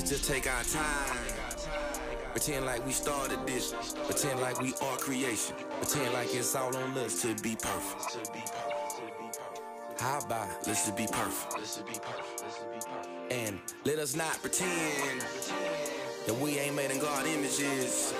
let's 0.00 0.12
just 0.12 0.24
take 0.30 0.50
our 0.50 0.62
time. 0.64 1.18
Pretend 2.30 2.64
like 2.64 2.84
we 2.86 2.92
started 2.92 3.46
this. 3.46 3.74
Pretend 4.06 4.40
like 4.40 4.58
we 4.60 4.72
are 4.80 4.96
creation. 4.96 5.54
Pretend 5.78 6.14
like 6.14 6.34
it's 6.34 6.54
all 6.54 6.74
on 6.74 6.96
us 6.96 7.20
to 7.20 7.34
be 7.42 7.54
perfect. 7.56 8.30
How 9.98 10.20
about 10.20 10.48
let's 10.66 10.86
just 10.86 10.96
be 10.96 11.06
perfect? 11.12 11.82
And 13.30 13.60
let 13.84 13.98
us 13.98 14.16
not 14.16 14.40
pretend 14.40 15.20
that 16.26 16.34
we 16.40 16.58
ain't 16.58 16.76
made 16.76 16.90
in 16.90 16.98
God 16.98 17.26
images. 17.26 18.14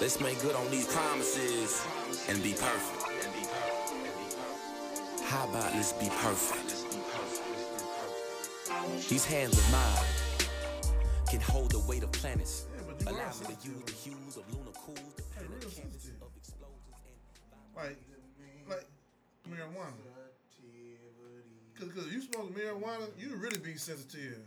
Let's 0.00 0.20
make 0.20 0.42
good 0.42 0.56
on 0.56 0.68
these 0.72 0.92
promises 0.92 1.86
and 2.28 2.42
be 2.42 2.52
perfect. 2.52 3.02
How 5.26 5.48
about 5.48 5.72
let's 5.72 5.92
be 5.92 6.08
perfect? 6.08 6.82
These 9.08 9.24
hands 9.24 9.56
of 9.56 9.70
mine 9.70 10.15
can 11.28 11.40
hold 11.40 11.70
the 11.72 11.80
weight 11.80 12.02
of 12.02 12.12
planets. 12.12 12.66
Yeah, 12.74 12.82
but 12.86 13.00
you 13.00 13.08
Allow 13.08 13.30
me 13.30 13.46
to 13.46 13.68
use 13.68 13.82
the 13.84 13.92
hues 13.92 14.36
of 14.36 14.44
lunar 14.52 14.72
cools, 14.72 15.14
the 15.16 15.22
Hey, 15.34 15.40
paint 15.40 15.50
real 15.50 15.68
of 15.68 15.76
canvas 15.76 16.10
of 16.22 16.30
explosions 16.36 16.86
and 17.76 17.76
Like, 17.76 17.98
like 18.68 18.86
marijuana. 19.50 19.92
Cause, 21.78 21.92
cause 21.92 22.06
you 22.10 22.22
smoke 22.22 22.54
marijuana, 22.56 23.06
you 23.18 23.36
really 23.36 23.58
be 23.58 23.76
sensitive. 23.76 24.38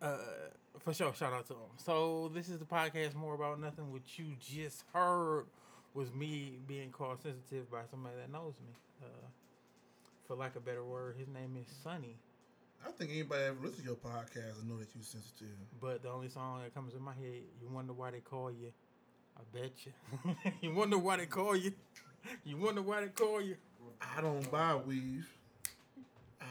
Uh, 0.00 0.16
for 0.80 0.92
sure, 0.92 1.14
shout 1.14 1.32
out 1.32 1.46
to 1.46 1.54
him. 1.54 1.70
So 1.76 2.30
this 2.34 2.48
is 2.48 2.58
the 2.58 2.64
podcast 2.64 3.14
more 3.14 3.34
about 3.34 3.60
nothing. 3.60 3.92
What 3.92 4.02
you 4.18 4.34
just 4.40 4.82
heard 4.92 5.46
was 5.94 6.12
me 6.12 6.58
being 6.66 6.90
called 6.90 7.22
sensitive 7.22 7.70
by 7.70 7.82
somebody 7.90 8.16
that 8.16 8.30
knows 8.30 8.54
me. 8.66 8.72
Uh, 9.02 9.26
for 10.26 10.36
lack 10.36 10.56
of 10.56 10.62
a 10.62 10.66
better 10.66 10.84
word, 10.84 11.16
his 11.18 11.28
name 11.28 11.56
is 11.60 11.66
Sonny. 11.82 12.16
I 12.86 12.90
think 12.90 13.10
anybody 13.10 13.44
ever 13.44 13.58
listen 13.62 13.80
to 13.80 13.84
your 13.84 13.96
podcast 13.96 14.60
and 14.60 14.68
know 14.68 14.78
that 14.78 14.88
you're 14.94 15.04
sensitive. 15.04 15.54
But 15.80 16.02
the 16.02 16.10
only 16.10 16.28
song 16.28 16.62
that 16.62 16.74
comes 16.74 16.94
in 16.94 17.02
my 17.02 17.14
head, 17.14 17.42
you 17.60 17.68
wonder 17.70 17.92
why 17.92 18.10
they 18.10 18.20
call 18.20 18.50
you. 18.50 18.72
I 19.36 19.40
bet 19.52 19.72
you. 19.84 20.52
you 20.60 20.74
wonder 20.74 20.98
why 20.98 21.16
they 21.18 21.26
call 21.26 21.56
you. 21.56 21.72
You 22.44 22.56
wonder 22.56 22.82
why 22.82 23.00
they 23.00 23.08
call 23.08 23.40
you. 23.40 23.56
I 24.00 24.20
don't 24.20 24.48
buy 24.48 24.76
weave. 24.76 25.28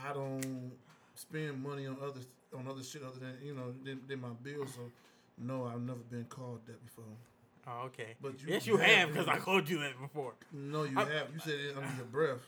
I 0.06 0.12
don't 0.12 0.74
spend 1.16 1.64
money 1.64 1.88
on 1.88 1.96
other 2.04 2.20
on 2.54 2.68
other 2.68 2.84
shit 2.84 3.02
other 3.04 3.20
than 3.20 3.38
you 3.42 3.54
know 3.54 3.74
than, 3.82 4.02
than 4.06 4.20
my 4.20 4.34
bills. 4.44 4.74
So 4.76 4.82
no, 5.38 5.66
I've 5.66 5.80
never 5.80 6.00
been 6.00 6.26
called 6.26 6.60
that 6.68 6.84
before. 6.86 7.06
Oh, 7.68 7.86
okay. 7.88 8.16
But 8.22 8.34
you 8.42 8.48
yes, 8.54 8.66
you 8.68 8.78
have 8.78 9.10
because 9.12 9.28
I 9.28 9.38
called 9.38 9.70
you 9.70 9.80
that 9.80 10.00
before. 10.02 10.34
No, 10.52 10.84
you 10.84 10.98
I- 10.98 11.02
have. 11.06 11.28
You 11.34 11.40
said 11.40 11.60
it 11.60 11.76
under 11.78 11.96
your 11.96 12.06
breath. 12.06 12.40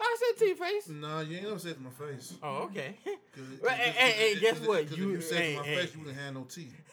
I 0.00 0.16
said 0.20 0.38
to 0.38 0.46
your 0.46 0.56
face. 0.56 0.88
No, 0.88 1.20
you 1.20 1.36
ain't 1.38 1.46
never 1.46 1.58
said 1.58 1.72
it 1.72 1.74
to 1.74 1.80
my 1.80 1.90
face. 1.90 2.34
Oh, 2.42 2.58
okay. 2.66 2.96
'Cause- 3.04 3.44
Well, 3.60 3.74
hey, 3.74 3.90
hey, 3.90 4.10
hey, 4.12 4.32
cause- 4.34 4.40
guess 4.40 4.58
cause- 4.60 4.96
You- 4.96 5.08
if 5.10 5.14
you 5.16 5.20
said 5.20 5.38
it 5.38 5.42
hey, 5.42 5.52
to 5.54 5.58
my 5.60 5.66
hey. 5.66 5.76
face, 5.76 5.92
you 5.94 5.98
wouldn't 6.00 6.18
have 6.18 6.34
no 6.34 6.44
teeth. 6.44 6.80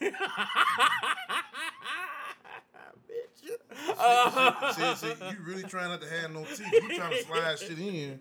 Bitch. 3.08 3.50
Uh, 3.98 4.72
see, 4.72 4.94
see, 5.14 5.14
you 5.30 5.36
really 5.44 5.62
trying 5.62 5.88
not 5.90 6.00
to 6.02 6.08
have 6.08 6.32
no 6.32 6.44
teeth. 6.44 6.60
You 6.72 6.96
trying 6.96 7.12
to 7.12 7.22
slide 7.24 7.58
shit 7.58 7.78
in. 7.78 8.20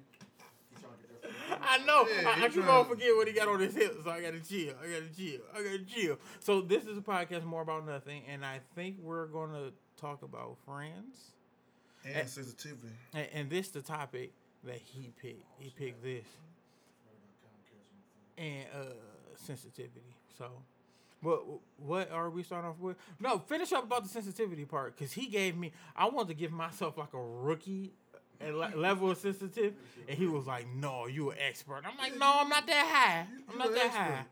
I 1.62 1.78
know. 1.86 2.08
Yeah, 2.08 2.30
I, 2.30 2.32
I 2.34 2.46
you 2.46 2.50
keep 2.50 2.68
on 2.68 2.86
forget 2.86 3.16
what 3.16 3.28
he 3.28 3.34
got 3.34 3.48
on 3.48 3.60
his 3.60 3.76
hips, 3.76 4.04
so 4.04 4.10
I 4.10 4.22
gotta 4.22 4.40
chill. 4.40 4.74
I 4.82 4.88
gotta 4.88 5.10
chill. 5.16 5.42
I 5.54 5.64
gotta 5.64 5.80
chill. 5.80 6.18
So 6.40 6.62
this 6.62 6.86
is 6.86 6.98
a 6.98 7.02
podcast 7.02 7.44
more 7.44 7.62
about 7.62 7.86
nothing, 7.86 8.24
and 8.28 8.46
I 8.46 8.62
think 8.76 8.98
we're 9.02 9.28
gonna 9.28 9.72
talk 10.00 10.22
about 10.24 10.58
friends. 10.66 11.32
And 12.06 12.30
sensitivity. 12.30 12.94
And, 13.14 13.28
and 13.34 13.50
this 13.50 13.70
the 13.70 13.82
topic 13.82 14.32
that 14.64 14.78
he 14.78 15.12
picked. 15.22 15.44
He 15.60 15.72
picked 15.76 16.04
this 16.04 16.26
and 18.38 18.66
uh 18.74 18.86
sensitivity. 19.36 20.16
So, 20.38 20.50
what 21.22 21.44
what 21.78 22.12
are 22.12 22.30
we 22.30 22.44
starting 22.44 22.70
off 22.70 22.80
with? 22.80 22.98
No, 23.20 23.40
finish 23.40 23.72
up 23.74 23.84
about 23.84 24.04
the 24.04 24.10
sensitivity 24.10 24.66
part 24.66 24.96
because 24.96 25.14
he 25.14 25.28
gave 25.28 25.56
me. 25.58 25.72
I 25.96 26.08
wanted 26.10 26.30
to 26.30 26.34
give 26.36 26.52
myself 26.52 26.98
like 26.98 27.14
a 27.14 27.22
rookie 27.22 27.94
uh, 28.42 28.52
le- 28.52 28.76
level 28.76 29.12
of 29.12 29.18
sensitive, 29.18 29.74
and 30.08 30.18
he 30.18 30.26
was 30.28 30.46
like, 30.48 30.68
"No, 30.76 31.08
you 31.08 31.32
an 31.32 31.38
expert." 31.40 31.84
I'm 31.86 31.98
like, 31.98 32.18
"No, 32.18 32.40
I'm 32.42 32.50
not 32.50 32.66
that 32.68 32.86
high. 32.88 33.28
You- 33.36 33.44
I'm 33.52 33.58
not 33.58 33.72
that 33.74 33.86
expert. 33.86 34.00
high. 34.02 34.26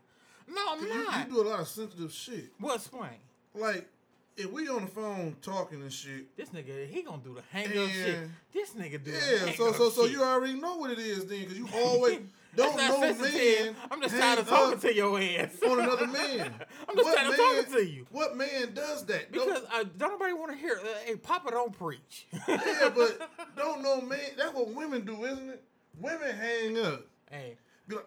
No, 0.48 0.60
I'm 0.70 0.82
You, 0.82 0.92
you 0.92 1.24
do 1.42 1.42
a 1.42 1.48
lot 1.50 1.60
of 1.60 1.68
sensitive 1.68 2.12
shit. 2.12 2.52
What's 2.58 2.86
point? 2.86 3.16
Like, 3.54 3.88
if 4.36 4.50
we 4.50 4.68
on 4.68 4.82
the 4.82 4.90
phone 4.90 5.36
talking 5.40 5.80
and 5.80 5.92
shit, 5.92 6.36
This 6.36 6.50
nigga, 6.50 6.86
he 6.88 7.02
gonna 7.02 7.22
do 7.22 7.34
the 7.34 7.42
hang 7.50 7.66
up 7.78 7.88
shit. 7.90 8.28
This 8.52 8.70
nigga 8.72 9.02
do. 9.02 9.12
the 9.12 9.46
yeah. 9.46 9.52
So 9.56 9.72
so 9.72 9.88
so 9.90 10.02
shit. 10.02 10.12
you 10.12 10.22
already 10.22 10.54
know 10.54 10.76
what 10.76 10.90
it 10.90 10.98
is 10.98 11.24
then, 11.26 11.40
because 11.40 11.56
you 11.58 11.68
always 11.74 12.18
don't 12.56 12.76
That's 12.76 13.18
know 13.18 13.28
man. 13.28 13.76
I'm 13.90 14.00
just 14.02 14.14
hang 14.14 14.20
tired 14.22 14.38
of 14.40 14.48
talking 14.48 14.78
to 14.80 14.94
your 14.94 15.20
ass. 15.20 15.56
on 15.66 15.80
another 15.80 16.06
man. 16.06 16.54
I'm 16.88 16.96
just 16.96 17.04
What 17.08 17.16
tired 17.16 17.30
of 17.30 17.36
talking 17.36 17.72
to 17.74 17.86
you. 17.90 18.06
What 18.10 18.36
man 18.36 18.74
does 18.74 19.04
that? 19.06 19.32
Don't- 19.32 19.46
Because 19.48 19.64
uh, 19.72 19.84
don't 19.96 20.12
nobody 20.12 20.32
want 20.32 20.52
to 20.52 20.56
hear. 20.58 20.78
Uh, 20.82 20.86
hey, 21.04 21.16
Papa, 21.16 21.50
don't 21.50 21.76
preach. 21.76 22.26
yeah, 22.48 22.90
but 22.94 23.30
don't 23.56 23.82
know 23.82 24.00
man. 24.00 24.18
That's 24.36 24.54
what 24.54 24.68
women 24.74 25.04
do, 25.04 25.24
isn't 25.24 25.50
it? 25.50 25.64
Women 26.00 26.34
hang 26.36 26.78
up, 26.84 27.06
hey, 27.30 27.56
be 27.88 27.94
like, 27.96 28.06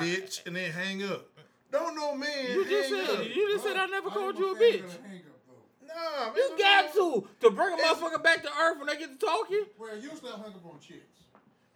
bitch, 0.00 0.44
and 0.46 0.56
then 0.56 0.72
hang 0.72 1.04
up. 1.04 1.26
Don't 1.70 1.94
know 1.94 2.14
man. 2.16 2.50
you 2.50 2.64
just 2.68 2.90
hang 2.92 3.06
said 3.06 3.16
up. 3.20 3.24
you 3.36 3.48
just 3.52 3.64
said 3.64 3.76
I 3.76 3.86
never 3.86 4.10
called 4.10 4.38
you 4.38 4.54
a 4.54 4.58
bitch. 4.58 4.82
Nah, 5.86 6.24
man, 6.26 6.34
You 6.36 6.56
got 6.58 6.94
no. 6.96 7.20
to 7.20 7.28
to 7.40 7.50
bring 7.50 7.74
a 7.74 7.76
motherfucker 7.76 8.22
back 8.22 8.42
to 8.42 8.48
earth 8.60 8.78
when 8.78 8.86
they 8.88 8.96
get 8.96 9.18
to 9.20 9.26
talking. 9.26 9.64
Well, 9.78 9.96
you 9.96 10.10
still 10.16 10.32
hung 10.32 10.46
up 10.52 10.64
on 10.66 10.78
chicks. 10.80 11.17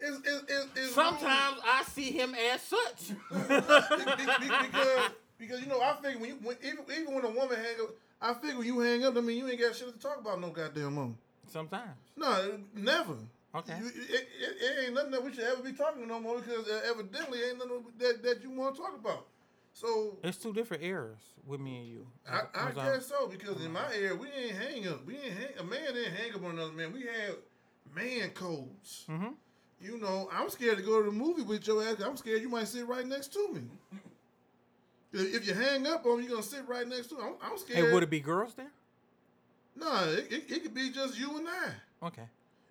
It's, 0.04 0.18
it's, 0.26 0.42
it's, 0.48 0.66
it's 0.76 0.94
Sometimes 0.94 1.58
I 1.64 1.84
see 1.88 2.10
him 2.10 2.34
as 2.34 2.60
such. 2.62 3.16
because 3.30 5.10
because 5.38 5.60
you 5.60 5.66
know 5.66 5.80
I 5.80 5.94
figure 6.02 6.20
when 6.20 6.30
you 6.30 6.38
when, 6.42 6.56
even 6.64 6.84
even 6.98 7.14
when 7.14 7.24
a 7.24 7.30
woman 7.30 7.56
hang 7.56 7.76
up, 7.82 7.90
I 8.20 8.34
figure 8.34 8.58
when 8.58 8.66
you 8.66 8.80
hang 8.80 9.04
up, 9.04 9.16
I 9.16 9.20
mean 9.20 9.38
you 9.38 9.48
ain't 9.48 9.60
got 9.60 9.76
shit 9.76 9.92
to 9.92 9.98
talk 9.98 10.18
about 10.20 10.40
no 10.40 10.50
goddamn 10.50 10.94
more. 10.94 11.12
Sometimes. 11.48 11.98
No, 12.16 12.58
never. 12.74 13.14
Okay. 13.54 13.76
You, 13.78 13.86
it, 13.86 13.94
it, 14.08 14.28
it 14.40 14.84
ain't 14.86 14.94
nothing 14.94 15.10
that 15.12 15.22
we 15.22 15.32
should 15.32 15.44
ever 15.44 15.62
be 15.62 15.72
talking 15.72 16.08
no 16.08 16.18
more 16.18 16.40
because 16.40 16.66
uh, 16.68 16.80
evidently 16.88 17.40
ain't 17.42 17.58
nothing 17.58 17.82
that, 17.98 18.22
that 18.22 18.42
you 18.42 18.50
want 18.50 18.74
to 18.74 18.80
talk 18.80 18.94
about. 18.98 19.26
So 19.74 20.18
It's 20.22 20.38
two 20.38 20.52
different 20.52 20.82
eras 20.82 21.18
with 21.46 21.60
me 21.60 21.78
and 21.78 21.86
you. 21.86 22.06
I, 22.30 22.42
I 22.54 22.70
guess 22.72 23.06
so 23.06 23.26
because 23.28 23.62
in 23.64 23.72
my 23.72 23.92
era 23.94 24.14
we 24.16 24.28
ain't 24.28 24.56
hang 24.56 24.88
up. 24.88 25.04
We 25.06 25.16
ain't 25.16 25.34
hang, 25.34 25.58
a 25.58 25.64
man 25.64 25.94
didn't 25.94 26.14
hang 26.14 26.34
up 26.34 26.44
on 26.44 26.52
another 26.52 26.72
man. 26.72 26.92
We 26.92 27.02
had 27.02 27.34
man 27.94 28.30
codes. 28.30 29.04
Mhm. 29.08 29.34
You 29.82 29.98
know, 29.98 30.28
I'm 30.32 30.48
scared 30.48 30.76
to 30.78 30.82
go 30.82 31.02
to 31.02 31.06
the 31.10 31.16
movie 31.16 31.42
with 31.42 31.66
your 31.66 31.82
ass. 31.82 31.96
I'm 32.04 32.16
scared 32.16 32.40
you 32.40 32.48
might 32.48 32.68
sit 32.68 32.86
right 32.86 33.06
next 33.06 33.32
to 33.32 33.52
me. 33.52 33.62
If 35.12 35.46
you 35.46 35.52
hang 35.54 35.86
up 35.86 36.06
on 36.06 36.18
me, 36.18 36.24
you're 36.24 36.32
gonna 36.32 36.42
sit 36.42 36.66
right 36.68 36.86
next 36.86 37.08
to 37.08 37.16
me. 37.16 37.22
I'm, 37.24 37.34
I'm 37.52 37.58
scared. 37.58 37.84
Hey, 37.86 37.92
would 37.92 38.02
it 38.02 38.10
be 38.10 38.20
girls 38.20 38.54
there? 38.54 38.70
No, 39.76 40.04
it, 40.10 40.30
it, 40.30 40.50
it 40.50 40.62
could 40.62 40.74
be 40.74 40.90
just 40.90 41.18
you 41.18 41.36
and 41.38 41.46
I. 41.48 42.06
Okay. 42.06 42.22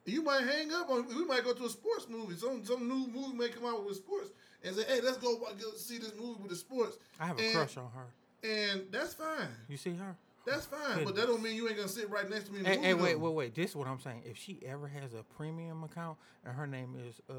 You 0.05 0.23
might 0.23 0.44
hang 0.44 0.72
up 0.73 0.89
on. 0.89 1.07
We 1.07 1.25
might 1.25 1.44
go 1.44 1.53
to 1.53 1.66
a 1.66 1.69
sports 1.69 2.07
movie. 2.09 2.35
Some 2.35 2.63
some 2.66 2.88
new 2.88 3.07
movie 3.13 3.35
may 3.38 3.49
come 3.49 3.66
out 3.66 3.85
with 3.85 3.97
sports 3.97 4.29
and 4.63 4.75
say, 4.75 4.83
"Hey, 4.88 5.01
let's 5.01 5.17
go, 5.17 5.38
go 5.38 5.72
see 5.75 5.99
this 5.99 6.13
movie 6.19 6.41
with 6.41 6.49
the 6.51 6.57
sports." 6.57 6.97
I 7.19 7.28
have 7.28 7.38
a 7.38 7.43
And- 7.43 7.53
crush 7.55 7.78
on 7.78 7.89
her. 7.93 8.07
And 8.43 8.85
that's 8.89 9.13
fine. 9.13 9.49
You 9.69 9.78
see 9.78 9.93
her? 9.97 10.16
That's 10.46 10.66
fine. 10.66 11.03
But 11.03 11.16
that 11.16 11.28
don't 11.28 11.41
mean 11.41 11.56
you 11.56 11.68
ain't 11.68 11.78
gonna 11.78 11.88
sit 11.90 12.09
right 12.09 12.28
next 12.29 12.46
to 12.46 12.52
me. 12.52 12.59
In 12.59 12.63
the 12.63 12.69
Hey, 12.69 12.78
hey, 12.79 12.94
wait, 12.94 13.19
wait, 13.19 13.34
wait. 13.34 13.56
This 13.56 13.72
is 13.72 13.75
what 13.75 13.88
I'm 13.88 14.00
saying. 14.00 14.24
If 14.25 14.38
she 14.38 14.59
ever 14.66 14.88
has 14.88 15.13
a 15.13 15.24
premium 15.38 15.84
account 15.84 16.18
and 16.46 16.56
her 16.56 16.66
name 16.66 16.96
is 17.07 17.22
uh 17.29 17.34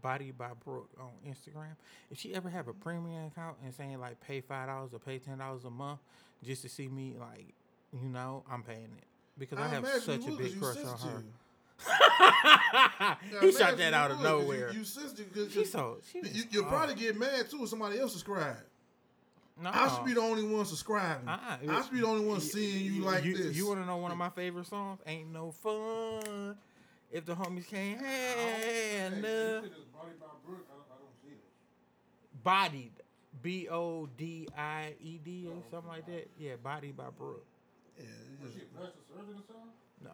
Body 0.00 0.30
by 0.30 0.50
Brooke 0.64 0.90
on 1.00 1.10
Instagram, 1.26 1.74
if 2.10 2.18
she 2.18 2.34
ever 2.34 2.48
have 2.48 2.68
a 2.68 2.72
premium 2.72 3.26
account 3.26 3.56
and 3.64 3.74
saying 3.74 3.98
like 3.98 4.20
pay 4.20 4.40
five 4.40 4.68
dollars 4.68 4.92
or 4.94 4.98
pay 4.98 5.18
ten 5.18 5.38
dollars 5.38 5.64
a 5.64 5.70
month 5.70 6.00
just 6.44 6.62
to 6.62 6.68
see 6.68 6.86
me, 6.88 7.16
like, 7.18 7.52
you 7.92 8.08
know, 8.08 8.44
I'm 8.50 8.62
paying 8.62 8.90
it 8.96 9.04
because 9.38 9.58
I, 9.58 9.68
have 9.68 9.86
such 9.86 10.26
a 10.26 10.30
big 10.32 10.52
you 10.52 10.60
crush 10.60 10.76
on 10.84 10.98
her. 10.98 11.22
he 13.40 13.52
shot 13.52 13.76
that 13.76 13.92
out 13.92 14.10
of 14.10 14.16
'cause 14.18 14.24
you- 14.24 14.30
nowhere. 14.30 14.72
You, 14.72 14.84
sensitive 14.84 15.32
because 15.32 15.52
She's 15.52 15.70
so 15.72 15.98
she 16.10 16.18
you, 16.20 16.44
you'll 16.50 16.64
oh, 16.64 16.68
probably 16.68 16.94
get 16.94 17.18
mad 17.18 17.50
too 17.50 17.62
if 17.62 17.68
somebody 17.68 17.98
else 17.98 18.12
subscribe. 18.12 18.56
No. 19.62 19.70
I 19.72 19.88
should 19.94 20.04
be 20.04 20.12
the 20.14 20.20
only 20.20 20.42
one 20.44 20.64
subscribing. 20.66 21.28
Uh-uh. 21.28 21.56
I 21.72 21.82
should 21.82 21.92
be 21.92 22.00
the 22.00 22.06
only 22.06 22.24
one 22.26 22.40
seeing 22.40 22.92
you 22.94 23.02
like 23.02 23.24
you, 23.24 23.36
this. 23.36 23.56
You 23.56 23.66
want 23.68 23.80
to 23.80 23.86
know 23.86 23.96
one 23.96 24.12
of 24.12 24.18
my 24.18 24.28
favorite 24.30 24.66
songs? 24.66 25.00
Ain't 25.06 25.32
no 25.32 25.50
fun 25.50 26.56
if 27.10 27.24
the 27.24 27.34
homies 27.34 27.66
can't 27.68 28.00
Hey, 28.00 28.96
handle. 28.98 29.22
you 29.64 29.70
Body 29.92 30.12
by 30.20 30.26
Brooke. 30.46 30.66
I 30.70 30.74
don't, 30.98 31.08
see 31.22 31.30
it. 31.32 32.44
Bodied, 32.44 32.92
B 33.42 33.68
O 33.70 34.06
D 34.16 34.48
I 34.56 34.94
E 35.00 35.18
D 35.24 35.46
or 35.48 35.62
something 35.70 35.88
like 35.88 36.06
that. 36.06 36.30
Yeah, 36.38 36.52
Bodied 36.62 36.96
by 36.96 37.04
Brooke. 37.16 37.44
Yeah, 37.98 38.04
it 38.04 38.42
Was 38.42 38.52
just- 38.52 38.64
she 38.64 38.66
plastic 38.76 39.02
surgery 39.08 39.34
or 39.34 39.42
something? 39.46 39.72
No, 40.04 40.10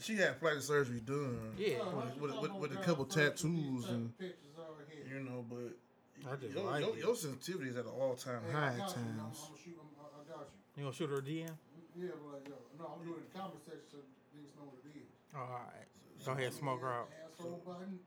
she 0.00 0.16
had 0.16 0.40
plastic 0.40 0.62
surgery 0.62 1.00
done. 1.00 1.52
Yeah. 1.58 1.78
With, 2.18 2.32
with, 2.32 2.40
with, 2.40 2.52
with 2.54 2.72
a 2.72 2.76
couple 2.76 3.04
first 3.04 3.16
with 3.16 3.44
these 3.44 3.84
tattoos 3.84 3.88
and 3.90 4.18
pictures 4.18 4.56
out 4.58 4.76
here? 4.90 5.18
you 5.18 5.24
know, 5.24 5.44
but 5.48 5.76
I 6.24 6.36
just 6.36 6.54
your, 6.54 6.64
like 6.64 6.80
your, 6.84 6.94
it. 6.96 7.04
your 7.04 7.14
sensitivity 7.16 7.70
is 7.70 7.76
at 7.76 7.84
an 7.84 7.92
all 7.92 8.14
time 8.14 8.40
Hey, 8.46 8.52
high 8.52 8.66
I 8.66 8.68
at 8.72 8.78
got 8.78 8.96
you. 8.96 9.02
I'm, 9.02 9.08
I'm 9.08 9.18
times. 9.26 9.38
gonna 9.40 9.60
shoot. 9.62 9.76
I'm, 9.76 9.90
I, 10.00 10.04
I 10.06 10.22
got 10.26 10.46
you. 10.48 10.56
you 10.76 10.82
gonna 10.84 10.94
shoot 10.96 11.10
her 11.10 11.18
a 11.18 11.22
DM? 11.22 11.50
Yeah, 11.96 12.12
but 12.20 12.32
like, 12.32 12.48
yo, 12.48 12.56
no, 12.78 12.84
I'm 12.96 13.00
doing 13.06 13.20
the 13.24 13.30
comment 13.38 13.60
section 13.64 13.86
so 13.90 13.98
niggas 14.36 14.52
know 14.56 14.68
what 14.68 14.80
it 14.84 14.96
is. 14.96 15.10
All 15.34 15.48
right. 15.48 15.88
So 16.18 16.32
Go 16.32 16.38
ahead, 16.38 16.52
smoke 16.54 16.80
her 16.80 16.92
out. 16.92 17.08
Asshole 17.30 17.62
button. 17.64 17.98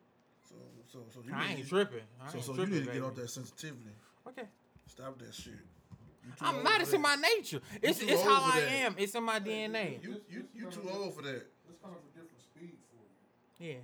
So, 0.48 0.56
so, 0.92 1.00
so 1.14 1.20
you 1.26 1.34
I 1.34 1.50
need, 1.54 1.60
ain't 1.60 1.70
tripping. 1.70 2.02
I 2.22 2.30
So, 2.32 2.38
ain't 2.38 2.46
so 2.46 2.54
you 2.56 2.66
need 2.66 2.86
to 2.86 2.92
get 2.92 3.04
off 3.04 3.16
that 3.16 3.30
sensitivity. 3.30 3.94
Okay. 4.28 4.48
Stop 4.88 5.18
that 5.20 5.34
shit. 5.34 5.54
I'm 6.42 6.64
not. 6.64 6.76
for 6.78 6.82
It's 6.84 6.94
in 6.94 7.02
my 7.02 7.16
nature. 7.16 7.62
It's 7.82 8.02
it's 8.02 8.22
how 8.22 8.44
I 8.54 8.60
that. 8.62 8.72
am. 8.72 8.96
It's 8.98 9.16
in 9.16 9.24
my 9.24 9.40
DNA. 9.40 10.02
You, 10.04 10.22
you, 10.30 10.46
you 10.54 10.66
too 10.70 10.88
old 10.92 11.16
for 11.16 11.22
that. 11.24 11.46
It's 11.70 11.80
kind 11.82 11.96
of 11.96 12.02
a 12.02 12.12
different 12.14 12.42
speed 12.42 12.78
for 12.92 13.64
you. 13.64 13.70
Yeah. 13.74 13.80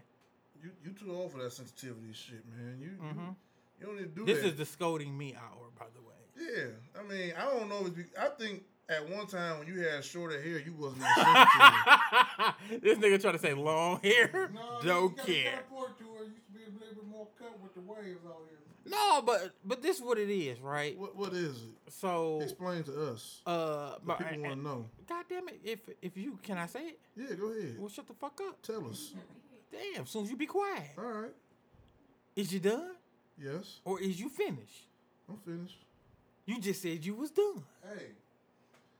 You, 0.63 0.71
you 0.83 0.91
too 0.93 1.11
old 1.15 1.31
for 1.31 1.41
that 1.43 1.53
sensitivity 1.53 2.13
shit, 2.13 2.43
man. 2.55 2.77
You, 2.79 2.89
Mhm. 3.01 3.15
you, 3.29 3.35
you 3.79 3.85
don't 3.85 3.95
need 3.97 4.03
to 4.15 4.19
do 4.19 4.25
This 4.25 4.41
that. 4.41 4.47
is 4.49 4.55
the 4.55 4.65
scolding 4.65 5.17
me 5.17 5.35
hour, 5.35 5.67
by 5.77 5.85
the 5.95 6.01
way. 6.01 6.15
yeah, 6.37 6.99
I 6.99 7.03
mean, 7.07 7.33
I 7.37 7.45
don't 7.45 7.69
know. 7.69 7.85
If 7.87 7.97
you, 7.97 8.05
I 8.19 8.27
think 8.29 8.63
at 8.89 9.09
one 9.09 9.25
time 9.27 9.59
when 9.59 9.67
you 9.67 9.79
had 9.81 10.03
shorter 10.05 10.41
hair, 10.41 10.59
you 10.59 10.73
wasn't 10.77 11.01
that 11.01 12.55
sensitive. 12.69 12.81
this 12.83 12.97
nigga 12.99 13.21
trying 13.21 13.33
to 13.33 13.39
say 13.39 13.53
long 13.53 13.99
hair. 14.03 14.49
No, 14.53 14.79
Don't 14.83 15.11
you 15.11 15.17
gotta 15.17 15.31
care. 15.31 15.51
teleport 15.51 15.97
to 15.99 16.03
her. 16.05 16.23
It 16.23 16.29
used 16.29 16.45
to 16.47 16.51
be 16.53 16.63
a 16.63 16.79
little 16.79 16.95
bit 17.03 17.07
more 17.09 17.27
cut 17.37 17.59
with 17.61 17.73
the 17.73 17.81
waves 17.81 18.19
out 18.27 18.43
here. 18.49 18.59
No, 18.87 19.23
but 19.23 19.55
but 19.65 19.81
this 19.81 19.97
is 19.97 20.03
what 20.03 20.19
it 20.19 20.29
is, 20.29 20.61
right? 20.61 20.95
what, 20.95 21.15
what 21.15 21.33
is 21.33 21.55
it? 21.57 21.91
So 21.91 22.39
Explain 22.43 22.83
to 22.83 23.11
us. 23.11 23.41
uh, 23.47 23.95
but 24.05 24.19
people 24.19 24.43
want 24.43 24.53
to 24.57 24.61
know. 24.61 24.85
God 25.09 25.25
damn 25.27 25.47
it! 25.49 25.59
If 25.63 25.79
if 26.03 26.15
you 26.15 26.37
can 26.43 26.59
I 26.59 26.67
say 26.67 26.81
it? 26.89 26.99
Yeah, 27.17 27.33
go 27.35 27.47
ahead. 27.51 27.77
Well, 27.79 27.89
shut 27.89 28.05
the 28.07 28.13
fuck 28.13 28.39
up. 28.47 28.61
Tell 28.61 28.87
us. 28.87 29.13
Damn. 29.71 30.03
As 30.03 30.09
soon 30.11 30.25
as 30.25 30.29
you 30.29 30.37
be 30.37 30.45
quiet, 30.45 30.91
All 30.99 31.03
right. 31.05 31.31
is 32.35 32.53
you 32.53 32.59
done 32.59 32.91
Yes, 33.37 33.79
or 33.83 33.99
is 34.01 34.19
you 34.19 34.29
finished? 34.29 34.85
I'm 35.29 35.37
finished. 35.37 35.77
You 36.45 36.59
just 36.61 36.81
said 36.81 37.03
you 37.03 37.15
was 37.15 37.31
done, 37.31 37.63
Hey, 37.83 38.05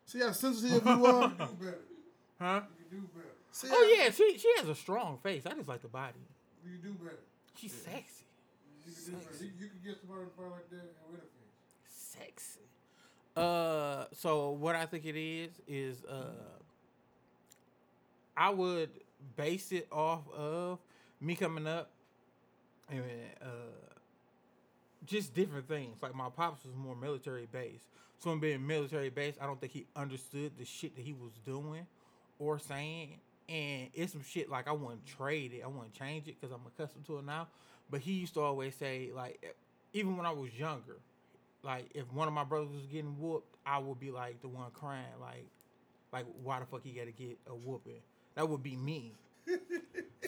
See 0.06 0.20
how 0.20 0.32
sensitive 0.32 0.84
you 0.86 1.06
are. 1.06 1.30
do 1.30 1.36
better. 1.60 1.80
huh? 2.40 2.62
You 2.78 2.86
can 2.90 3.00
do 3.02 3.08
better. 3.16 3.28
See 3.52 3.68
Oh 3.72 3.96
yeah, 3.98 4.10
she 4.12 4.38
she 4.38 4.52
has 4.58 4.68
a 4.70 4.76
strong 4.76 5.20
face. 5.24 5.46
I 5.46 5.54
just 5.54 5.68
like 5.70 5.82
the 5.82 5.88
body. 5.88 6.20
You 6.66 6.78
can 6.80 6.92
do 6.92 6.98
better. 7.04 7.18
She's 7.56 7.72
sexy. 7.74 8.26
You 8.86 8.94
can 8.94 9.14
do. 9.14 9.46
You, 9.46 9.52
you 9.60 9.68
can 9.68 9.80
get 9.86 10.00
somebody 10.00 10.22
in 10.24 10.30
front 10.36 10.52
like 10.52 10.70
that 10.70 10.76
and 10.80 11.12
with 11.12 11.22
a 11.22 11.24
face. 11.24 11.30
sexy. 11.88 12.60
Uh, 13.38 14.06
so 14.14 14.52
what 14.52 14.76
I 14.76 14.86
think 14.86 15.06
it 15.06 15.16
is 15.18 15.52
is 15.68 16.04
uh, 16.06 16.26
I 18.36 18.50
would 18.50 18.90
base 19.36 19.72
it 19.72 19.88
off 19.92 20.22
of 20.36 20.80
me 21.22 21.36
coming 21.36 21.68
up 21.68 21.92
and 22.90 23.02
uh, 23.42 23.46
just 25.06 25.34
different 25.34 25.68
things. 25.68 26.02
Like 26.02 26.16
my 26.16 26.30
pops 26.30 26.66
was 26.66 26.76
more 26.76 26.96
military 26.96 27.48
based, 27.52 27.86
so 28.20 28.32
him 28.32 28.40
being 28.40 28.66
military 28.66 29.10
based, 29.10 29.38
I 29.42 29.46
don't 29.46 29.60
think 29.60 29.72
he 29.72 29.86
understood 29.96 30.54
the 30.58 30.66
shit 30.66 30.96
that 30.96 31.02
he 31.04 31.14
was 31.14 31.32
doing 31.46 31.86
or 32.40 32.60
saying. 32.60 33.20
And 33.48 33.90
it's 33.94 34.14
some 34.14 34.24
shit 34.24 34.50
like 34.50 34.68
I 34.68 34.72
wouldn't 34.72 35.06
trade 35.06 35.54
it, 35.54 35.62
I 35.64 35.68
wouldn't 35.68 35.94
change 35.94 36.28
it 36.28 36.40
because 36.40 36.54
I'm 36.54 36.66
accustomed 36.66 37.06
to 37.06 37.20
it 37.20 37.26
now. 37.26 37.48
But 37.92 38.02
he 38.02 38.14
used 38.14 38.34
to 38.34 38.42
always 38.42 38.76
say 38.76 39.12
like, 39.14 39.56
even 39.94 40.18
when 40.18 40.26
I 40.26 40.32
was 40.32 40.58
younger, 40.58 40.98
like 41.64 41.90
if 41.94 42.12
one 42.12 42.28
of 42.28 42.34
my 42.34 42.44
brothers 42.44 42.72
was 42.72 42.86
getting 42.88 43.20
whooped, 43.20 43.56
I 43.66 43.78
would 43.80 44.00
be 44.00 44.12
like 44.12 44.42
the 44.42 44.48
one 44.48 44.72
crying, 44.74 45.06
like, 45.22 45.46
like 46.12 46.26
why 46.44 46.60
the 46.60 46.66
fuck 46.66 46.82
he 46.84 46.92
got 46.92 47.06
to 47.06 47.12
get 47.12 47.38
a 47.48 47.56
whooping? 47.56 48.02
That 48.36 48.50
would 48.50 48.64
be 48.64 48.76
me. 48.76 49.14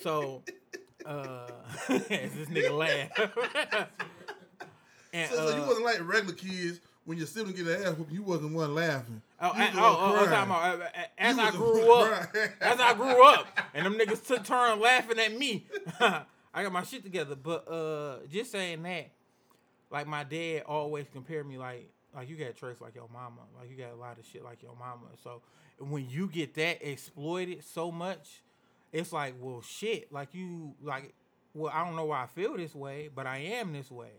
so, 0.02 0.44
uh, 1.06 1.48
this 1.88 2.48
nigga 2.50 2.78
laugh. 2.78 3.90
and, 5.18 5.31
So, 5.31 5.50
so 5.50 5.56
you 5.56 5.64
uh, 5.64 5.68
wasn't 5.68 5.86
like 5.86 6.08
regular 6.08 6.34
kids 6.36 6.80
when 7.06 7.18
your 7.18 7.28
sibling 7.28 7.56
get 7.56 7.68
an 7.68 7.84
ass 7.84 7.98
whooping. 7.98 8.16
You 8.16 8.24
wasn't 8.24 8.54
one 8.54 8.75
laughing. 8.75 9.22
Oh, 9.40 9.48
You 9.48 9.54
I, 9.54 9.66
was 9.66 9.74
the 9.74 9.81
oh, 9.81 9.98
oh, 10.00 10.12
crying. 10.14 10.30
talking 10.30 10.52
about, 10.52 10.81
uh, 10.81 10.84
uh, 10.84 11.02
as 11.18 11.40
I 11.40 11.52
the 11.52 11.58
grew 11.58 11.94
up, 11.94 12.36
as 12.62 12.80
I 12.80 12.94
grew 12.94 13.28
up, 13.34 13.48
and 13.74 13.86
them 13.86 13.94
niggas 13.96 14.25
took 14.28 14.44
turn 14.44 14.80
laughing 14.80 15.19
at 15.19 15.38
me. 15.38 15.66
I 16.00 16.64
got 16.64 16.72
my 16.72 16.84
shit 16.84 17.04
together, 17.04 17.36
but 17.36 17.68
uh, 17.72 18.18
just 18.30 18.52
saying 18.52 18.81
that, 18.84 19.10
like 19.92 20.08
my 20.08 20.24
dad 20.24 20.64
always 20.68 21.06
compared 21.14 21.48
me 21.48 21.58
like, 21.58 21.90
like 22.16 22.30
you 22.30 22.36
got 22.36 22.56
traits 22.56 22.81
like 22.81 22.96
your 22.96 23.08
mama, 23.14 23.42
like 23.60 23.69
you 23.69 23.78
got 23.78 23.92
a 23.92 23.96
lot 23.96 24.18
of 24.18 24.25
shit 24.25 24.44
like 24.44 24.62
your 24.64 24.75
mama. 24.75 25.06
So 25.24 25.42
when 25.80 26.10
you 26.10 26.28
get 26.28 26.56
that 26.56 26.86
exploited 26.88 27.64
so 27.64 27.92
much, 27.92 28.42
it's 28.92 29.14
like, 29.14 29.36
well, 29.40 29.62
shit, 29.62 30.12
like 30.12 30.34
you, 30.34 30.74
like, 30.81 31.14
well, 31.54 31.72
I 31.74 31.86
don't 31.86 31.96
know 31.96 32.06
why 32.06 32.24
I 32.24 32.25
feel 32.28 32.58
this 32.58 32.74
way, 32.74 33.10
but 33.14 33.28
I 33.28 33.38
am 33.38 33.72
this 33.74 33.92
way. 33.92 34.12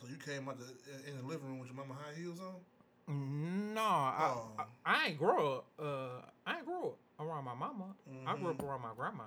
So 0.00 0.08
you 0.08 0.16
came 0.16 0.48
out 0.48 0.58
the, 0.58 1.10
in 1.10 1.16
the 1.16 1.22
living 1.26 1.46
room 1.48 1.58
with 1.58 1.68
your 1.68 1.76
mama 1.76 1.94
high 1.94 2.14
heels 2.18 2.38
on. 2.40 3.74
No, 3.74 3.80
I, 3.80 4.32
Oh. 4.34 4.50
I, 4.58 4.64
I 4.84 5.06
ain't 5.08 5.18
grow 5.18 5.54
up. 5.58 5.66
Uh, 5.78 6.20
I 6.46 6.56
ain't 6.58 6.66
grow 6.66 6.96
up 7.18 7.26
around 7.26 7.44
my 7.44 7.54
mama. 7.54 7.94
I 8.26 8.36
grew 8.36 8.50
up 8.50 8.56
Mm-hmm. 8.58 8.66
around 8.66 8.82
my 8.82 8.90
grandma. 8.96 9.24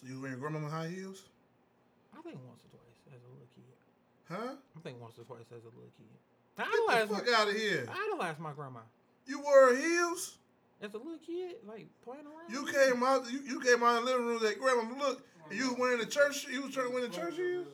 So 0.00 0.06
you 0.06 0.20
wearing 0.20 0.38
grandmama 0.38 0.70
high 0.70 0.88
heels, 0.88 1.22
I 2.16 2.22
think 2.22 2.38
once 2.48 2.62
or 2.64 2.70
twice 2.78 3.14
as 3.14 3.20
a 3.22 3.28
little 3.28 3.48
kid. 3.54 3.74
huh? 4.28 4.54
I 4.76 4.80
think 4.80 5.00
once 5.00 5.18
or 5.18 5.24
twice 5.24 5.46
as 5.50 5.62
a 5.62 5.66
little 5.74 5.92
kid. 5.98 6.06
I 6.56 6.62
Get 6.64 7.08
the 7.08 7.14
fuck 7.14 7.26
my, 7.26 7.32
out 7.34 7.48
of 7.48 7.54
here! 7.56 7.86
I 7.90 8.08
idolized 8.12 8.38
my 8.38 8.52
grandma 8.52 8.80
You 9.26 9.40
wore 9.40 9.74
heels. 9.74 10.36
as 10.80 10.94
a 10.94 10.98
little 10.98 11.18
kid, 11.26 11.56
like 11.66 11.86
playing 12.04 12.22
around. 12.26 12.48
You 12.50 12.64
came 12.72 13.02
out. 13.02 13.30
You, 13.30 13.40
you 13.40 13.60
came 13.60 13.82
out 13.82 13.98
of 13.98 14.04
the 14.04 14.10
living 14.12 14.26
room. 14.26 14.42
That 14.42 14.60
grandma, 14.60 14.82
look. 14.98 15.26
And 15.50 15.58
you 15.58 15.74
wearing 15.78 15.98
the 15.98 16.06
church. 16.06 16.46
You 16.50 16.62
was 16.62 16.72
trying 16.72 16.86
to 16.86 16.92
wear 16.92 17.02
the 17.02 17.08
church 17.14 17.34
heels. 17.36 17.66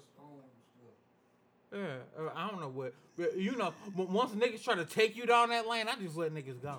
Yeah, 1.72 1.78
uh, 2.18 2.30
I 2.34 2.48
don't 2.50 2.60
know 2.60 2.68
what, 2.68 2.94
but 3.16 3.36
you 3.36 3.54
know, 3.56 3.72
once 3.94 4.32
niggas 4.32 4.64
try 4.64 4.74
to 4.74 4.84
take 4.84 5.16
you 5.16 5.24
down 5.24 5.50
that 5.50 5.68
lane, 5.68 5.86
I 5.88 5.94
just 6.02 6.16
let 6.16 6.34
niggas 6.34 6.60
go. 6.60 6.78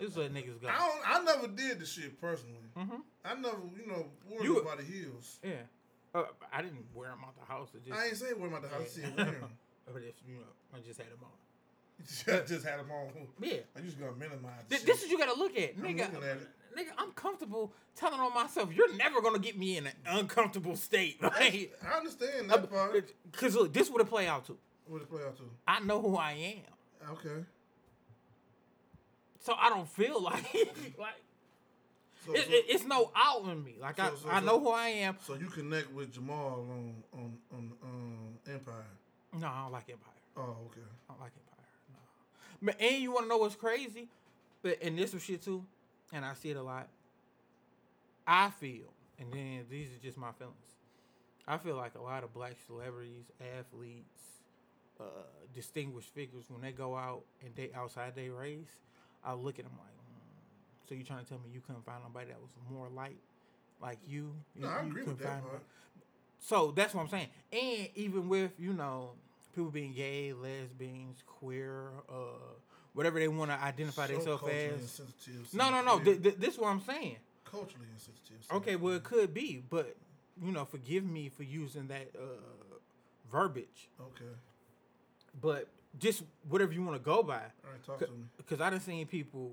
just 0.00 0.16
let 0.18 0.34
niggas 0.34 0.60
go. 0.60 0.68
I 0.68 0.76
don't. 0.76 1.00
I 1.04 1.24
never 1.34 1.48
did 1.48 1.78
the 1.80 1.86
shit 1.86 2.20
personally. 2.20 2.54
Mhm. 2.76 3.00
I 3.24 3.34
never, 3.34 3.56
you 3.80 3.86
know, 3.90 4.06
wore 4.28 4.42
You- 4.42 4.54
nobody 4.56 4.84
heels. 4.84 5.38
Yeah, 5.42 5.52
uh, 6.14 6.24
I 6.52 6.60
didn't 6.60 6.84
wear 6.94 7.08
them 7.08 7.20
out 7.24 7.38
the 7.38 7.46
house. 7.50 7.68
It 7.74 7.86
just, 7.86 7.98
I 7.98 8.06
ain't 8.06 8.16
say 8.16 8.34
wear 8.34 8.50
them 8.50 8.54
out 8.56 8.62
the 8.62 8.68
house. 8.68 8.82
I 8.82 9.00
said 9.00 9.16
wear 9.16 9.24
them. 9.26 9.50
but 9.92 10.02
if, 10.02 10.14
you 10.26 10.34
know, 10.36 10.76
I 10.76 10.80
just 10.80 10.98
had 11.00 11.08
them 11.10 11.20
on. 11.22 11.30
I 12.42 12.46
just 12.46 12.64
had 12.66 12.78
them 12.80 12.90
on. 12.90 13.08
Yeah. 13.40 13.54
I 13.76 13.80
just 13.80 13.98
gonna 13.98 14.12
minimize. 14.12 14.60
the 14.68 14.76
Th- 14.76 14.80
shit. 14.82 14.86
This 14.86 14.98
is 14.98 15.02
what 15.04 15.10
you 15.10 15.18
gotta 15.18 15.38
look 15.38 15.56
at, 15.58 15.74
I'm 15.76 15.82
nigga. 15.84 16.38
Looking 16.78 16.88
at 16.88 16.94
it. 16.94 16.96
Nigga, 16.98 17.02
I'm 17.02 17.12
comfortable 17.12 17.72
telling 17.96 18.20
on 18.20 18.32
myself. 18.34 18.72
You're 18.74 18.94
never 18.96 19.20
gonna 19.20 19.38
get 19.38 19.58
me 19.58 19.76
in 19.76 19.86
an 19.86 19.92
uncomfortable 20.06 20.76
state, 20.76 21.18
right? 21.22 21.70
I 21.86 21.96
understand 21.98 22.50
that 22.50 22.70
part. 22.70 23.12
Because 23.30 23.54
look, 23.56 23.72
this 23.72 23.90
would 23.90 24.00
have 24.00 24.08
play 24.08 24.26
out 24.28 24.46
to. 24.46 24.56
What 24.86 25.02
it 25.02 25.10
play 25.10 25.22
out 25.22 25.36
to? 25.36 25.42
I 25.66 25.80
know 25.80 26.00
who 26.00 26.16
I 26.16 26.32
am, 26.32 27.10
Okay. 27.12 27.44
so 29.40 29.54
I 29.58 29.68
don't 29.68 29.88
feel 29.88 30.20
like 30.22 30.44
like 30.98 31.14
So, 32.24 32.32
it, 32.34 32.44
so, 32.46 32.50
it- 32.52 32.64
it's 32.68 32.84
no 32.84 33.10
out 33.14 33.44
in 33.44 33.62
me. 33.62 33.76
Like 33.80 33.98
I, 34.00 34.08
So- 34.10 34.28
I 34.30 34.40
so- 34.40 34.46
know 34.46 34.60
who 34.60 34.70
I 34.70 34.88
am. 34.88 35.16
so 35.26 35.34
you 35.34 35.46
connect 35.46 35.92
with 35.92 36.12
Jamal 36.12 36.66
on 36.70 36.94
on 37.12 37.38
on 37.52 37.72
um, 37.82 38.38
Empire. 38.52 38.86
No, 39.38 39.46
I 39.46 39.62
don't 39.62 39.72
like 39.72 39.88
Empire. 39.90 40.12
Oh, 40.36 40.42
okay. 40.70 40.80
I 41.08 41.12
don't 41.12 41.20
like 41.20 41.32
Empire. 41.36 41.66
No. 41.92 41.98
But 42.62 42.80
and 42.80 43.02
you 43.02 43.12
want 43.12 43.24
to 43.24 43.28
know 43.28 43.38
what's 43.38 43.56
crazy? 43.56 44.08
But 44.62 44.78
and 44.82 44.98
this 44.98 45.12
was 45.12 45.22
shit 45.22 45.42
too, 45.42 45.64
and 46.12 46.24
I 46.24 46.34
see 46.34 46.50
it 46.50 46.56
a 46.56 46.62
lot. 46.62 46.88
I 48.26 48.50
feel, 48.50 48.92
and 49.18 49.32
then 49.32 49.64
these 49.70 49.88
are 49.88 50.02
just 50.02 50.18
my 50.18 50.32
feelings. 50.32 50.56
I 51.46 51.56
feel 51.56 51.76
like 51.76 51.94
a 51.94 52.02
lot 52.02 52.24
of 52.24 52.34
black 52.34 52.56
celebrities, 52.66 53.24
athletes, 53.58 54.20
uh, 55.00 55.04
distinguished 55.54 56.12
figures, 56.14 56.44
when 56.50 56.60
they 56.60 56.72
go 56.72 56.94
out 56.96 57.22
and 57.44 57.54
they 57.56 57.70
outside 57.74 58.14
their 58.14 58.32
race, 58.32 58.68
I 59.24 59.32
look 59.32 59.58
at 59.58 59.64
them 59.64 59.72
like, 59.78 59.88
mm, 59.94 60.88
so 60.88 60.94
you 60.94 61.04
trying 61.04 61.24
to 61.24 61.28
tell 61.28 61.38
me 61.38 61.48
you 61.52 61.60
couldn't 61.66 61.84
find 61.86 62.02
nobody 62.02 62.26
that 62.28 62.40
was 62.40 62.50
more 62.70 62.88
light, 62.88 63.16
like 63.80 63.98
you? 64.06 64.34
No, 64.56 64.68
You- 64.68 64.74
I 64.74 64.80
agree 64.82 65.02
with 65.04 65.18
that 65.20 65.42
so 66.40 66.70
that's 66.70 66.94
what 66.94 67.02
I'm 67.02 67.08
saying. 67.08 67.28
And 67.52 67.88
even 67.96 68.28
with, 68.28 68.52
you 68.58 68.72
know, 68.72 69.12
people 69.54 69.70
being 69.70 69.92
gay, 69.92 70.32
lesbians, 70.32 71.22
queer, 71.26 71.90
uh, 72.08 72.54
whatever 72.94 73.18
they 73.18 73.28
want 73.28 73.50
to 73.50 73.56
identify 73.62 74.06
So 74.06 74.12
themselves 74.14 74.42
as. 74.48 74.80
insensitive, 74.80 75.54
No, 75.54 75.70
no, 75.70 75.82
no. 75.82 75.98
Th- 76.00 76.22
th- 76.22 76.36
this 76.36 76.54
is 76.54 76.60
what 76.60 76.68
I'm 76.68 76.80
saying. 76.80 77.16
culturally 77.44 77.86
insensitive. 77.92 78.36
Okay, 78.52 78.76
well, 78.76 78.94
it 78.94 79.04
could 79.04 79.32
be, 79.32 79.62
but, 79.70 79.96
you 80.42 80.52
know, 80.52 80.64
forgive 80.64 81.04
me 81.04 81.28
for 81.28 81.42
using 81.44 81.88
that 81.88 82.08
uh, 82.16 82.76
verbiage. 83.30 83.88
Okay. 84.00 84.24
But 85.40 85.68
just 85.98 86.22
whatever 86.48 86.72
you 86.72 86.82
want 86.82 86.96
to 86.96 87.04
go 87.04 87.22
by. 87.22 87.34
All 87.36 87.70
right, 87.72 87.82
talk 87.84 87.98
to 88.00 88.06
me. 88.06 88.24
Because 88.36 88.60
I 88.60 88.70
done 88.70 88.80
seen 88.80 89.06
people 89.06 89.52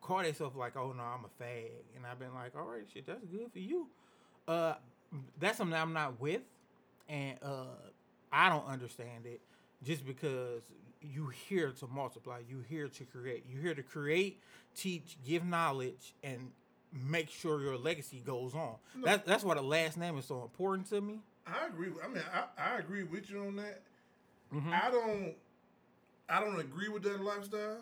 call 0.00 0.22
themselves 0.22 0.56
like, 0.56 0.76
oh, 0.76 0.92
no, 0.92 1.02
I'm 1.02 1.24
a 1.24 1.42
fag. 1.42 1.70
And 1.96 2.06
I've 2.10 2.18
been 2.18 2.34
like, 2.34 2.54
all 2.56 2.64
right, 2.64 2.82
shit, 2.92 3.06
that's 3.06 3.24
good 3.24 3.50
for 3.52 3.58
you. 3.58 3.86
Uh, 4.48 4.74
that's 5.38 5.58
something 5.58 5.78
I'm 5.78 5.92
not 5.92 6.20
with. 6.20 6.42
And 7.08 7.38
uh, 7.42 7.64
I 8.32 8.48
don't 8.48 8.66
understand 8.66 9.26
it 9.26 9.40
just 9.84 10.04
because 10.06 10.62
you 11.02 11.28
here 11.28 11.70
to 11.72 11.86
multiply, 11.86 12.40
you 12.48 12.60
here 12.68 12.88
to 12.88 13.04
create, 13.04 13.44
you 13.48 13.60
here 13.60 13.74
to 13.74 13.82
create, 13.82 14.40
teach, 14.76 15.16
give 15.26 15.44
knowledge, 15.44 16.14
and 16.22 16.50
make 17.08 17.30
sure 17.30 17.60
your 17.62 17.76
legacy 17.78 18.22
goes 18.24 18.54
on. 18.54 18.74
That's 19.04 19.26
that's 19.26 19.44
why 19.44 19.54
the 19.54 19.62
last 19.62 19.96
name 19.96 20.18
is 20.18 20.26
so 20.26 20.42
important 20.42 20.88
to 20.90 21.00
me. 21.00 21.20
I 21.46 21.66
agree. 21.66 21.88
With, 21.90 22.04
I 22.04 22.08
mean, 22.08 22.22
I, 22.34 22.74
I 22.74 22.78
agree 22.78 23.02
with 23.04 23.30
you 23.30 23.40
on 23.40 23.56
that. 23.56 23.80
Mm-hmm. 24.54 24.72
I 24.72 24.90
don't. 24.90 25.34
I 26.28 26.40
don't 26.40 26.60
agree 26.60 26.88
with 26.88 27.02
that 27.04 27.20
lifestyle. 27.20 27.78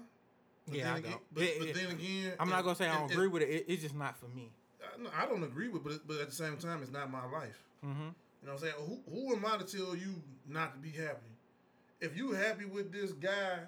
But 0.66 0.76
Yeah, 0.76 0.84
then 0.84 0.92
I 0.94 0.98
again, 0.98 1.10
don't. 1.12 1.22
But, 1.34 1.42
It- 1.42 1.58
but 1.58 1.68
it- 1.68 1.74
then 1.74 1.90
again, 1.90 2.32
I'm 2.38 2.48
not 2.48 2.62
gonna 2.64 2.76
say 2.76 2.88
I 2.88 2.98
don't 2.98 3.10
it- 3.10 3.14
agree 3.14 3.28
with 3.28 3.42
it. 3.42 3.48
it. 3.50 3.64
It's 3.68 3.82
just 3.82 3.94
not 3.96 4.16
for 4.18 4.28
me. 4.28 4.50
I, 4.82 5.02
no, 5.02 5.10
I 5.16 5.26
don't 5.26 5.42
agree 5.42 5.68
with, 5.68 5.82
but 5.82 6.06
but 6.06 6.18
at 6.20 6.28
the 6.28 6.34
same 6.34 6.56
time, 6.56 6.80
it's 6.82 6.92
not 6.92 7.10
my 7.10 7.24
life. 7.26 7.58
Mm-hmm. 7.84 8.00
You 8.00 8.06
know 8.46 8.52
what 8.52 8.52
I'm 8.52 8.58
saying? 8.58 8.74
Who 8.78 9.00
who 9.12 9.34
am 9.34 9.44
I 9.44 9.56
to 9.58 9.64
tell 9.64 9.96
you 9.96 10.14
not 10.48 10.74
to 10.74 10.78
be 10.78 10.90
happy? 10.90 11.26
If 12.00 12.16
you 12.16 12.32
happy 12.32 12.64
with 12.64 12.92
this 12.92 13.12
guy 13.12 13.58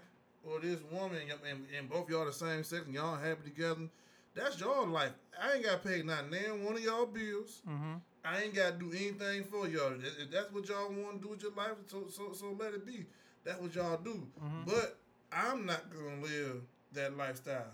or 0.45 0.61
this 0.61 0.81
woman, 0.91 1.19
and, 1.49 1.67
and 1.77 1.89
both 1.89 2.09
y'all 2.09 2.25
the 2.25 2.33
same 2.33 2.65
sex, 2.65 2.87
and 2.87 2.95
y'all 2.95 3.17
happy 3.17 3.51
together, 3.51 3.89
that's 4.35 4.61
your 4.61 4.87
life. 4.87 5.13
I 5.43 5.55
ain't 5.55 5.65
got 5.65 5.85
paid 5.85 6.07
not 6.07 6.31
damn 6.31 6.65
one 6.65 6.75
of 6.75 6.81
y'all 6.81 7.07
bills. 7.07 7.63
Mm-hmm. 7.69 7.95
I 8.25 8.43
ain't 8.43 8.55
got 8.55 8.79
to 8.79 8.91
do 8.91 8.97
anything 8.97 9.45
for 9.45 9.67
y'all. 9.67 9.95
If 9.95 10.31
that's 10.31 10.53
what 10.53 10.69
y'all 10.69 10.89
want 10.91 11.21
to 11.21 11.23
do 11.23 11.29
with 11.31 11.43
your 11.43 11.53
life, 11.53 11.73
so 11.87 12.05
so 12.09 12.33
so 12.33 12.57
let 12.59 12.75
it 12.75 12.87
be. 12.87 13.07
That's 13.45 13.61
what 13.61 13.75
y'all 13.75 13.97
do. 13.97 14.27
But 14.67 14.99
I'm 15.33 15.67
not 15.67 15.85
gonna 15.91 16.23
live 16.23 16.63
that 16.93 17.17
lifestyle. 17.17 17.73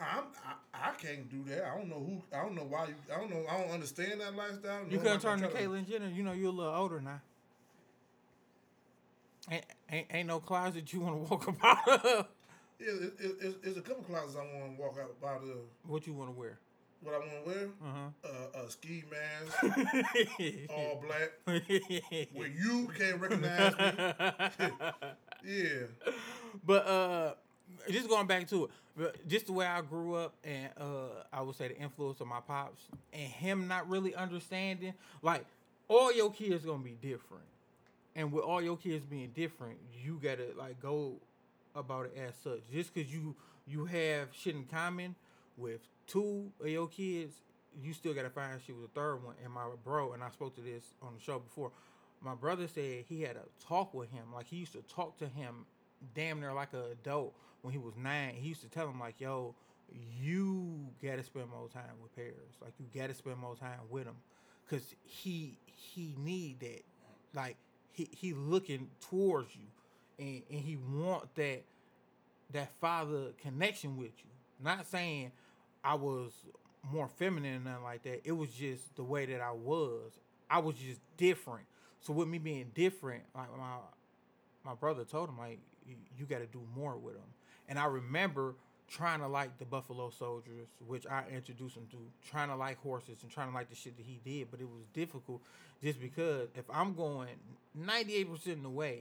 I'm 0.00 0.24
I, 0.44 0.90
I 0.90 0.90
can't 0.94 1.30
do 1.30 1.42
that. 1.50 1.64
I 1.64 1.76
don't 1.76 1.88
know 1.88 2.00
who. 2.00 2.22
I 2.36 2.42
don't 2.42 2.54
know 2.54 2.64
why 2.64 2.88
you. 2.88 2.94
I 3.12 3.18
don't 3.18 3.30
know. 3.30 3.44
I 3.48 3.60
don't 3.62 3.70
understand 3.70 4.20
that 4.20 4.34
lifestyle. 4.36 4.84
You 4.84 4.96
nor 4.96 5.02
couldn't 5.02 5.24
am 5.24 5.32
I 5.32 5.40
turn 5.40 5.50
to 5.50 5.56
Caitlyn 5.56 5.88
Jenner. 5.88 6.08
You 6.08 6.22
know 6.22 6.32
you're 6.32 6.48
a 6.48 6.52
little 6.52 6.74
older 6.74 7.00
now. 7.00 7.20
Ain't, 9.50 9.64
ain't, 9.90 10.06
ain't 10.10 10.28
no 10.28 10.40
closet 10.40 10.92
you 10.92 11.00
want 11.00 11.14
to 11.26 11.30
walk 11.30 11.48
about. 11.48 12.28
Yeah, 12.80 12.88
it, 12.88 13.12
it, 13.20 13.36
it's, 13.40 13.56
it's 13.62 13.76
a 13.78 13.80
couple 13.80 14.02
closets 14.04 14.36
I 14.36 14.40
want 14.58 14.76
to 14.76 14.82
walk 14.82 14.96
out, 15.00 15.28
out 15.28 15.42
of. 15.42 15.58
What 15.86 16.06
you 16.06 16.12
want 16.14 16.30
to 16.30 16.38
wear? 16.38 16.58
What 17.02 17.14
I 17.14 17.18
want 17.18 17.44
to 17.44 17.50
wear? 17.50 17.68
Uh 17.84 18.26
Uh, 18.26 18.64
a 18.66 18.70
ski 18.70 19.04
mask, 19.10 19.62
all 20.70 21.02
black, 21.06 21.32
where 22.32 22.48
you 22.48 22.88
can't 22.98 23.20
recognize 23.20 23.78
me. 23.78 24.70
Yeah. 25.44 26.12
but 26.64 26.86
uh, 26.86 27.34
just 27.90 28.08
going 28.08 28.26
back 28.26 28.48
to 28.48 28.70
it, 28.98 29.28
just 29.28 29.46
the 29.46 29.52
way 29.52 29.66
I 29.66 29.82
grew 29.82 30.14
up, 30.14 30.34
and 30.44 30.70
uh, 30.80 31.24
I 31.30 31.42
would 31.42 31.56
say 31.56 31.68
the 31.68 31.76
influence 31.78 32.20
of 32.20 32.26
my 32.26 32.40
pops 32.40 32.84
and 33.12 33.22
him 33.30 33.68
not 33.68 33.86
really 33.88 34.14
understanding, 34.14 34.94
like 35.20 35.44
all 35.88 36.10
your 36.10 36.30
kids 36.32 36.64
gonna 36.64 36.82
be 36.82 36.96
different, 37.02 37.44
and 38.16 38.32
with 38.32 38.44
all 38.44 38.62
your 38.62 38.76
kids 38.76 39.04
being 39.04 39.30
different, 39.34 39.78
you 40.02 40.20
gotta 40.22 40.48
like 40.56 40.80
go 40.80 41.16
about 41.74 42.06
it 42.06 42.16
as 42.16 42.34
such. 42.42 42.60
Just 42.72 42.94
because 42.94 43.12
you 43.12 43.34
you 43.66 43.84
have 43.86 44.28
shit 44.32 44.54
in 44.54 44.64
common 44.64 45.14
with 45.56 45.80
two 46.06 46.50
of 46.60 46.68
your 46.68 46.88
kids, 46.88 47.34
you 47.82 47.92
still 47.92 48.14
gotta 48.14 48.30
find 48.30 48.60
shit 48.64 48.76
with 48.76 48.92
the 48.92 49.00
third 49.00 49.24
one. 49.24 49.34
And 49.42 49.52
my 49.52 49.64
bro, 49.84 50.12
and 50.12 50.22
I 50.22 50.30
spoke 50.30 50.54
to 50.56 50.60
this 50.60 50.84
on 51.02 51.14
the 51.14 51.20
show 51.20 51.38
before. 51.38 51.72
My 52.20 52.34
brother 52.34 52.66
said 52.68 53.04
he 53.08 53.22
had 53.22 53.36
a 53.36 53.44
talk 53.66 53.92
with 53.92 54.10
him, 54.10 54.24
like 54.34 54.46
he 54.46 54.56
used 54.56 54.72
to 54.72 54.82
talk 54.82 55.18
to 55.18 55.26
him, 55.26 55.66
damn 56.14 56.40
near 56.40 56.52
like 56.52 56.72
an 56.72 56.84
adult 56.92 57.34
when 57.62 57.72
he 57.72 57.78
was 57.78 57.94
nine. 57.96 58.34
He 58.34 58.48
used 58.48 58.62
to 58.62 58.68
tell 58.68 58.88
him 58.88 58.98
like, 58.98 59.20
"Yo, 59.20 59.54
you 60.20 60.86
gotta 61.02 61.22
spend 61.22 61.50
more 61.50 61.68
time 61.68 62.00
with 62.02 62.14
parents. 62.14 62.56
Like 62.62 62.72
you 62.78 62.86
gotta 62.94 63.14
spend 63.14 63.38
more 63.38 63.56
time 63.56 63.80
with 63.90 64.04
them, 64.04 64.16
cause 64.70 64.94
he 65.02 65.58
he 65.74 66.14
need 66.18 66.60
that. 66.60 66.82
Like 67.34 67.56
he 67.94 68.10
he 68.12 68.34
looking 68.34 68.90
towards 69.10 69.56
you, 69.56 69.66
and 70.20 70.42
and 70.50 70.60
he 70.60 70.76
want 70.76 71.34
that 71.36 71.64
that 72.52 72.70
father 72.80 73.32
connection 73.42 73.96
with 73.96 74.12
you. 74.18 74.30
Not 74.62 74.86
saying 74.86 75.32
I 75.82 75.94
was 75.94 76.32
more 76.92 77.08
feminine 77.08 77.62
or 77.66 77.70
nothing 77.70 77.84
like 77.84 78.02
that. 78.04 78.22
It 78.24 78.32
was 78.32 78.50
just 78.50 78.94
the 78.96 79.04
way 79.04 79.26
that 79.26 79.40
I 79.40 79.52
was. 79.52 80.12
I 80.50 80.58
was 80.60 80.76
just 80.76 81.00
different. 81.16 81.66
So 82.00 82.12
with 82.12 82.28
me 82.28 82.38
being 82.38 82.70
different, 82.74 83.24
like 83.34 83.48
my 83.58 83.76
my 84.64 84.74
brother 84.74 85.04
told 85.04 85.28
him 85.28 85.38
like 85.38 85.60
"You- 85.86 85.96
you 86.18 86.26
got 86.26 86.38
to 86.38 86.46
do 86.46 86.62
more 86.74 86.96
with 86.96 87.16
him. 87.16 87.34
And 87.68 87.78
I 87.78 87.86
remember 87.86 88.56
trying 88.94 89.20
to 89.20 89.26
like 89.26 89.58
the 89.58 89.64
Buffalo 89.64 90.10
Soldiers, 90.10 90.68
which 90.86 91.06
I 91.06 91.24
introduced 91.34 91.76
him 91.76 91.86
to, 91.90 91.96
trying 92.30 92.48
to 92.48 92.56
like 92.56 92.78
horses 92.78 93.18
and 93.22 93.30
trying 93.30 93.48
to 93.48 93.54
like 93.54 93.68
the 93.68 93.74
shit 93.74 93.96
that 93.96 94.06
he 94.06 94.20
did, 94.24 94.50
but 94.50 94.60
it 94.60 94.68
was 94.68 94.84
difficult 94.92 95.40
just 95.82 96.00
because 96.00 96.48
if 96.54 96.64
I'm 96.72 96.94
going 96.94 97.28
98% 97.78 98.46
of 98.52 98.62
the 98.62 98.68
way, 98.68 99.00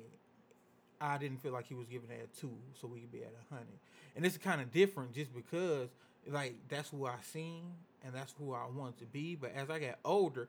I 0.99 1.17
didn't 1.17 1.41
feel 1.41 1.51
like 1.51 1.67
he 1.67 1.75
was 1.75 1.87
giving 1.87 2.09
that 2.09 2.17
a 2.17 2.39
two, 2.39 2.51
so 2.79 2.87
we 2.87 3.01
could 3.01 3.11
be 3.11 3.23
at 3.23 3.33
a 3.33 3.53
hundred. 3.53 3.77
And 4.15 4.25
it's 4.25 4.37
kind 4.37 4.61
of 4.61 4.71
different 4.71 5.13
just 5.13 5.33
because, 5.35 5.89
like, 6.27 6.55
that's 6.69 6.89
who 6.89 7.05
I 7.05 7.15
seen 7.21 7.63
and 8.05 8.13
that's 8.13 8.33
who 8.37 8.53
I 8.53 8.65
wanted 8.73 8.99
to 8.99 9.05
be. 9.05 9.35
But 9.35 9.53
as 9.55 9.69
I 9.69 9.79
got 9.79 9.99
older, 10.05 10.47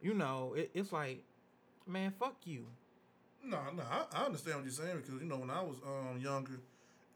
you 0.00 0.14
know, 0.14 0.54
it, 0.56 0.70
it's 0.74 0.92
like, 0.92 1.22
man, 1.86 2.12
fuck 2.18 2.36
you. 2.44 2.66
No, 3.44 3.58
no, 3.76 3.82
I, 3.90 4.04
I 4.12 4.24
understand 4.26 4.56
what 4.56 4.64
you're 4.64 4.72
saying 4.72 4.96
because 4.96 5.20
you 5.20 5.28
know 5.28 5.36
when 5.36 5.50
I 5.50 5.62
was 5.62 5.76
um 5.86 6.20
younger, 6.20 6.58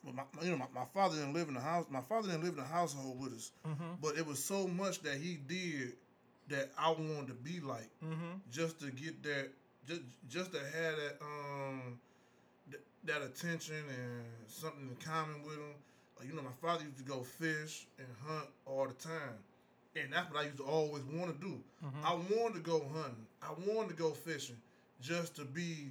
well, 0.05 0.15
my, 0.15 0.23
my- 0.37 0.43
you 0.45 0.51
know 0.53 0.57
my, 0.59 0.67
my 0.75 0.87
father 0.95 1.17
didn't 1.17 1.35
live 1.35 1.49
in 1.49 1.55
the 1.55 1.61
house. 1.61 1.87
My 1.91 2.01
father 2.01 2.29
didn't 2.29 2.45
live 2.45 2.55
in 2.55 2.61
the 2.61 2.65
household 2.69 3.21
with 3.21 3.33
us, 3.35 3.53
but 4.03 4.17
it 4.17 4.27
was 4.27 4.43
so 4.43 4.67
much 4.69 5.01
that 5.03 5.17
he 5.19 5.35
did 5.47 5.93
that 6.49 6.71
I 6.79 6.91
wanted 6.91 7.29
to 7.29 7.35
be 7.35 7.61
like, 7.61 7.89
Mm-hmm. 8.05 8.39
just 8.51 8.81
to 8.81 8.91
get 8.91 9.23
that, 9.23 9.51
just 9.87 10.03
just 10.29 10.53
to 10.53 10.59
have 10.59 10.97
that 10.97 11.17
um 11.23 11.99
th- 12.71 12.83
that 13.05 13.23
attention 13.23 13.75
and 13.77 14.25
something 14.49 14.89
in 14.89 14.97
common 14.97 15.43
with 15.43 15.55
him. 15.57 15.75
Like 16.19 16.29
you 16.29 16.35
know, 16.35 16.43
my 16.43 16.51
father 16.61 16.85
used 16.85 16.99
to 16.99 17.05
go 17.05 17.23
fish 17.23 17.87
and 17.99 18.07
hunt 18.27 18.49
all 18.67 18.87
the 18.87 18.95
time. 18.95 19.39
And 19.97 20.13
that's 20.13 20.31
what 20.33 20.41
I 20.41 20.45
used 20.45 20.59
to 20.59 20.63
always 20.65 21.03
want 21.05 21.35
to 21.35 21.47
do. 21.47 21.59
I 22.05 22.15
wanted 22.15 22.55
to 22.55 22.61
go 22.61 22.79
hunting. 22.95 23.27
I 23.43 23.51
wanted 23.67 23.89
to 23.89 23.95
go 23.97 24.11
fishing, 24.13 24.57
just 25.01 25.35
to 25.37 25.45
be, 25.45 25.89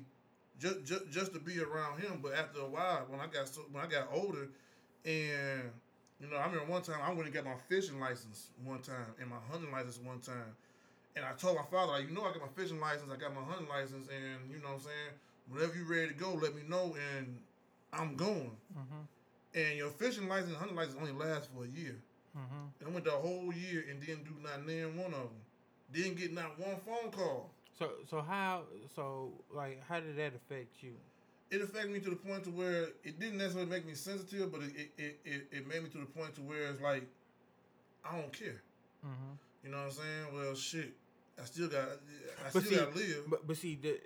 just, 0.60 0.84
just 0.84 1.10
just 1.10 1.34
to 1.34 1.40
be 1.40 1.60
around 1.60 2.00
him. 2.00 2.20
But 2.22 2.34
after 2.34 2.62
a 2.62 2.68
while, 2.68 3.06
when 3.10 3.20
I 3.20 3.28
got 3.28 3.48
so, 3.48 3.62
when 3.72 3.84
I 3.84 3.88
got 3.88 4.10
older, 4.14 4.50
and 5.06 5.72
you 6.20 6.28
know, 6.30 6.38
I 6.38 6.46
remember 6.46 6.72
one 6.72 6.82
time 6.82 6.98
I 7.04 7.10
went 7.10 7.26
and 7.26 7.34
got 7.34 7.46
my 7.46 7.56
fishing 7.68 8.00
license 8.00 8.50
one 8.64 8.80
time 8.80 9.16
and 9.20 9.30
my 9.30 9.38
hunting 9.50 9.72
license 9.72 10.00
one 10.04 10.20
time, 10.20 10.56
and 11.16 11.26
I 11.26 11.32
told 11.34 11.56
my 11.56 11.64
father, 11.64 11.94
like, 11.94 12.10
you 12.10 12.16
know, 12.16 12.24
I 12.24 12.32
got 12.34 12.42
my 12.42 12.62
fishing 12.62 12.80
license, 12.80 13.10
I 13.12 13.18
got 13.18 13.34
my 13.34 13.42
hunting 13.42 13.70
license, 13.70 14.10
and 14.10 14.52
you 14.52 14.62
know 14.62 14.70
what 14.70 14.76
I'm 14.76 14.82
saying. 14.82 15.14
Whenever 15.50 15.76
you're 15.76 15.86
ready 15.86 16.10
to 16.10 16.14
go, 16.14 16.34
let 16.34 16.56
me 16.56 16.62
know, 16.68 16.96
and 17.16 17.40
I'm 17.92 18.16
going. 18.16 18.52
Mm-hmm. 18.78 19.60
And 19.60 19.78
your 19.78 19.90
fishing 19.90 20.28
license, 20.28 20.50
and 20.50 20.58
hunting 20.58 20.78
license 20.78 20.98
only 21.00 21.12
lasts 21.12 21.50
for 21.56 21.64
a 21.64 21.68
year. 21.68 21.96
Mm-hmm. 22.38 22.66
And 22.80 22.90
I 22.90 22.92
went 22.92 23.06
the 23.06 23.12
whole 23.12 23.52
year 23.52 23.86
and 23.90 24.00
didn't 24.00 24.26
do 24.26 24.36
not 24.44 24.66
name 24.68 24.98
one 24.98 25.14
of 25.14 25.32
them. 25.34 25.42
Didn't 25.92 26.18
get 26.18 26.34
not 26.34 26.60
one 26.60 26.78
phone 26.86 27.12
call. 27.12 27.50
So, 27.80 27.92
so 28.10 28.22
how, 28.22 28.64
so 28.94 29.32
like, 29.56 29.82
how 29.88 30.02
did 30.02 30.18
that 30.18 30.34
affect 30.36 30.84
you? 30.84 30.92
It 31.50 31.62
affected 31.62 31.92
me 31.92 32.00
to 32.02 32.10
the 32.10 32.16
point 32.18 32.44
to 32.44 32.52
where 32.52 32.90
it 33.04 33.20
didn't 33.20 33.38
necessarily 33.38 33.70
make 33.70 33.88
me 33.88 33.94
sensitive, 33.94 34.52
but 34.52 34.62
it 34.62 34.92
it, 34.98 35.20
it, 35.26 35.48
it, 35.52 35.68
made 35.68 35.82
me 35.82 35.90
to 35.90 35.98
the 35.98 36.06
point 36.06 36.36
to 36.36 36.42
where 36.42 36.70
it's 36.70 36.82
like 36.82 37.08
I 38.06 38.20
don't 38.20 38.32
care. 38.32 38.62
Mm-hmm. 39.04 39.34
You 39.64 39.72
know 39.72 39.78
what 39.78 39.86
I'm 39.86 39.92
saying? 39.92 40.26
Well, 40.34 40.54
shit, 40.54 40.94
I 41.42 41.46
still 41.46 41.68
got 41.68 41.88
I 41.88 42.50
But 42.54 42.64
still 42.66 42.86
got 42.86 42.94
to 42.94 43.00
live. 43.00 43.24
but 43.28 43.48
but 43.48 43.58
see, 43.58 43.80
the, 43.82 44.00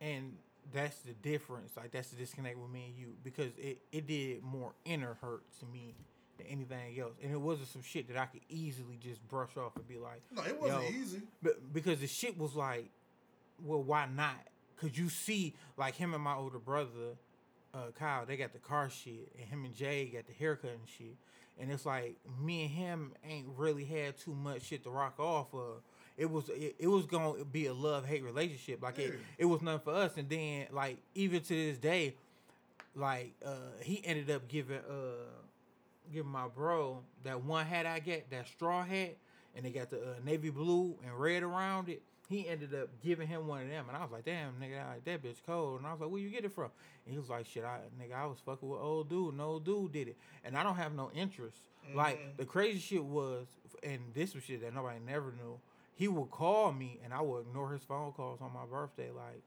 and 0.00 0.32
that's 0.72 0.96
the 1.00 1.12
difference. 1.12 1.76
Like 1.76 1.92
that's 1.92 2.08
the 2.08 2.16
disconnect 2.16 2.58
with 2.58 2.70
me 2.70 2.86
and 2.86 2.96
you 2.96 3.14
because 3.22 3.52
it 3.56 3.78
it 3.92 4.08
did 4.08 4.42
more 4.42 4.72
inner 4.84 5.16
hurt 5.20 5.42
to 5.60 5.66
me 5.66 5.94
than 6.38 6.46
anything 6.46 6.98
else, 7.00 7.14
and 7.22 7.32
it 7.32 7.40
wasn't 7.40 7.68
some 7.68 7.82
shit 7.82 8.08
that 8.08 8.16
I 8.16 8.26
could 8.26 8.42
easily 8.48 8.98
just 9.02 9.26
brush 9.28 9.56
off 9.56 9.76
and 9.76 9.86
be 9.86 9.98
like, 9.98 10.22
no, 10.34 10.42
it 10.42 10.60
wasn't 10.60 10.94
easy. 10.94 11.22
But 11.42 11.72
because 11.72 12.00
the 12.00 12.06
shit 12.06 12.38
was 12.38 12.54
like, 12.54 12.90
well, 13.64 13.82
why 13.82 14.06
not? 14.14 14.36
Cause 14.80 14.90
you 14.94 15.08
see, 15.08 15.54
like 15.76 15.94
him 15.94 16.14
and 16.14 16.22
my 16.22 16.34
older 16.34 16.58
brother, 16.58 17.16
uh, 17.72 17.90
Kyle, 17.98 18.26
they 18.26 18.36
got 18.36 18.52
the 18.52 18.58
car 18.58 18.90
shit, 18.90 19.32
and 19.38 19.48
him 19.48 19.64
and 19.64 19.74
Jay 19.74 20.10
got 20.12 20.26
the 20.26 20.32
haircut 20.32 20.70
and 20.70 20.88
shit. 20.98 21.16
And 21.60 21.70
it's 21.70 21.86
like 21.86 22.16
me 22.42 22.62
and 22.62 22.70
him 22.70 23.12
ain't 23.28 23.46
really 23.56 23.84
had 23.84 24.18
too 24.18 24.34
much 24.34 24.62
shit 24.62 24.82
to 24.84 24.90
rock 24.90 25.20
off 25.20 25.54
of. 25.54 25.82
It 26.16 26.30
was 26.30 26.48
it, 26.48 26.76
it 26.78 26.88
was 26.88 27.06
gonna 27.06 27.44
be 27.44 27.66
a 27.66 27.74
love 27.74 28.06
hate 28.06 28.24
relationship. 28.24 28.82
Like 28.82 28.98
it, 28.98 29.14
it 29.38 29.44
was 29.44 29.62
nothing 29.62 29.80
for 29.84 29.94
us. 29.94 30.12
And 30.16 30.28
then 30.28 30.66
like 30.72 30.98
even 31.14 31.40
to 31.42 31.48
this 31.48 31.78
day, 31.78 32.14
like 32.96 33.34
uh 33.44 33.50
he 33.80 34.00
ended 34.04 34.30
up 34.30 34.48
giving 34.48 34.78
uh 34.78 35.30
giving 36.12 36.30
my 36.30 36.48
bro 36.48 37.00
that 37.24 37.42
one 37.42 37.66
hat 37.66 37.86
I 37.86 37.98
get, 37.98 38.30
that 38.30 38.46
straw 38.48 38.84
hat, 38.84 39.16
and 39.54 39.64
they 39.64 39.70
got 39.70 39.90
the 39.90 39.98
uh, 39.98 40.14
navy 40.24 40.50
blue 40.50 40.96
and 41.04 41.18
red 41.18 41.42
around 41.42 41.88
it. 41.88 42.02
He 42.28 42.48
ended 42.48 42.74
up 42.74 42.88
giving 43.02 43.28
him 43.28 43.46
one 43.46 43.62
of 43.62 43.68
them, 43.68 43.84
and 43.88 43.96
I 43.96 44.02
was 44.02 44.10
like, 44.10 44.24
"Damn, 44.24 44.54
nigga, 44.54 44.86
like, 44.88 45.04
that 45.04 45.22
bitch 45.22 45.36
cold." 45.44 45.78
And 45.78 45.86
I 45.86 45.92
was 45.92 46.00
like, 46.00 46.10
"Where 46.10 46.20
you 46.20 46.30
get 46.30 46.44
it 46.44 46.52
from?" 46.54 46.70
And 47.04 47.12
he 47.12 47.18
was 47.18 47.28
like, 47.28 47.46
"Shit, 47.46 47.64
I 47.64 47.80
nigga, 48.00 48.14
I 48.14 48.26
was 48.26 48.38
fucking 48.44 48.68
with 48.68 48.80
old 48.80 49.10
dude. 49.10 49.36
No 49.36 49.58
dude 49.58 49.92
did 49.92 50.08
it, 50.08 50.16
and 50.42 50.56
I 50.56 50.62
don't 50.62 50.76
have 50.76 50.94
no 50.94 51.10
interest." 51.14 51.58
Like 51.94 52.36
the 52.38 52.46
crazy 52.46 52.78
shit 52.78 53.04
was, 53.04 53.46
and 53.82 54.00
this 54.14 54.34
was 54.34 54.44
shit 54.44 54.62
that 54.62 54.74
nobody 54.74 54.98
never 55.04 55.32
knew. 55.32 55.58
He 55.94 56.08
would 56.08 56.30
call 56.30 56.72
me, 56.72 56.98
and 57.04 57.12
I 57.12 57.20
would 57.20 57.42
ignore 57.42 57.72
his 57.72 57.82
phone 57.82 58.12
calls 58.12 58.40
on 58.40 58.52
my 58.52 58.64
birthday, 58.64 59.10
like. 59.10 59.42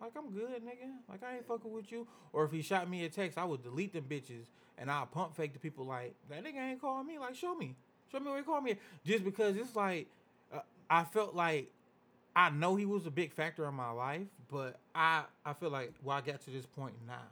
"Yeah, 0.00 0.04
Like 0.04 0.12
I'm 0.16 0.30
good, 0.32 0.62
nigga. 0.62 0.90
Like 1.08 1.22
I 1.22 1.36
ain't 1.36 1.46
fucking 1.46 1.72
with 1.72 1.92
you. 1.92 2.06
Or 2.32 2.44
if 2.44 2.52
he 2.52 2.62
shot 2.62 2.88
me 2.88 3.04
a 3.04 3.08
text, 3.08 3.38
I 3.38 3.44
would 3.44 3.62
delete 3.62 3.92
them 3.92 4.04
bitches 4.08 4.46
and 4.78 4.90
I'll 4.90 5.06
pump 5.06 5.36
fake 5.36 5.52
to 5.52 5.58
people 5.58 5.84
like 5.84 6.14
that 6.28 6.42
nigga 6.44 6.56
ain't 6.56 6.80
calling 6.80 7.06
me. 7.06 7.18
Like 7.18 7.34
show 7.34 7.54
me, 7.54 7.76
show 8.10 8.18
me 8.18 8.26
where 8.26 8.38
he 8.38 8.44
called 8.44 8.64
me. 8.64 8.76
Just 9.04 9.24
because 9.24 9.56
it's 9.56 9.76
like 9.76 10.08
uh, 10.52 10.60
I 10.88 11.04
felt 11.04 11.34
like 11.34 11.70
I 12.34 12.50
know 12.50 12.76
he 12.76 12.86
was 12.86 13.06
a 13.06 13.10
big 13.10 13.32
factor 13.32 13.66
in 13.66 13.74
my 13.74 13.90
life, 13.90 14.26
but 14.50 14.78
I 14.94 15.24
I 15.44 15.52
feel 15.52 15.70
like 15.70 15.92
well 16.02 16.16
I 16.16 16.20
got 16.22 16.40
to 16.42 16.50
this 16.50 16.66
point 16.66 16.94
now, 17.06 17.28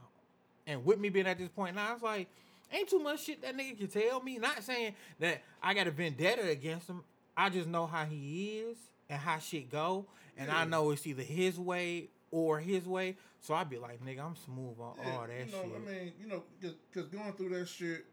and 0.66 0.84
with 0.84 0.98
me 1.00 1.08
being 1.08 1.26
at 1.26 1.38
this 1.38 1.48
point 1.48 1.74
now, 1.74 1.94
it's 1.94 2.02
like 2.02 2.28
Ain't 2.70 2.88
too 2.88 2.98
much 2.98 3.24
shit 3.24 3.40
that 3.42 3.56
nigga 3.56 3.78
can 3.78 3.86
tell 3.88 4.20
me. 4.20 4.38
Not 4.38 4.62
saying 4.62 4.94
that 5.20 5.42
I 5.62 5.72
got 5.72 5.86
a 5.86 5.90
vendetta 5.90 6.48
against 6.48 6.88
him. 6.88 7.02
I 7.36 7.48
just 7.48 7.66
know 7.66 7.86
how 7.86 8.04
he 8.04 8.58
is 8.58 8.76
and 9.08 9.18
how 9.18 9.38
shit 9.38 9.70
go, 9.70 10.04
and 10.36 10.50
I 10.50 10.64
know 10.64 10.90
it's 10.90 11.06
either 11.06 11.22
his 11.22 11.58
way 11.58 12.08
or 12.30 12.58
his 12.58 12.86
way. 12.86 13.16
So 13.40 13.54
I'd 13.54 13.70
be 13.70 13.78
like, 13.78 14.04
nigga, 14.04 14.24
I'm 14.24 14.36
smooth 14.36 14.78
on 14.80 14.94
Yeah, 14.98 15.10
all 15.12 15.26
that 15.26 15.46
you 15.46 15.52
know, 15.52 15.62
shit. 15.62 15.72
I 15.76 15.90
mean, 15.90 16.12
you 16.20 16.26
know, 16.28 16.42
because 16.60 17.08
going 17.08 17.32
through 17.34 17.50
that 17.50 17.68
shit, 17.68 18.04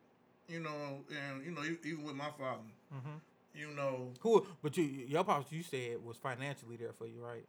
you 0.48 0.60
know, 0.60 1.04
and 1.10 1.44
you 1.44 1.52
know, 1.52 1.64
even 1.84 2.04
with 2.04 2.16
my 2.16 2.30
father, 2.38 2.62
Mhm. 2.94 3.20
you 3.54 3.72
know, 3.72 4.14
Who? 4.22 4.46
But 4.62 4.78
you, 4.78 4.84
your 4.84 5.24
pops, 5.24 5.52
you 5.52 5.64
said 5.64 6.04
was 6.04 6.18
financially 6.18 6.76
there 6.76 6.94
for 6.94 7.08
you, 7.08 7.24
right? 7.24 7.46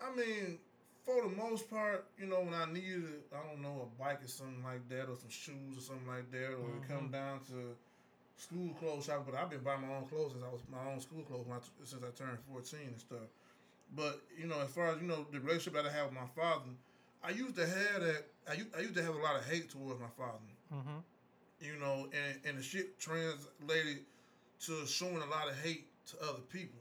I 0.00 0.14
mean, 0.14 0.58
for 1.04 1.22
the 1.22 1.28
most 1.28 1.68
part, 1.70 2.06
you 2.18 2.26
know, 2.26 2.40
when 2.40 2.54
I 2.54 2.66
needed, 2.66 3.22
I 3.32 3.46
don't 3.48 3.60
know, 3.62 3.88
a 3.90 4.02
bike 4.02 4.22
or 4.24 4.28
something 4.28 4.62
like 4.62 4.88
that, 4.88 5.08
or 5.08 5.16
some 5.16 5.30
shoes 5.30 5.78
or 5.78 5.80
something 5.80 6.06
like 6.06 6.30
that, 6.30 6.54
or 6.54 6.76
it 6.76 6.88
come 6.88 7.08
down 7.10 7.40
to 7.50 7.74
school 8.36 8.72
clothes 8.74 9.04
shopping. 9.06 9.24
But 9.30 9.34
I've 9.34 9.50
been 9.50 9.60
buying 9.60 9.82
my 9.82 9.94
own 9.96 10.06
clothes 10.06 10.32
since 10.32 10.44
I 10.44 10.48
was 10.48 10.62
my 10.70 10.90
own 10.90 11.00
school 11.00 11.22
clothes 11.22 11.46
I, 11.50 11.58
since 11.84 12.02
I 12.02 12.10
turned 12.16 12.38
fourteen 12.48 12.88
and 12.94 13.00
stuff. 13.00 13.26
But 13.94 14.20
you 14.38 14.46
know, 14.46 14.60
as 14.60 14.70
far 14.70 14.88
as 14.88 15.00
you 15.00 15.06
know, 15.06 15.26
the 15.32 15.40
relationship 15.40 15.74
that 15.74 15.86
I 15.86 15.92
have 15.96 16.06
with 16.06 16.14
my 16.14 16.26
father, 16.36 16.70
I 17.22 17.30
used 17.30 17.56
to 17.56 17.66
have 17.66 18.00
that. 18.02 18.24
I 18.50 18.54
used, 18.54 18.74
I 18.76 18.80
used 18.80 18.94
to 18.94 19.02
have 19.02 19.14
a 19.14 19.18
lot 19.18 19.36
of 19.36 19.44
hate 19.48 19.70
towards 19.70 20.00
my 20.00 20.08
father. 20.16 20.38
Mm-hmm. 20.74 20.98
You 21.60 21.76
know, 21.78 22.08
and 22.12 22.40
and 22.44 22.58
the 22.58 22.62
shit 22.62 22.98
translated 22.98 23.98
to 24.66 24.86
showing 24.86 25.16
a 25.16 25.26
lot 25.26 25.48
of 25.48 25.58
hate 25.62 25.86
to 26.06 26.16
other 26.22 26.40
people. 26.50 26.78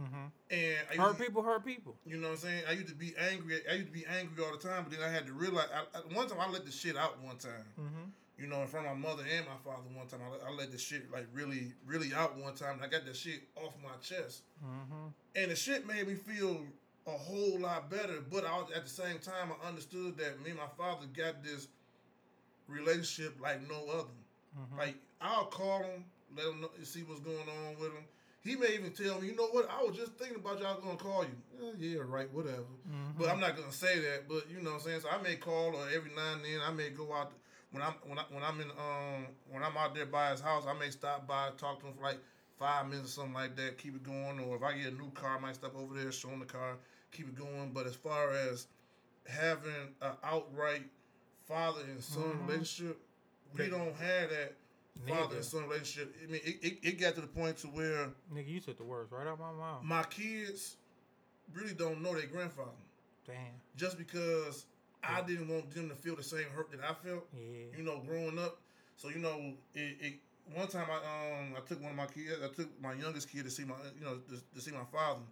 Mm-hmm. 0.00 0.26
And 0.50 0.76
I 0.92 0.94
Hurt 1.02 1.18
to- 1.18 1.24
people, 1.24 1.42
hurt 1.42 1.64
people. 1.64 1.94
you 2.06 2.16
know 2.16 2.28
what 2.28 2.34
I'm 2.34 2.38
saying? 2.40 2.62
I 2.68 2.72
used 2.72 2.88
to 2.88 2.94
be 2.94 3.12
angry. 3.18 3.60
I 3.70 3.74
used 3.74 3.86
to 3.88 3.92
be 3.92 4.06
angry 4.06 4.44
all 4.44 4.52
the 4.52 4.58
time, 4.58 4.84
but 4.88 4.96
then 4.98 5.08
I 5.08 5.12
had 5.12 5.26
to 5.26 5.32
realize. 5.32 5.68
I, 5.74 5.98
I, 5.98 6.00
one 6.14 6.28
time 6.28 6.38
I 6.40 6.48
let 6.50 6.64
the 6.64 6.72
shit 6.72 6.96
out. 6.96 7.20
One 7.22 7.36
time, 7.36 7.64
Mm-hmm. 7.78 8.10
You 8.40 8.46
know, 8.46 8.60
in 8.62 8.66
front 8.66 8.86
of 8.86 8.96
my 8.96 9.08
mother 9.08 9.22
and 9.36 9.44
my 9.46 9.56
father. 9.64 9.82
One 9.94 10.06
time 10.06 10.20
I, 10.26 10.30
let- 10.32 10.40
I 10.46 10.50
let 10.50 10.72
the 10.72 10.78
shit 10.78 11.10
like 11.12 11.26
really, 11.34 11.72
really 11.86 12.12
out. 12.14 12.36
One 12.38 12.54
time, 12.54 12.74
and 12.76 12.82
I 12.84 12.88
got 12.88 13.04
that 13.04 13.16
shit 13.16 13.42
off 13.56 13.74
my 13.82 13.90
chest, 14.02 14.42
Mm-hmm. 14.64 15.06
and 15.36 15.50
the 15.50 15.56
shit 15.56 15.86
made 15.86 16.06
me 16.08 16.14
feel 16.14 16.60
a 17.06 17.10
whole 17.10 17.58
lot 17.60 17.90
better. 17.90 18.20
But 18.30 18.44
I 18.44 18.56
was, 18.58 18.70
at 18.74 18.84
the 18.84 18.90
same 18.90 19.18
time, 19.18 19.50
I 19.62 19.68
understood 19.68 20.16
that 20.18 20.42
me 20.42 20.50
and 20.50 20.58
my 20.58 20.68
father 20.78 21.06
got 21.16 21.42
this 21.44 21.68
relationship 22.68 23.36
like 23.40 23.66
no 23.68 23.76
other. 23.92 24.08
Mm-hmm. 24.58 24.78
Like 24.78 24.94
I'll 25.20 25.46
call 25.46 25.82
him, 25.82 26.04
let 26.36 26.46
him 26.46 26.60
know, 26.60 26.70
see 26.82 27.02
what's 27.02 27.20
going 27.20 27.36
on 27.38 27.76
with 27.80 27.92
him. 27.92 28.04
He 28.42 28.56
may 28.56 28.72
even 28.74 28.90
tell 28.92 29.20
me, 29.20 29.26
you 29.28 29.36
know 29.36 29.48
what? 29.48 29.68
I 29.70 29.82
was 29.84 29.94
just 29.96 30.12
thinking 30.12 30.38
about 30.38 30.58
you. 30.60 30.64
I 30.66 30.72
was 30.72 30.80
gonna 30.82 30.96
call 30.96 31.24
you. 31.24 31.74
"Yeah, 31.78 31.96
yeah, 31.96 32.02
right, 32.06 32.32
whatever. 32.32 32.64
Mm-hmm. 32.88 33.18
But 33.18 33.28
I'm 33.28 33.38
not 33.40 33.54
gonna 33.56 33.70
say 33.72 33.98
that. 34.00 34.28
But 34.28 34.50
you 34.50 34.62
know 34.62 34.70
what 34.70 34.76
I'm 34.80 34.86
saying. 34.86 35.00
So 35.02 35.08
I 35.10 35.20
may 35.22 35.36
call, 35.36 35.74
or 35.76 35.84
every 35.94 36.10
now 36.16 36.32
and 36.34 36.44
then 36.44 36.60
I 36.66 36.72
may 36.72 36.88
go 36.90 37.12
out 37.12 37.32
when 37.72 37.82
I'm 37.82 37.94
when 38.06 38.18
I 38.18 38.22
when 38.30 38.42
I'm 38.42 38.60
in 38.60 38.70
um 38.70 39.26
when 39.50 39.62
I'm 39.62 39.76
out 39.76 39.94
there 39.94 40.06
by 40.06 40.30
his 40.30 40.40
house. 40.40 40.64
I 40.66 40.72
may 40.78 40.90
stop 40.90 41.26
by, 41.26 41.50
talk 41.56 41.80
to 41.80 41.86
him 41.86 41.94
for 41.94 42.02
like 42.02 42.18
five 42.58 42.88
minutes 42.88 43.08
or 43.10 43.12
something 43.12 43.34
like 43.34 43.56
that. 43.56 43.78
Keep 43.78 43.96
it 43.96 44.02
going. 44.02 44.40
Or 44.40 44.56
if 44.56 44.62
I 44.62 44.76
get 44.76 44.88
a 44.92 44.96
new 44.96 45.10
car, 45.12 45.36
I 45.36 45.40
might 45.40 45.54
stop 45.54 45.74
over 45.76 45.94
there, 45.94 46.10
show 46.12 46.28
him 46.28 46.40
the 46.40 46.46
car, 46.46 46.76
keep 47.12 47.28
it 47.28 47.34
going. 47.36 47.70
But 47.72 47.86
as 47.86 47.94
far 47.94 48.32
as 48.32 48.66
having 49.28 49.70
an 50.02 50.12
outright 50.24 50.84
father 51.46 51.82
and 51.84 52.02
son 52.02 52.22
Mhm. 52.22 52.46
relationship, 52.48 53.00
we 53.56 53.68
don't 53.68 53.94
have 53.96 54.30
that 54.30 54.54
father 55.06 55.34
Nigga. 55.34 55.36
and 55.36 55.44
son 55.44 55.62
relationship. 55.68 56.14
I 56.22 56.26
mean, 56.26 56.40
it, 56.44 56.58
it, 56.62 56.78
it 56.82 57.00
got 57.00 57.14
to 57.14 57.20
the 57.20 57.26
point 57.26 57.58
to 57.58 57.68
where 57.68 58.10
Nigga, 58.32 58.48
you 58.48 58.60
took 58.60 58.76
the 58.78 58.84
words 58.84 59.10
right 59.12 59.26
out 59.26 59.38
my 59.38 59.52
mouth. 59.52 59.82
my 59.82 60.02
kids 60.04 60.76
really 61.54 61.74
don't 61.74 62.02
know 62.02 62.14
their 62.14 62.26
grandfather 62.26 62.70
Damn. 63.26 63.36
just 63.76 63.98
because 63.98 64.66
I 65.02 65.22
didn't 65.22 65.48
want 65.48 65.70
them 65.70 65.88
to 65.88 65.94
feel 65.94 66.16
the 66.16 66.22
same 66.22 66.46
hurt 66.54 66.70
that 66.72 66.80
I 66.80 66.92
felt. 66.94 67.26
Yeah. 67.34 67.76
You 67.76 67.82
know, 67.84 68.00
growing 68.06 68.38
up. 68.38 68.58
So 68.96 69.08
you 69.08 69.18
know, 69.18 69.54
it, 69.74 69.96
it 70.00 70.14
one 70.54 70.68
time 70.68 70.86
I 70.90 71.40
um 71.40 71.54
I 71.56 71.60
took 71.66 71.80
one 71.80 71.90
of 71.92 71.96
my 71.96 72.06
kids, 72.06 72.32
I 72.44 72.48
took 72.48 72.68
my 72.82 72.92
youngest 72.94 73.30
kid 73.30 73.44
to 73.44 73.50
see 73.50 73.64
my 73.64 73.74
you 73.98 74.04
know 74.04 74.16
to, 74.18 74.42
to 74.54 74.60
see 74.60 74.72
my 74.72 74.84
father. 74.92 75.22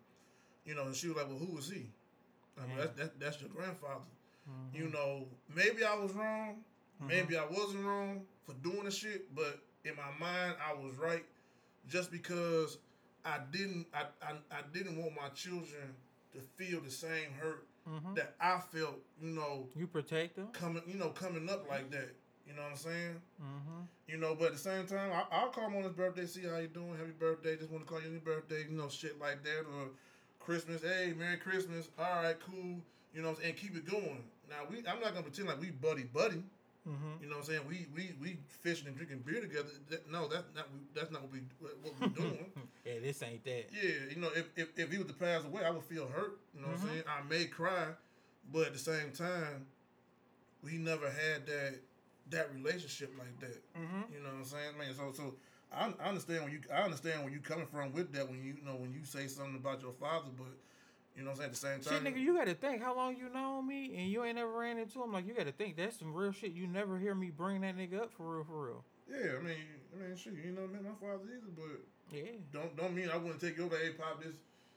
You 0.65 0.75
know, 0.75 0.85
and 0.85 0.95
she 0.97 1.09
was 1.09 1.17
like, 1.17 1.29
"Well, 1.29 1.39
who 1.39 1.59
is 1.59 1.69
he?" 1.71 1.91
I 2.59 2.67
mean, 2.67 2.77
Yeah. 2.79 2.85
that's 2.87 2.97
that, 2.99 3.21
that's 3.21 3.41
your 3.41 3.51
grandfather. 3.51 4.05
Mhm. 4.49 4.75
You 4.79 4.89
know, 4.89 5.29
maybe 5.55 5.85
I 5.85 5.95
was 5.95 6.13
wrong, 6.13 6.65
Mhm. 7.03 7.07
maybe 7.09 7.37
I 7.37 7.45
wasn't 7.47 7.85
wrong 7.85 8.27
for 8.47 8.55
doing 8.55 8.85
the 8.85 8.91
shit, 8.91 9.35
but 9.35 9.61
in 9.85 9.95
my 9.97 10.11
mind 10.19 10.57
I 10.67 10.73
was 10.73 10.95
right, 10.97 11.25
just 11.87 12.11
because 12.11 12.79
I 13.25 13.41
didn't 13.53 13.87
I 13.93 14.07
I, 14.23 14.33
I 14.51 14.63
didn't 14.73 14.97
want 14.97 15.15
my 15.15 15.29
children 15.31 15.95
to 16.33 16.41
feel 16.57 16.81
the 16.81 16.91
same 16.91 17.33
hurt 17.39 17.67
Mhm. 17.89 18.15
that 18.17 18.35
I 18.41 18.59
felt. 18.61 18.99
You 19.21 19.31
know, 19.31 19.69
You 19.75 19.87
protect 19.87 20.37
them. 20.37 20.49
coming 20.53 20.83
you 20.87 20.95
know 20.95 21.11
coming 21.11 21.49
up 21.49 21.69
like 21.69 21.91
that. 21.91 22.15
You 22.47 22.55
know 22.55 22.63
what 22.63 22.71
I'm 22.73 22.77
saying? 22.79 23.21
Mm-hmm. 23.43 23.81
You 24.07 24.17
know, 24.17 24.35
but 24.35 24.47
at 24.47 24.53
the 24.55 24.59
same 24.59 24.87
time, 24.87 25.13
I, 25.13 25.25
I'll 25.31 25.51
call 25.51 25.67
him 25.69 25.77
on 25.77 25.83
his 25.83 25.93
birthday, 25.93 26.25
see 26.25 26.45
how 26.47 26.57
you 26.57 26.69
doing, 26.69 26.97
happy 26.97 27.11
birthday, 27.19 27.57
just 27.57 27.71
want 27.71 27.87
to 27.87 27.91
call 27.91 28.01
you 28.01 28.09
any 28.09 28.19
birthday, 28.21 28.65
you 28.71 28.75
know, 28.77 28.89
shit 28.89 29.21
like 29.21 29.43
that, 29.45 29.67
or 29.77 29.91
Christmas, 30.41 30.81
hey, 30.83 31.13
Merry 31.19 31.37
Christmas, 31.37 31.89
all 31.99 32.23
right, 32.23 32.37
cool, 32.41 32.81
you 33.13 33.21
know, 33.21 33.29
what 33.29 33.37
I'm 33.37 33.43
saying, 33.43 33.51
and 33.51 33.59
keep 33.59 33.77
it 33.77 33.85
going. 33.91 34.25
Now, 34.49 34.65
we, 34.71 34.79
I'm 34.79 34.99
not 34.99 35.13
gonna 35.13 35.25
pretend 35.25 35.49
like 35.49 35.61
we 35.61 35.71
buddy 35.73 36.05
buddy, 36.05 36.43
Mm-hmm. 36.87 37.23
you 37.23 37.29
know, 37.29 37.37
what 37.37 37.49
I'm 37.49 37.51
saying, 37.51 37.61
we 37.69 37.87
we 37.95 38.15
we 38.21 38.39
fishing 38.61 38.87
and 38.89 38.97
drinking 38.97 39.21
beer 39.27 39.41
together. 39.41 39.69
That, 39.91 40.11
no, 40.11 40.29
that's 40.29 40.45
not 40.55 40.67
that's 40.95 41.11
not 41.11 41.23
what 41.23 41.33
we 41.33 41.41
what 41.61 41.95
we're 42.01 42.09
doing. 42.23 42.47
yeah, 42.85 42.95
this 43.03 43.23
ain't 43.23 43.45
that. 43.45 43.67
yeah, 43.73 43.91
you 44.15 44.21
know, 44.21 44.29
if, 44.35 44.47
if 44.57 44.69
if 44.79 44.91
he 44.93 44.99
was 44.99 45.07
to 45.09 45.13
pass 45.15 45.45
away, 45.45 45.65
I 45.65 45.71
would 45.71 45.85
feel 45.85 46.07
hurt. 46.07 46.39
You 46.55 46.63
know 46.63 46.69
what 46.69 46.79
Mhm. 46.79 46.83
I'm 46.83 46.89
saying? 46.89 47.03
I 47.07 47.29
may 47.29 47.45
cry, 47.47 47.89
but 48.53 48.67
at 48.69 48.73
the 48.73 48.79
same 48.79 49.11
time, 49.13 49.67
we 50.63 50.73
never 50.79 51.09
had 51.11 51.47
that 51.47 51.75
that 52.31 52.55
relationship 52.55 53.13
like 53.19 53.39
that. 53.41 53.63
Mm-hmm. 53.79 54.13
You 54.15 54.21
know 54.21 54.29
what 54.31 54.37
I'm 54.39 54.45
saying, 54.45 54.79
man. 54.79 54.95
So, 54.95 55.13
so 55.15 55.35
I, 55.73 55.93
I 56.03 56.09
understand 56.09 56.45
when 56.45 56.53
you, 56.53 56.61
I 56.73 56.83
understand 56.83 57.23
where 57.25 57.33
you 57.33 57.41
coming 57.41 57.67
from 57.67 57.93
with 57.93 58.13
that. 58.13 58.29
When 58.29 58.43
you, 58.43 58.55
you 58.59 58.65
know, 58.65 58.77
when 58.77 58.93
you 58.93 59.05
say 59.05 59.27
something 59.29 59.57
about 59.57 59.81
your 59.83 59.93
father, 59.93 60.29
but 60.37 60.47
you 61.19 61.25
know 61.25 61.31
what 61.33 61.45
I'm 61.45 61.53
saying. 61.55 61.75
At 61.75 61.83
the 61.83 61.89
same 61.91 62.03
Shit, 62.05 62.15
nigga, 62.15 62.21
you 62.23 62.37
gotta 62.37 62.55
think 62.55 62.83
how 62.83 62.95
long 62.97 63.17
you 63.17 63.29
know 63.29 63.61
me 63.61 63.95
and 63.99 64.09
you 64.11 64.25
ain't 64.25 64.39
ever 64.39 64.51
ran 64.53 64.79
into 64.79 65.03
him. 65.03 65.13
Like, 65.13 65.27
you 65.27 65.35
gotta 65.35 65.53
think 65.53 65.77
that's 65.77 65.99
some 65.99 66.15
real 66.15 66.33
shit. 66.33 66.53
You 66.53 66.67
never 66.67 66.99
hear 66.99 67.15
me 67.15 67.31
bring 67.31 67.61
that 67.63 67.77
nigga 67.77 68.03
up 68.03 68.13
for 68.13 68.37
real, 68.37 68.45
for 68.45 68.67
real. 68.67 68.85
yeah. 69.11 69.33
I 69.39 69.43
mean, 69.43 69.57
I 69.95 70.07
mean, 70.09 70.17
shit. 70.17 70.35
You 70.35 70.53
know, 70.53 70.63
what 70.63 70.71
I 70.71 70.73
man, 70.75 70.85
my 70.85 71.07
father 71.09 71.25
either, 71.29 71.53
but 71.57 72.17
Yeah. 72.17 72.23
don't 72.53 72.77
don't 72.77 72.95
mean 72.95 73.11
I 73.13 73.17
wouldn't 73.17 73.41
take 73.41 73.59
you 73.59 73.65
over. 73.65 73.77
Hey, 73.77 73.91
pop, 73.91 74.23
this 74.23 74.35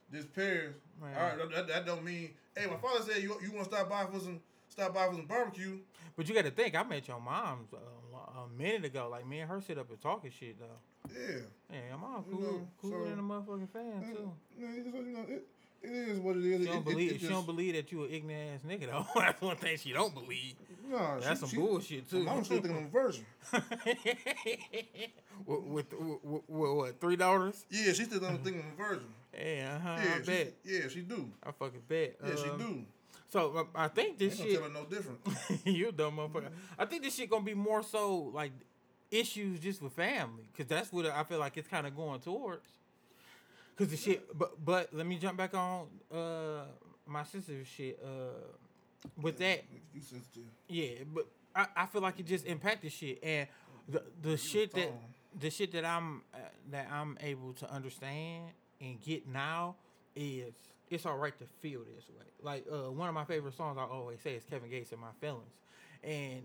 this 0.10 0.26
pears. 0.26 0.76
Man. 1.02 1.16
All 1.16 1.24
right, 1.38 1.52
that, 1.56 1.68
that, 1.68 1.86
don't 1.86 2.04
mean. 2.04 2.32
Hey, 2.58 2.66
my 2.66 2.76
father 2.78 3.04
said 3.10 3.22
you 3.24 3.38
you 3.42 3.52
want 3.54 3.70
to 3.70 3.76
stop 3.76 3.90
by 3.90 4.06
for 4.06 4.20
some 4.20 4.40
stop 4.68 4.94
by 4.94 5.08
for 5.08 5.14
some 5.16 5.26
barbecue. 5.28 5.78
But 6.18 6.28
you 6.28 6.36
gotta 6.36 6.52
think, 6.52 6.76
I 6.76 6.84
met 6.84 7.08
your 7.08 7.22
mom 7.22 7.68
uh, 7.74 8.42
a 8.44 8.48
minute 8.58 8.84
ago. 8.86 9.08
Like, 9.10 9.26
me 9.26 9.40
and 9.40 9.50
her 9.50 9.62
sit 9.62 9.78
up 9.78 9.90
and 9.90 10.02
talking 10.02 10.30
shit, 10.32 10.58
though. 10.60 10.66
Yeah. 11.14 11.38
Yeah, 11.72 11.80
your 11.90 11.98
mom 11.98 12.26
You 12.30 12.36
cool, 12.38 12.42
know, 12.42 12.68
cooler 12.82 13.06
so- 13.06 13.10
than 13.10 13.20
a 13.20 13.24
motherfucking 13.24 13.70
fan, 13.70 14.04
too. 14.14 14.32
yeah, 14.60 14.68
it's, 14.76 14.94
you 14.94 15.02
know, 15.14 15.26
it, 15.28 15.48
it 15.84 15.90
is 15.92 16.20
what 16.20 16.38
it 16.38 16.46
is. 16.46 16.62
She 16.62 16.66
don't 16.68 16.78
it- 16.78 16.86
believe. 16.86 17.12
it 17.14 17.22
she 17.22 17.28
don't 17.28 17.46
believe 17.46 17.74
that 17.76 17.92
you 17.92 18.04
an 18.04 18.10
ignorant 18.12 18.50
ass 18.56 18.62
nigga 18.70 18.90
though. 18.90 19.06
That's 19.20 19.42
one 19.42 19.56
thing 19.58 19.78
she 19.78 19.92
don't 19.94 20.14
believe. 20.14 20.54
No, 20.90 21.20
That's 21.20 21.30
she- 21.30 21.36
some 21.36 21.50
she- 21.50 21.56
bullshit 21.58 22.10
too. 22.10 22.24
Mom 22.24 22.44
still 22.44 22.58
thinking 22.62 22.78
I'm 22.78 22.86
a 22.86 22.90
virgin. 22.90 23.26
with, 25.46 25.62
with, 25.64 25.94
with, 26.24 26.42
with 26.48 26.72
what? 26.72 27.00
Three 27.02 27.16
daughters? 27.16 27.66
Yeah, 27.70 27.94
she 27.94 28.04
still 28.06 28.20
don't 28.20 28.44
think 28.44 28.58
I'm 28.58 28.72
a 28.74 28.90
virgin. 28.90 29.08
Yeah, 29.34 29.78
uh-huh, 29.78 30.02
Yeah, 30.04 30.14
I 30.14 30.20
she, 30.20 30.26
bet. 30.26 30.54
yeah, 30.66 30.88
she 30.90 31.02
do. 31.02 31.30
I 31.44 31.52
fucking 31.52 31.82
bet. 31.88 32.16
Yeah, 32.26 32.36
she 32.36 32.50
Um, 32.50 32.58
do. 32.58 32.84
So 33.30 33.56
uh, 33.56 33.64
I 33.74 33.88
think 33.88 34.18
this 34.18 34.38
ain't 34.40 34.50
shit. 34.50 34.60
tell 34.60 34.68
her 34.68 34.74
no 34.74 34.86
different. 34.86 35.20
you 35.66 35.88
a 35.90 35.92
dumb 35.94 36.18
motherfucker. 36.18 36.50
I 36.78 36.84
think 36.86 37.04
this 37.04 37.16
shit 37.16 37.30
gonna 37.30 37.46
be 37.46 37.54
more 37.54 37.82
so 37.82 38.30
like 38.34 38.52
issues 39.10 39.62
just 39.62 39.82
with 39.82 39.94
family, 39.94 40.44
cause 40.58 40.66
that's 40.68 40.92
what 40.92 41.06
I 41.06 41.24
feel 41.24 41.40
like 41.40 41.56
it's 41.56 41.68
kind 41.70 41.88
of 41.88 41.96
going 41.96 42.20
towards. 42.20 42.68
Cause 43.78 43.88
the 43.88 43.98
shit, 43.98 44.38
but 44.38 44.64
but 44.64 44.94
let 44.94 45.06
me 45.08 45.18
jump 45.18 45.38
back 45.38 45.54
on 45.54 45.88
uh 46.14 46.66
my 47.08 47.24
sister's 47.24 47.68
shit. 47.68 48.00
Uh, 48.04 48.08
with 49.20 49.38
that, 49.40 49.64
you 49.94 50.02
sensitive. 50.02 50.44
yeah, 50.68 51.04
but 51.14 51.26
I, 51.56 51.66
I 51.76 51.86
feel 51.88 52.02
like 52.02 52.20
it 52.20 52.28
just 52.28 52.46
impacted 52.46 52.92
shit, 52.92 53.20
and 53.24 53.48
the 53.88 54.04
the 54.22 54.38
shit 54.38 54.74
that 54.74 54.92
the 55.40 55.50
shit 55.50 55.72
that 55.74 55.86
I'm 55.86 56.22
uh, 56.34 56.38
that 56.72 56.88
I'm 56.92 57.18
able 57.22 57.54
to 57.54 57.72
understand 57.72 58.52
and 58.80 59.02
get 59.02 59.28
now 59.28 59.76
is 60.16 60.54
it's 60.90 61.06
all 61.06 61.18
right 61.18 61.38
to 61.40 61.46
feel 61.62 61.80
this 61.80 62.10
way. 62.10 62.26
Like 62.42 62.66
uh, 62.72 62.92
one 62.92 63.08
of 63.08 63.16
my 63.16 63.26
favorite 63.26 63.56
songs 63.56 63.78
I 63.80 63.84
always 63.84 64.20
say 64.22 64.36
is 64.36 64.44
Kevin 64.44 64.70
Gates 64.70 64.92
and 64.92 65.02
My 65.02 65.12
Feelings, 65.20 65.56
and 66.04 66.44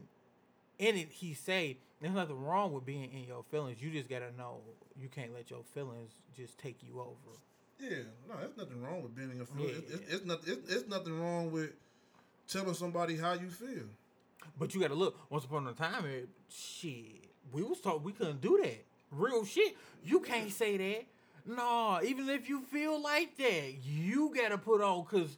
in 0.79 0.97
it 0.97 1.09
he 1.11 1.35
say 1.35 1.79
there's 2.01 2.15
nothing 2.15 2.43
wrong 2.45 2.73
with 2.73 2.85
being 2.85 3.11
in 3.13 3.25
your 3.27 3.43
feelings. 3.51 3.81
You 3.81 3.91
just 3.91 4.09
gotta 4.09 4.31
know 4.37 4.61
you 5.01 5.09
can't 5.09 5.33
let 5.35 5.51
your 5.51 5.63
feelings 5.75 6.13
just 6.37 6.59
take 6.59 6.83
you 6.83 7.01
over. 7.01 7.39
Yeah, 7.79 8.05
no, 8.29 8.37
there's 8.39 8.57
nothing 8.57 8.83
wrong 8.83 9.03
with 9.03 9.15
being 9.15 9.31
in 9.31 9.37
your 9.37 9.47
feelings. 9.47 9.79
It's, 9.79 9.91
Yeah. 9.91 9.97
it's, 10.07 10.15
it's, 10.15 10.25
nothing. 10.25 10.53
It's, 10.55 10.73
it's 10.73 10.89
nothing 10.89 11.21
wrong 11.21 11.51
with 11.51 11.73
telling 12.49 12.75
somebody 12.75 13.17
how 13.17 13.33
you 13.35 13.49
feel. 13.51 13.85
But 14.59 14.75
you 14.75 14.81
gotta 14.81 14.95
look. 14.95 15.19
Once 15.31 15.45
upon 15.45 15.67
a 15.67 15.73
time, 15.73 16.07
it, 16.07 16.29
shit, 16.49 17.25
we 17.53 17.63
was 17.63 17.81
taught 17.81 18.03
we 18.03 18.13
couldn't 18.13 18.41
do 18.41 18.59
that. 18.63 18.85
Real 19.11 19.45
shit. 19.45 19.77
You 20.05 20.21
can't 20.21 20.51
say 20.53 20.77
that. 20.77 21.05
No, 21.49 22.01
even 22.05 22.29
if 22.29 22.49
you 22.49 22.61
feel 22.63 23.01
like 23.01 23.37
that, 23.37 23.75
you 23.85 24.33
gotta 24.35 24.59
put 24.59 24.81
on 24.81 25.05
because 25.05 25.37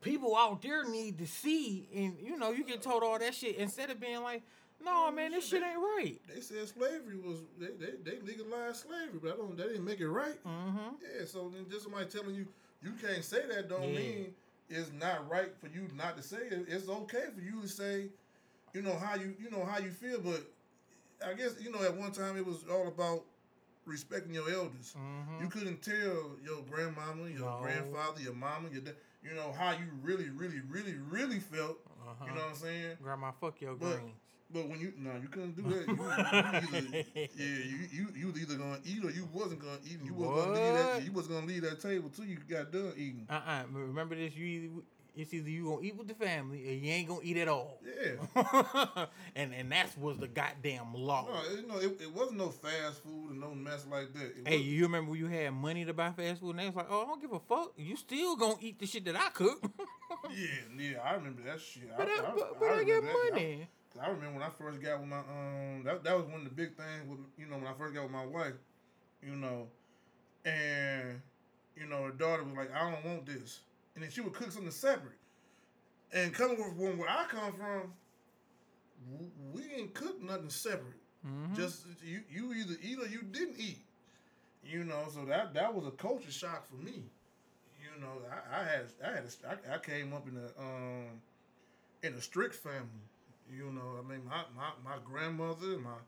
people 0.00 0.36
out 0.36 0.62
there 0.62 0.88
need 0.88 1.18
to 1.18 1.26
see, 1.26 1.88
and 1.94 2.16
you 2.22 2.36
know 2.38 2.50
you 2.50 2.64
get 2.64 2.82
told 2.82 3.02
all 3.02 3.18
that 3.18 3.34
shit 3.34 3.56
instead 3.56 3.90
of 3.90 4.00
being 4.00 4.22
like, 4.22 4.42
No, 4.84 5.10
man, 5.10 5.32
this 5.32 5.46
shit 5.46 5.62
ain't 5.62 5.78
right. 5.78 6.18
They 6.32 6.40
said 6.40 6.68
slavery 6.68 7.16
was 7.16 7.38
they, 7.58 7.66
they, 7.78 7.92
they 8.02 8.18
legalized 8.26 8.86
slavery, 8.86 9.18
but 9.22 9.34
I 9.34 9.36
don't. 9.36 9.56
They 9.56 9.64
didn't 9.64 9.84
make 9.84 10.00
it 10.00 10.08
right. 10.08 10.42
Mm-hmm. 10.44 10.94
Yeah, 11.18 11.24
so 11.26 11.50
then 11.54 11.66
just 11.70 11.84
somebody 11.84 12.06
telling 12.06 12.34
you 12.34 12.46
you 12.82 12.92
can't 12.92 13.24
say 13.24 13.46
that 13.48 13.68
don't 13.68 13.82
Yeah. 13.90 13.98
mean 13.98 14.34
it's 14.70 14.90
not 14.98 15.28
right 15.28 15.50
for 15.60 15.66
you 15.66 15.88
not 15.96 16.16
to 16.16 16.22
say 16.22 16.38
it. 16.50 16.64
It's 16.68 16.88
okay 16.88 17.24
for 17.34 17.40
you 17.42 17.60
to 17.60 17.68
say, 17.68 18.06
you 18.72 18.82
know 18.82 18.96
how 18.96 19.16
you 19.16 19.34
you 19.38 19.50
know 19.50 19.64
how 19.64 19.78
you 19.78 19.90
feel, 19.90 20.20
but 20.20 20.42
I 21.26 21.34
guess 21.34 21.56
you 21.60 21.70
know 21.70 21.82
at 21.82 21.94
one 21.94 22.12
time 22.12 22.36
it 22.38 22.46
was 22.46 22.64
all 22.70 22.88
about 22.88 23.22
respecting 23.86 24.32
your 24.32 24.48
elders. 24.50 24.94
Mm-hmm. 24.96 25.42
You 25.42 25.48
couldn't 25.50 25.82
tell 25.82 26.36
your 26.44 26.62
grandmama, 26.70 27.28
your 27.28 27.40
No. 27.40 27.58
grandfather, 27.60 28.20
your 28.22 28.34
mama, 28.34 28.68
your 28.72 28.82
dad, 28.82 28.94
you 29.22 29.34
know 29.34 29.52
how 29.52 29.72
you 29.72 29.86
really, 30.02 30.30
really, 30.30 30.60
really, 30.68 30.94
really 31.10 31.38
felt. 31.40 31.78
Uh-huh. 32.00 32.24
You 32.26 32.34
know 32.34 32.40
what 32.40 32.50
I'm 32.50 32.54
saying? 32.56 32.96
Grandma, 33.02 33.30
fuck 33.40 33.60
your 33.60 33.74
But- 33.74 33.98
greens. 33.98 34.14
But 34.52 34.68
when 34.68 34.80
you 34.80 34.92
no, 34.98 35.12
you 35.22 35.28
couldn't 35.28 35.54
do 35.54 35.62
that. 35.62 35.86
You, 35.86 35.94
you 35.94 36.98
either, 36.98 37.04
yeah, 37.14 37.28
you, 37.38 37.78
you 37.92 38.06
you 38.16 38.26
was 38.26 38.40
either 38.42 38.56
gonna 38.56 38.80
eat 38.84 39.04
or 39.04 39.10
you 39.12 39.28
wasn't 39.32 39.60
gonna 39.60 39.78
eat. 39.84 39.98
You 40.04 40.12
wasn't 40.12 40.44
gonna 40.44 40.60
leave 40.60 40.74
that. 40.74 41.04
You 41.04 41.12
wasn't 41.12 41.34
gonna 41.36 41.46
leave 41.46 41.62
that 41.62 41.80
table 41.80 42.10
till 42.10 42.24
you 42.24 42.36
got 42.48 42.72
done 42.72 42.92
eating. 42.96 43.28
Uh-uh. 43.30 43.62
Remember 43.72 44.16
this? 44.16 44.34
You 44.34 44.82
it's 45.20 45.34
either 45.34 45.48
you 45.50 45.64
gonna 45.64 45.82
eat 45.82 45.96
with 45.96 46.08
the 46.08 46.14
family 46.14 46.66
or 46.68 46.72
you 46.72 46.90
ain't 46.90 47.08
gonna 47.08 47.20
eat 47.22 47.36
at 47.36 47.48
all. 47.48 47.78
Yeah. 47.84 49.06
and 49.36 49.52
and 49.54 49.70
that's 49.70 49.96
was 49.96 50.18
the 50.18 50.28
goddamn 50.28 50.94
law. 50.94 51.28
No, 51.32 51.56
you 51.56 51.66
know, 51.66 51.78
it, 51.78 52.00
it 52.00 52.14
wasn't 52.14 52.38
no 52.38 52.48
fast 52.48 53.02
food 53.02 53.30
and 53.30 53.40
no 53.40 53.54
mess 53.54 53.86
like 53.90 54.12
that. 54.14 54.24
It 54.38 54.48
Hey, 54.48 54.56
was- 54.58 54.66
you 54.66 54.82
remember 54.84 55.10
when 55.12 55.20
you 55.20 55.26
had 55.26 55.50
money 55.52 55.84
to 55.84 55.92
buy 55.92 56.10
fast 56.12 56.40
food 56.40 56.50
and 56.50 56.58
they 56.60 56.66
was 56.66 56.76
like, 56.76 56.86
oh, 56.90 57.02
I 57.02 57.06
don't 57.06 57.20
give 57.20 57.32
a 57.32 57.40
fuck. 57.40 57.72
You 57.76 57.96
still 57.96 58.36
gonna 58.36 58.54
eat 58.60 58.78
the 58.78 58.86
shit 58.86 59.04
that 59.04 59.16
I 59.16 59.28
cook. 59.30 59.62
yeah, 60.34 60.46
yeah, 60.78 60.98
I 61.04 61.14
remember 61.14 61.42
that 61.42 61.60
shit. 61.60 61.90
but 61.96 62.08
I, 62.08 62.12
I, 62.12 62.32
but, 62.34 62.60
but 62.60 62.68
I, 62.70 62.84
get 62.84 63.02
money. 63.02 63.68
I, 64.00 64.06
I 64.06 64.08
remember 64.10 64.38
when 64.38 64.42
I 64.42 64.50
first 64.50 64.80
got 64.80 65.00
with 65.00 65.08
my 65.08 65.18
um, 65.18 65.82
that 65.84 66.02
that 66.04 66.16
was 66.16 66.24
one 66.26 66.36
of 66.42 66.44
the 66.44 66.50
big 66.54 66.76
things 66.76 67.08
with 67.08 67.18
you 67.36 67.46
know 67.46 67.56
when 67.56 67.66
I 67.66 67.72
first 67.76 67.94
got 67.94 68.04
with 68.04 68.12
my 68.12 68.24
wife, 68.24 68.54
you 69.22 69.34
know, 69.36 69.66
and 70.44 71.20
you 71.76 71.86
know 71.86 72.04
her 72.04 72.10
daughter 72.12 72.44
was 72.44 72.56
like, 72.56 72.70
I 72.74 72.90
don't 72.90 73.04
want 73.04 73.26
this, 73.26 73.60
and 74.00 74.06
then 74.06 74.10
she 74.10 74.22
would 74.22 74.32
cook 74.32 74.50
something 74.50 74.70
separate. 74.70 75.18
And 76.12 76.32
coming 76.32 76.56
from 76.56 76.96
where 76.98 77.08
I 77.10 77.26
come 77.28 77.52
from, 77.52 77.92
we 79.52 79.62
ain't 79.76 79.94
cook 79.94 80.22
nothing 80.22 80.48
separate. 80.50 81.00
Mhm. 81.26 81.54
Just 81.54 81.84
you, 82.02 82.22
you 82.30 82.54
either 82.54 82.76
eat 82.82 82.98
or 82.98 83.06
you 83.06 83.22
didn't 83.22 83.58
eat. 83.58 83.84
You 84.64 84.84
know, 84.84 85.04
so 85.12 85.24
that 85.26 85.54
that 85.54 85.74
was 85.74 85.86
a 85.86 85.90
culture 85.92 86.30
shock 86.32 86.66
for 86.66 86.76
me. 86.76 87.04
You 87.82 88.00
know, 88.00 88.12
I, 88.30 88.60
I 88.60 88.64
had 88.64 88.86
I 89.04 89.10
had 89.12 89.24
a, 89.24 89.48
I, 89.72 89.74
I 89.76 89.78
came 89.78 90.12
up 90.12 90.26
in 90.28 90.36
a 90.36 90.60
um 90.60 91.20
in 92.02 92.14
a 92.14 92.20
strict 92.20 92.54
family. 92.54 93.04
You 93.52 93.72
know, 93.72 93.98
I 93.98 94.08
mean 94.08 94.24
my 94.26 94.44
my, 94.56 94.70
my 94.84 94.96
grandmother, 95.04 95.78
my 95.78 95.98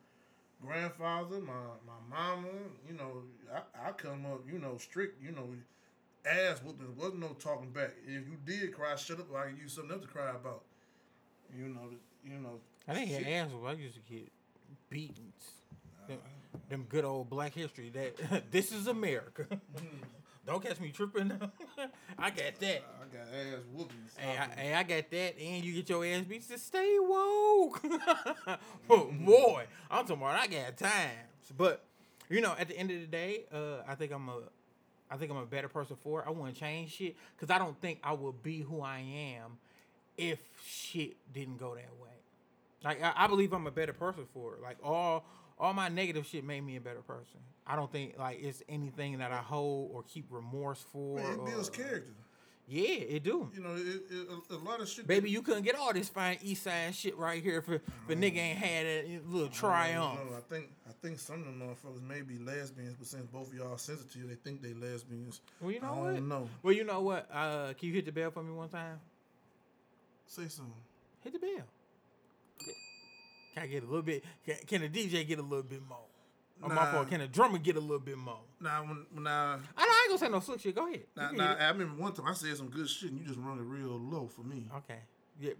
grandfather, 0.64 1.40
my 1.40 1.52
my 1.86 2.00
mama. 2.16 2.48
You 2.88 2.94
know, 2.94 3.22
I, 3.54 3.88
I 3.88 3.92
come 3.92 4.26
up. 4.26 4.40
You 4.50 4.58
know, 4.58 4.76
strict. 4.78 5.22
You 5.22 5.32
know, 5.32 5.48
ass 6.24 6.62
whooping. 6.62 6.96
Wasn't 6.96 7.20
no 7.20 7.28
talking 7.38 7.70
back. 7.70 7.92
If 8.06 8.26
you 8.28 8.36
did 8.44 8.74
cry, 8.74 8.94
shut 8.96 9.20
up. 9.20 9.34
I 9.34 9.48
can 9.48 9.56
use 9.56 9.72
something 9.74 9.92
else 9.92 10.02
to 10.02 10.08
cry 10.08 10.30
about. 10.30 10.62
You 11.56 11.68
know, 11.68 11.90
you 12.24 12.38
know. 12.38 12.60
I 12.88 12.94
didn't 12.94 13.08
shit. 13.08 13.24
get 13.24 13.32
ass 13.32 13.50
whooped. 13.52 13.68
I 13.68 13.72
used 13.72 13.94
to 13.94 14.12
get 14.12 14.30
beatings. 14.90 15.52
Them, 16.08 16.18
them 16.68 16.86
good 16.88 17.04
old 17.04 17.30
black 17.30 17.54
history. 17.54 17.90
That 17.90 18.50
this 18.50 18.72
is 18.72 18.86
America. 18.86 19.46
Don't 20.44 20.60
catch 20.60 20.80
me 20.80 20.90
tripping. 20.90 21.30
I 22.18 22.30
got 22.30 22.58
that. 22.58 22.82
I 23.00 23.16
got 23.16 23.26
ass 23.32 23.62
whoopings. 23.72 24.16
Hey 24.16 24.36
I, 24.36 24.60
hey, 24.60 24.74
I 24.74 24.82
got 24.82 25.08
that, 25.08 25.40
and 25.40 25.64
you 25.64 25.72
get 25.74 25.88
your 25.88 26.04
ass 26.04 26.24
beat. 26.24 26.48
Just 26.48 26.66
stay 26.66 26.96
woke, 26.98 27.80
Oh, 28.90 29.12
boy. 29.20 29.66
I'm 29.88 30.04
about 30.04 30.34
I 30.34 30.48
got 30.48 30.76
times, 30.76 31.52
but 31.56 31.84
you 32.28 32.40
know, 32.40 32.56
at 32.58 32.66
the 32.66 32.76
end 32.76 32.90
of 32.90 33.00
the 33.00 33.06
day, 33.06 33.44
uh, 33.52 33.82
I 33.86 33.94
think 33.94 34.10
I'm 34.10 34.28
a, 34.28 34.38
I 35.12 35.16
think 35.16 35.30
I'm 35.30 35.36
a 35.36 35.46
better 35.46 35.68
person 35.68 35.96
for 36.02 36.20
it. 36.20 36.26
I 36.26 36.30
wouldn't 36.30 36.56
change 36.56 36.92
shit 36.94 37.16
because 37.36 37.54
I 37.54 37.58
don't 37.58 37.78
think 37.80 37.98
I 38.02 38.12
would 38.14 38.42
be 38.42 38.60
who 38.60 38.80
I 38.80 39.00
am 39.00 39.58
if 40.16 40.38
shit 40.66 41.16
didn't 41.32 41.58
go 41.58 41.74
that 41.74 41.90
way. 42.00 42.08
Like 42.82 43.02
I, 43.02 43.12
I 43.16 43.26
believe 43.26 43.52
I'm 43.52 43.66
a 43.66 43.70
better 43.70 43.92
person 43.92 44.24
for 44.32 44.54
it. 44.54 44.62
Like 44.62 44.78
all 44.82 45.24
all 45.58 45.74
my 45.74 45.88
negative 45.88 46.26
shit 46.26 46.44
made 46.44 46.62
me 46.62 46.76
a 46.76 46.80
better 46.80 47.02
person. 47.02 47.40
I 47.66 47.76
don't 47.76 47.92
think 47.92 48.18
like 48.18 48.38
it's 48.42 48.62
anything 48.68 49.18
that 49.18 49.32
I 49.32 49.38
hold 49.38 49.90
or 49.92 50.02
keep 50.02 50.26
remorse 50.30 50.84
for. 50.92 51.16
Man, 51.18 51.32
it 51.32 51.44
builds 51.44 51.68
or- 51.68 51.72
character. 51.72 52.14
Yeah, 52.68 52.88
it 52.88 53.24
do. 53.24 53.50
You 53.54 53.60
know, 53.60 53.74
it, 53.74 54.02
it, 54.10 54.28
a, 54.50 54.54
a 54.54 54.58
lot 54.58 54.80
of 54.80 54.88
shit. 54.88 55.06
Baby, 55.06 55.30
you 55.30 55.42
couldn't 55.42 55.64
get 55.64 55.74
all 55.74 55.92
this 55.92 56.08
fine 56.08 56.38
East 56.42 56.62
Side 56.62 56.94
shit 56.94 57.16
right 57.18 57.42
here 57.42 57.58
if, 57.58 57.68
if 57.68 57.82
a 58.08 58.14
nigga 58.14 58.36
ain't 58.36 58.58
had 58.58 58.86
a 58.86 59.20
little 59.26 59.48
triumph. 59.48 60.20
No, 60.30 60.36
I 60.36 60.40
think 60.40 60.70
I 60.88 60.92
think 61.02 61.18
some 61.18 61.40
of 61.40 61.44
them 61.44 61.60
motherfuckers 61.60 62.02
may 62.02 62.22
be 62.22 62.38
lesbians, 62.38 62.94
but 62.94 63.06
since 63.06 63.26
both 63.26 63.48
of 63.48 63.54
y'all 63.54 63.76
sensitive, 63.76 64.28
they 64.28 64.36
think 64.36 64.62
they 64.62 64.74
lesbians. 64.74 65.40
Well, 65.60 65.72
you 65.72 65.80
know 65.80 65.88
I 65.92 65.98
what? 65.98 66.14
don't 66.14 66.28
know. 66.28 66.48
Well, 66.62 66.72
you 66.72 66.84
know 66.84 67.00
what? 67.00 67.28
Uh, 67.32 67.72
can 67.74 67.88
you 67.88 67.94
hit 67.94 68.06
the 68.06 68.12
bell 68.12 68.30
for 68.30 68.42
me 68.42 68.52
one 68.52 68.68
time? 68.68 69.00
Say 70.26 70.48
something. 70.48 70.72
Hit 71.24 71.32
the 71.32 71.40
bell. 71.40 71.66
Can 73.54 73.64
I 73.64 73.66
get 73.66 73.82
a 73.82 73.86
little 73.86 74.02
bit? 74.02 74.24
Can, 74.46 74.56
can 74.66 74.80
the 74.80 74.88
DJ 74.88 75.26
get 75.26 75.38
a 75.38 75.42
little 75.42 75.62
bit 75.62 75.82
more? 75.86 75.98
Oh, 76.64 76.68
my 76.68 76.74
Nah. 76.74 76.92
fault. 76.92 77.08
Can 77.08 77.20
the 77.20 77.26
drummer 77.28 77.58
get 77.58 77.76
a 77.76 77.80
little 77.80 77.98
bit 77.98 78.16
more? 78.18 78.38
Now 78.60 78.82
when 78.84 79.06
when 79.12 79.26
I 79.26 79.54
I, 79.54 79.56
know, 79.56 79.62
I 79.76 80.02
ain't 80.04 80.08
gonna 80.08 80.18
say 80.18 80.28
no 80.28 80.40
slick 80.40 80.60
shit. 80.60 80.74
Go 80.74 80.86
ahead. 80.86 81.00
You 81.16 81.22
now, 81.22 81.28
can 81.28 81.36
now 81.38 81.48
hit 81.48 81.56
it. 81.58 81.62
I 81.64 81.68
remember 81.70 82.00
one 82.02 82.12
time 82.12 82.26
I 82.26 82.32
said 82.34 82.56
some 82.56 82.68
good 82.68 82.88
shit 82.88 83.10
and 83.10 83.18
you 83.20 83.26
just 83.26 83.38
run 83.40 83.58
it 83.58 83.62
real 83.62 83.98
low 83.98 84.26
for 84.28 84.42
me. 84.42 84.68
Okay. 84.76 84.98
Yeah, 85.40 85.52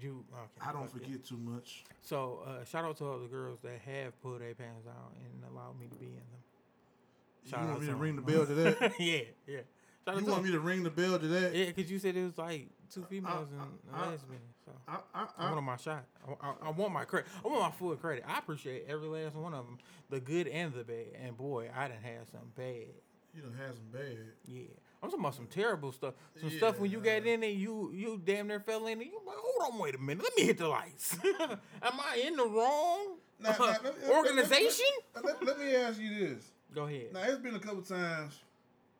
you. 0.00 0.24
Okay. 0.32 0.68
I 0.68 0.72
don't 0.72 0.84
it. 0.84 0.90
forget 0.92 1.24
too 1.24 1.36
much. 1.36 1.84
So, 2.02 2.42
uh, 2.46 2.64
shout 2.64 2.84
out 2.84 2.96
to 2.98 3.04
all 3.04 3.18
the 3.18 3.26
girls 3.26 3.58
that 3.62 3.78
have 3.84 4.20
pulled 4.22 4.40
their 4.40 4.54
pants 4.54 4.86
out 4.88 5.12
and 5.18 5.44
allowed 5.52 5.78
me 5.78 5.88
to 5.88 5.96
be 5.96 6.06
in 6.06 6.12
them. 6.14 7.50
Shout 7.50 7.60
you 7.60 7.66
out 7.66 7.70
want 7.72 7.80
me 7.82 7.86
to 7.88 7.96
ring 7.96 8.16
the 8.16 8.22
bell 8.22 8.46
to 8.46 8.54
that? 8.54 8.92
yeah, 9.00 9.18
yeah. 9.46 9.58
Shout 10.06 10.14
out 10.16 10.22
you 10.22 10.26
want 10.30 10.44
me 10.44 10.52
to 10.52 10.60
ring 10.60 10.82
the 10.84 10.90
bell 10.90 11.18
to 11.18 11.26
that? 11.28 11.54
Yeah, 11.54 11.66
because 11.66 11.90
you 11.90 11.98
said 11.98 12.16
it 12.16 12.24
was 12.24 12.38
like 12.38 12.68
two 12.92 13.02
females 13.10 13.48
and 13.50 13.60
I- 13.60 14.00
a 14.00 14.06
I- 14.06 14.10
lesbian. 14.10 14.40
So 14.66 14.72
I, 14.88 14.98
I, 15.14 15.22
I, 15.38 15.48
I, 15.48 15.52
want 15.52 15.64
my 15.64 15.76
shot. 15.76 16.04
I, 16.28 16.46
I, 16.48 16.54
I 16.66 16.70
want 16.70 16.92
my 16.92 17.04
credit. 17.04 17.28
I 17.44 17.48
want 17.48 17.60
my 17.60 17.70
full 17.70 17.94
credit. 17.96 18.24
I 18.26 18.38
appreciate 18.38 18.84
every 18.88 19.06
last 19.08 19.36
one 19.36 19.54
of 19.54 19.64
them, 19.64 19.78
the 20.10 20.18
good 20.20 20.48
and 20.48 20.74
the 20.74 20.82
bad. 20.82 21.06
And 21.24 21.36
boy, 21.36 21.70
I 21.74 21.86
didn't 21.88 22.02
have 22.02 22.26
some 22.32 22.50
bad. 22.56 22.86
you 23.34 23.42
done 23.42 23.54
had 23.56 23.74
some 23.76 23.86
bad. 23.92 24.16
Yeah, 24.48 24.62
I'm 25.02 25.08
talking 25.10 25.20
about 25.24 25.34
some 25.36 25.46
terrible 25.46 25.92
stuff. 25.92 26.14
Some 26.40 26.50
stuff 26.50 26.80
when 26.80 26.90
you 26.90 27.00
Yeah. 27.04 27.20
got 27.20 27.28
in 27.28 27.40
there, 27.40 27.50
you 27.50 27.92
you 27.94 28.20
damn 28.24 28.48
near 28.48 28.58
fell 28.60 28.86
in. 28.88 29.00
And 29.00 29.02
you 29.10 29.20
like, 29.24 29.36
hold 29.38 29.72
on, 29.74 29.78
wait 29.78 29.94
a 29.94 29.98
minute. 29.98 30.24
Let 30.24 30.36
me 30.36 30.42
hit 30.44 30.58
the 30.58 30.66
lights. 30.68 31.16
Am 31.40 31.58
I 31.82 32.22
in 32.26 32.34
the 32.36 32.44
wrong 32.46 33.18
Now- 33.38 33.50
now, 33.50 33.66
let- 33.66 33.84
let- 33.84 34.10
organization? 34.10 34.84
Let, 35.14 35.24
let- 35.24 35.44
let 35.46 35.58
me 35.60 35.76
ask 35.76 36.00
you 36.00 36.12
this. 36.28 36.44
Go 36.74 36.86
ahead. 36.86 37.12
Now 37.12 37.22
it's 37.22 37.38
been 37.38 37.54
a 37.54 37.60
couple 37.60 37.82
times. 37.82 38.34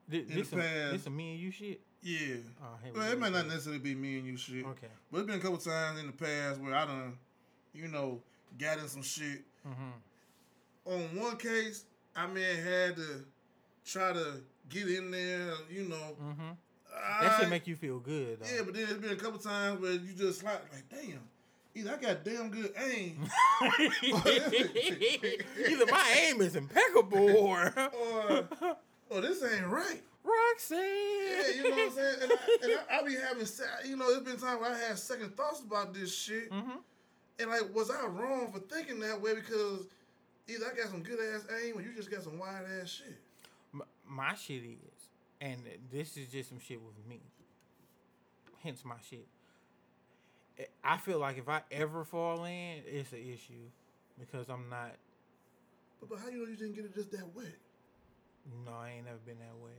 This, 0.09 0.29
in 0.29 0.35
this, 0.37 0.48
the 0.48 0.50
some, 0.50 0.61
past- 0.61 0.92
this 0.92 1.02
some 1.02 1.16
me 1.16 1.33
and 1.33 1.40
you 1.40 1.50
shit. 1.50 1.81
Yeah. 2.02 2.37
Oh, 2.62 2.76
here 2.82 2.92
we 2.92 2.98
Well, 2.98 3.12
it 3.12 3.18
might 3.18 3.32
not 3.32 3.46
necessarily 3.46 3.80
be 3.80 3.94
me 3.94 4.18
and 4.18 4.26
you 4.26 4.37
shit. 4.37 4.64
Okay. 4.64 4.88
But 5.11 5.18
it's 5.18 5.26
been 5.26 5.38
a 5.38 5.42
couple 5.42 5.59
times 5.59 5.98
in 5.98 6.06
the 6.06 6.12
past 6.12 6.61
where 6.61 6.74
I 6.74 6.87
done, 6.87 7.18
you 7.74 7.88
know, 7.88 8.20
got 8.59 8.78
in 8.78 8.88
some 8.88 9.02
shit. 9.02 9.42
Mm-hmm. 9.66 10.92
On 10.92 11.20
one 11.20 11.37
case, 11.37 11.85
I 12.14 12.26
mean, 12.26 12.44
had 12.56 12.96
to 12.96 13.24
try 13.85 14.12
to 14.12 14.40
get 14.68 14.88
in 14.88 15.11
there, 15.11 15.52
you 15.70 15.85
know. 15.88 16.16
Mm-hmm. 16.22 16.50
That 17.20 17.40
should 17.40 17.50
make 17.50 17.66
you 17.66 17.76
feel 17.76 17.98
good. 17.98 18.40
Though. 18.40 18.46
Yeah, 18.54 18.62
but 18.64 18.74
then 18.74 18.85
it's 18.85 18.94
been 18.94 19.12
a 19.12 19.16
couple 19.16 19.38
times 19.38 19.80
where 19.80 19.92
you 19.92 20.12
just 20.16 20.42
like, 20.42 20.61
like, 20.72 20.88
damn, 20.88 21.20
either 21.74 21.92
I 21.92 21.96
got 21.96 22.24
damn 22.24 22.50
good 22.50 22.72
aim, 22.90 23.28
Either 25.68 25.87
my 25.90 26.26
aim 26.26 26.40
is 26.40 26.56
impeccable 26.56 27.37
or 27.37 27.72
or, 27.76 28.48
or 29.11 29.20
this 29.20 29.42
ain't 29.42 29.66
right. 29.66 30.02
Roxanne. 30.26 30.78
Yeah, 30.78 31.48
you 31.56 31.62
know 31.70 31.76
what 31.76 31.88
I'm 31.88 31.94
saying? 31.94 32.16
And 32.22 32.32
I, 32.32 32.56
and 32.62 32.72
I, 32.90 32.98
I 32.98 33.02
be 33.04 33.14
having, 33.14 33.46
you 33.88 33.96
know, 33.96 34.10
there's 34.10 34.24
been 34.24 34.36
times 34.38 34.60
where 34.60 34.72
I 34.72 34.78
had 34.78 34.98
second 34.98 35.36
thoughts 35.36 35.60
about 35.60 35.94
this 35.94 36.14
shit. 36.14 36.50
Mhm. 36.50 36.78
And 37.38 37.50
like, 37.50 37.74
was 37.74 37.90
I 37.90 38.06
wrong 38.06 38.50
for 38.52 38.58
thinking 38.60 38.98
that 39.00 39.20
way? 39.20 39.34
Because 39.34 39.86
either 40.48 40.66
I 40.72 40.76
got 40.76 40.90
some 40.90 41.02
good 41.02 41.18
ass 41.34 41.46
aim 41.62 41.76
or 41.78 41.82
you 41.82 41.92
just 41.94 42.10
got 42.10 42.22
some 42.22 42.38
wide 42.38 42.64
ass 42.80 42.88
shit. 42.90 43.16
M- 43.74 43.82
my 44.08 44.34
shit 44.34 44.62
is, 44.62 45.08
and 45.40 45.60
this 45.92 46.16
is 46.16 46.28
just 46.28 46.48
some 46.48 46.58
shit 46.60 46.80
with 46.82 46.94
me. 47.08 47.20
Hence 48.62 48.84
my 48.84 48.96
shit. 49.08 49.26
I- 50.82 50.96
feel 50.96 51.18
like 51.18 51.36
if 51.38 51.48
I 51.48 51.60
ever 51.70 52.04
fall 52.04 52.44
in, 52.44 52.82
it's 52.86 53.12
an 53.12 53.18
issue 53.18 53.68
because 54.18 54.48
I'm 54.48 54.68
not. 54.70 54.92
But, 56.00 56.08
but 56.08 56.18
how 56.18 56.28
you 56.28 56.38
know 56.38 56.48
you 56.48 56.56
didn't 56.56 56.74
get 56.74 56.84
it 56.86 56.94
just 56.94 57.10
that 57.12 57.34
wet? 57.34 57.46
No, 58.64 58.72
I 58.72 58.90
ain't 58.96 59.04
never 59.04 59.18
been 59.26 59.38
that 59.40 59.56
way. 59.62 59.72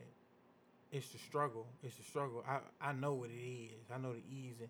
It's 0.92 1.10
the 1.10 1.18
struggle. 1.18 1.68
It's 1.84 1.96
the 1.96 2.04
struggle. 2.04 2.44
I, 2.48 2.60
I 2.82 2.94
know 2.94 3.14
what 3.14 3.30
it 3.30 3.44
is. 3.44 3.92
I 3.94 3.98
know 3.98 4.14
the 4.14 4.24
ease. 4.30 4.56
And 4.60 4.70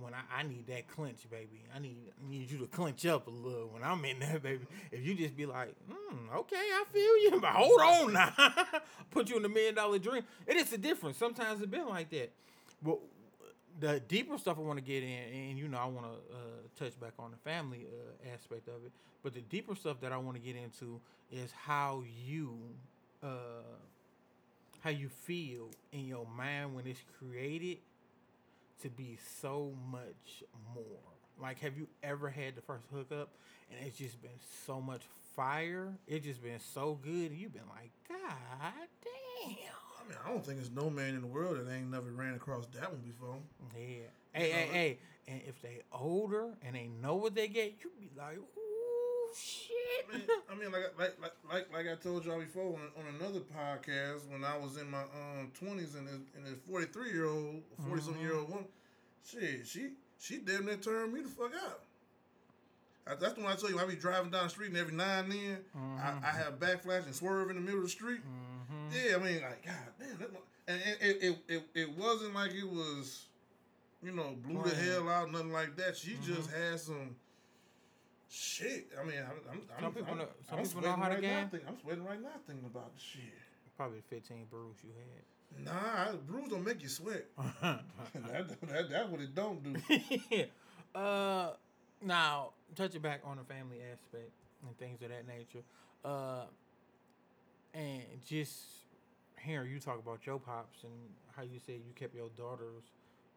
when 0.00 0.12
I, 0.14 0.40
I 0.40 0.42
need 0.42 0.66
that 0.68 0.88
clench, 0.88 1.28
baby, 1.30 1.62
I 1.74 1.78
need 1.78 1.96
I 2.18 2.30
need 2.30 2.50
you 2.50 2.58
to 2.58 2.66
clench 2.66 3.04
up 3.06 3.26
a 3.26 3.30
little 3.30 3.68
when 3.68 3.82
I'm 3.82 4.04
in 4.04 4.20
there, 4.20 4.38
baby. 4.42 4.64
If 4.90 5.04
you 5.04 5.14
just 5.14 5.36
be 5.36 5.46
like, 5.46 5.74
mm, 5.90 6.34
okay, 6.36 6.56
I 6.56 6.84
feel 6.92 7.18
you, 7.18 7.40
but 7.40 7.50
hold 7.50 7.80
on 7.80 8.12
now, 8.12 8.32
put 9.10 9.28
you 9.28 9.36
in 9.36 9.42
the 9.42 9.48
million 9.48 9.74
dollar 9.74 9.98
dream. 9.98 10.22
It 10.46 10.56
is 10.56 10.72
a 10.72 10.78
difference. 10.78 11.16
Sometimes 11.18 11.60
it's 11.60 11.70
been 11.70 11.88
like 11.88 12.10
that. 12.10 12.32
But 12.82 12.98
the 13.80 14.00
deeper 14.00 14.38
stuff 14.38 14.58
I 14.58 14.62
want 14.62 14.78
to 14.78 14.84
get 14.84 15.02
in, 15.02 15.10
and 15.50 15.58
you 15.58 15.68
know, 15.68 15.78
I 15.78 15.86
want 15.86 16.06
to 16.06 16.34
uh, 16.34 16.38
touch 16.78 16.98
back 17.00 17.12
on 17.18 17.30
the 17.30 17.36
family 17.38 17.86
uh, 17.86 18.32
aspect 18.32 18.68
of 18.68 18.84
it. 18.84 18.92
But 19.22 19.34
the 19.34 19.40
deeper 19.40 19.74
stuff 19.74 20.00
that 20.02 20.12
I 20.12 20.16
want 20.18 20.36
to 20.36 20.42
get 20.42 20.56
into 20.56 21.00
is 21.30 21.50
how 21.52 22.04
you, 22.26 22.56
uh, 23.22 23.26
how 24.84 24.90
you 24.90 25.08
feel 25.08 25.70
in 25.92 26.06
your 26.06 26.26
mind 26.36 26.74
when 26.74 26.86
it's 26.86 27.00
created 27.18 27.78
to 28.82 28.90
be 28.90 29.16
so 29.40 29.72
much 29.90 30.44
more. 30.74 30.84
Like, 31.40 31.58
have 31.60 31.78
you 31.78 31.88
ever 32.02 32.28
had 32.28 32.54
the 32.54 32.60
first 32.60 32.84
hookup 32.92 33.30
and 33.70 33.86
it's 33.86 33.96
just 33.96 34.20
been 34.20 34.38
so 34.66 34.82
much 34.82 35.00
fire? 35.34 35.88
It's 36.06 36.26
just 36.26 36.42
been 36.42 36.60
so 36.60 36.98
good, 37.02 37.30
and 37.30 37.40
you've 37.40 37.54
been 37.54 37.62
like, 37.74 37.92
God 38.06 38.88
damn. 39.02 39.48
I 39.50 40.06
mean, 40.06 40.18
I 40.22 40.28
don't 40.28 40.44
think 40.44 40.58
there's 40.58 40.70
no 40.70 40.90
man 40.90 41.14
in 41.14 41.22
the 41.22 41.28
world 41.28 41.56
that 41.56 41.72
ain't 41.72 41.90
never 41.90 42.10
ran 42.10 42.34
across 42.34 42.66
that 42.78 42.92
one 42.92 43.00
before. 43.00 43.36
Yeah. 43.74 44.08
Hey, 44.32 44.50
hey, 44.50 44.68
hey. 44.70 44.98
And 45.26 45.40
if 45.48 45.62
they 45.62 45.80
older 45.92 46.50
and 46.62 46.76
they 46.76 46.90
know 47.02 47.14
what 47.14 47.34
they 47.34 47.48
get, 47.48 47.76
you 47.82 47.90
be 47.98 48.10
like, 48.18 48.36
ooh, 48.36 48.63
shit. 49.34 50.06
I 50.08 50.16
mean, 50.16 50.22
I 50.50 50.54
mean, 50.54 50.72
like, 50.72 50.98
like, 50.98 51.14
like, 51.20 51.32
like, 51.50 51.72
like 51.72 51.86
I 51.92 52.00
told 52.00 52.24
y'all 52.24 52.40
before 52.40 52.78
on, 52.78 52.90
on 52.96 53.14
another 53.20 53.40
podcast 53.40 54.28
when 54.30 54.44
I 54.44 54.56
was 54.56 54.76
in 54.76 54.90
my 54.90 55.02
um 55.02 55.50
twenties 55.58 55.94
and 55.94 56.06
this, 56.06 56.18
and 56.36 56.46
this 56.46 56.54
forty 56.68 56.86
three 56.86 57.12
year 57.12 57.26
old, 57.26 57.56
mm-hmm. 57.56 57.88
forty 57.88 58.02
something 58.02 58.22
year 58.22 58.36
old 58.36 58.48
woman, 58.48 58.66
shit, 59.28 59.66
she 59.66 59.90
she 60.18 60.38
damn 60.38 60.66
near 60.66 60.76
turned 60.76 61.12
me 61.12 61.20
the 61.20 61.28
fuck 61.28 61.52
out. 61.54 61.80
I, 63.06 63.14
that's 63.16 63.36
when 63.36 63.46
I 63.46 63.54
told 63.54 63.72
you 63.72 63.78
I 63.78 63.84
be 63.84 63.96
driving 63.96 64.30
down 64.30 64.44
the 64.44 64.50
street 64.50 64.68
and 64.68 64.78
every 64.78 64.94
now 64.94 65.20
and 65.20 65.30
then 65.30 65.58
I, 65.74 65.78
I 65.78 66.10
mm-hmm. 66.10 66.24
have 66.24 66.58
backflash 66.58 67.04
and 67.04 67.14
swerve 67.14 67.50
in 67.50 67.56
the 67.56 67.62
middle 67.62 67.80
of 67.80 67.84
the 67.84 67.90
street. 67.90 68.20
Mm-hmm. 68.20 68.88
Yeah, 68.94 69.16
I 69.16 69.18
mean, 69.18 69.42
like, 69.42 69.64
God 69.64 69.74
damn, 69.98 70.18
that, 70.18 70.30
and 70.66 70.80
it, 70.80 70.98
it, 71.00 71.22
it, 71.22 71.38
it, 71.48 71.62
it 71.74 71.98
wasn't 71.98 72.34
like 72.34 72.52
it 72.52 72.66
was, 72.66 73.26
you 74.02 74.12
know, 74.12 74.34
blew 74.46 74.62
the 74.62 74.74
hell 74.74 75.08
out, 75.10 75.30
nothing 75.30 75.52
like 75.52 75.76
that. 75.76 75.96
She 75.96 76.16
just 76.24 76.50
had 76.50 76.80
some 76.80 77.14
shit. 78.28 78.88
I 79.00 79.04
mean, 79.04 79.18
I'm, 79.18 79.52
I'm, 79.52 79.60
Some 79.76 79.84
I'm, 79.86 79.92
people 79.92 80.12
I'm, 80.12 80.18
know- 80.18 80.28
some 80.48 80.58
I'm 80.58 80.64
people 80.64 80.80
know 80.82 80.88
sweating 80.94 81.02
how 81.02 81.08
to 81.08 81.14
right 81.14 81.22
now. 81.22 81.40
game. 81.40 81.48
Think, 81.48 81.62
I'm 81.68 81.78
sweating 81.80 82.04
right 82.04 82.22
now 82.22 82.28
thinking 82.46 82.66
about 82.66 82.92
shit. 82.96 83.22
Probably 83.76 84.02
15 84.08 84.46
brews 84.50 84.76
you 84.84 84.90
had. 84.94 85.64
Nah, 85.64 86.16
bruise 86.26 86.48
don't 86.50 86.64
make 86.64 86.82
you 86.82 86.88
sweat. 86.88 87.26
that, 87.62 87.80
that, 88.14 88.90
that's 88.90 89.08
what 89.08 89.20
it 89.20 89.34
don't 89.34 89.62
do. 89.62 89.74
uh, 90.98 91.50
now 92.02 92.50
touching 92.74 93.00
back 93.00 93.20
on 93.24 93.36
the 93.36 93.44
family 93.44 93.78
aspect 93.92 94.30
and 94.66 94.76
things 94.78 95.00
of 95.02 95.10
that 95.10 95.26
nature, 95.28 95.62
uh, 96.04 96.44
and 97.72 98.02
just 98.26 98.62
hearing 99.40 99.70
you 99.70 99.78
talk 99.78 99.98
about 99.98 100.26
your 100.26 100.38
pops 100.38 100.82
and 100.84 100.92
how 101.36 101.42
you 101.42 101.58
said 101.64 101.76
you 101.86 101.92
kept 101.94 102.14
your 102.14 102.30
daughters, 102.36 102.84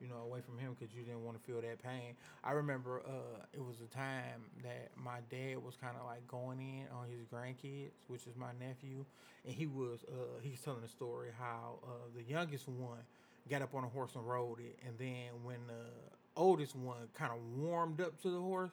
you 0.02 0.08
know, 0.08 0.18
away 0.18 0.42
from 0.42 0.58
him 0.58 0.76
because 0.78 0.94
you 0.94 1.04
didn't 1.04 1.24
want 1.24 1.38
to 1.38 1.44
feel 1.44 1.62
that 1.62 1.82
pain. 1.82 2.16
I 2.44 2.52
remember 2.52 3.02
uh, 3.06 3.46
it 3.54 3.64
was 3.64 3.78
a 3.82 3.94
time 3.96 4.46
that 4.64 4.92
my 4.96 5.20
dad 5.30 5.64
was 5.64 5.76
kind 5.76 5.96
of 6.00 6.06
like 6.06 6.28
going 6.28 6.60
in 6.60 6.86
on 6.96 7.08
his 7.10 7.26
grandkids, 7.26 7.92
which 8.08 8.28
is 8.28 8.36
my 8.36 8.52
nephew, 8.60 9.06
and 9.46 9.54
he 9.54 9.66
was 9.66 10.00
uh, 10.08 10.40
he 10.42 10.52
was 10.52 10.60
telling 10.62 10.82
the 10.82 10.88
story 10.88 11.30
how 11.38 11.80
uh, 11.84 11.90
the 12.16 12.24
youngest 12.24 12.68
one 12.68 13.00
got 13.50 13.62
up 13.62 13.74
on 13.74 13.84
a 13.84 13.88
horse 13.88 14.12
and 14.16 14.28
rode 14.28 14.60
it, 14.60 14.78
and 14.86 14.98
then 14.98 15.44
when 15.44 15.58
the 15.68 15.86
oldest 16.36 16.76
one 16.76 16.98
kind 17.14 17.32
of 17.32 17.40
warmed 17.58 18.00
up 18.02 18.22
to 18.22 18.30
the 18.30 18.40
horse, 18.40 18.72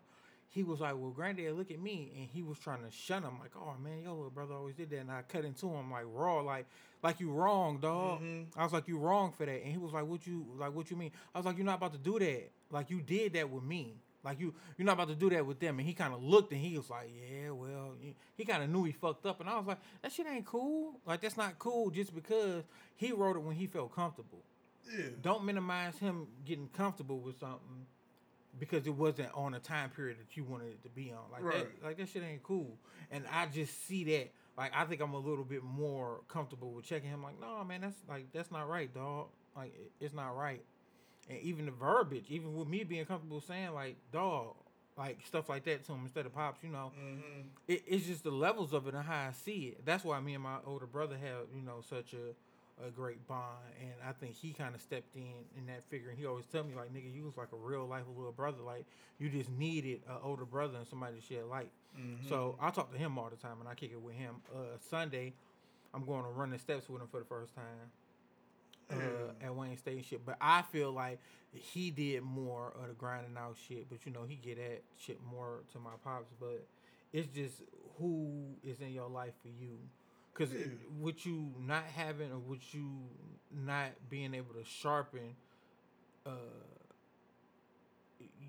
he 0.54 0.62
was 0.62 0.78
like, 0.78 0.94
"Well, 0.96 1.10
granddad, 1.10 1.56
look 1.56 1.72
at 1.72 1.80
me," 1.80 2.12
and 2.16 2.28
he 2.32 2.44
was 2.44 2.58
trying 2.60 2.84
to 2.84 2.90
shun 2.90 3.24
him, 3.24 3.40
like, 3.40 3.50
"Oh 3.56 3.74
man, 3.82 4.02
your 4.04 4.12
little 4.12 4.30
brother 4.30 4.54
always 4.54 4.76
did 4.76 4.88
that," 4.90 5.00
and 5.00 5.10
I 5.10 5.22
cut 5.22 5.44
into 5.44 5.66
him 5.66 5.90
like 5.90 6.04
raw, 6.06 6.42
like, 6.42 6.66
like 7.02 7.18
you 7.18 7.32
wrong, 7.32 7.78
dog. 7.78 8.20
Mm-hmm. 8.20 8.58
I 8.58 8.62
was 8.62 8.72
like, 8.72 8.86
"You 8.86 8.98
wrong 8.98 9.32
for 9.32 9.46
that," 9.46 9.62
and 9.62 9.72
he 9.72 9.78
was 9.78 9.92
like, 9.92 10.06
"What 10.06 10.24
you 10.28 10.46
like? 10.56 10.72
What 10.72 10.92
you 10.92 10.96
mean?" 10.96 11.10
I 11.34 11.38
was 11.38 11.44
like, 11.44 11.56
"You're 11.56 11.66
not 11.66 11.78
about 11.78 11.92
to 11.94 11.98
do 11.98 12.20
that. 12.20 12.50
Like 12.70 12.88
you 12.88 13.00
did 13.00 13.32
that 13.32 13.50
with 13.50 13.64
me." 13.64 13.96
Like 14.22 14.40
you, 14.40 14.54
you're 14.78 14.86
not 14.86 14.92
about 14.92 15.08
to 15.08 15.14
do 15.14 15.28
that 15.30 15.44
with 15.44 15.60
them. 15.60 15.78
And 15.78 15.86
he 15.86 15.92
kind 15.92 16.14
of 16.14 16.22
looked 16.22 16.50
and 16.52 16.60
he 16.60 16.78
was 16.78 16.88
like, 16.88 17.10
"Yeah, 17.12 17.50
well," 17.50 17.90
he, 18.00 18.14
he 18.36 18.44
kind 18.44 18.62
of 18.62 18.70
knew 18.70 18.84
he 18.84 18.92
fucked 18.92 19.26
up. 19.26 19.40
And 19.40 19.50
I 19.50 19.58
was 19.58 19.66
like, 19.66 19.80
"That 20.02 20.12
shit 20.12 20.26
ain't 20.26 20.46
cool. 20.46 21.00
Like 21.04 21.20
that's 21.20 21.36
not 21.36 21.58
cool 21.58 21.90
just 21.90 22.14
because 22.14 22.62
he 22.94 23.10
wrote 23.10 23.36
it 23.36 23.42
when 23.42 23.56
he 23.56 23.66
felt 23.66 23.92
comfortable. 23.92 24.44
Yeah. 24.90 25.06
Don't 25.20 25.44
minimize 25.44 25.98
him 25.98 26.28
getting 26.44 26.68
comfortable 26.68 27.18
with 27.18 27.38
something 27.40 27.86
because 28.58 28.86
it 28.86 28.94
wasn't 28.94 29.28
on 29.34 29.54
a 29.54 29.60
time 29.60 29.90
period 29.90 30.18
that 30.20 30.36
you 30.36 30.44
wanted 30.44 30.68
it 30.68 30.82
to 30.82 30.88
be 30.88 31.12
on. 31.12 31.30
Like 31.32 31.42
Right. 31.42 31.80
that, 31.80 31.84
like 31.86 31.96
that 31.98 32.08
shit 32.08 32.22
ain't 32.22 32.42
cool. 32.42 32.78
And 33.10 33.24
I 33.32 33.46
just 33.46 33.86
see 33.86 34.04
that. 34.04 34.30
Like 34.56 34.72
I 34.74 34.84
think 34.84 35.00
I'm 35.00 35.14
a 35.14 35.18
little 35.18 35.44
bit 35.44 35.62
more 35.64 36.20
comfortable 36.28 36.72
with 36.72 36.84
checking 36.84 37.10
him. 37.10 37.22
Like, 37.22 37.40
no, 37.40 37.64
man, 37.64 37.80
that's 37.80 37.96
like 38.08 38.32
that's 38.32 38.50
not 38.52 38.68
right, 38.68 38.92
dog. 38.92 39.28
Like 39.56 39.74
it- 39.74 39.92
it's 40.04 40.14
not 40.14 40.36
right. 40.36 40.62
And 41.28 41.38
even 41.40 41.64
the 41.66 41.72
verbiage, 41.72 42.26
even 42.28 42.54
with 42.54 42.68
me 42.68 42.84
being 42.84 43.04
comfortable 43.06 43.40
saying 43.40 43.72
like, 43.72 43.96
dog, 44.12 44.54
like 44.96 45.18
stuff 45.26 45.48
like 45.48 45.64
that 45.64 45.84
to 45.86 45.92
him 45.92 46.00
instead 46.04 46.26
of 46.26 46.34
pops, 46.34 46.62
you 46.62 46.68
know, 46.70 46.92
Mm-hmm. 46.98 47.40
it, 47.66 47.82
it's 47.86 48.06
just 48.06 48.22
the 48.24 48.30
levels 48.30 48.72
of 48.72 48.86
it 48.86 48.94
and 48.94 49.04
how 49.04 49.28
I 49.28 49.32
see 49.32 49.68
it. 49.76 49.84
That's 49.86 50.04
why 50.04 50.20
me 50.20 50.34
and 50.34 50.42
my 50.42 50.58
older 50.66 50.86
brother 50.86 51.16
have, 51.16 51.46
you 51.54 51.62
know, 51.62 51.80
such 51.88 52.12
a, 52.14 52.34
a 52.84 52.90
great 52.90 53.26
bond. 53.28 53.58
And 53.80 53.92
I 54.06 54.12
think 54.12 54.34
he 54.34 54.52
kind 54.52 54.74
of 54.74 54.80
stepped 54.80 55.14
in 55.16 55.32
in 55.56 55.66
that 55.66 55.84
figure. 55.84 56.10
And 56.10 56.18
he 56.18 56.26
always 56.26 56.46
tell 56.46 56.64
me, 56.64 56.74
like, 56.74 56.92
nigga, 56.92 57.14
you 57.14 57.24
was 57.24 57.36
like 57.36 57.52
a 57.52 57.56
real 57.56 57.86
life 57.86 58.04
little 58.16 58.32
brother. 58.32 58.62
Like, 58.64 58.86
you 59.18 59.28
just 59.28 59.50
needed 59.50 60.02
an 60.08 60.16
older 60.22 60.44
brother 60.44 60.78
and 60.78 60.86
somebody 60.86 61.16
to 61.16 61.22
shed 61.22 61.44
light. 61.44 61.70
So 62.28 62.56
I 62.60 62.70
talk 62.70 62.92
to 62.92 62.98
him 62.98 63.18
all 63.18 63.30
the 63.30 63.36
time 63.36 63.60
and 63.60 63.68
I 63.68 63.74
kick 63.74 63.92
it 63.92 64.00
with 64.00 64.16
him. 64.16 64.36
Uh, 64.52 64.76
Sunday, 64.90 65.32
I'm 65.92 66.04
going 66.04 66.24
to 66.24 66.30
run 66.30 66.50
the 66.50 66.58
steps 66.58 66.88
with 66.88 67.00
him 67.00 67.08
for 67.08 67.20
the 67.20 67.26
first 67.26 67.54
time 67.54 67.64
uh, 68.90 69.44
at 69.44 69.54
Wayne 69.54 69.76
State 69.76 69.96
and 69.96 70.04
shit. 70.04 70.26
But 70.26 70.36
I 70.40 70.62
feel 70.62 70.90
like 70.90 71.20
he 71.52 71.92
did 71.92 72.22
more 72.22 72.72
of 72.82 72.88
the 72.88 72.94
grinding 72.94 73.36
out 73.36 73.56
shit. 73.68 73.88
But 73.88 74.04
you 74.04 74.12
know, 74.12 74.24
he 74.28 74.34
get 74.34 74.56
that 74.56 74.82
shit 74.98 75.20
more 75.24 75.60
to 75.72 75.78
my 75.78 75.92
pops. 76.02 76.32
But 76.40 76.66
it's 77.12 77.28
just 77.28 77.62
who 77.98 78.56
is 78.64 78.80
in 78.80 78.92
your 78.92 79.08
life 79.08 79.34
for 79.40 79.48
you. 79.48 79.78
Cause 80.34 80.52
Yeah. 80.52 80.66
with 81.00 81.24
you 81.24 81.54
not 81.60 81.84
having 81.84 82.32
or 82.32 82.38
with 82.38 82.74
you 82.74 82.90
not 83.52 83.92
being 84.10 84.34
able 84.34 84.54
to 84.54 84.64
sharpen 84.64 85.36
uh, 86.26 86.30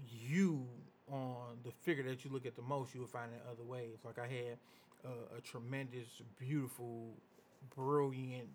you 0.10 0.65
on 1.12 1.58
the 1.63 1.71
figure 1.71 2.04
that 2.04 2.26
you 2.26 2.32
look 2.32 2.45
at 2.45 2.56
the 2.56 2.62
most, 2.62 2.93
you 2.93 3.02
will 3.02 3.08
find 3.08 3.32
it 3.34 3.41
other 3.50 3.63
ways. 3.63 3.98
Like 4.04 4.17
I 4.17 4.28
had 4.28 4.58
uh, 5.06 5.38
a 5.38 5.41
tremendous, 5.41 6.08
beautiful, 6.39 7.13
brilliant, 7.76 8.50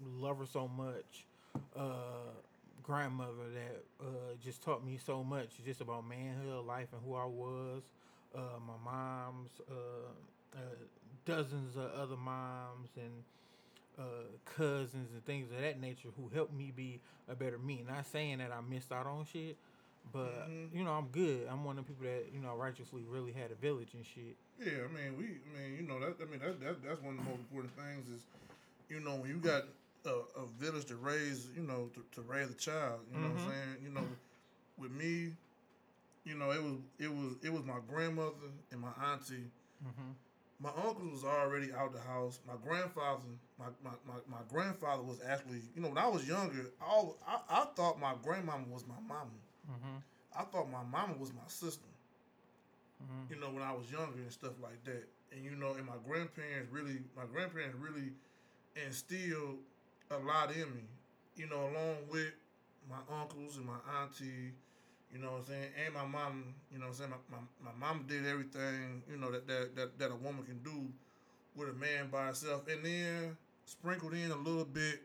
love 0.00 0.38
her 0.38 0.46
so 0.46 0.68
much 0.68 1.24
uh, 1.76 2.32
grandmother 2.82 3.48
that 3.54 3.84
uh, 4.00 4.34
just 4.42 4.62
taught 4.62 4.84
me 4.84 4.98
so 4.98 5.24
much 5.24 5.48
just 5.64 5.80
about 5.80 6.06
manhood, 6.06 6.66
life, 6.66 6.88
and 6.92 7.00
who 7.04 7.14
I 7.14 7.24
was. 7.24 7.82
Uh, 8.34 8.58
my 8.66 8.74
mom's, 8.84 9.50
uh, 9.70 10.54
uh, 10.54 10.58
dozens 11.24 11.76
of 11.76 11.90
other 11.92 12.16
moms, 12.16 12.90
and 12.96 13.24
uh, 13.98 14.02
cousins 14.44 15.10
and 15.12 15.24
things 15.24 15.50
of 15.50 15.60
that 15.60 15.80
nature 15.80 16.08
who 16.16 16.28
helped 16.34 16.52
me 16.52 16.72
be 16.74 17.00
a 17.28 17.34
better 17.34 17.58
me. 17.58 17.84
Not 17.86 18.06
saying 18.06 18.38
that 18.38 18.50
I 18.52 18.60
missed 18.60 18.92
out 18.92 19.06
on 19.06 19.26
shit, 19.32 19.56
but 20.12 20.48
mm-hmm. 20.48 20.76
you 20.76 20.84
know 20.84 20.92
I'm 20.92 21.08
good. 21.08 21.48
I'm 21.50 21.64
one 21.64 21.78
of 21.78 21.86
the 21.86 21.92
people 21.92 22.06
that 22.06 22.26
you 22.34 22.40
know 22.40 22.54
righteously 22.56 23.02
really 23.08 23.32
had 23.32 23.50
a 23.50 23.54
village 23.54 23.94
and 23.94 24.04
shit. 24.04 24.36
Yeah, 24.60 24.84
I 24.84 24.92
mean, 24.94 25.18
we, 25.18 25.24
I 25.24 25.58
mean, 25.58 25.76
you 25.80 25.82
know, 25.82 25.98
that, 25.98 26.14
I 26.20 26.30
mean, 26.30 26.38
that, 26.38 26.60
that, 26.60 26.82
that's 26.86 27.02
one 27.02 27.18
of 27.18 27.24
the 27.24 27.30
most 27.30 27.40
important 27.40 27.74
things 27.76 28.06
is, 28.08 28.22
you 28.88 29.00
know, 29.00 29.16
when 29.16 29.28
you 29.28 29.38
got 29.38 29.64
a, 30.06 30.10
a 30.38 30.46
village 30.60 30.84
to 30.86 30.96
raise, 30.96 31.48
you 31.56 31.62
know, 31.62 31.90
to, 31.94 32.04
to 32.14 32.22
raise 32.22 32.50
a 32.50 32.54
child, 32.54 33.00
you 33.12 33.20
know 33.20 33.28
what 33.28 33.32
I'm 33.32 33.38
mm-hmm. 33.38 33.50
saying? 33.50 33.76
You 33.82 33.90
know, 33.90 34.06
with 34.78 34.92
me, 34.92 35.32
you 36.24 36.36
know, 36.36 36.52
it 36.52 36.62
was, 36.62 36.74
it 37.00 37.10
was, 37.10 37.34
it 37.42 37.52
was 37.52 37.64
my 37.64 37.80
grandmother 37.88 38.46
and 38.70 38.80
my 38.80 38.92
auntie. 39.12 39.50
Mm-hmm. 39.82 40.12
My 40.60 40.70
uncle 40.86 41.10
was 41.10 41.24
already 41.24 41.72
out 41.72 41.92
the 41.92 42.00
house. 42.00 42.40
My 42.46 42.54
grandfather, 42.64 43.22
my, 43.58 43.66
my, 43.82 43.90
my, 44.06 44.14
my 44.28 44.42
grandfather 44.48 45.02
was 45.02 45.20
actually, 45.28 45.60
you 45.74 45.82
know, 45.82 45.88
when 45.88 45.98
I 45.98 46.08
was 46.08 46.26
younger, 46.26 46.70
I, 46.80 47.02
I, 47.26 47.38
I 47.50 47.64
thought 47.76 48.00
my 48.00 48.14
grandmama 48.22 48.64
was 48.70 48.86
my 48.86 48.94
mama. 49.06 49.30
Mm-hmm. 49.70 49.96
I 50.38 50.44
thought 50.44 50.70
my 50.70 50.82
mama 50.84 51.14
was 51.18 51.32
my 51.32 51.46
sister 51.48 51.88
mm-hmm. 53.04 53.32
you 53.32 53.40
know, 53.40 53.50
when 53.50 53.62
I 53.62 53.72
was 53.72 53.90
younger 53.90 54.18
and 54.18 54.32
stuff 54.32 54.52
like 54.62 54.82
that. 54.84 55.04
And 55.32 55.44
you 55.44 55.56
know, 55.56 55.74
and 55.74 55.86
my 55.86 55.98
grandparents 56.06 56.70
really, 56.70 56.98
my 57.16 57.24
grandparents 57.32 57.76
really 57.78 58.12
instilled 58.86 59.58
a 60.10 60.18
lot 60.18 60.50
in 60.52 60.68
me. 60.74 60.86
You 61.36 61.48
know, 61.48 61.60
along 61.60 61.96
with 62.10 62.32
my 62.88 63.00
uncles 63.20 63.56
and 63.56 63.66
my 63.66 63.78
auntie. 64.00 64.52
You 65.14 65.20
know 65.20 65.30
what 65.30 65.38
I'm 65.38 65.44
saying? 65.46 65.70
And 65.84 65.94
my 65.94 66.04
mom. 66.04 66.54
You 66.72 66.78
know 66.78 66.86
what 66.86 66.90
I'm 66.90 66.94
saying? 66.94 67.10
My, 67.10 67.38
my, 67.38 67.70
my 67.70 67.86
mom 67.86 68.04
did 68.08 68.26
everything. 68.26 69.02
You 69.08 69.16
know 69.16 69.30
that, 69.30 69.46
that 69.46 69.76
that 69.76 69.98
that 69.98 70.10
a 70.10 70.16
woman 70.16 70.42
can 70.44 70.58
do 70.58 70.90
with 71.54 71.68
a 71.68 71.72
man 71.72 72.08
by 72.10 72.26
herself, 72.26 72.66
and 72.68 72.84
then 72.84 73.36
sprinkled 73.64 74.12
in 74.12 74.32
a 74.32 74.36
little 74.36 74.64
bit 74.64 75.02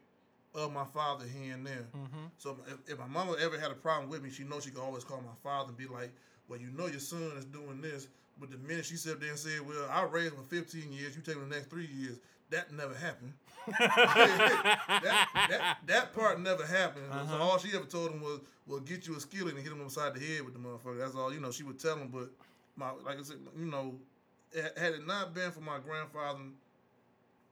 of 0.55 0.73
my 0.73 0.85
father 0.85 1.25
here 1.25 1.53
and 1.53 1.65
there. 1.65 1.85
Mm-hmm. 1.95 2.25
So 2.39 2.57
if, 2.67 2.93
if 2.93 2.99
my 2.99 3.05
mama 3.05 3.35
ever 3.39 3.59
had 3.59 3.69
a 3.69 3.75
problem 3.75 4.09
with 4.09 4.23
me, 4.23 4.31
she 4.31 4.43
knows 4.43 4.63
she 4.63 4.71
could 4.71 4.81
always 4.81 5.03
call 5.03 5.21
my 5.21 5.37
father 5.43 5.69
and 5.69 5.77
be 5.77 5.85
like, 5.85 6.11
"Well, 6.47 6.59
you 6.59 6.71
know 6.71 6.87
your 6.87 6.99
son 6.99 7.31
is 7.37 7.45
doing 7.45 7.79
this." 7.79 8.07
But 8.39 8.49
the 8.49 8.57
minute 8.57 8.85
she 8.85 8.95
sat 8.95 9.19
there 9.19 9.29
and 9.29 9.37
said, 9.37 9.61
"Well, 9.61 9.87
I 9.91 10.03
raised 10.03 10.33
him 10.33 10.39
for 10.39 10.55
15 10.55 10.91
years, 10.91 11.15
you 11.15 11.21
take 11.21 11.35
him 11.35 11.47
the 11.47 11.55
next 11.55 11.69
three 11.69 11.85
years," 11.85 12.17
that 12.49 12.71
never 12.73 12.95
happened. 12.95 13.33
That, 13.79 15.27
that 15.49 15.77
that 15.85 16.13
part 16.13 16.39
never 16.39 16.65
happened. 16.65 17.05
Uh-huh. 17.11 17.37
all 17.43 17.57
she 17.57 17.75
ever 17.75 17.85
told 17.85 18.11
him 18.11 18.21
was, 18.21 18.39
"Well, 18.67 18.79
get 18.79 19.07
you 19.07 19.15
a 19.15 19.19
skillet 19.19 19.53
and 19.55 19.63
hit 19.63 19.71
him 19.71 19.81
upside 19.81 20.13
the 20.13 20.19
side 20.19 20.27
the 20.29 20.33
head 20.35 20.45
with 20.45 20.53
the 20.53 20.59
motherfucker." 20.59 20.99
That's 20.99 21.15
all 21.15 21.33
you 21.33 21.39
know. 21.39 21.51
She 21.51 21.63
would 21.63 21.79
tell 21.79 21.97
him, 21.97 22.09
but 22.09 22.29
my 22.75 22.91
like 23.05 23.19
I 23.19 23.23
said, 23.23 23.37
you 23.57 23.65
know, 23.65 23.95
had 24.77 24.93
it 24.93 25.05
not 25.07 25.33
been 25.33 25.51
for 25.51 25.61
my 25.61 25.79
grandfather, 25.79 26.39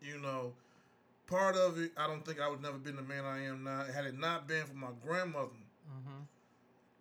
you 0.01 0.19
know, 0.19 0.53
part 1.27 1.55
of 1.55 1.79
it, 1.79 1.91
I 1.97 2.07
don't 2.07 2.25
think 2.25 2.39
I 2.39 2.49
would 2.49 2.61
never 2.61 2.77
been 2.77 2.95
the 2.95 3.01
man 3.01 3.25
I 3.25 3.45
am 3.45 3.63
now. 3.63 3.83
Had 3.93 4.05
it 4.05 4.17
not 4.17 4.47
been 4.47 4.65
for 4.65 4.75
my 4.75 4.89
grandmother, 5.05 5.49
Mm-hmm. 5.87 6.23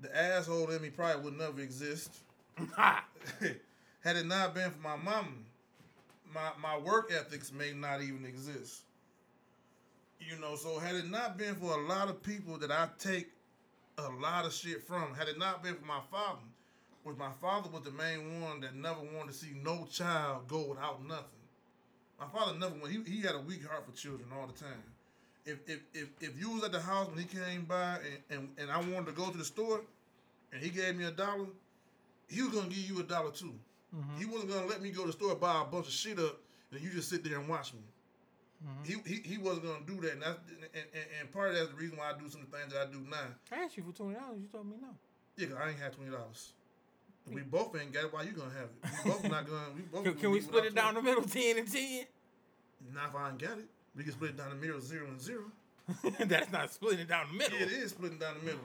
the 0.00 0.16
asshole 0.16 0.70
in 0.70 0.80
me 0.80 0.90
probably 0.90 1.24
would 1.24 1.36
never 1.38 1.60
exist. 1.60 2.18
Had 2.76 4.14
it 4.16 4.26
not 4.26 4.54
been 4.54 4.70
for 4.70 4.80
my 4.80 4.94
mom, 4.94 5.44
my 6.32 6.50
my 6.62 6.78
work 6.78 7.10
ethics 7.12 7.52
may 7.52 7.72
not 7.72 8.00
even 8.00 8.24
exist. 8.24 8.82
You 10.20 10.38
know, 10.40 10.56
so 10.56 10.78
had 10.78 10.94
it 10.96 11.10
not 11.10 11.36
been 11.36 11.54
for 11.54 11.78
a 11.78 11.86
lot 11.86 12.08
of 12.08 12.22
people 12.22 12.58
that 12.58 12.70
I 12.70 12.88
take 12.98 13.28
a 13.98 14.08
lot 14.20 14.44
of 14.44 14.52
shit 14.52 14.82
from, 14.82 15.14
had 15.14 15.28
it 15.28 15.38
not 15.38 15.62
been 15.62 15.74
for 15.74 15.84
my 15.84 16.00
father, 16.10 16.40
which 17.04 17.16
my 17.16 17.30
father 17.40 17.68
was 17.70 17.82
the 17.82 17.92
main 17.92 18.40
one 18.42 18.60
that 18.60 18.74
never 18.74 19.00
wanted 19.16 19.32
to 19.32 19.34
see 19.34 19.52
no 19.62 19.86
child 19.90 20.48
go 20.48 20.66
without 20.70 21.06
nothing. 21.06 21.24
My 22.18 22.26
father 22.26 22.58
never 22.58 22.74
went. 22.74 22.92
He, 22.92 23.18
he 23.18 23.22
had 23.22 23.34
a 23.34 23.40
weak 23.40 23.66
heart 23.66 23.84
for 23.86 23.96
children 23.96 24.28
all 24.38 24.46
the 24.46 24.52
time. 24.52 24.82
If 25.44 25.58
if 25.68 25.80
if, 25.94 26.08
if 26.20 26.40
you 26.40 26.50
was 26.50 26.64
at 26.64 26.72
the 26.72 26.80
house 26.80 27.08
when 27.08 27.18
he 27.18 27.24
came 27.24 27.64
by 27.64 27.98
and, 28.30 28.38
and, 28.38 28.48
and 28.58 28.70
I 28.70 28.78
wanted 28.78 29.06
to 29.06 29.12
go 29.12 29.30
to 29.30 29.38
the 29.38 29.44
store 29.44 29.80
and 30.52 30.62
he 30.62 30.70
gave 30.70 30.96
me 30.96 31.04
a 31.04 31.10
dollar, 31.12 31.46
he 32.28 32.42
was 32.42 32.52
gonna 32.52 32.68
give 32.68 32.78
you 32.78 32.98
a 33.00 33.04
dollar 33.04 33.30
too. 33.30 33.54
Mm-hmm. 33.94 34.18
He 34.18 34.26
wasn't 34.26 34.50
gonna 34.50 34.66
let 34.66 34.82
me 34.82 34.90
go 34.90 35.02
to 35.02 35.08
the 35.08 35.12
store 35.12 35.34
buy 35.36 35.62
a 35.62 35.64
bunch 35.64 35.86
of 35.86 35.92
shit 35.92 36.18
up 36.18 36.40
and 36.72 36.80
you 36.80 36.90
just 36.90 37.08
sit 37.08 37.22
there 37.22 37.38
and 37.38 37.48
watch 37.48 37.72
me. 37.74 37.80
Mm-hmm. 38.64 38.84
He, 38.84 39.14
he 39.14 39.28
he 39.34 39.38
wasn't 39.38 39.64
gonna 39.66 39.84
do 39.86 40.00
that, 40.00 40.12
and 40.14 40.22
that's 40.22 40.38
and, 40.48 40.84
and, 40.94 41.06
and 41.20 41.32
part 41.32 41.50
of 41.50 41.56
that's 41.56 41.68
the 41.68 41.76
reason 41.76 41.98
why 41.98 42.10
I 42.14 42.18
do 42.18 42.28
some 42.28 42.40
of 42.42 42.50
the 42.50 42.56
things 42.56 42.72
that 42.72 42.88
I 42.88 42.90
do 42.90 43.00
now. 43.10 43.28
I 43.52 43.64
asked 43.64 43.76
you 43.76 43.82
for 43.84 43.92
twenty 43.92 44.14
dollars. 44.14 44.38
You 44.40 44.48
told 44.48 44.66
me 44.66 44.76
no. 44.80 44.88
Yeah, 45.36 45.48
'cause 45.48 45.56
I 45.62 45.68
ain't 45.70 45.78
had 45.78 45.92
twenty 45.92 46.10
dollars. 46.10 46.52
We 47.30 47.42
both 47.42 47.76
ain't 47.78 47.92
got 47.92 48.04
it. 48.04 48.12
Why 48.14 48.22
you 48.22 48.30
gonna 48.32 48.50
have 48.54 48.68
it? 48.70 49.04
We 49.04 49.10
both 49.10 49.22
not 49.30 49.46
gonna. 49.46 49.72
We 49.74 49.82
both. 49.82 50.04
Can, 50.04 50.14
can 50.14 50.30
we 50.30 50.40
split 50.40 50.64
it 50.64 50.74
down 50.74 50.94
the 50.94 51.02
middle, 51.02 51.24
ten 51.24 51.58
and 51.58 51.70
ten? 51.70 52.04
20. 52.82 52.94
Not 52.94 53.08
if 53.10 53.14
I 53.16 53.28
ain't 53.30 53.38
got 53.38 53.58
it. 53.58 53.66
We 53.96 54.04
can 54.04 54.12
split 54.12 54.30
it 54.30 54.36
down 54.36 54.50
the 54.50 54.56
middle, 54.56 54.80
zero 54.80 55.06
and 55.08 55.20
zero. 55.20 55.44
That's 56.26 56.50
not 56.52 56.72
splitting 56.72 57.00
it 57.00 57.08
down 57.08 57.26
the 57.32 57.38
middle. 57.38 57.58
Yeah, 57.58 57.66
it 57.66 57.72
is 57.72 57.90
splitting 57.90 58.18
down 58.18 58.34
the 58.38 58.44
middle. 58.46 58.60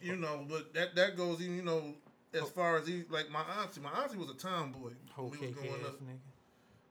You 0.00 0.16
know, 0.16 0.46
but 0.48 0.72
that 0.74 0.94
that 0.94 1.16
goes 1.16 1.40
even. 1.42 1.56
You 1.56 1.62
know, 1.62 1.94
as 2.32 2.48
far 2.50 2.78
as 2.78 2.86
he 2.86 3.02
like 3.10 3.28
my 3.30 3.42
auntie. 3.60 3.80
My 3.80 3.90
auntie 4.02 4.16
was 4.18 4.30
a 4.30 4.34
tomboy. 4.34 4.92
Whole 5.12 5.28
we 5.28 5.38
was 5.38 5.50
growing 5.50 5.84
up. 5.84 6.00
nigga. 6.00 6.18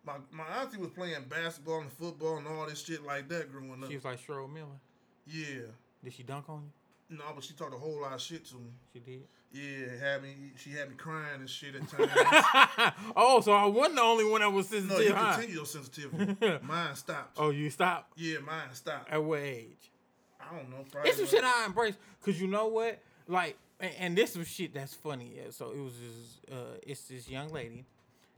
My 0.07 0.13
my 0.31 0.45
auntie 0.61 0.77
was 0.77 0.89
playing 0.91 1.25
basketball 1.29 1.81
and 1.81 1.91
football 1.91 2.37
and 2.37 2.47
all 2.47 2.65
this 2.65 2.83
shit 2.83 3.05
like 3.05 3.27
that 3.29 3.51
growing 3.51 3.83
up. 3.83 3.89
She 3.89 3.95
was 3.95 4.05
like 4.05 4.25
Cheryl 4.25 4.51
Miller. 4.51 4.79
Yeah. 5.27 5.67
Did 6.03 6.13
she 6.13 6.23
dunk 6.23 6.45
on 6.49 6.63
you? 7.09 7.17
No, 7.17 7.23
but 7.35 7.43
she 7.43 7.53
talked 7.53 7.73
a 7.73 7.77
whole 7.77 8.01
lot 8.01 8.13
of 8.13 8.21
shit 8.21 8.45
to 8.45 8.55
me. 8.55 8.71
She 8.93 8.99
did. 8.99 9.23
Yeah, 9.51 9.97
had 9.99 10.23
me. 10.23 10.33
She 10.55 10.71
had 10.71 10.89
me 10.89 10.95
crying 10.95 11.39
and 11.41 11.49
shit 11.49 11.75
at 11.75 11.87
times. 11.89 12.93
oh, 13.15 13.41
so 13.41 13.51
I 13.53 13.65
wasn't 13.65 13.95
the 13.97 14.01
only 14.01 14.25
one 14.25 14.41
that 14.41 14.51
was 14.51 14.67
sensitive. 14.69 14.97
no, 14.97 15.03
you 15.03 15.13
huh? 15.13 15.33
continue 15.35 15.55
your 15.55 15.65
sensitivity. 15.65 16.59
Mine 16.63 16.95
stopped. 16.95 17.37
Oh, 17.37 17.49
you 17.49 17.69
stopped 17.69 18.13
Yeah, 18.17 18.39
mine 18.39 18.73
stopped. 18.73 19.09
at 19.11 19.23
what 19.23 19.39
age? 19.39 19.91
I 20.39 20.55
don't 20.55 20.69
know. 20.69 20.85
Probably 20.91 21.11
some 21.11 21.21
like- 21.21 21.29
shit 21.29 21.43
I 21.43 21.65
embrace. 21.65 21.95
Cause 22.23 22.39
you 22.39 22.47
know 22.47 22.67
what? 22.67 22.99
Like, 23.27 23.57
and, 23.79 23.91
and 23.99 24.17
this 24.17 24.37
was 24.37 24.47
shit 24.47 24.73
that's 24.73 24.93
funny. 24.93 25.33
Yeah, 25.35 25.51
so 25.51 25.71
it 25.71 25.79
was 25.81 25.93
this, 25.93 26.55
uh, 26.57 26.77
it's 26.83 27.01
this 27.03 27.27
young 27.29 27.49
lady, 27.49 27.85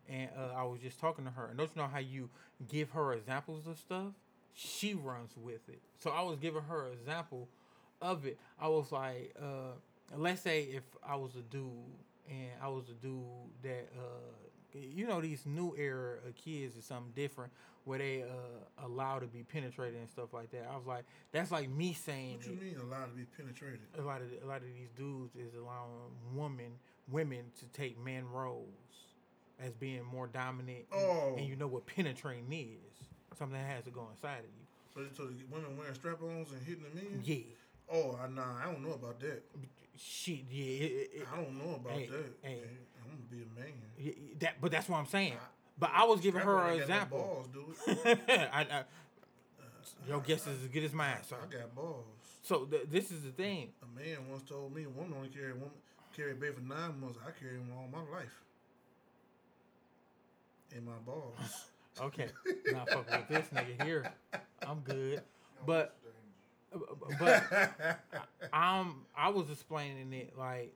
and 0.10 0.30
uh, 0.38 0.54
I 0.58 0.64
was 0.64 0.80
just 0.82 1.00
talking 1.00 1.26
to 1.26 1.32
her. 1.32 1.48
And 1.48 1.58
don't 1.58 1.70
you 1.76 1.82
know 1.82 1.88
how 1.88 2.00
you 2.00 2.30
give 2.68 2.92
her 2.92 3.14
examples 3.14 3.68
of 3.68 3.78
stuff? 3.78 4.14
She 4.54 4.94
runs 4.94 5.32
with 5.38 5.68
it. 5.70 5.80
So 6.00 6.10
I 6.10 6.22
was 6.22 6.38
giving 6.40 6.64
her 6.64 6.88
an 6.88 6.94
example 6.94 7.48
of 8.02 8.26
it. 8.26 8.38
I 8.60 8.68
was 8.68 8.92
like, 8.92 9.34
uh, 9.42 9.74
let's 10.18 10.42
say 10.42 10.64
if 10.64 10.84
I 11.08 11.16
was 11.16 11.36
a 11.36 11.42
dude 11.42 11.70
and 12.30 12.50
I 12.62 12.68
was 12.68 12.86
a 12.90 12.94
dude 12.94 13.24
that, 13.64 13.88
uh, 13.98 14.78
you 14.80 15.08
know, 15.08 15.22
these 15.22 15.46
new 15.46 15.76
era 15.78 16.18
of 16.28 16.36
kids 16.36 16.76
is 16.76 16.86
something 16.86 17.12
different 17.16 17.52
where 17.86 17.98
they 18.00 18.24
uh, 18.24 18.86
allow 18.86 19.20
to 19.20 19.26
be 19.26 19.44
penetrated 19.44 20.00
and 20.00 20.10
stuff 20.10 20.34
like 20.34 20.52
that. 20.52 20.68
I 20.72 20.76
was 20.76 20.86
like, 20.86 21.06
that's 21.32 21.52
like 21.52 21.70
me 21.70 21.94
saying 21.94 22.38
What 22.38 22.48
you 22.48 22.54
mean 22.56 22.76
allowed 22.82 23.06
to 23.08 23.16
be 23.16 23.26
penetrated? 23.38 23.80
a 23.98 24.02
lot 24.02 24.22
of 24.22 24.28
a 24.44 24.46
lot 24.48 24.58
of 24.58 24.68
these 24.68 24.90
dudes 24.96 25.36
is 25.36 25.54
allowing 25.56 26.12
women 26.36 26.72
women 27.12 27.46
to 27.60 27.66
take 27.68 27.98
men 28.04 28.24
roles 28.32 28.68
as 29.64 29.74
being 29.74 30.04
more 30.06 30.28
dominant. 30.28 30.86
and- 30.92 31.02
Oh. 31.02 31.36
And, 31.38 31.46
you 31.48 31.56
know 31.56 31.68
what 31.68 31.86
penetrating 31.86 32.52
is? 32.52 33.08
Something 33.38 33.58
that 33.58 33.68
has 33.70 33.84
to 33.86 33.92
go 33.92 34.08
inside 34.12 34.40
of 34.40 34.46
you. 34.46 34.66
So, 34.94 35.24
so 35.24 35.28
the 35.30 35.44
women 35.52 35.78
wearing 35.78 35.94
strap-ons 35.94 36.52
and 36.52 36.62
hitting 36.66 36.84
the 36.84 36.96
men? 36.96 37.22
Yeah. 37.24 37.38
Oh, 37.92 38.18
I, 38.22 38.28
nah, 38.28 38.58
I 38.62 38.66
don't 38.66 38.84
know 38.84 38.94
about 38.94 39.20
that. 39.22 39.44
Shit. 39.98 40.40
Yeah. 40.50 40.64
It, 40.66 41.10
it, 41.14 41.28
I 41.32 41.36
don't 41.38 41.58
know 41.58 41.76
about 41.76 41.94
Hey, 41.94 42.08
that. 42.08 42.26
hey. 42.42 42.56
Man, 42.56 42.68
I'm 43.04 43.10
gonna 43.10 43.22
be 43.32 43.38
a 43.44 43.60
man. 43.60 43.74
it- 43.98 44.40
that, 44.40 44.62
but 44.62 44.72
that's 44.72 44.88
what 44.90 44.98
I'm 44.98 45.06
saying. 45.08 45.34
But 45.78 45.92
I 45.94 46.04
was 46.06 46.20
giving 46.20 46.42
her 46.42 46.58
an 46.68 46.74
got 46.78 46.82
example. 46.82 47.48
balls, 47.56 47.76
dude. 47.88 48.20
I, 48.30 48.62
I, 48.62 48.84
your 50.08 50.20
guess 50.22 50.46
is 50.48 50.62
as 50.64 50.68
good 50.70 50.84
as 50.84 50.94
mine, 50.94 51.18
sir. 51.28 51.38
I 51.42 51.54
got 51.54 51.74
balls. 51.76 52.06
So 52.44 52.66
th- 52.66 52.88
this 52.90 53.12
is 53.12 53.22
the 53.24 53.32
thing. 53.32 53.70
A 53.84 54.00
man 54.00 54.18
once 54.30 54.44
told 54.44 54.74
me 54.76 54.84
a 54.84 54.90
woman 54.90 55.14
only 55.16 55.30
carry 55.30 55.54
one 55.54 55.70
carry 56.16 56.32
a 56.32 56.36
baby 56.36 56.56
for 56.56 56.62
nine 56.62 57.00
months. 57.00 57.18
I 57.26 57.32
carry 57.40 57.58
them 57.58 57.70
all 57.78 57.88
my 57.92 58.00
life. 58.18 58.42
In 60.76 60.86
my 60.86 60.98
balls. 61.06 61.36
Okay, 62.02 62.30
not 62.72 62.90
fucking 62.90 63.14
with 63.18 63.28
this 63.28 63.46
nigga 63.54 63.84
here. 63.84 64.10
I'm 64.66 64.80
good. 64.80 65.22
But 65.66 65.98
but 67.20 67.44
I'm 68.54 69.02
I 69.18 69.28
was 69.28 69.50
explaining 69.50 70.14
it 70.14 70.38
like 70.38 70.74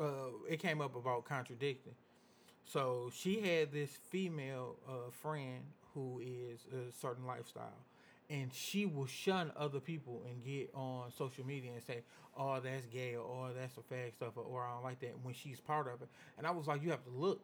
uh, 0.00 0.28
it 0.48 0.60
came 0.60 0.80
up 0.80 0.94
about 0.94 1.24
contradicting. 1.24 1.94
So 2.66 3.10
she 3.12 3.40
had 3.40 3.72
this 3.72 3.90
female 4.10 4.76
uh, 4.88 5.10
friend 5.10 5.60
who 5.94 6.20
is 6.20 6.60
a 6.72 6.92
certain 7.00 7.26
lifestyle, 7.26 7.82
and 8.28 8.52
she 8.52 8.86
will 8.86 9.06
shun 9.06 9.50
other 9.56 9.80
people 9.80 10.22
and 10.30 10.44
get 10.44 10.70
on 10.72 11.10
social 11.10 11.44
media 11.44 11.72
and 11.72 11.82
say, 11.82 12.02
"Oh, 12.38 12.60
that's 12.60 12.86
gay," 12.86 13.16
or 13.16 13.22
"Oh, 13.24 13.48
that's 13.58 13.76
a 13.76 13.80
fag 13.92 14.14
stuff," 14.14 14.36
or, 14.36 14.44
or 14.44 14.62
"I 14.64 14.74
don't 14.74 14.84
like 14.84 15.00
that." 15.00 15.14
When 15.24 15.34
she's 15.34 15.58
part 15.58 15.88
of 15.88 16.00
it, 16.02 16.08
and 16.38 16.46
I 16.46 16.52
was 16.52 16.68
like, 16.68 16.80
"You 16.82 16.90
have 16.90 17.02
to 17.04 17.10
look. 17.10 17.40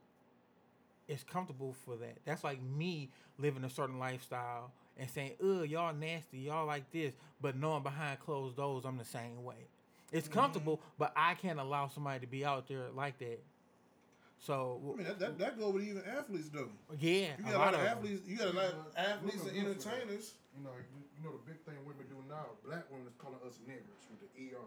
It's 1.09 1.23
comfortable 1.23 1.75
for 1.85 1.97
that. 1.97 2.19
That's 2.25 2.43
like 2.45 2.61
me 2.63 3.11
living 3.39 3.65
a 3.65 3.71
certain 3.71 3.99
lifestyle." 3.99 4.73
And 4.99 5.11
saying, 5.11 5.33
"Ugh, 5.43 5.69
y'all 5.69 5.93
nasty, 5.95 6.39
y'all 6.39 6.67
like 6.67 6.91
this," 6.91 7.15
but 7.41 7.55
knowing 7.57 7.83
behind 7.83 8.19
closed 8.21 8.57
doors, 8.57 8.85
I'm 8.87 8.97
the 8.97 9.05
same 9.05 9.45
way. 9.45 9.69
It's 10.13 10.29
comfortable, 10.29 10.81
but 10.99 11.13
I 11.17 11.35
can't 11.35 11.59
allow 11.59 11.89
somebody 11.89 12.21
to 12.21 12.27
be 12.27 12.45
out 12.45 12.67
there 12.69 12.89
like 12.95 13.19
that. 13.19 13.43
So 14.39 14.81
I 14.93 14.97
mean, 14.97 15.07
that, 15.07 15.19
that, 15.19 15.39
that 15.39 15.59
go 15.59 15.71
with 15.71 15.83
even 15.83 16.03
athletes, 16.05 16.49
though. 16.51 16.69
yeah, 17.01 17.35
You 17.39 17.45
a 17.47 17.51
got 17.51 17.55
a 17.55 17.59
lot 17.59 17.59
lot 17.59 17.75
of 17.75 17.81
of 17.81 17.87
'em. 17.87 17.93
athletes. 17.99 18.23
You 18.27 18.37
got 18.37 18.49
a 18.49 18.53
lot 18.57 18.65
of 18.73 18.87
athletes 18.97 19.35
and 19.43 19.45
women 19.45 19.65
good 19.65 19.83
for 19.83 19.89
that. 19.89 19.95
entertainers. 19.97 20.35
You 20.57 20.65
know, 20.65 20.71
you, 20.77 21.01
you 21.17 21.21
know 21.25 21.33
the 21.37 21.45
big 21.51 21.61
thing 21.65 21.77
women 21.85 22.07
do 22.09 22.17
now. 22.29 22.47
Black 22.65 22.85
women 22.91 23.07
is 23.09 23.15
calling 23.19 23.41
us 23.47 23.59
niggers 23.69 24.05
with 24.09 24.21
the 24.21 24.29
ER. 24.57 24.65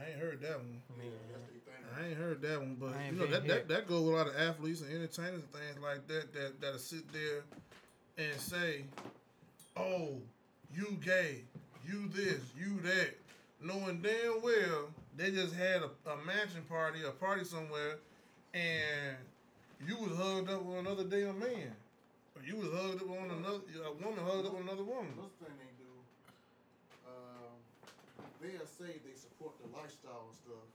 I 0.00 0.10
ain't 0.10 0.20
heard 0.20 0.40
that 0.42 0.56
one. 0.58 0.82
Yeah. 0.98 1.10
That's 1.32 1.46
the. 1.48 1.54
I 1.96 2.08
ain't 2.08 2.18
heard 2.18 2.42
that 2.42 2.58
one, 2.58 2.76
but 2.80 2.92
you 3.06 3.12
know 3.12 3.24
been 3.24 3.30
that, 3.30 3.46
that 3.46 3.68
that 3.68 3.88
goes 3.88 4.02
with 4.02 4.14
a 4.14 4.16
lot 4.16 4.26
of 4.26 4.36
athletes 4.36 4.80
and 4.80 4.90
entertainers 4.90 5.42
and 5.42 5.52
things 5.52 5.78
like 5.82 6.06
that 6.08 6.32
that 6.34 6.60
that'll 6.60 6.78
sit 6.78 7.04
there 7.12 7.44
and 8.18 8.40
say, 8.40 8.84
"Oh, 9.76 10.18
you 10.74 10.98
gay, 11.04 11.42
you 11.86 12.08
this, 12.08 12.40
you 12.58 12.80
that," 12.80 13.14
knowing 13.62 14.02
damn 14.02 14.42
well 14.42 14.88
they 15.16 15.30
just 15.30 15.54
had 15.54 15.82
a, 15.82 16.10
a 16.10 16.16
mansion 16.26 16.62
party, 16.68 17.00
a 17.06 17.10
party 17.10 17.44
somewhere, 17.44 17.98
and 18.52 19.16
you 19.86 19.96
was 19.96 20.16
hugged 20.16 20.50
up 20.50 20.62
with 20.64 20.78
another 20.78 21.04
damn 21.04 21.38
man, 21.38 21.70
or 22.34 22.42
you 22.44 22.56
was 22.56 22.68
hugged 22.72 23.02
up 23.02 23.10
on 23.10 23.30
another 23.30 23.60
a 23.86 23.92
woman 24.04 24.24
hugged 24.24 24.46
up 24.46 24.52
with 24.54 24.62
another 24.62 24.82
woman. 24.82 25.12
Another 25.14 25.30
thing 25.38 25.54
they 25.58 25.72
do, 25.78 25.92
um, 27.06 27.54
they'll 28.44 28.68
say 28.68 29.00
they 29.00 29.16
support 29.16 29.56
the 29.64 29.68
lifestyle 29.72 30.28
and 30.28 30.36
stuff, 30.36 30.68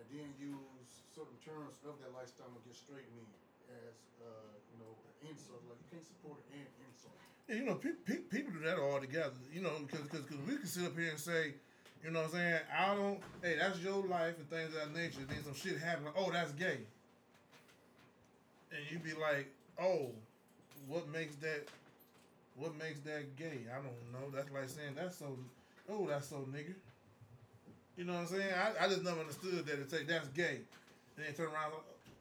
and 0.00 0.06
then 0.08 0.28
use 0.40 1.04
certain 1.12 1.36
terms 1.44 1.84
of 1.84 2.00
that 2.00 2.10
lifestyle 2.16 2.48
get 2.64 2.72
straight 2.72 3.08
me 3.12 3.28
as, 3.68 3.96
uh, 4.24 4.52
you 4.72 4.76
know, 4.80 4.92
an 5.20 5.28
insult. 5.28 5.60
Like 5.68 5.78
you 5.84 5.88
can't 5.92 6.06
support 6.06 6.40
and 6.56 6.68
insult. 6.88 7.16
Yeah, 7.48 7.56
you 7.60 7.64
know, 7.68 7.76
pe- 7.76 8.00
pe- 8.08 8.24
people 8.32 8.56
do 8.56 8.64
that 8.64 8.80
all 8.80 9.00
together. 9.00 9.36
You 9.52 9.60
know, 9.60 9.76
because 9.84 10.08
cause, 10.08 10.24
cause 10.24 10.40
we 10.48 10.56
can 10.56 10.66
sit 10.66 10.88
up 10.88 10.96
here 10.96 11.12
and 11.12 11.20
say, 11.20 11.54
you 12.02 12.10
know 12.10 12.20
what 12.24 12.34
I'm 12.34 12.40
saying? 12.40 12.60
I 12.68 12.94
don't, 12.94 13.20
hey, 13.42 13.56
that's 13.58 13.80
your 13.80 14.04
life 14.04 14.36
and 14.36 14.48
things 14.48 14.74
of 14.74 14.80
that 14.80 14.92
nature. 14.96 15.24
Then 15.28 15.44
some 15.44 15.54
shit 15.54 15.78
happen, 15.78 16.04
like, 16.04 16.16
oh, 16.16 16.30
that's 16.32 16.52
gay. 16.52 16.80
And 18.72 18.82
you 18.90 18.98
be 18.98 19.18
like, 19.18 19.48
oh, 19.80 20.10
what 20.88 21.08
makes 21.08 21.36
that, 21.36 21.64
what 22.56 22.76
makes 22.76 23.00
that 23.00 23.36
gay? 23.36 23.64
I 23.70 23.76
don't 23.76 24.12
know. 24.12 24.28
That's 24.34 24.50
like 24.50 24.68
saying, 24.68 24.96
that's 24.96 25.16
so, 25.16 25.38
oh, 25.88 26.06
that's 26.06 26.28
so 26.28 26.46
nigger. 26.52 26.74
You 27.96 28.04
know 28.04 28.14
what 28.14 28.20
I'm 28.20 28.26
saying? 28.26 28.52
I, 28.52 28.84
I 28.84 28.88
just 28.88 29.02
never 29.04 29.20
understood 29.20 29.64
that 29.66 29.88
to 29.88 29.88
say 29.88 30.04
that's 30.04 30.28
gay. 30.28 30.60
And 31.16 31.26
then 31.26 31.32
turn 31.34 31.46
around, 31.46 31.72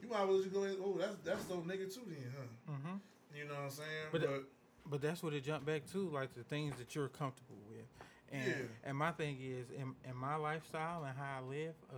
you 0.01 0.07
might 0.09 0.21
as 0.21 0.27
well 0.27 0.37
just 0.39 0.53
go, 0.53 0.63
oh, 0.83 0.97
that's 0.99 1.15
that's 1.23 1.47
so 1.47 1.57
nigger 1.57 1.91
too 1.93 2.01
then, 2.07 2.31
huh? 2.37 2.73
Mhm. 2.73 2.99
You 3.35 3.45
know 3.47 3.55
what 3.55 3.63
I'm 3.63 3.69
saying? 3.71 4.07
But 4.11 4.21
But, 4.21 4.43
But 4.85 5.01
that's 5.01 5.23
what 5.23 5.33
it 5.33 5.43
jumped 5.43 5.65
back 5.65 5.85
to, 5.93 6.09
like 6.09 6.33
the 6.35 6.43
things 6.43 6.75
that 6.77 6.93
you're 6.93 7.07
comfortable 7.09 7.57
with. 7.69 7.85
And 8.31 8.47
Yeah. 8.47 8.89
and 8.89 8.97
my 8.97 9.11
thing 9.11 9.37
is 9.41 9.69
in, 9.71 9.95
in 10.07 10.15
my 10.15 10.35
lifestyle 10.35 11.03
and 11.05 11.17
how 11.17 11.39
I 11.39 11.41
live, 11.47 11.73
uh, 11.91 11.95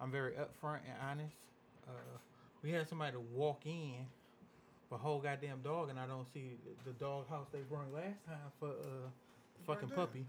I'm 0.00 0.10
very 0.12 0.32
upfront 0.32 0.80
and 0.86 0.96
honest. 1.02 1.34
Uh, 1.88 1.92
we 2.62 2.70
had 2.70 2.88
somebody 2.88 3.12
to 3.12 3.20
walk 3.20 3.64
in 3.66 4.06
with 4.90 5.00
a 5.00 5.02
whole 5.02 5.18
goddamn 5.20 5.62
dog, 5.62 5.88
and 5.90 5.98
I 5.98 6.06
don't 6.06 6.26
see 6.32 6.52
the, 6.84 6.90
the 6.90 6.98
dog 6.98 7.28
house 7.28 7.46
they 7.52 7.60
brought 7.60 7.92
last 7.92 8.24
time 8.26 8.50
for 8.60 8.68
uh 8.68 9.08
fucking 9.66 9.88
there. 9.88 9.96
puppy. 9.98 10.26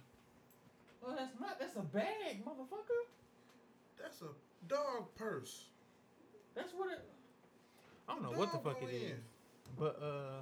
Well, 1.02 1.16
that's 1.18 1.40
not. 1.40 1.60
That's 1.60 1.76
a 1.76 1.82
bag, 1.82 2.46
motherfucker. 2.46 3.02
That's 4.02 4.22
a 4.22 4.28
dog 4.68 5.14
purse. 5.16 5.66
That's 6.56 6.74
what 6.74 6.92
it. 6.92 7.00
I 8.08 8.14
don't 8.14 8.24
know 8.24 8.38
what 8.38 8.52
the 8.52 8.60
fuck 8.60 8.82
it 8.82 8.94
is, 8.94 9.12
in. 9.12 9.18
but 9.80 10.00
uh, 10.02 10.42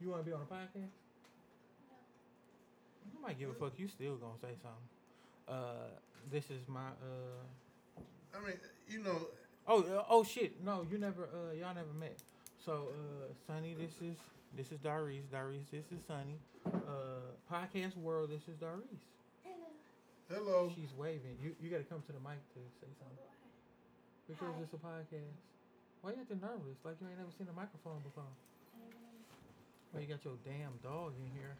you 0.00 0.10
want 0.10 0.22
to 0.22 0.26
be 0.26 0.32
on 0.32 0.40
a 0.42 0.44
podcast? 0.44 0.90
I 3.18 3.22
might 3.22 3.38
give 3.38 3.50
a 3.50 3.54
fuck. 3.54 3.72
You 3.78 3.88
still 3.88 4.16
gonna 4.16 4.38
say 4.40 4.54
something? 4.62 5.48
Uh, 5.48 5.88
this 6.30 6.44
is 6.44 6.68
my 6.68 6.80
uh. 6.80 8.00
I 8.36 8.46
mean, 8.46 8.56
you 8.88 9.02
know, 9.02 9.26
Oh, 9.66 9.82
uh, 9.82 10.04
oh 10.08 10.24
shit! 10.24 10.62
No, 10.64 10.86
you 10.90 10.98
never. 10.98 11.24
Uh, 11.24 11.52
y'all 11.54 11.74
never 11.74 11.92
met. 11.98 12.16
So, 12.64 12.88
uh, 12.90 13.32
Sonny, 13.46 13.74
this 13.78 13.92
is 14.02 14.16
this 14.56 14.72
is 14.72 14.78
Darius. 14.80 15.26
Darius, 15.30 15.66
this 15.70 15.84
is 15.92 16.00
Sunny. 16.06 16.38
Uh, 16.66 17.32
podcast 17.50 17.96
world. 17.96 18.30
This 18.30 18.42
is 18.48 18.56
Darius. 18.60 19.02
hello. 19.44 19.70
Hello. 20.28 20.72
She's 20.74 20.92
waving. 20.96 21.36
You 21.42 21.54
you 21.60 21.70
gotta 21.70 21.84
come 21.84 22.02
to 22.06 22.12
the 22.12 22.20
mic 22.20 22.38
to 22.54 22.60
say 22.80 22.90
something 22.98 23.26
because 24.28 24.54
Hi. 24.54 24.62
it's 24.62 24.74
a 24.74 24.80
podcast. 24.82 25.36
Why 26.02 26.10
you 26.12 26.20
acting 26.20 26.40
nervous? 26.40 26.78
Like 26.84 26.96
you 27.00 27.08
ain't 27.08 27.18
never 27.18 27.32
seen 27.36 27.48
a 27.48 27.56
microphone 27.56 28.00
before. 28.04 28.28
Why 29.92 30.00
you 30.00 30.06
got 30.06 30.24
your 30.24 30.38
damn 30.44 30.76
dog 30.82 31.12
in 31.18 31.28
here? 31.34 31.56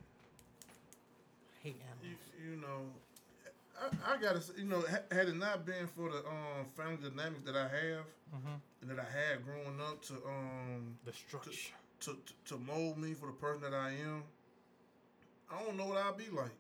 I 1.51 1.69
hate 1.69 1.81
animals. 1.83 2.23
you 2.39 2.57
know, 2.57 2.87
I, 3.77 4.15
I 4.15 4.21
gotta, 4.23 4.41
say, 4.41 4.55
you 4.59 4.65
know, 4.65 4.83
had 5.11 5.29
it 5.29 5.37
not 5.37 5.67
been 5.67 5.87
for 5.89 6.09
the 6.09 6.19
um 6.25 6.65
family 6.77 6.97
dynamics 7.09 7.43
that 7.47 7.57
I 7.57 7.69
have 7.69 8.07
Mm-hmm. 8.31 8.63
and 8.83 8.91
that 8.95 9.01
I 9.03 9.11
had 9.11 9.43
growing 9.45 9.81
up 9.83 10.01
to 10.07 10.15
um 10.29 10.95
The 11.05 11.13
structure. 11.13 11.51
To, 12.01 12.13
to 12.13 12.33
to 12.55 12.59
mold 12.59 12.99
me 12.99 13.15
for 13.15 13.27
the 13.27 13.33
person 13.33 13.63
that 13.63 13.75
I 13.75 13.91
am, 13.91 14.23
I 15.51 15.63
don't 15.65 15.77
know 15.77 15.87
what 15.87 15.99
I'd 15.99 16.17
be 16.17 16.29
like. 16.35 16.53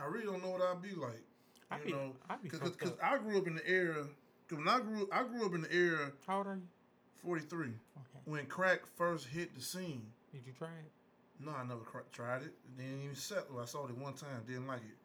I 0.00 0.04
really 0.06 0.24
don't 0.26 0.42
know 0.42 0.50
what 0.50 0.62
I'd 0.62 0.82
be 0.82 0.94
like. 0.94 1.22
I 1.70 1.78
You 1.78 1.84
be, 1.84 1.92
know, 1.92 2.12
Because. 2.42 2.92
I 3.02 3.18
grew 3.18 3.38
up 3.38 3.46
in 3.46 3.54
the 3.56 3.68
era. 3.68 4.04
Cause 4.48 4.58
when 4.58 4.68
I 4.68 4.80
grew, 4.80 5.08
I 5.10 5.22
grew 5.24 5.46
up 5.46 5.54
in 5.54 5.62
the 5.62 5.72
era 5.74 6.12
How 6.26 6.38
old 6.38 6.46
are 6.46 6.54
you? 6.56 6.62
forty 7.16 7.42
three 7.42 7.68
Okay. 7.96 8.20
when 8.26 8.44
crack 8.46 8.80
first 8.96 9.26
hit 9.26 9.54
the 9.54 9.62
scene. 9.62 10.02
Did 10.32 10.42
you 10.46 10.52
try 10.58 10.68
it? 10.68 10.90
No, 11.44 11.52
I 11.52 11.62
never 11.64 11.80
cra- 11.80 12.02
tried 12.12 12.42
it. 12.42 12.52
Didn't 12.76 13.02
even 13.02 13.16
sell. 13.16 13.44
Well, 13.50 13.62
I 13.62 13.66
saw 13.66 13.86
it 13.86 13.96
one 13.96 14.12
time. 14.12 14.42
Didn't 14.46 14.66
like 14.66 14.80
it. 14.82 14.98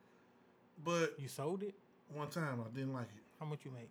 But 0.84 1.16
You 1.18 1.28
sold 1.28 1.64
it? 1.64 1.74
one 2.14 2.28
time 2.30 2.60
I 2.66 2.70
didn't 2.76 2.94
like 2.94 3.04
it. 3.16 3.24
How 3.40 3.46
much 3.46 3.60
you 3.64 3.72
make? 3.72 3.90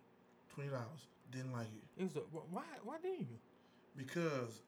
Twenty 0.53 0.69
dollars. 0.69 1.07
Didn't 1.31 1.51
like 1.53 1.67
it 1.67 2.01
It 2.01 2.03
was 2.05 2.15
a, 2.15 2.19
why? 2.51 2.63
Why 2.83 2.97
didn't 3.01 3.21
you? 3.21 3.37
because. 3.97 4.61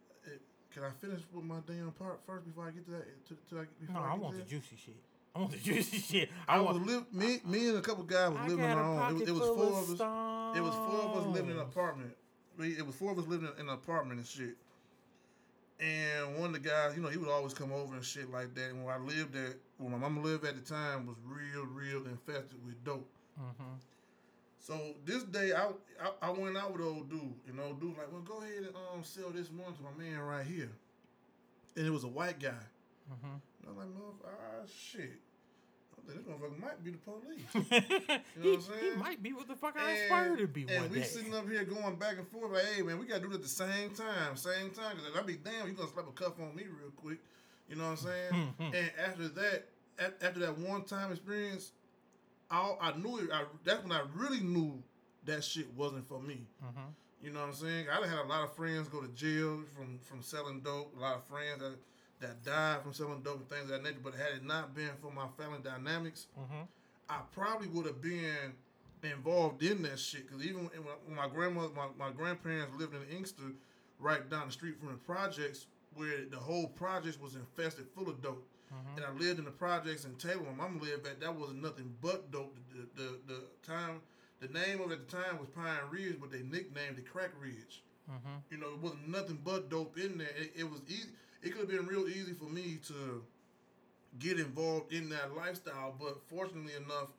It, 0.72 0.76
can 0.76 0.84
I 0.84 0.90
finish 1.00 1.22
with 1.34 1.44
my 1.46 1.58
damn 1.68 1.92
part 1.92 2.20
first 2.26 2.46
before 2.46 2.68
I 2.68 2.72
get 2.72 2.86
to 2.86 2.92
that? 2.92 3.28
To, 3.28 3.34
to, 3.56 3.68
before 3.80 3.96
No, 3.96 4.00
I, 4.02 4.14
I 4.14 4.16
want 4.16 4.36
to 4.38 4.44
the 4.44 4.50
juicy 4.50 4.78
shit. 4.84 4.96
I 5.36 5.40
want 5.40 5.52
the 5.52 5.58
juicy 5.64 5.98
shit. 5.98 6.30
I, 6.48 6.58
I, 6.58 6.60
was 6.60 6.76
want. 6.76 6.88
live. 6.88 7.14
Me, 7.14 7.40
me 7.46 7.70
and 7.70 7.78
a 7.78 7.82
couple 7.82 8.04
guys 8.04 8.32
was 8.32 8.40
I 8.40 8.48
living 8.48 8.66
got 8.66 8.78
on 8.78 8.78
a 8.78 9.00
our 9.00 9.10
own. 9.12 9.12
It, 9.12 9.20
was- 9.20 9.30
it 9.30 9.32
was 9.32 9.42
four 9.42 9.66
of 9.66 9.90
of 9.90 10.02
us. 10.02 10.58
It 10.58 10.62
was 10.62 10.76
four 10.76 11.02
of 11.12 11.18
us 11.18 11.26
living 11.28 11.52
in 11.52 11.58
an 11.58 11.62
stones. 11.62 11.72
apartment. 11.72 12.12
We, 12.58 12.68
it 12.78 12.86
was 12.86 12.96
four 12.96 13.12
of 13.12 13.20
us 13.20 13.28
living 13.28 13.50
in 13.58 13.68
an 13.68 13.74
apartment 13.74 14.20
and 14.20 14.28
shit. 14.28 14.56
And 15.80 16.38
one 16.38 16.54
of 16.54 16.62
the 16.62 16.70
guys, 16.70 16.96
you 16.96 17.02
know, 17.02 17.10
he 17.10 17.18
would 17.18 17.30
always 17.30 17.54
come 17.54 17.72
over 17.72 17.96
and 17.96 18.04
shit 18.04 18.30
like 18.32 18.54
that. 18.54 18.70
And 18.70 18.86
where 18.86 18.94
I 18.94 19.00
lived 19.00 19.36
at, 19.36 19.56
where 19.78 19.90
my 19.90 19.98
mama 19.98 20.22
lived 20.22 20.46
at 20.46 20.54
the 20.56 20.62
time, 20.62 21.08
was 21.08 21.16
real, 21.26 21.66
real 21.66 22.06
infested 22.06 22.64
with 22.66 22.84
dope. 22.84 23.08
Mm-hmm. 23.40 23.74
So 24.62 24.78
this 25.06 25.24
day, 25.24 25.54
I, 25.54 25.70
I 26.00 26.28
I 26.28 26.30
went 26.30 26.56
out 26.56 26.72
with 26.72 26.82
old 26.82 27.10
dude, 27.10 27.34
and 27.48 27.60
old 27.60 27.82
dude 27.82 27.98
like, 27.98 28.12
well, 28.12 28.22
go 28.22 28.42
ahead 28.42 28.58
and 28.60 28.76
um 28.94 29.04
sell 29.04 29.32
this 29.32 29.50
one 29.50 29.74
to 29.74 29.82
my 29.82 30.04
man 30.04 30.20
right 30.20 30.46
here. 30.46 30.72
And 31.76 31.88
it 31.88 31.90
was 31.90 32.04
a 32.04 32.08
white 32.08 32.40
guy. 32.40 32.50
Mm-hmm. 33.12 33.26
And 33.26 33.70
I'm 33.70 33.78
like, 33.78 33.88
motherfucker, 33.88 34.30
ah, 34.30 34.66
shit. 34.68 35.20
I 35.98 36.12
think 36.12 36.26
this 36.26 36.34
motherfucker 36.34 36.60
might 36.60 36.84
be 36.84 36.92
the 36.92 36.98
police. 36.98 37.42
he, 37.54 38.48
know 38.48 38.56
what 38.56 38.70
I'm 38.72 38.92
he 38.92 38.96
might 38.98 39.24
be 39.24 39.34
what 39.34 39.48
the 39.48 39.56
fuck 39.56 39.76
I 39.78 39.92
aspire 39.92 40.36
to 40.36 40.48
be 40.48 40.68
and 40.70 40.92
we 40.92 41.00
day. 41.00 41.04
sitting 41.06 41.34
up 41.34 41.50
here 41.50 41.64
going 41.64 41.96
back 41.96 42.18
and 42.18 42.28
forth 42.28 42.52
like, 42.52 42.66
hey 42.66 42.84
man, 42.84 43.00
we 43.00 43.08
gotta 43.08 43.22
do 43.22 43.32
it 43.32 43.36
at 43.36 43.42
the 43.42 43.48
same 43.48 43.92
time, 43.96 44.36
same 44.36 44.70
time. 44.70 44.96
Cause 44.98 45.06
I'd 45.18 45.26
be 45.26 45.38
damn, 45.38 45.68
you 45.68 45.74
gonna 45.74 45.90
slap 45.90 46.08
a 46.08 46.12
cuff 46.12 46.40
on 46.40 46.56
me 46.56 46.64
real 46.64 46.92
quick. 46.96 47.20
You 47.68 47.78
know 47.78 47.86
what 47.86 47.92
I'm 47.92 47.98
saying? 47.98 48.54
and 48.60 48.92
after 49.04 49.28
that, 49.28 49.66
after 50.22 50.40
that 50.42 50.58
one 50.58 50.84
time 50.84 51.12
experience, 51.12 51.72
I, 52.52 52.76
I 52.82 52.98
knew 52.98 53.18
it. 53.20 53.30
I, 53.34 53.44
that's 53.64 53.82
when 53.84 53.92
I 53.92 54.02
really 54.16 54.42
knew 54.42 54.82
that 55.26 55.44
shit 55.44 55.68
wasn't 55.76 56.08
for 56.08 56.20
me. 56.20 56.46
Mhm. 56.64 56.94
You 57.24 57.30
know 57.32 57.42
what 57.42 57.50
I'm 57.50 57.54
saying? 57.54 57.86
I 57.90 58.06
had 58.08 58.20
a 58.26 58.28
lot 58.28 58.44
of 58.44 58.56
friends 58.56 58.88
go 58.90 59.00
to 59.02 59.08
jail 59.10 59.62
from 59.76 60.00
from 60.00 60.22
selling 60.22 60.60
dope. 60.62 60.94
A 60.98 61.00
lot 61.00 61.16
of 61.16 61.24
friends 61.26 61.60
that 61.62 61.78
that 62.20 62.44
died 62.44 62.82
from 62.84 62.94
selling 62.94 63.22
dope 63.22 63.38
and 63.40 63.50
things 63.50 63.64
of 63.64 63.70
that 63.70 63.84
nature. 63.84 64.00
But 64.04 64.16
had 64.16 64.34
it 64.36 64.44
not 64.44 64.76
been 64.76 64.90
for 65.02 65.12
my 65.12 65.28
family 65.38 65.60
dynamics, 65.64 66.28
Mhm. 66.40 66.68
I 67.10 67.20
probably 67.32 67.68
would 67.68 67.86
have 67.86 68.02
been 68.02 68.54
involved 69.04 69.64
in 69.64 69.82
that 69.84 70.00
shit. 70.00 70.28
Because 70.28 70.44
even 70.46 70.66
when 70.66 70.84
when 71.06 71.16
my 71.16 71.28
grandmother, 71.28 71.74
my, 71.76 71.88
my 71.98 72.12
grandparents 72.12 72.74
lived 72.78 72.94
in 72.96 73.04
Inkster, 73.16 73.54
right 74.00 74.28
down 74.30 74.48
the 74.48 74.52
street 74.54 74.78
from 74.80 74.90
the 74.90 74.98
projects, 74.98 75.68
where 75.96 76.26
the 76.26 76.38
whole 76.38 76.68
project 76.68 77.22
was 77.22 77.36
infested 77.36 77.86
full 77.96 78.10
of 78.10 78.22
dope. 78.22 78.48
And 78.96 79.06
I 79.06 79.12
lived 79.12 79.40
in 79.40 79.46
the 79.46 79.52
projects 79.52 80.06
in 80.06 80.16
Taylor. 80.16 80.44
My 80.56 80.64
mom 80.64 80.80
lived 80.80 81.06
at 81.08 81.20
that 81.20 81.36
wasn't 81.36 81.62
nothing 81.62 81.94
but 82.02 82.32
dope. 82.32 82.56
The, 82.74 83.02
the, 83.04 83.10
the, 83.28 83.42
time, 83.64 84.02
the 84.40 84.48
name 84.48 84.82
of 84.82 84.92
it 84.92 85.00
at 85.00 85.10
the 85.10 85.18
time 85.18 85.40
was 85.40 85.50
Pine 85.50 85.78
Ridge, 85.90 86.18
but 86.20 86.32
they 86.32 86.42
nicknamed 86.42 86.98
it 86.98 87.12
Crack 87.12 87.32
Ridge. 87.40 87.84
Mhm. 88.10 88.42
You 88.50 88.58
know, 88.58 88.70
it 88.74 88.80
wasn't 88.80 89.08
nothing 89.10 89.40
but 89.44 89.70
dope 89.70 89.98
in 89.98 90.18
there. 90.18 90.30
It, 90.38 90.54
it 90.56 90.70
was 90.70 90.82
easy. 90.88 91.10
It 91.42 91.52
could 91.52 91.62
have 91.62 91.70
been 91.70 91.86
real 91.88 92.08
easy 92.08 92.34
for 92.34 92.46
me 92.46 92.80
to 92.88 93.24
get 94.20 94.40
involved 94.40 94.92
in 94.94 95.10
that 95.10 95.36
lifestyle, 95.36 95.96
but 96.00 96.22
fortunately 96.28 96.74
enough, 96.76 97.10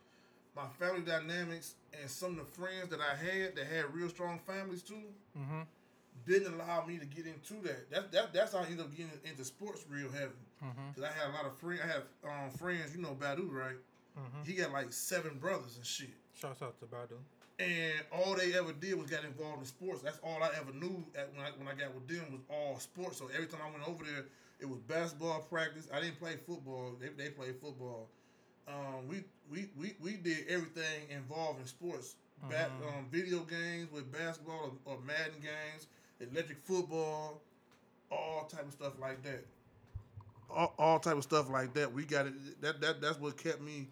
my 0.55 0.67
family 0.79 1.01
dynamics 1.03 1.75
and 1.99 2.09
some 2.11 2.39
of 2.39 2.47
the 2.47 2.53
friends 2.53 2.91
that 2.91 3.01
I 3.01 3.15
had 3.17 3.57
that 3.57 3.67
had 3.67 3.95
real 3.95 4.09
strong 4.11 4.39
families 4.47 4.83
too 4.83 5.03
Mhm. 5.37 5.67
didn't 6.27 6.55
allow 6.55 6.85
me 6.87 6.99
to 6.99 7.07
get 7.07 7.27
into 7.27 7.55
that. 7.63 7.91
That's 7.91 8.09
that, 8.11 8.33
that's 8.33 8.53
how 8.53 8.59
I 8.59 8.65
ended 8.65 8.81
up 8.81 8.91
getting 8.95 9.11
into 9.25 9.45
sports 9.45 9.85
real 9.89 10.11
heavy. 10.11 10.33
Mhm. 10.63 10.95
Cause 10.95 11.05
I 11.05 11.13
had 11.13 11.29
a 11.31 11.33
lot 11.33 11.45
of 11.47 11.59
friends. 11.59 11.81
I 11.83 11.87
have 11.89 12.05
um, 12.25 12.51
friends. 12.51 12.95
You 12.95 13.03
know 13.03 13.15
Badu, 13.19 13.51
right? 13.51 13.77
Mhm. 14.19 14.47
He 14.47 14.55
got 14.55 14.71
like 14.73 14.93
seven 14.93 15.39
brothers 15.39 15.77
and 15.77 15.85
shit. 15.87 16.11
Shouts 16.35 16.63
out 16.63 16.79
to 16.81 16.87
Badu. 16.87 17.19
And 17.59 17.95
all 18.11 18.35
they 18.35 18.55
ever 18.55 18.73
did 18.73 18.95
was 18.95 19.11
got 19.11 19.25
involved 19.25 19.61
in 19.61 19.65
sports. 19.67 20.03
That's 20.03 20.19
all 20.23 20.43
I 20.43 20.51
ever 20.59 20.73
knew 20.73 21.05
at 21.15 21.33
when 21.35 21.45
I 21.45 21.51
when 21.51 21.69
I 21.69 21.75
got 21.75 21.95
with 21.95 22.09
them 22.09 22.33
was 22.33 22.41
all 22.49 22.79
sports. 22.79 23.19
So 23.19 23.29
every 23.29 23.47
time 23.47 23.61
I 23.67 23.71
went 23.71 23.87
over 23.89 24.05
there, 24.05 24.25
it 24.61 24.69
was 24.69 24.79
basketball 24.81 25.41
practice. 25.43 25.89
I 25.93 26.01
didn't 26.01 26.19
play 26.19 26.37
football. 26.47 26.93
They 27.01 27.09
they 27.09 27.31
played 27.31 27.57
football. 27.61 28.09
Um, 28.69 29.09
we, 29.09 29.25
we 29.51 29.69
we 29.77 29.95
we 30.01 30.13
did 30.17 30.47
everything 30.49 31.09
involved 31.11 31.61
in 31.61 31.67
sports. 31.67 32.17
Bat, 32.49 32.73
um, 32.89 33.07
video 33.09 33.41
games 33.45 33.93
with 33.93 34.11
basketball 34.11 34.73
or, 34.85 34.93
or 34.95 34.99
Madden 35.03 35.39
games, 35.41 35.87
electric 36.21 36.59
football, 36.65 37.41
all 38.11 38.47
type 38.47 38.67
of 38.67 38.73
stuff 38.73 38.95
like 39.01 39.23
that. 39.23 39.45
All, 40.55 40.75
all 40.79 40.99
type 40.99 41.17
of 41.17 41.23
stuff 41.23 41.51
like 41.51 41.75
that. 41.75 41.93
We 41.93 42.05
got 42.05 42.27
it. 42.27 42.61
That 42.61 42.81
that 42.81 43.01
that's 43.01 43.19
what 43.19 43.37
kept 43.37 43.61
me 43.61 43.89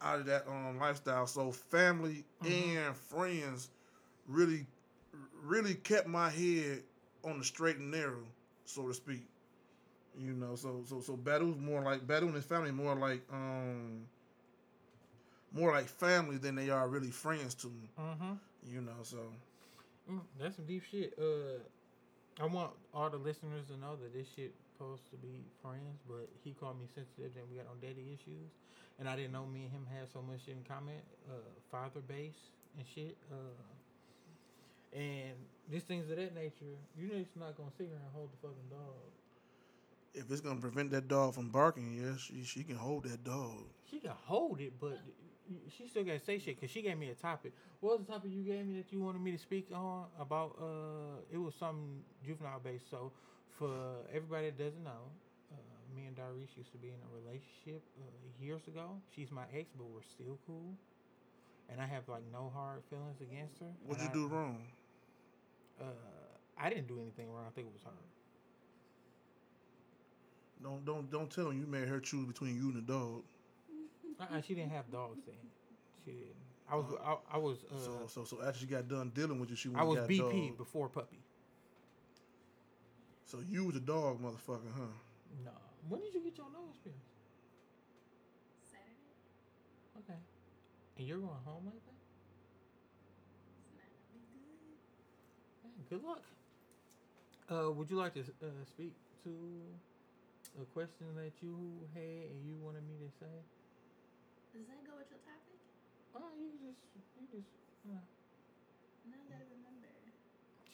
out 0.00 0.20
of 0.20 0.26
that 0.26 0.46
um 0.48 0.78
lifestyle. 0.78 1.26
So 1.26 1.52
family 1.52 2.24
and 2.44 2.96
friends 2.96 3.70
really 4.26 4.66
really 5.44 5.74
kept 5.74 6.06
my 6.06 6.30
head 6.30 6.82
on 7.24 7.38
the 7.38 7.44
straight 7.44 7.76
and 7.76 7.90
narrow, 7.90 8.24
so 8.64 8.86
to 8.88 8.94
speak. 8.94 9.26
You 10.18 10.32
know, 10.32 10.56
so 10.56 10.82
so 10.86 11.00
so 11.00 11.16
Badu's 11.16 11.58
more 11.58 11.82
like 11.82 12.06
Badu 12.06 12.22
and 12.22 12.34
his 12.34 12.44
family 12.44 12.70
more 12.70 12.94
like 12.94 13.22
um 13.32 14.02
more 15.52 15.72
like 15.72 15.86
family 15.86 16.38
than 16.38 16.54
they 16.54 16.70
are 16.70 16.88
really 16.88 17.10
friends 17.10 17.54
to 17.56 17.66
me. 17.68 17.88
Mm-hmm. 17.98 18.32
You 18.66 18.80
know, 18.80 19.02
so 19.02 19.18
Mm, 20.10 20.20
that's 20.38 20.56
some 20.56 20.64
deep 20.66 20.82
shit. 20.90 21.14
Uh, 21.18 21.62
I 22.42 22.46
want 22.46 22.72
all 22.92 23.10
the 23.10 23.18
listeners 23.18 23.66
to 23.68 23.76
know 23.78 23.96
that 23.96 24.12
this 24.12 24.26
shit 24.34 24.52
supposed 24.82 25.08
to 25.10 25.16
be 25.16 25.46
friends, 25.62 26.02
but 26.08 26.28
he 26.42 26.52
called 26.52 26.78
me 26.78 26.86
sensitive 26.92 27.30
and 27.38 27.46
we 27.48 27.56
got 27.56 27.70
on 27.70 27.78
daddy 27.80 28.10
issues, 28.10 28.50
and 28.98 29.08
I 29.08 29.14
didn't 29.14 29.32
know 29.32 29.46
me 29.46 29.62
and 29.62 29.70
him 29.70 29.86
had 29.86 30.08
so 30.12 30.20
much 30.22 30.48
in 30.48 30.58
common, 30.66 30.98
uh, 31.30 31.34
father 31.70 32.00
base 32.00 32.50
and 32.76 32.86
shit. 32.86 33.16
Uh, 33.30 33.54
and 34.98 35.34
these 35.70 35.84
things 35.84 36.10
of 36.10 36.16
that 36.16 36.34
nature, 36.34 36.74
you 36.98 37.06
know, 37.08 37.14
it's 37.14 37.36
not 37.36 37.56
gonna 37.56 37.70
sit 37.78 37.86
here 37.86 37.96
and 37.96 38.12
hold 38.12 38.30
the 38.32 38.48
fucking 38.48 38.68
dog. 38.70 39.06
if 40.14 40.30
it's 40.30 40.42
gonna 40.42 40.60
prevent 40.60 40.90
that 40.90 41.08
dog 41.08 41.34
from 41.34 41.48
barking, 41.48 41.94
yeah, 41.94 42.16
she 42.16 42.42
she 42.42 42.64
can 42.64 42.76
hold 42.76 43.04
that 43.04 43.24
dog. 43.24 43.64
She 43.90 43.98
can 44.00 44.10
hold 44.10 44.60
it, 44.60 44.74
but 44.80 44.98
she 45.70 45.88
still 45.88 46.04
gotta 46.04 46.20
say 46.20 46.38
shit 46.38 46.56
because 46.56 46.70
she 46.70 46.82
gave 46.82 46.98
me 46.98 47.08
a 47.10 47.14
topic. 47.14 47.52
What 47.80 47.98
was 47.98 48.06
the 48.06 48.12
topic 48.12 48.30
you 48.32 48.42
gave 48.42 48.66
me 48.66 48.76
that 48.76 48.92
you 48.92 49.00
wanted 49.00 49.22
me 49.22 49.32
to 49.32 49.38
speak 49.38 49.68
on 49.72 50.06
about? 50.20 50.56
Uh, 50.60 51.20
it 51.32 51.38
was 51.38 51.54
some 51.54 52.02
juvenile 52.26 52.60
based. 52.60 52.90
So 52.90 53.12
For 53.62 54.02
everybody 54.12 54.46
that 54.50 54.58
doesn't 54.58 54.82
know, 54.82 55.06
uh, 55.52 55.56
me 55.94 56.06
and 56.06 56.16
Darice 56.16 56.56
used 56.56 56.72
to 56.72 56.78
be 56.78 56.88
in 56.88 56.98
a 56.98 57.10
relationship 57.14 57.80
uh, 58.00 58.10
years 58.40 58.66
ago. 58.66 58.98
She's 59.14 59.30
my 59.30 59.44
ex, 59.56 59.70
but 59.78 59.86
we're 59.86 60.02
still 60.02 60.36
cool. 60.48 60.74
And 61.70 61.80
I 61.80 61.86
have 61.86 62.08
like 62.08 62.24
no 62.32 62.50
hard 62.52 62.82
feelings 62.90 63.20
against 63.20 63.60
her. 63.60 63.70
What'd 63.86 64.02
you 64.02 64.10
I- 64.10 64.12
do 64.12 64.26
wrong? 64.26 64.66
Uh, 65.80 65.84
I 66.58 66.70
didn't 66.70 66.88
do 66.88 66.98
anything 67.00 67.30
wrong. 67.30 67.44
I 67.46 67.50
think 67.54 67.68
it 67.68 67.72
was 67.72 67.82
her. 67.84 68.02
Don't 70.60 70.84
don't 70.84 71.08
don't 71.08 71.30
tell 71.30 71.50
him 71.50 71.60
you 71.60 71.66
made 71.66 71.86
her 71.86 72.00
choose 72.00 72.26
between 72.26 72.56
you 72.56 72.72
and 72.72 72.76
the 72.76 72.92
dog. 72.92 73.22
Uh-uh, 74.20 74.40
she 74.40 74.54
didn't 74.54 74.72
have 74.72 74.90
dogs 74.90 75.20
then. 75.24 75.36
She 76.04 76.10
didn't. 76.10 76.34
I 76.68 76.74
was 76.74 76.86
I, 77.04 77.36
I 77.36 77.38
was 77.38 77.58
uh, 77.72 77.78
so 77.78 78.06
so 78.08 78.24
so 78.24 78.42
after 78.44 78.58
she 78.58 78.66
got 78.66 78.88
done 78.88 79.12
dealing 79.14 79.38
with 79.38 79.50
you, 79.50 79.56
she 79.56 79.68
went 79.68 79.80
I 79.80 79.84
was 79.84 79.98
BP 80.00 80.48
dog. 80.48 80.58
before 80.58 80.88
puppy. 80.88 81.20
So 83.32 83.40
you 83.48 83.64
was 83.64 83.76
a 83.76 83.80
dog, 83.80 84.20
motherfucker, 84.20 84.68
huh? 84.76 84.92
No. 85.40 85.56
When 85.88 86.04
did 86.04 86.12
you 86.12 86.20
get 86.20 86.36
your 86.36 86.52
nose 86.52 86.76
pierced? 86.84 87.16
Saturday. 88.60 89.16
Okay. 90.04 90.20
And 91.00 91.08
you're 91.08 91.16
going 91.16 91.40
home 91.40 91.64
like 91.64 91.80
that? 91.80 91.96
It's 93.56 93.72
not 93.72 93.88
gonna 93.88 94.20
be 94.20 94.36
good. 94.36 94.76
Man, 95.64 95.72
good 95.88 96.04
luck. 96.04 96.20
Uh, 97.48 97.72
would 97.72 97.88
you 97.88 97.96
like 97.96 98.12
to 98.20 98.20
uh, 98.20 98.52
speak 98.68 98.92
to 99.24 99.32
a 100.60 100.68
question 100.76 101.08
that 101.16 101.32
you 101.40 101.56
had 101.96 102.36
and 102.36 102.44
you 102.44 102.60
wanted 102.60 102.84
me 102.84 103.00
to 103.00 103.08
say? 103.16 103.32
Does 104.52 104.68
that 104.68 104.84
go 104.84 104.92
with 105.00 105.08
your 105.08 105.24
topic? 105.24 105.56
Oh, 106.12 106.28
you 106.36 106.52
just, 106.60 106.84
you 107.16 107.24
just, 107.32 107.48
uh, 107.88 107.96
No, 109.08 109.16
I 109.16 109.24
gotta 109.32 109.48
remember. 109.48 109.88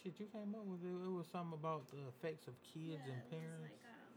Shit, 0.02 0.14
you 0.18 0.26
came 0.30 0.54
up 0.54 0.66
with 0.66 0.82
it. 0.86 0.94
It 0.94 1.10
was 1.10 1.26
something 1.30 1.58
about 1.58 1.90
the 1.90 2.06
effects 2.06 2.46
of 2.46 2.54
kids 2.62 3.02
yeah, 3.02 3.12
and 3.12 3.18
parents. 3.30 3.74
like 3.74 3.82
um, 3.90 4.14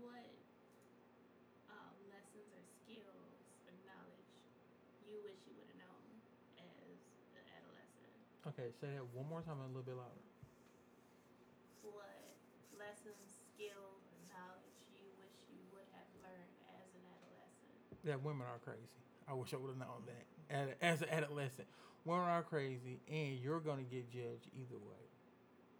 what 0.00 0.28
uh, 1.68 1.92
lessons 2.08 2.48
or 2.56 2.64
skills 2.64 3.36
or 3.68 3.74
knowledge 3.84 4.32
you 5.04 5.20
wish 5.24 5.36
you 5.44 5.52
would 5.60 5.68
have 5.68 5.80
known 5.80 6.08
as 6.56 6.96
an 7.36 7.44
adolescent? 7.60 8.16
okay, 8.48 8.72
say 8.80 8.88
that 8.96 9.04
one 9.12 9.28
more 9.28 9.44
time 9.44 9.60
and 9.60 9.68
a 9.68 9.72
little 9.76 9.84
bit 9.84 9.96
louder. 10.00 10.24
What 11.84 12.36
lessons, 12.76 13.36
skills, 13.52 14.00
or 14.12 14.20
knowledge 14.32 14.76
you 14.96 15.04
wish 15.20 15.36
you 15.52 15.60
would 15.76 15.88
have 15.92 16.08
learned 16.24 16.56
as 16.72 16.88
an 16.96 17.04
adolescent? 17.04 17.76
that 18.04 18.22
women 18.24 18.46
are 18.48 18.60
crazy. 18.64 18.88
I 19.28 19.34
wish 19.36 19.52
I 19.52 19.58
would 19.60 19.76
have 19.76 19.80
known 19.80 20.08
that 20.08 20.78
as 20.80 21.02
an 21.02 21.08
adolescent. 21.12 21.68
Women 22.08 22.24
are 22.24 22.42
crazy, 22.42 23.00
and 23.06 23.38
you're 23.38 23.60
gonna 23.60 23.82
get 23.82 24.10
judged 24.10 24.48
either 24.56 24.78
way. 24.80 25.04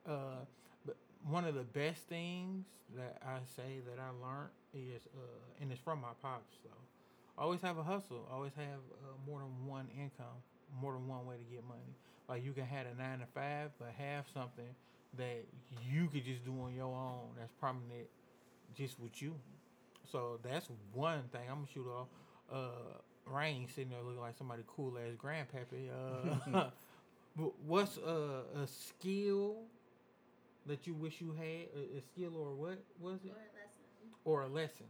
Uh, 0.07 0.45
but 0.85 0.97
one 1.24 1.47
of 1.47 1.55
the 1.55 1.62
best 1.62 2.03
things 2.07 2.66
that 2.99 3.16
I 3.26 3.39
say 3.57 3.81
that 3.89 3.99
I 3.99 4.11
learned 4.11 4.51
is, 4.74 5.01
uh, 5.16 5.62
and 5.62 5.72
it's 5.72 5.81
from 5.81 6.03
my 6.03 6.12
pops 6.20 6.59
though. 6.62 7.43
Always 7.43 7.62
have 7.62 7.79
a 7.79 7.83
hustle. 7.83 8.29
Always 8.31 8.53
have 8.57 8.66
uh, 8.66 9.16
more 9.26 9.39
than 9.41 9.66
one 9.66 9.89
income, 9.97 10.37
more 10.83 10.93
than 10.93 11.09
one 11.09 11.24
way 11.24 11.37
to 11.37 11.45
get 11.45 11.66
money. 11.66 11.97
Like 12.29 12.45
you 12.45 12.53
can 12.53 12.66
have 12.66 12.85
a 12.85 13.03
nine 13.03 13.20
to 13.20 13.26
five, 13.35 13.70
but 13.79 13.89
have 13.97 14.26
something 14.35 14.68
that 15.16 15.47
you 15.91 16.09
could 16.09 16.26
just 16.26 16.45
do 16.45 16.53
on 16.61 16.74
your 16.74 16.95
own. 16.95 17.31
That's 17.39 17.53
prominent, 17.59 18.07
just 18.76 19.01
with 19.01 19.22
you. 19.22 19.35
So 20.12 20.39
that's 20.43 20.68
one 20.93 21.22
thing 21.33 21.49
I'm 21.49 21.64
gonna 21.64 21.68
shoot 21.72 21.87
off. 21.89 22.09
Uh, 22.53 22.99
Rain 23.31 23.66
sitting 23.68 23.91
there 23.91 24.03
looking 24.03 24.20
like 24.20 24.37
somebody 24.37 24.62
cool 24.66 24.95
ass 24.99 25.14
grandpappy. 25.16 25.91
Uh, 26.55 26.70
what's 27.66 27.99
uh, 27.99 28.43
a 28.62 28.66
skill 28.66 29.57
that 30.66 30.87
you 30.87 30.95
wish 30.95 31.20
you 31.20 31.33
had? 31.33 31.68
A, 31.76 31.99
a 31.99 32.03
skill 32.12 32.37
or 32.37 32.55
what 32.55 32.79
was 33.01 33.20
Or 33.24 33.29
it? 33.29 33.33
a 33.33 33.43
lesson? 33.57 33.85
Or 34.24 34.43
a 34.43 34.49
lesson? 34.49 34.87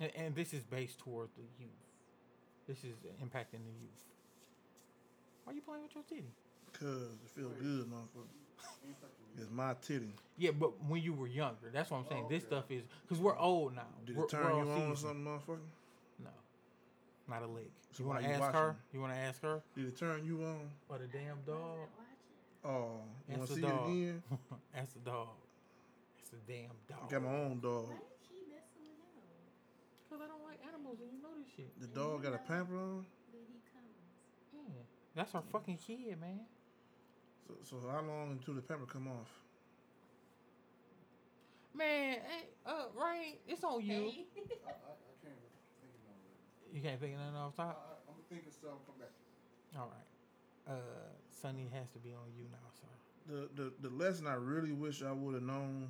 And, 0.00 0.12
and 0.16 0.34
this 0.34 0.52
is 0.52 0.64
based 0.64 0.98
toward 0.98 1.28
the 1.36 1.42
youth. 1.58 1.70
This 2.66 2.78
is 2.78 2.96
impacting 3.22 3.62
the 3.64 3.72
youth. 3.80 4.02
Why 5.44 5.52
are 5.52 5.56
you 5.56 5.62
playing 5.62 5.82
with 5.82 5.94
your 5.94 6.04
titty? 6.04 6.32
Cause 6.78 7.18
it 7.24 7.30
feel 7.34 7.50
good, 7.60 7.86
motherfucker. 7.90 8.28
It's 9.38 9.50
my 9.50 9.74
titty. 9.82 10.12
Yeah, 10.36 10.50
but 10.50 10.72
when 10.84 11.02
you 11.02 11.12
were 11.14 11.26
younger, 11.26 11.70
that's 11.72 11.90
what 11.90 11.98
I'm 11.98 12.06
saying. 12.06 12.24
Oh, 12.26 12.28
This 12.28 12.42
okay. 12.44 12.46
stuff 12.54 12.70
is 12.70 12.82
because 13.02 13.18
we're 13.22 13.38
old 13.38 13.74
now. 13.74 13.82
Did 14.06 14.16
we're, 14.16 14.24
it 14.24 14.30
turn 14.30 14.44
we're 14.44 14.64
you 14.64 14.70
all 14.70 14.82
on 14.82 14.90
or 14.92 14.96
something, 14.96 15.24
motherfucker? 15.24 15.58
No, 16.22 16.30
not 17.28 17.42
a 17.42 17.46
lick. 17.46 17.70
So 17.92 18.02
you 18.02 18.08
want 18.08 18.20
to 18.22 18.28
ask 18.28 18.40
watching? 18.40 18.54
her? 18.60 18.76
You 18.92 19.00
want 19.00 19.12
to 19.12 19.18
ask 19.18 19.42
her 19.42 19.62
Did 19.76 19.86
it 19.86 19.96
turn 19.98 20.24
you 20.24 20.42
on? 20.44 20.70
or 20.88 20.98
the 20.98 21.06
damn 21.06 21.38
dog? 21.46 21.78
Oh, 22.64 23.00
you 23.28 23.36
want 23.38 23.42
Ask 23.42 23.48
to 23.48 23.48
the 23.48 23.54
see 23.54 23.60
dog. 23.72 23.88
it 23.88 23.92
again? 23.92 24.22
Ask 24.76 24.92
the 24.94 25.00
dog. 25.10 25.28
It's 26.20 26.30
the 26.30 26.36
damn 26.46 26.70
dog. 26.88 26.98
I 26.98 27.00
dog. 27.02 27.10
got 27.10 27.22
my 27.22 27.28
own 27.38 27.60
dog. 27.60 27.88
Why 27.88 27.94
you 27.96 28.16
keep 28.28 28.48
messing 28.48 28.84
with 28.86 29.12
him? 29.16 30.08
Cause 30.10 30.20
I 30.22 30.28
don't 30.28 30.44
like 30.44 30.60
animals, 30.68 30.98
and 31.00 31.10
you 31.12 31.20
know 31.22 31.32
this 31.40 31.48
shit. 31.56 31.72
The 31.80 31.88
dog 31.88 32.22
got 32.22 32.34
a 32.34 32.38
pamper 32.38 32.76
on. 32.76 33.04
When 33.32 33.42
he 33.48 33.60
comes. 33.72 33.96
Yeah, 34.52 34.84
that's 35.16 35.34
our 35.34 35.42
fucking 35.52 35.78
kid, 35.78 36.20
man. 36.20 36.40
So, 37.46 37.54
so 37.62 37.88
how 37.90 38.02
long 38.02 38.32
until 38.32 38.54
the 38.54 38.62
pepper 38.62 38.86
come 38.86 39.08
off? 39.08 39.30
Man, 41.74 42.18
hey, 42.20 42.44
uh, 42.66 42.84
Rain, 42.94 43.36
it's 43.48 43.64
on 43.64 43.80
you. 43.80 43.92
Hey. 43.92 44.26
I, 44.66 44.70
I, 44.70 44.72
I 44.72 45.14
can't 45.22 45.34
think 45.80 45.94
of 45.94 46.00
no 46.04 46.76
You 46.76 46.82
can't 46.82 47.00
think 47.00 47.14
of 47.14 47.20
nothing 47.20 47.36
off 47.36 47.54
I, 47.58 47.62
top. 47.62 48.04
I, 48.06 48.10
I'm 48.10 48.14
gonna 48.14 48.28
think 48.28 48.46
of 48.46 48.52
something. 48.52 48.78
Come 48.86 48.98
back. 49.00 49.12
All 49.78 49.88
right. 49.88 50.74
Uh, 50.74 50.76
Sonny 51.30 51.68
has 51.72 51.88
to 51.90 51.98
be 51.98 52.10
on 52.12 52.28
you 52.36 52.44
now, 52.52 52.68
sir. 52.78 52.86
The 53.26 53.62
the 53.62 53.88
the 53.88 53.94
lesson 53.94 54.26
I 54.26 54.34
really 54.34 54.72
wish 54.72 55.02
I 55.02 55.12
would 55.12 55.34
have 55.34 55.42
known 55.42 55.88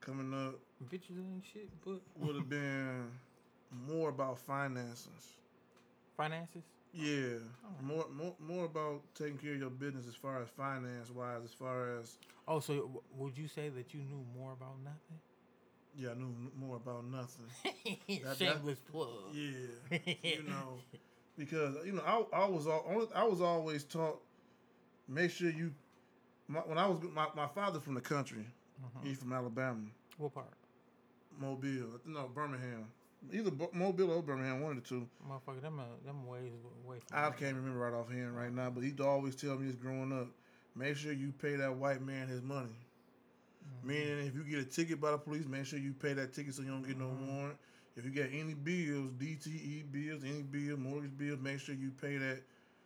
coming 0.00 0.32
up 0.32 0.54
Bitches 0.90 1.16
and 1.16 1.42
shit, 1.52 1.68
but 1.84 2.00
would 2.18 2.36
have 2.36 2.48
been 2.48 3.10
more 3.86 4.10
about 4.10 4.38
finances. 4.38 5.34
finances. 6.16 6.62
Yeah, 6.96 7.38
more 7.82 8.06
more 8.14 8.34
more 8.38 8.64
about 8.66 9.02
taking 9.14 9.36
care 9.38 9.54
of 9.54 9.58
your 9.60 9.70
business 9.70 10.06
as 10.06 10.14
far 10.14 10.40
as 10.42 10.48
finance 10.50 11.10
wise. 11.10 11.42
As 11.44 11.52
far 11.52 11.98
as 11.98 12.16
Oh, 12.46 12.60
so 12.60 12.74
w- 12.74 13.00
would 13.16 13.36
you 13.38 13.48
say 13.48 13.68
that 13.70 13.92
you 13.94 14.00
knew 14.00 14.24
more 14.38 14.52
about 14.52 14.76
nothing? 14.84 15.18
yeah, 15.96 16.10
I 16.10 16.14
knew 16.14 16.32
more 16.56 16.76
about 16.76 17.04
nothing. 17.06 17.46
that- 18.24 18.36
Shameless 18.36 18.78
plug. 18.80 19.32
Yeah, 19.32 19.98
you 20.22 20.42
know, 20.44 20.78
because 21.38 21.74
you 21.84 21.92
know 21.92 22.02
I, 22.06 22.42
I 22.44 22.48
was 22.48 22.66
all 22.68 23.08
I 23.14 23.24
was 23.24 23.40
always 23.40 23.84
taught 23.84 24.20
make 25.08 25.30
sure 25.30 25.50
you. 25.50 25.72
My, 26.46 26.60
when 26.60 26.76
I 26.78 26.86
was 26.86 27.00
my, 27.14 27.26
my 27.34 27.46
father 27.48 27.80
from 27.80 27.94
the 27.94 28.00
country, 28.02 28.44
Mhm. 28.80 29.06
he 29.06 29.14
from 29.14 29.32
Alabama, 29.32 29.80
What 30.18 30.34
part? 30.34 30.46
Mobile, 31.40 31.98
no 32.04 32.28
Birmingham, 32.32 32.84
either 33.32 33.50
Mobile 33.72 34.10
or 34.12 34.22
Birmingham, 34.22 34.60
one 34.60 34.76
of 34.76 34.82
the 34.82 34.88
two. 34.88 35.08
Motherfucker, 35.28 35.60
them, 35.62 35.80
uh, 35.80 35.84
them 36.06 36.26
ways 36.26 36.52
away 36.84 36.98
from 37.06 37.18
I 37.18 37.30
can't 37.30 37.56
remember 37.56 37.78
right 37.78 37.92
offhand 37.92 38.36
right 38.36 38.52
now, 38.52 38.70
but 38.70 38.82
he'd 38.84 39.00
always 39.00 39.34
tell 39.34 39.56
me 39.56 39.66
this 39.66 39.76
growing 39.76 40.12
up. 40.12 40.28
Make 40.76 40.96
sure 40.96 41.12
you 41.12 41.32
pay 41.32 41.56
that 41.56 41.74
white 41.74 42.02
man 42.02 42.28
his 42.28 42.42
money. 42.42 42.68
Mhm. 43.82 43.86
Meaning, 43.88 44.26
if 44.26 44.34
you 44.34 44.44
get 44.44 44.58
a 44.58 44.64
ticket 44.64 45.00
by 45.00 45.12
the 45.12 45.18
police, 45.18 45.46
make 45.46 45.64
sure 45.66 45.78
you 45.78 45.92
pay 45.92 46.12
that 46.14 46.32
ticket 46.32 46.54
so 46.54 46.62
you 46.62 46.68
don't 46.68 46.82
get 46.86 46.98
no 46.98 47.06
Mhm. 47.08 47.26
warrant. 47.26 47.58
If 47.96 48.04
you 48.04 48.10
got 48.10 48.30
any 48.32 48.54
bills, 48.54 49.12
DTE 49.12 49.82
bills, 49.82 50.24
any 50.24 50.42
bill, 50.42 50.76
mortgage 50.76 51.16
bills, 51.16 51.38
make 51.40 51.60
sure 51.60 51.74
you 51.74 51.90
pay 51.92 52.16
that. 52.18 52.42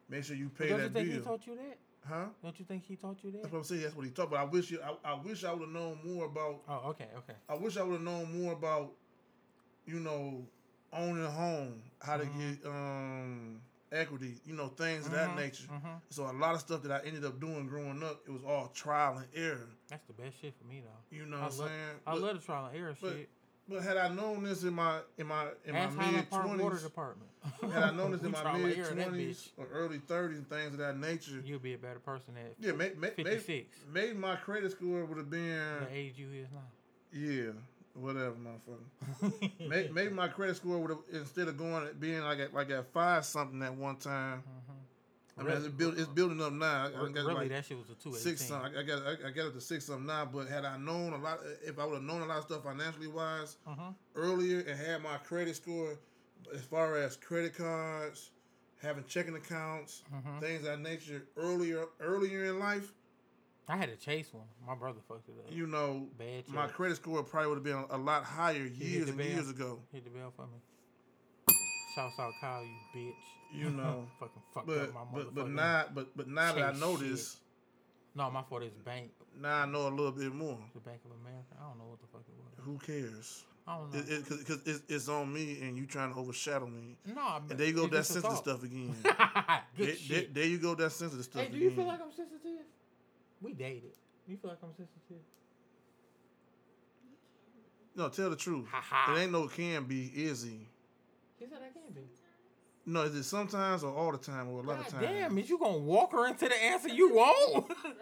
Make 0.08 0.24
sure 0.24 0.36
you 0.36 0.48
But 0.48 0.58
pay 0.58 0.68
Don't 0.68 0.78
you 0.78 0.88
that 0.88 0.92
think 0.92 1.08
he 1.12 1.20
taught 1.20 1.46
you 1.46 1.56
that? 1.56 1.78
huh? 2.06 2.26
Don't 2.42 2.58
you 2.58 2.64
think 2.64 2.84
he 2.84 2.96
taught 2.96 3.22
you 3.24 3.30
that? 3.32 3.42
That's 3.42 3.52
what 3.52 3.58
I'm 3.58 3.64
saying. 3.64 3.82
That's 3.82 3.94
what 3.94 4.04
he 4.06 4.10
taught. 4.10 4.30
But 4.30 4.40
I 4.40 4.44
wish 4.44 4.70
you, 4.70 4.80
I, 4.82 5.12
I 5.12 5.14
wish 5.14 5.44
I 5.44 5.52
would 5.52 5.62
have 5.62 5.68
known 5.70 5.98
more 6.04 6.26
about. 6.26 6.62
Oh, 6.68 6.90
okay, 6.90 7.08
okay. 7.18 7.34
I 7.48 7.54
wish 7.56 7.76
I 7.76 7.82
would 7.82 7.92
have 7.94 8.02
known 8.02 8.42
more 8.42 8.52
about, 8.52 8.92
you 9.88 10.00
know, 10.00 10.46
owning 10.92 11.24
a 11.24 11.30
home, 11.30 11.82
how 12.00 12.16
to 12.18 12.24
Mhm. 12.24 12.38
get 12.60 12.66
um 12.70 13.60
equity, 13.90 14.36
you 14.44 14.54
know, 14.54 14.68
things 14.68 15.06
of 15.06 15.12
that 15.12 15.30
Mhm, 15.30 15.36
nature. 15.36 15.66
mhm. 15.68 16.00
So 16.10 16.30
a 16.30 16.32
lot 16.32 16.54
of 16.54 16.60
stuff 16.60 16.82
that 16.82 16.92
I 16.92 17.06
ended 17.06 17.24
up 17.24 17.40
doing 17.40 17.66
growing 17.66 18.02
up, 18.02 18.20
it 18.26 18.30
was 18.30 18.44
all 18.44 18.68
trial 18.68 19.16
and 19.16 19.26
error. 19.34 19.66
That's 19.88 20.04
the 20.06 20.12
best 20.12 20.38
shit 20.40 20.54
for 20.58 20.64
me 20.64 20.82
though. 20.82 21.16
You 21.16 21.24
know 21.24 21.38
I 21.38 21.44
what 21.44 21.52
I'm 21.52 21.58
saying? 21.68 22.00
I 22.06 22.12
But- 22.12 22.20
love 22.20 22.36
the 22.40 22.44
trial 22.44 22.66
and 22.66 22.76
error 22.76 22.96
but 23.00 23.12
shit. 23.14 23.28
But 23.70 23.82
had 23.82 23.98
I 23.98 24.08
known 24.08 24.44
this 24.44 24.62
in 24.64 24.72
my 24.72 25.00
in 25.18 25.26
my 25.26 25.50
in 25.66 25.74
Ask 25.74 25.94
my 25.96 26.10
mid 26.10 26.30
twenties, 26.30 26.82
had 27.70 27.82
I 27.82 27.90
known 27.90 28.12
this 28.12 28.22
in 28.22 28.30
my 28.32 28.56
mid 28.58 28.76
twenties 28.86 29.52
or 29.58 29.66
early 29.66 29.98
thirties 29.98 30.38
and 30.38 30.48
things 30.48 30.72
of 30.72 30.78
that 30.78 30.96
nature, 30.98 31.40
You'll 31.44 31.58
be 31.58 31.74
a 31.74 31.78
better 31.78 31.98
person 32.00 32.34
at 32.38 32.54
yeah, 32.58 32.72
may, 32.72 32.90
may, 32.94 33.12
maybe, 33.18 33.24
56, 33.24 33.78
maybe 33.92 34.14
my 34.14 34.36
credit 34.36 34.72
score 34.72 35.04
would 35.04 35.18
have 35.18 35.28
been 35.30 35.80
the 35.80 35.88
age 35.92 36.18
you 36.18 36.30
is 36.32 36.48
now. 36.50 36.60
yeah, 37.12 37.50
whatever, 37.98 38.34
motherfucker. 38.34 39.50
May- 39.68 39.88
maybe 39.92 40.12
my 40.14 40.28
credit 40.28 40.56
score 40.56 40.78
would 40.78 40.90
have 40.90 40.98
instead 41.12 41.48
of 41.48 41.56
going 41.56 41.88
being 41.98 42.22
like 42.22 42.38
at 42.38 42.54
like 42.54 42.70
at 42.70 42.86
five 42.92 43.24
something 43.24 43.62
at 43.62 43.74
one 43.74 43.96
time, 43.96 44.42
Mhm. 44.42 44.74
I 45.40 45.42
mean, 45.44 45.56
it's, 45.56 45.68
build, 45.68 45.96
it's 45.96 46.08
building 46.08 46.42
up 46.42 46.52
now. 46.52 46.86
I, 46.86 46.86
I 46.86 47.00
Really, 47.02 47.12
got 47.12 47.24
like 47.26 47.48
that 47.50 47.64
shit 47.64 47.78
was 47.78 47.90
a 47.90 47.94
two 47.94 48.12
six 48.14 48.44
something. 48.44 48.76
I, 48.76 48.82
got 48.82 49.02
I, 49.06 49.28
I 49.28 49.30
got 49.30 49.46
up 49.46 49.54
to 49.54 49.60
six 49.60 49.84
something 49.84 50.06
now. 50.06 50.24
But 50.24 50.48
had 50.48 50.64
I 50.64 50.76
known 50.78 51.12
a 51.12 51.18
lot, 51.18 51.38
if 51.64 51.78
I 51.78 51.84
would 51.84 51.94
have 51.94 52.02
known 52.02 52.22
a 52.22 52.26
lot 52.26 52.38
of 52.38 52.44
stuff 52.44 52.64
financially 52.64 53.06
wise 53.06 53.56
Uh-huh. 53.66 53.92
earlier 54.16 54.60
and 54.60 54.76
had 54.78 55.00
my 55.00 55.16
credit 55.18 55.54
score, 55.54 55.96
as 56.52 56.62
far 56.62 56.96
as 56.96 57.16
credit 57.16 57.56
cards, 57.56 58.30
having 58.82 59.04
checking 59.06 59.36
accounts, 59.36 60.02
Mhm. 60.12 60.40
things 60.40 60.60
of 60.60 60.66
that 60.66 60.80
nature 60.80 61.22
earlier 61.36 61.84
earlier 62.00 62.46
in 62.46 62.58
life, 62.58 62.92
I 63.70 63.76
had 63.76 63.90
to 63.90 63.96
chase 63.96 64.28
one. 64.32 64.46
My 64.66 64.74
brother 64.74 65.00
fucked 65.06 65.28
it 65.28 65.34
up. 65.46 65.52
you 65.54 65.66
know, 65.66 66.06
Bad 66.18 66.48
my 66.48 66.66
credit 66.68 66.96
score 66.96 67.22
probably 67.22 67.48
would 67.48 67.54
have 67.56 67.64
been 67.64 67.84
a 67.90 67.98
lot 67.98 68.24
higher 68.24 68.64
years 68.64 69.08
and 69.08 69.18
bell? 69.18 69.26
years 69.26 69.50
ago. 69.50 69.78
Hit 69.92 70.04
the 70.04 70.10
bell 70.10 70.32
for 70.34 70.46
me. 70.46 70.58
Shouts 71.94 72.14
out 72.18 72.32
Kyle, 72.40 72.62
you 72.64 72.76
bitch. 72.96 73.58
You 73.60 73.70
know, 73.76 74.06
fucking 74.20 74.42
fucked 74.54 74.66
But 74.66 74.78
up 74.78 74.94
my 74.94 75.00
but 75.12 75.34
but 75.34 75.48
now 75.50 75.84
but 75.94 76.16
but 76.16 76.28
now 76.28 76.52
that 76.54 76.74
I 76.74 76.78
know 76.78 76.96
this, 76.96 77.36
No, 78.14 78.30
my 78.30 78.42
fault 78.42 78.62
is 78.62 78.72
bank. 78.84 79.10
now 79.40 79.62
I 79.62 79.66
know 79.66 79.88
a 79.88 79.90
little 79.90 80.12
bit 80.12 80.32
more. 80.34 80.58
The 80.74 80.80
Bank 80.80 81.00
of 81.04 81.10
America. 81.20 81.54
I 81.58 81.68
don't 81.68 81.78
know 81.78 81.84
what 81.86 82.00
the 82.00 82.06
fuck 82.06 82.22
it 82.28 82.34
was. 82.36 82.64
Who 82.64 82.78
cares? 82.78 83.44
I 83.66 83.76
don't 83.78 83.92
know. 83.92 83.98
It, 83.98 84.08
it, 84.10 84.46
'cause 84.46 84.60
it's, 84.64 84.82
it's 84.88 85.08
on 85.08 85.30
me 85.32 85.58
and 85.62 85.76
you 85.76 85.84
trying 85.86 86.12
to 86.14 86.18
overshadow 86.18 86.66
me. 86.66 86.96
no, 87.04 87.20
I 87.20 87.36
And 87.50 87.58
there 87.58 87.66
you 87.66 87.74
go, 87.74 87.86
that 87.88 88.04
sensitive 88.06 88.38
stuff 88.38 88.62
again. 88.62 88.94
Good 89.04 89.04
there, 89.04 89.86
there, 89.86 89.94
shit. 89.96 90.34
there 90.34 90.44
you 90.44 90.58
go, 90.58 90.74
that 90.74 90.90
sensitive 90.92 91.24
stuff 91.26 91.42
Hey, 91.42 91.48
do 91.50 91.58
you 91.58 91.66
again. 91.66 91.76
feel 91.76 91.86
like 91.86 92.00
I'm 92.02 92.10
sensitive? 92.12 92.64
We 93.40 93.52
dated. 93.52 93.92
You 94.26 94.36
feel 94.36 94.50
like 94.50 94.58
I'm 94.62 94.70
sensitive? 94.70 95.24
no, 97.94 98.08
tell 98.08 98.30
the 98.30 98.36
truth. 98.36 98.66
Ha 98.70 98.80
ha. 98.80 99.14
It 99.14 99.20
ain't 99.20 99.32
no 99.32 99.48
can 99.48 99.84
be, 99.84 100.06
is 100.14 100.42
he? 100.42 100.68
He 101.38 101.46
said 101.46 101.58
I 101.64 101.72
can 101.72 101.92
be. 101.94 102.02
No, 102.86 103.02
is 103.02 103.14
it 103.14 103.24
sometimes 103.24 103.84
or 103.84 103.94
all 103.94 104.12
the 104.12 104.18
time 104.18 104.48
or 104.48 104.60
a 104.60 104.62
lot 104.62 104.78
God 104.78 104.86
of 104.86 104.92
times? 104.92 105.06
damn, 105.06 105.38
is 105.38 105.50
you 105.50 105.58
gonna 105.58 105.78
walk 105.78 106.12
her 106.12 106.26
into 106.26 106.48
the 106.48 106.54
answer 106.62 106.88
you 106.88 107.10
want? 107.14 107.66
Sometimes. 107.66 107.96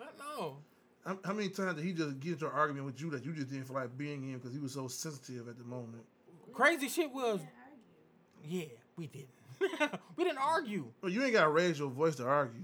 I 0.00 0.38
know. 0.38 0.56
How, 1.04 1.18
how 1.24 1.32
many 1.32 1.48
times 1.48 1.76
did 1.76 1.84
he 1.84 1.92
just 1.92 2.20
get 2.20 2.34
into 2.34 2.46
an 2.46 2.52
argument 2.52 2.86
with 2.86 3.00
you 3.00 3.10
that 3.10 3.24
you 3.24 3.32
just 3.32 3.48
didn't 3.48 3.64
feel 3.64 3.76
like 3.76 3.96
being 3.96 4.22
in 4.30 4.38
because 4.38 4.52
he 4.52 4.58
was 4.58 4.72
so 4.72 4.86
sensitive 4.86 5.48
at 5.48 5.58
the 5.58 5.64
moment? 5.64 6.04
Crazy 6.52 6.88
shit 6.88 7.12
was, 7.12 7.40
argue. 7.40 8.60
yeah, 8.60 8.66
we 8.96 9.06
didn't. 9.06 9.28
we 10.16 10.24
didn't 10.24 10.38
argue. 10.38 10.86
Well, 11.02 11.10
you 11.10 11.22
ain't 11.22 11.32
got 11.32 11.44
to 11.44 11.50
raise 11.50 11.78
your 11.78 11.90
voice 11.90 12.16
to 12.16 12.26
argue. 12.26 12.62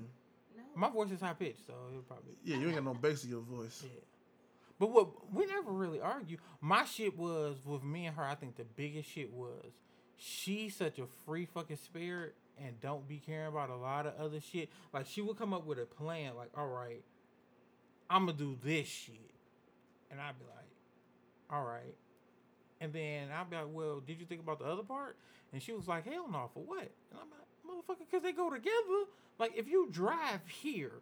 My 0.76 0.90
voice 0.90 1.10
is 1.10 1.20
high 1.20 1.32
pitched, 1.32 1.66
so 1.66 1.72
it 1.92 2.06
probably 2.06 2.34
Yeah, 2.44 2.56
you 2.58 2.66
ain't 2.66 2.74
got 2.76 2.84
no 2.84 2.94
bass 2.94 3.24
in 3.24 3.30
your 3.30 3.40
voice. 3.40 3.82
yeah. 3.84 4.00
But 4.78 4.90
what 4.90 5.32
we 5.32 5.46
never 5.46 5.70
really 5.72 6.00
argue. 6.00 6.36
My 6.60 6.84
shit 6.84 7.16
was 7.16 7.56
with 7.64 7.82
me 7.82 8.06
and 8.06 8.16
her. 8.16 8.22
I 8.24 8.34
think 8.34 8.56
the 8.56 8.64
biggest 8.64 9.08
shit 9.10 9.32
was 9.32 9.72
she's 10.16 10.76
such 10.76 10.98
a 10.98 11.06
free 11.24 11.46
fucking 11.46 11.76
spirit 11.76 12.34
and 12.58 12.80
don't 12.80 13.06
be 13.08 13.18
caring 13.18 13.48
about 13.48 13.70
a 13.70 13.76
lot 13.76 14.06
of 14.06 14.14
other 14.18 14.40
shit. 14.40 14.70
Like 14.92 15.06
she 15.06 15.20
would 15.22 15.38
come 15.38 15.52
up 15.54 15.66
with 15.66 15.78
a 15.78 15.86
plan, 15.86 16.36
like, 16.36 16.50
all 16.56 16.68
right, 16.68 17.02
I'm 18.10 18.26
gonna 18.26 18.38
do 18.38 18.56
this 18.62 18.86
shit, 18.86 19.34
and 20.10 20.20
I'd 20.20 20.38
be 20.38 20.44
like, 20.44 20.70
all 21.50 21.64
right, 21.64 21.94
and 22.80 22.92
then 22.92 23.28
I'd 23.30 23.48
be 23.50 23.56
like, 23.56 23.66
well, 23.70 24.00
did 24.00 24.20
you 24.20 24.26
think 24.26 24.40
about 24.42 24.58
the 24.58 24.64
other 24.66 24.82
part? 24.82 25.16
And 25.52 25.62
she 25.62 25.72
was 25.72 25.86
like, 25.88 26.04
hell 26.06 26.28
no, 26.30 26.50
for 26.52 26.62
what? 26.62 26.90
And 27.10 27.20
I'm 27.20 27.28
like, 27.30 27.46
motherfucker, 27.66 28.00
because 28.10 28.22
they 28.22 28.32
go 28.32 28.50
together. 28.50 29.04
Like 29.38 29.56
if 29.56 29.68
you 29.68 29.88
drive 29.90 30.40
here, 30.46 30.92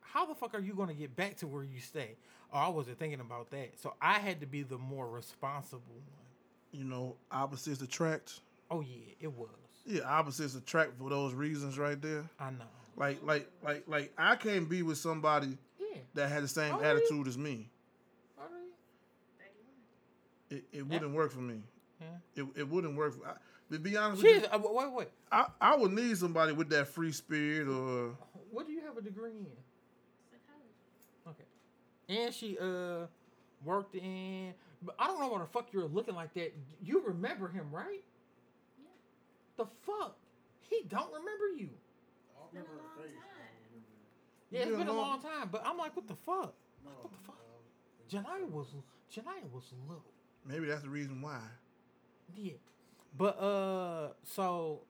how 0.00 0.26
the 0.26 0.34
fuck 0.34 0.54
are 0.54 0.60
you 0.60 0.74
gonna 0.74 0.94
get 0.94 1.14
back 1.16 1.36
to 1.38 1.46
where 1.46 1.62
you 1.62 1.80
stay? 1.80 2.16
Oh, 2.52 2.58
I 2.58 2.68
wasn't 2.68 2.98
thinking 2.98 3.20
about 3.20 3.50
that. 3.50 3.78
So 3.80 3.94
I 4.00 4.14
had 4.18 4.40
to 4.40 4.46
be 4.46 4.62
the 4.62 4.78
more 4.78 5.08
responsible 5.08 5.82
one. 5.94 6.26
You 6.72 6.84
know, 6.84 7.16
opposites 7.30 7.80
attract. 7.82 8.40
Oh 8.70 8.80
yeah, 8.80 9.14
it 9.20 9.32
was. 9.32 9.48
Yeah, 9.86 10.02
opposites 10.02 10.54
attract 10.54 10.98
for 10.98 11.10
those 11.10 11.34
reasons 11.34 11.78
right 11.78 12.00
there. 12.00 12.28
I 12.38 12.50
know. 12.50 12.64
Like, 12.96 13.22
like, 13.24 13.48
like, 13.64 13.84
like, 13.86 14.12
I 14.18 14.36
can't 14.36 14.68
be 14.68 14.82
with 14.82 14.98
somebody 14.98 15.56
Yeah. 15.80 15.98
that 16.14 16.28
had 16.30 16.42
the 16.42 16.48
same 16.48 16.74
really? 16.74 16.86
attitude 16.86 17.26
as 17.26 17.38
me. 17.38 17.70
All 18.38 18.44
right. 18.44 19.48
It, 20.50 20.64
it 20.72 20.86
wouldn't 20.86 21.14
work 21.14 21.32
for 21.32 21.40
me. 21.40 21.62
Yeah. 22.00 22.42
It, 22.42 22.46
it 22.56 22.68
wouldn't 22.68 22.96
work. 22.96 23.14
For, 23.14 23.26
I, 23.26 23.32
to 23.72 23.78
be 23.78 23.96
honest 23.96 24.22
She's 24.22 24.42
with 24.42 24.50
you, 24.52 24.58
uh, 24.68 24.72
wait, 24.72 24.92
wait. 24.92 25.08
I, 25.30 25.46
I 25.60 25.76
would 25.76 25.92
need 25.92 26.16
somebody 26.18 26.52
with 26.52 26.68
that 26.70 26.88
free 26.88 27.12
spirit 27.12 27.68
or 27.68 28.16
What 28.50 28.66
do 28.66 28.72
you 28.72 28.80
have 28.82 28.96
a 28.96 29.00
degree 29.02 29.30
in? 29.32 29.46
Psychology. 30.30 31.40
Okay. 32.08 32.22
And 32.22 32.34
she 32.34 32.58
uh 32.58 33.06
worked 33.64 33.94
in. 33.94 34.54
But 34.82 34.96
I 34.98 35.06
don't 35.06 35.20
know 35.20 35.28
why 35.28 35.38
the 35.38 35.46
fuck 35.46 35.72
you're 35.72 35.86
looking 35.86 36.14
like 36.14 36.34
that. 36.34 36.52
You 36.82 37.02
remember 37.06 37.48
him, 37.48 37.66
right? 37.70 38.02
Yeah. 38.78 38.88
The 39.56 39.66
fuck? 39.86 40.16
He 40.68 40.82
don't 40.88 41.10
remember 41.12 41.48
you. 41.56 41.70
I 42.36 42.52
been 42.52 42.62
a 42.62 42.64
remember 42.64 42.70
her 42.72 42.78
long 42.98 43.06
face, 43.06 43.12
time. 43.14 43.22
I 43.30 43.76
it. 43.76 44.56
Yeah, 44.56 44.60
it's 44.62 44.70
You 44.70 44.76
been 44.76 44.88
a 44.88 44.92
long 44.92 45.20
time. 45.22 45.48
But 45.52 45.62
I'm 45.64 45.78
like, 45.78 45.94
what 45.96 46.08
the 46.08 46.16
fuck? 46.16 46.54
No, 46.84 46.90
What 47.00 47.12
the 47.12 47.26
fuck? 47.26 47.38
Janaya 48.10 48.50
was 48.50 48.66
Janaya 49.14 49.50
was 49.52 49.72
little. 49.88 50.04
maybe 50.46 50.66
that's 50.66 50.82
the 50.82 50.88
reason 50.90 51.22
why. 51.22 51.40
Yeah. 52.36 52.52
But 53.16 53.38
uh 53.38 54.08
so 54.24 54.80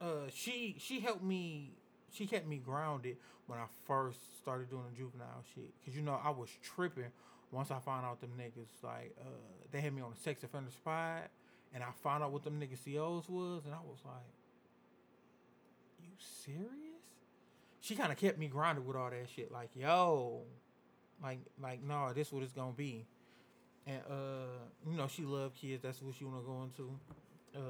uh 0.00 0.28
she 0.32 0.76
she 0.78 1.00
helped 1.00 1.22
me 1.22 1.72
she 2.12 2.26
kept 2.26 2.46
me 2.46 2.58
grounded 2.58 3.16
when 3.46 3.58
I 3.58 3.64
first 3.86 4.38
started 4.38 4.70
doing 4.70 4.84
the 4.90 4.96
juvenile 4.96 5.42
shit 5.54 5.72
cuz 5.84 5.96
you 5.96 6.02
know 6.02 6.20
I 6.22 6.30
was 6.30 6.50
tripping 6.62 7.10
once 7.50 7.70
I 7.70 7.78
found 7.80 8.06
out 8.06 8.20
them 8.20 8.32
niggas 8.38 8.82
like 8.82 9.16
uh 9.20 9.66
they 9.70 9.80
had 9.80 9.92
me 9.92 10.02
on 10.02 10.10
the 10.10 10.20
sex 10.20 10.44
offender 10.44 10.70
spot 10.70 11.30
and 11.74 11.82
I 11.82 11.90
found 12.02 12.22
out 12.22 12.32
what 12.32 12.44
them 12.44 12.60
niggas 12.60 12.84
COs 12.84 13.28
was 13.28 13.64
and 13.64 13.74
I 13.74 13.80
was 13.80 13.98
like 14.04 14.34
you 16.00 16.10
serious? 16.18 16.68
She 17.80 17.94
kind 17.96 18.12
of 18.12 18.18
kept 18.18 18.38
me 18.38 18.48
grounded 18.48 18.86
with 18.86 18.96
all 18.96 19.10
that 19.10 19.28
shit 19.34 19.50
like 19.50 19.70
yo 19.74 20.42
like 21.22 21.40
like 21.60 21.82
no 21.82 22.12
this 22.12 22.30
what 22.32 22.42
it's 22.42 22.52
to 22.52 22.72
be 22.76 23.06
and 23.88 24.02
uh, 24.10 24.60
you 24.88 24.96
know, 24.96 25.08
she 25.08 25.22
love 25.24 25.54
kids. 25.54 25.82
That's 25.82 26.02
what 26.02 26.14
she 26.14 26.24
wanna 26.24 26.42
go 26.42 26.62
into. 26.62 26.92
Uh, 27.56 27.60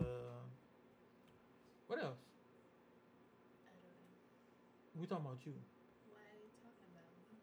what 1.87 1.99
else? 2.03 2.19
I 3.64 3.71
don't 3.71 3.83
know. 3.87 5.01
We 5.01 5.07
talking 5.07 5.25
about 5.25 5.39
you. 5.47 5.55
Why 6.11 6.19
are 6.19 6.39
you 6.43 6.51
talking 6.59 6.89
about 6.91 7.09
me? 7.23 7.39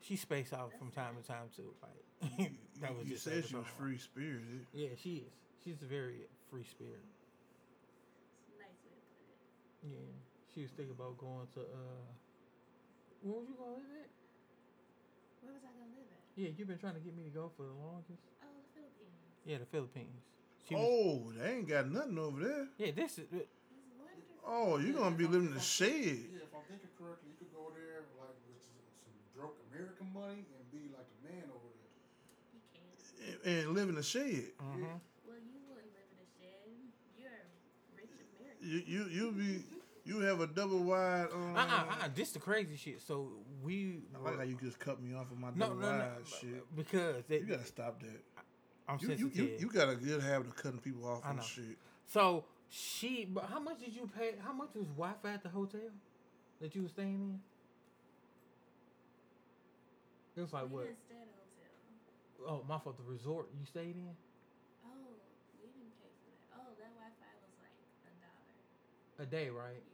She 0.00 0.16
space 0.16 0.52
out 0.52 0.72
from 0.78 0.90
time 0.92 1.16
to 1.20 1.26
time 1.26 1.50
too. 1.54 1.74
Like 1.82 2.50
that 2.80 2.96
was 2.96 3.06
you 3.08 3.14
just 3.14 3.24
said 3.24 3.44
she 3.44 3.56
was 3.56 3.66
free 3.76 3.98
spirited. 3.98 4.66
Yeah, 4.72 4.94
she 4.96 5.26
is. 5.26 5.32
She's 5.64 5.82
a 5.82 5.86
very 5.86 6.28
free 6.50 6.64
spirit. 6.64 7.02
It's 7.02 8.54
a 8.54 8.58
nice 8.60 8.78
way 8.86 8.94
to 8.94 9.02
put 9.18 9.26
it. 9.26 9.40
Yeah, 9.98 10.12
she 10.54 10.62
was 10.62 10.70
thinking 10.72 10.94
about 10.94 11.18
going 11.18 11.48
to. 11.54 11.60
uh 11.60 12.06
Where 13.22 13.40
was 13.40 13.48
you 13.48 13.56
gonna 13.58 13.80
live 13.82 13.90
at? 13.98 14.10
Where 15.42 15.52
was 15.52 15.62
I 15.64 15.72
gonna 15.74 15.90
live 15.98 16.08
at? 16.12 16.13
Yeah, 16.36 16.50
you've 16.56 16.66
been 16.68 16.78
trying 16.78 16.94
to 16.94 17.00
get 17.00 17.14
me 17.16 17.22
to 17.24 17.30
go 17.30 17.50
for 17.56 17.62
the 17.62 17.76
longest. 17.78 18.18
Oh, 18.42 18.50
the 18.50 18.66
Philippines. 18.74 19.46
Yeah, 19.46 19.58
the 19.58 19.70
Philippines. 19.70 20.18
She 20.68 20.74
was, 20.74 20.82
Oh, 20.82 21.30
they 21.38 21.50
ain't 21.62 21.68
got 21.68 21.90
nothing 21.92 22.18
over 22.18 22.40
there. 22.42 22.66
yeah, 22.78 22.90
this 22.96 23.18
is. 23.22 23.28
It's 23.30 23.46
wonderful. 24.00 24.42
Oh, 24.46 24.78
you're 24.82 24.96
gonna 24.98 25.14
be 25.14 25.26
living 25.30 25.48
in 25.48 25.54
the 25.54 25.60
shade. 25.60 26.26
Yeah, 26.32 26.42
if 26.42 26.50
I'm 26.56 26.64
thinking 26.66 26.90
correctly, 26.98 27.30
you 27.30 27.36
could 27.38 27.52
go 27.54 27.70
there 27.76 28.02
like 28.18 28.34
with 28.50 28.58
some, 28.64 28.80
some 29.04 29.14
broke 29.36 29.56
American 29.70 30.08
money 30.10 30.42
and 30.42 30.62
be 30.74 30.90
like 30.90 31.06
a 31.06 31.18
man 31.28 31.44
over 31.54 31.68
there. 31.70 31.92
You 32.56 32.60
can't. 32.74 33.38
and- 33.46 33.68
and 33.68 33.74
live 33.76 33.88
in 33.92 33.94
the 33.94 34.02
shade. 34.02 34.56
mhm. 34.58 34.98
Well, 35.28 35.38
you 35.38 35.60
wouldn't 35.70 35.92
live 35.94 36.08
in 36.10 36.18
a 36.18 36.28
shed. 36.34 36.66
You're 37.20 37.30
a 37.30 37.94
rich 37.94 38.10
American. 38.10 38.64
You 38.64 38.78
you 38.82 39.00
you 39.12 39.24
be 39.36 39.50
you 40.04 40.20
have 40.20 40.40
a 40.40 40.46
double 40.46 40.82
wide. 40.84 41.26
Um, 41.32 41.56
Uh 41.56 41.60
uh 41.60 41.84
uh. 42.04 42.08
This 42.14 42.32
the 42.32 42.38
crazy 42.38 42.76
shit. 42.76 43.00
So 43.00 43.30
we. 43.62 44.02
I 44.14 44.18
like 44.22 44.36
how 44.38 44.42
you 44.44 44.56
just 44.62 44.78
cut 44.78 45.00
me 45.02 45.14
off 45.14 45.30
of 45.30 45.38
my 45.38 45.48
No, 45.54 45.68
double 45.68 45.80
no, 45.80 45.92
no, 45.92 45.98
wide 45.98 46.08
shit. 46.40 46.76
because 46.76 47.24
they, 47.28 47.38
You 47.38 47.46
gotta 47.46 47.64
stop 47.64 48.00
that. 48.00 48.20
I'm 48.86 48.98
You, 49.00 49.08
you, 49.08 49.16
sensitive. 49.16 49.36
you, 49.36 49.56
you 49.60 49.70
got 49.70 49.88
a 49.88 49.96
good 49.96 50.22
habit 50.22 50.48
of 50.48 50.56
cutting 50.56 50.78
people 50.80 51.06
off 51.08 51.22
I 51.24 51.30
on 51.30 51.36
know. 51.36 51.42
shit. 51.42 51.78
So 52.06 52.44
she, 52.68 53.24
but 53.24 53.44
how 53.44 53.58
much 53.60 53.80
did 53.80 53.94
you 53.94 54.10
pay? 54.18 54.34
How 54.44 54.52
much 54.52 54.70
was 54.74 54.86
Wi-Fi 54.88 55.32
at 55.32 55.42
the 55.42 55.48
hotel 55.48 55.80
that 56.60 56.74
you 56.74 56.82
were 56.82 56.88
staying 56.88 57.14
in? 57.14 57.40
It 60.36 60.40
was 60.42 60.52
like 60.52 60.64
we 60.64 60.68
what? 60.76 60.84
didn't 60.86 60.98
stay 61.06 61.14
at 61.14 61.28
a 61.30 62.44
hotel. 62.44 62.60
Oh, 62.60 62.64
my 62.68 62.78
fault. 62.78 62.96
The 62.98 63.04
resort 63.10 63.48
you 63.58 63.64
stayed 63.64 63.94
in 63.96 64.10
Oh, 64.84 65.16
we 65.62 65.68
didn't 65.70 65.94
pay 66.02 66.10
for 66.20 66.28
that. 66.28 66.60
Oh, 66.60 66.74
that 66.76 66.92
Wi-Fi 66.92 67.32
was 67.40 67.54
like 67.62 67.78
a 68.04 68.12
dollar. 68.20 69.24
a 69.24 69.26
day, 69.30 69.48
right? 69.48 69.80
Yeah. 69.80 69.93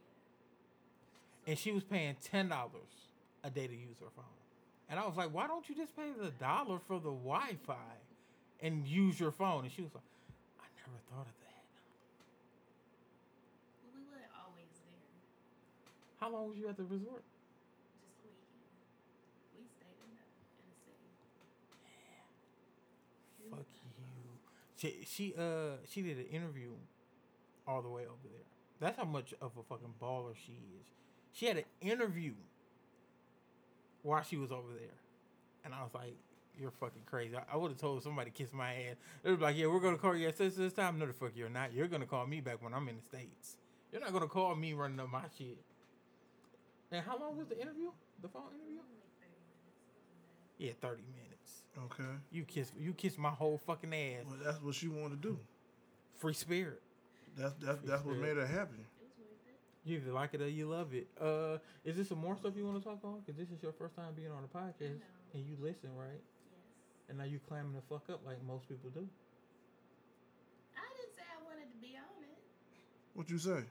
And 1.47 1.57
she 1.57 1.71
was 1.71 1.83
paying 1.83 2.15
ten 2.23 2.49
dollars 2.49 3.09
a 3.43 3.49
day 3.49 3.67
to 3.67 3.73
use 3.73 3.97
her 3.99 4.09
phone. 4.15 4.25
And 4.89 4.99
I 4.99 5.05
was 5.07 5.15
like, 5.17 5.33
why 5.33 5.47
don't 5.47 5.67
you 5.69 5.75
just 5.75 5.95
pay 5.95 6.11
the 6.19 6.31
dollar 6.31 6.79
for 6.87 6.99
the 6.99 7.09
Wi-Fi 7.09 7.75
and 8.61 8.85
use 8.85 9.19
your 9.19 9.31
phone? 9.31 9.63
And 9.63 9.71
she 9.71 9.81
was 9.81 9.91
like, 9.95 10.03
I 10.59 10.65
never 10.85 10.99
thought 11.09 11.25
of 11.25 11.37
that. 11.41 11.63
Well, 13.81 13.93
we 13.95 14.03
weren't 14.05 14.29
always 14.37 14.69
there. 14.85 15.09
How 16.19 16.29
long 16.29 16.49
was 16.49 16.57
you 16.57 16.67
at 16.69 16.77
the 16.77 16.83
resort? 16.83 17.23
Just 18.03 18.19
a 18.21 18.29
weekend. 18.29 18.77
We 19.57 19.63
stayed 19.65 19.97
in 20.03 20.11
the 20.13 20.27
in 20.61 20.65
the 20.69 20.77
city. 20.85 21.09
Fuck 23.49 23.65
you. 23.73 23.89
She 24.77 25.05
she 25.05 25.33
uh 25.37 25.77
she 25.89 26.01
did 26.01 26.17
an 26.17 26.27
interview 26.31 26.71
all 27.67 27.81
the 27.81 27.89
way 27.89 28.03
over 28.03 28.27
there. 28.27 28.45
That's 28.79 28.97
how 28.97 29.05
much 29.05 29.33
of 29.41 29.51
a 29.57 29.63
fucking 29.63 29.93
baller 30.01 30.35
she 30.35 30.53
is. 30.53 30.85
She 31.33 31.45
had 31.45 31.57
an 31.57 31.63
interview 31.81 32.33
while 34.03 34.23
she 34.23 34.37
was 34.37 34.51
over 34.51 34.73
there, 34.73 34.97
and 35.63 35.73
I 35.73 35.81
was 35.83 35.93
like, 35.93 36.15
"You're 36.59 36.71
fucking 36.71 37.03
crazy." 37.05 37.35
I, 37.35 37.43
I 37.53 37.57
would 37.57 37.71
have 37.71 37.79
told 37.79 38.03
somebody 38.03 38.31
to 38.31 38.37
kiss 38.37 38.53
my 38.53 38.73
ass. 38.73 38.95
They 39.23 39.31
were 39.31 39.37
like, 39.37 39.55
"Yeah, 39.57 39.67
we're 39.67 39.79
gonna 39.79 39.97
call 39.97 40.15
you 40.15 40.27
at 40.27 40.37
this 40.37 40.55
this 40.55 40.73
time." 40.73 40.99
No, 40.99 41.05
the 41.05 41.13
fuck 41.13 41.31
you're 41.35 41.49
not. 41.49 41.73
You're 41.73 41.87
gonna 41.87 42.05
call 42.05 42.27
me 42.27 42.41
back 42.41 42.61
when 42.61 42.73
I'm 42.73 42.87
in 42.89 42.97
the 42.97 43.01
states. 43.03 43.57
You're 43.91 44.01
not 44.01 44.13
gonna 44.13 44.27
call 44.27 44.55
me 44.55 44.73
running 44.73 44.99
up 44.99 45.09
my 45.09 45.23
shit. 45.37 45.57
And 46.91 47.05
how 47.05 47.17
long 47.17 47.37
was 47.37 47.47
the 47.47 47.59
interview? 47.59 47.91
The 48.21 48.27
phone 48.27 48.43
interview? 48.53 48.79
Yeah, 50.57 50.73
thirty 50.79 51.03
minutes. 51.15 51.63
Okay. 51.85 52.09
You 52.31 52.43
kiss 52.43 52.71
you 52.79 52.93
kiss 52.93 53.17
my 53.17 53.29
whole 53.29 53.57
fucking 53.65 53.93
ass. 53.93 54.25
Well, 54.27 54.37
that's 54.43 54.61
what 54.61 54.75
she 54.75 54.87
wanted 54.87 55.21
to 55.21 55.29
do. 55.29 55.39
Free 56.17 56.33
spirit. 56.33 56.81
That's 57.37 57.53
that's 57.55 57.79
that's 57.83 58.03
what 58.03 58.17
made 58.17 58.37
her 58.37 58.45
happy. 58.45 58.75
It 58.75 59.01
was 59.01 59.17
worth 59.17 59.47
it. 59.47 59.57
You 59.83 59.97
either 59.97 60.11
like 60.13 60.33
it 60.35 60.41
or 60.41 60.47
you 60.47 60.67
love 60.69 60.93
it. 60.93 61.07
Uh, 61.19 61.57
is 61.83 61.97
this 61.97 62.09
some 62.09 62.19
more 62.19 62.37
stuff 62.37 62.53
you 62.55 62.65
want 62.65 62.77
to 62.77 62.83
talk 62.87 62.99
on? 63.03 63.21
Because 63.25 63.39
this 63.39 63.49
is 63.49 63.61
your 63.63 63.71
first 63.73 63.95
time 63.95 64.13
being 64.15 64.29
on 64.31 64.43
a 64.43 64.57
podcast, 64.57 65.01
and 65.33 65.43
you 65.43 65.57
listen, 65.59 65.89
right? 65.97 66.21
Yes. 66.21 67.09
And 67.09 67.17
now 67.17 67.23
you 67.23 67.39
clamming 67.49 67.73
the 67.73 67.81
fuck 67.89 68.07
up 68.13 68.21
like 68.25 68.37
most 68.45 68.69
people 68.69 68.91
do. 68.91 69.07
I 70.77 70.85
didn't 70.97 71.15
say 71.15 71.23
I 71.25 71.41
wanted 71.43 71.71
to 71.73 71.77
be 71.81 71.97
on 71.97 72.21
it. 72.23 72.37
What 73.15 73.29
you 73.29 73.39
say? 73.39 73.63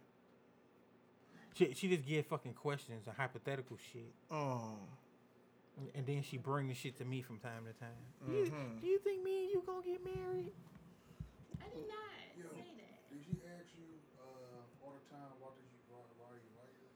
She 1.55 1.75
she 1.75 1.89
just 1.95 2.07
give 2.07 2.27
fucking 2.27 2.55
questions 2.55 3.07
and 3.07 3.15
hypothetical 3.17 3.77
shit, 3.93 4.11
Oh. 4.31 4.79
and- 5.77 5.91
and 5.95 6.07
then 6.07 6.23
she 6.23 6.39
bring 6.39 6.67
the 6.69 6.75
shit 6.75 6.97
to 6.99 7.05
me 7.05 7.23
from 7.23 7.39
time 7.39 7.65
to 7.67 7.73
time. 7.75 8.03
Do, 8.27 8.33
you, 8.33 8.45
Mhm. 8.51 8.81
do 8.81 8.87
you 8.87 8.99
think 8.99 9.23
me 9.23 9.45
and 9.45 9.51
you 9.53 9.63
gonna 9.67 9.85
get 9.85 10.03
married? 10.05 10.53
I 11.61 11.69
did 11.69 11.87
not 11.87 12.11
Yo, 12.37 12.49
say 12.55 12.71
that. 12.79 13.11
Did 13.11 13.21
she 13.25 13.37
ask 13.47 13.67
you 13.77 13.87
uh, 14.19 14.85
all 14.85 14.95
the 14.95 15.05
time 15.15 15.31
why 15.41 15.51
did 15.57 15.65
you 15.69 15.79
why, 15.91 16.01
why 16.17 16.33
you 16.39 16.49
like 16.57 16.73
her? 16.81 16.93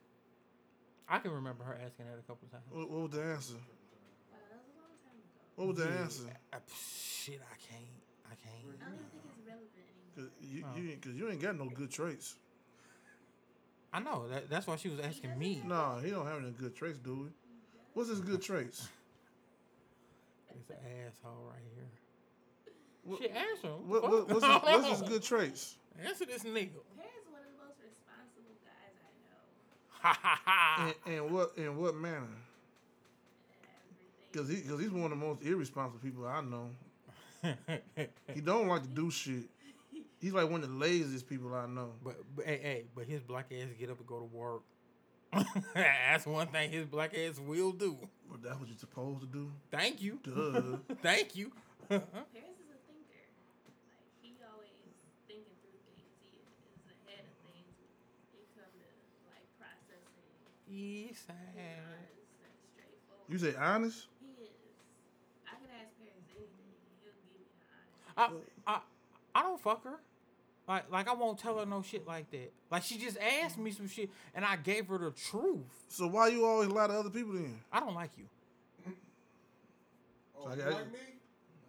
I 1.08 1.18
can 1.18 1.30
remember 1.32 1.64
her 1.64 1.74
asking 1.84 2.06
that 2.06 2.18
a 2.18 2.22
couple 2.26 2.48
times. 2.48 2.64
What, 2.70 2.90
what 2.90 3.00
was 3.02 3.10
the 3.12 3.22
answer? 3.22 3.54
Wow, 3.54 4.38
that 4.50 4.56
was 4.56 4.68
a 4.72 4.80
long 4.80 4.96
time 5.04 5.18
ago. 5.20 5.54
What 5.56 5.68
was 5.68 5.76
the 5.76 5.84
Yeah. 5.84 6.02
answer? 6.02 6.24
Uh, 6.52 6.56
shit, 6.72 7.40
I 7.44 7.56
can't. 7.60 8.00
I 8.26 8.34
can't. 8.40 8.56
I 8.80 8.84
don't 8.88 8.94
even 8.94 9.08
think 9.12 9.24
it's 9.28 9.46
relevant 9.46 9.70
anymore. 9.76 10.16
Cause 10.16 10.30
you, 10.40 10.64
Oh. 10.64 10.76
you, 10.80 10.90
ain't- 10.90 11.02
cause 11.02 11.14
you 11.14 11.28
ain't 11.30 11.40
got 11.42 11.56
no 11.58 11.68
good 11.68 11.90
traits. 11.90 12.36
I 13.92 14.00
know 14.00 14.26
that. 14.28 14.48
That's 14.50 14.66
why 14.66 14.76
she 14.76 14.88
was 14.88 14.98
asking 15.00 15.38
me. 15.38 15.62
Nah, 15.64 16.00
he 16.00 16.10
don't 16.10 16.26
have 16.26 16.42
any 16.42 16.50
good 16.50 16.74
traits, 16.74 16.98
do 16.98 17.24
he? 17.24 17.30
What's 17.92 18.08
his 18.08 18.20
good 18.20 18.42
traits? 18.42 18.88
It's 20.56 20.70
an 20.70 20.76
asshole 21.06 21.50
right 21.50 21.66
here. 21.74 21.90
What, 23.02 23.18
Shit, 23.20 23.32
answer 23.32 23.66
him. 23.68 23.88
what, 23.88 24.02
what, 24.08 24.28
what's, 24.28 24.44
his, 24.46 24.62
what's 24.62 24.88
his 25.00 25.02
good 25.10 25.22
traits? 25.22 25.76
Answer 26.00 26.24
this 26.26 26.42
nigga. 26.44 26.78
Perry's 26.96 27.26
one 27.28 27.42
of 27.42 27.50
the 27.52 27.58
most 27.60 27.76
responsible 27.82 28.54
guys 28.64 28.94
I 28.96 29.10
know. 29.26 29.44
Ha 29.90 30.18
ha 30.22 30.40
ha. 30.44 30.53
In, 30.78 31.12
in 31.12 31.32
what 31.32 31.52
in 31.56 31.76
what 31.76 31.94
manner? 31.94 32.26
Cause 34.32 34.48
he 34.48 34.62
cause 34.62 34.80
he's 34.80 34.90
one 34.90 35.04
of 35.04 35.10
the 35.10 35.16
most 35.16 35.42
irresponsible 35.42 36.00
people 36.00 36.26
I 36.26 36.40
know. 36.40 36.70
He 38.34 38.40
don't 38.40 38.68
like 38.68 38.82
to 38.82 38.88
do 38.88 39.10
shit. 39.10 39.44
He's 40.20 40.32
like 40.32 40.50
one 40.50 40.62
of 40.62 40.70
the 40.70 40.74
laziest 40.74 41.28
people 41.28 41.54
I 41.54 41.66
know. 41.66 41.90
but, 42.02 42.16
but 42.34 42.46
hey, 42.46 42.58
hey, 42.62 42.84
but 42.94 43.04
his 43.04 43.22
black 43.22 43.52
ass 43.52 43.68
get 43.78 43.90
up 43.90 43.98
and 43.98 44.06
go 44.06 44.18
to 44.18 44.24
work. 44.24 44.62
That's 45.74 46.26
one 46.26 46.46
thing 46.46 46.70
his 46.70 46.86
black 46.86 47.14
ass 47.14 47.38
will 47.38 47.72
do. 47.72 47.98
But 48.30 48.42
that's 48.42 48.58
what 48.58 48.68
you're 48.68 48.78
supposed 48.78 49.20
to 49.20 49.26
do. 49.26 49.50
Thank 49.70 50.00
you. 50.00 50.18
Duh. 50.24 50.78
Thank 51.02 51.36
you. 51.36 51.52
Paris 51.88 52.02
is 52.08 52.70
a 52.72 52.80
thinker. 52.88 53.24
Like 53.90 54.08
he 54.22 54.32
always 54.48 54.72
thinking 55.28 55.54
through 55.60 55.76
things. 55.84 56.08
He 56.22 56.40
is 56.40 56.48
ahead 56.88 57.26
of 57.28 57.34
things. 57.50 57.74
He 58.32 58.40
come 58.56 58.70
to 58.72 58.86
like 59.28 59.44
processing. 59.60 60.24
East 60.74 61.08
He's 61.08 61.18
side. 61.26 61.34
honest 61.56 62.14
and 62.42 62.52
straightforward. 62.72 63.28
You 63.28 63.38
say 63.38 63.54
honest? 63.58 64.06
he 64.20 64.42
is. 64.42 64.50
I 65.46 65.54
can 65.56 65.68
ask 65.80 65.90
Paris 65.98 66.24
anything. 66.36 66.72
He'll 67.02 67.12
give 67.22 67.40
me 67.40 67.46
honest. 68.16 68.42
I, 68.66 68.74
I, 68.74 69.40
I 69.40 69.42
don't 69.42 69.60
fuck 69.60 69.84
her. 69.84 70.00
Like, 70.66 70.90
like 70.90 71.08
I 71.08 71.12
won't 71.14 71.38
tell 71.38 71.58
her 71.58 71.66
no 71.66 71.82
shit 71.82 72.06
like 72.06 72.30
that. 72.30 72.50
Like 72.70 72.82
she 72.82 72.96
just 72.98 73.18
asked 73.18 73.58
me 73.58 73.70
some 73.70 73.86
shit, 73.88 74.10
and 74.34 74.44
I 74.44 74.56
gave 74.56 74.86
her 74.88 74.96
the 74.98 75.10
truth. 75.10 75.60
So 75.88 76.06
why 76.06 76.28
you 76.28 76.44
always 76.46 76.68
lie 76.70 76.86
to 76.86 76.94
other 76.94 77.10
people 77.10 77.34
then? 77.34 77.60
I 77.70 77.80
don't 77.80 77.94
like 77.94 78.10
you. 78.16 78.24
Oh, 80.36 80.44
So 80.44 80.48
I 80.48 80.52
oh, 80.52 80.56
got- 80.56 80.72
like 80.72 80.92
me? 80.92 80.98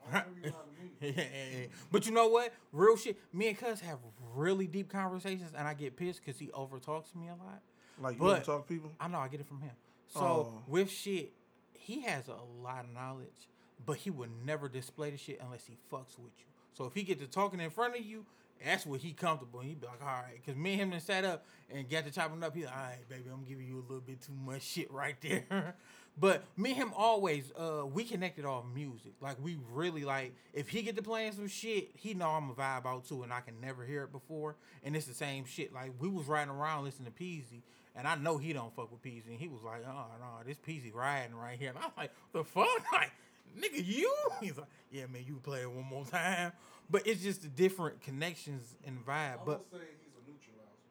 I 0.14 0.18
know 0.20 0.24
you 0.43 0.53
like 1.01 1.16
me. 1.18 1.68
but 1.91 2.06
you 2.06 2.12
know 2.14 2.28
what? 2.28 2.53
Real 2.72 2.95
shit. 2.95 3.18
Me 3.34 3.47
and 3.49 3.58
Cuz 3.58 3.80
have 3.82 3.97
really 4.36 4.68
deep 4.68 4.88
conversations, 4.89 5.51
and 5.58 5.68
I 5.68 5.74
get 5.74 5.95
pissed 5.97 6.22
because 6.24 6.39
he 6.39 6.47
overtalks 6.47 7.14
me 7.16 7.28
a 7.28 7.32
lot. 7.32 7.62
Like 8.00 8.16
you 8.16 8.20
But- 8.22 8.34
don't 8.36 8.46
talk 8.46 8.68
to 8.68 8.74
people? 8.74 8.91
I 9.00 9.08
know 9.08 9.20
I 9.20 9.28
get 9.28 9.39
it 9.39 9.48
from 9.48 9.62
him. 9.62 9.72
So 10.08 10.20
Oh. 10.22 10.64
with 10.68 10.89
shit, 10.89 11.34
he 11.74 12.02
has 12.02 12.28
a 12.28 12.38
lot 12.62 12.86
of 12.86 12.91
knowledge, 12.91 13.48
but 13.86 13.98
he 13.98 14.10
would 14.10 14.30
never 14.46 14.70
display 14.70 15.12
the 15.12 15.18
shit 15.18 15.39
unless 15.41 15.66
he 15.66 15.78
fucks 15.91 16.18
with 16.18 16.34
you. 16.39 16.46
So 16.74 16.86
if 16.86 16.93
he 16.93 17.04
get 17.04 17.20
to 17.20 17.28
talking 17.28 17.60
in 17.60 17.70
front 17.70 17.96
of 17.98 18.04
you, 18.06 18.26
that's 18.64 18.86
where 18.86 18.98
he 19.00 19.12
comfortable. 19.14 19.60
He 19.60 19.76
be 19.76 19.86
like, 19.86 20.02
all 20.02 20.08
right, 20.08 20.36
because 20.36 20.56
me 20.56 20.74
and 20.74 20.82
him 20.84 20.89
then 20.91 21.02
sat 21.02 21.26
up 21.26 21.46
and 21.70 21.89
got 21.89 22.06
to 22.06 22.12
chopping 22.12 22.41
up. 22.43 22.56
He 22.56 22.66
like, 22.66 22.74
all 22.76 22.82
right, 22.84 23.10
baby, 23.10 23.24
I'm 23.32 23.43
giving 23.43 23.68
you 23.68 23.80
a 23.80 23.82
little 23.82 24.00
bit 24.02 24.22
too 24.22 24.34
much 24.34 24.62
shit 24.74 24.91
right 24.91 25.16
there. 25.22 25.76
but 26.18 26.43
me 26.56 26.70
and 26.72 26.78
him 26.80 26.93
always, 26.96 27.52
uh, 27.58 27.86
we 27.86 28.04
connected 28.06 28.46
off 28.46 28.64
music. 28.74 29.14
Like 29.22 29.38
we 29.43 29.58
really 29.72 30.06
like, 30.06 30.34
if 30.54 30.70
he 30.70 30.82
get 30.84 30.96
to 30.96 31.02
playing 31.02 31.34
some 31.34 31.48
shit, 31.48 31.91
he 31.96 32.14
know 32.14 32.30
I'm 32.30 32.50
a 32.50 32.54
vibe 32.54 32.86
out 32.86 33.06
too, 33.06 33.24
and 33.24 33.34
I 33.34 33.41
can 33.41 33.60
never 33.60 33.86
hear 33.86 34.04
it 34.04 34.12
before. 34.14 34.56
And 34.84 34.96
it's 34.96 35.06
the 35.06 35.14
same 35.14 35.46
shit. 35.46 35.74
Like 35.74 35.91
we 36.00 36.08
was 36.08 36.26
riding 36.28 36.54
around 36.54 36.86
listening 36.86 37.12
to 37.12 37.24
Peezy, 37.24 37.62
and 37.96 38.08
I 38.08 38.16
know 38.16 38.38
he 38.38 38.54
don't 38.54 38.76
fuck 38.76 38.91
with 38.91 39.02
Peezy. 39.02 39.28
And 39.30 39.39
he 39.39 39.48
was 39.48 39.62
like, 39.64 39.82
oh 39.88 40.06
no, 40.20 40.43
this 40.46 40.58
Peezy 40.58 40.93
riding 40.93 41.36
right 41.36 41.58
here. 41.58 41.70
And 41.70 41.78
I 41.78 41.82
was 41.82 41.93
like, 41.98 42.12
the 42.34 42.43
fuck, 42.43 42.68
like, 42.93 43.12
nigga, 43.58 43.86
you? 43.86 44.14
He's 44.41 44.58
like, 44.58 44.68
yeah, 44.91 45.06
man, 45.12 45.24
you 45.26 45.36
play 45.43 45.62
it 45.62 45.72
one 45.72 45.86
more 45.86 46.06
time. 46.06 46.52
But 46.89 47.08
it's 47.08 47.22
just 47.24 47.41
the 47.41 47.48
different 47.48 48.02
connections 48.02 48.76
and 48.86 49.00
I 49.08 49.10
vibe. 49.10 49.46
would 49.46 49.46
But 49.46 49.66
say 49.72 49.86
he's 50.04 50.14
a 50.14 50.22
neutralizer. 50.30 50.86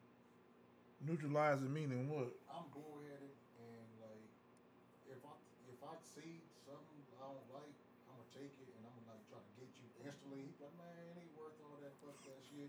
Neutralizing 1.05 1.71
meaning 1.71 2.09
what? 2.11 2.35
I'm 2.51 2.67
bullheaded 2.75 3.31
and 3.63 3.87
like 4.03 4.27
if 5.07 5.21
I 5.23 5.33
if 5.71 5.79
I 5.85 5.95
see 6.03 6.43
something 6.67 6.99
I 7.21 7.31
don't 7.31 7.47
like, 7.55 7.71
I'm 8.11 8.19
gonna 8.19 8.27
take 8.35 8.51
it 8.59 8.69
and 8.75 8.83
I'm 8.83 8.91
gonna 8.97 9.15
like 9.15 9.23
try 9.31 9.39
to 9.39 9.51
get 9.55 9.71
you 9.79 9.87
instantly. 10.03 10.43
He 10.43 10.51
be 10.59 10.67
like, 10.67 10.75
man, 10.75 10.99
it 11.15 11.15
ain't 11.15 11.31
worth 11.39 11.55
all 11.63 11.79
that. 11.79 11.95
Fuck 12.03 12.19
that 12.27 12.41
shit. 12.43 12.67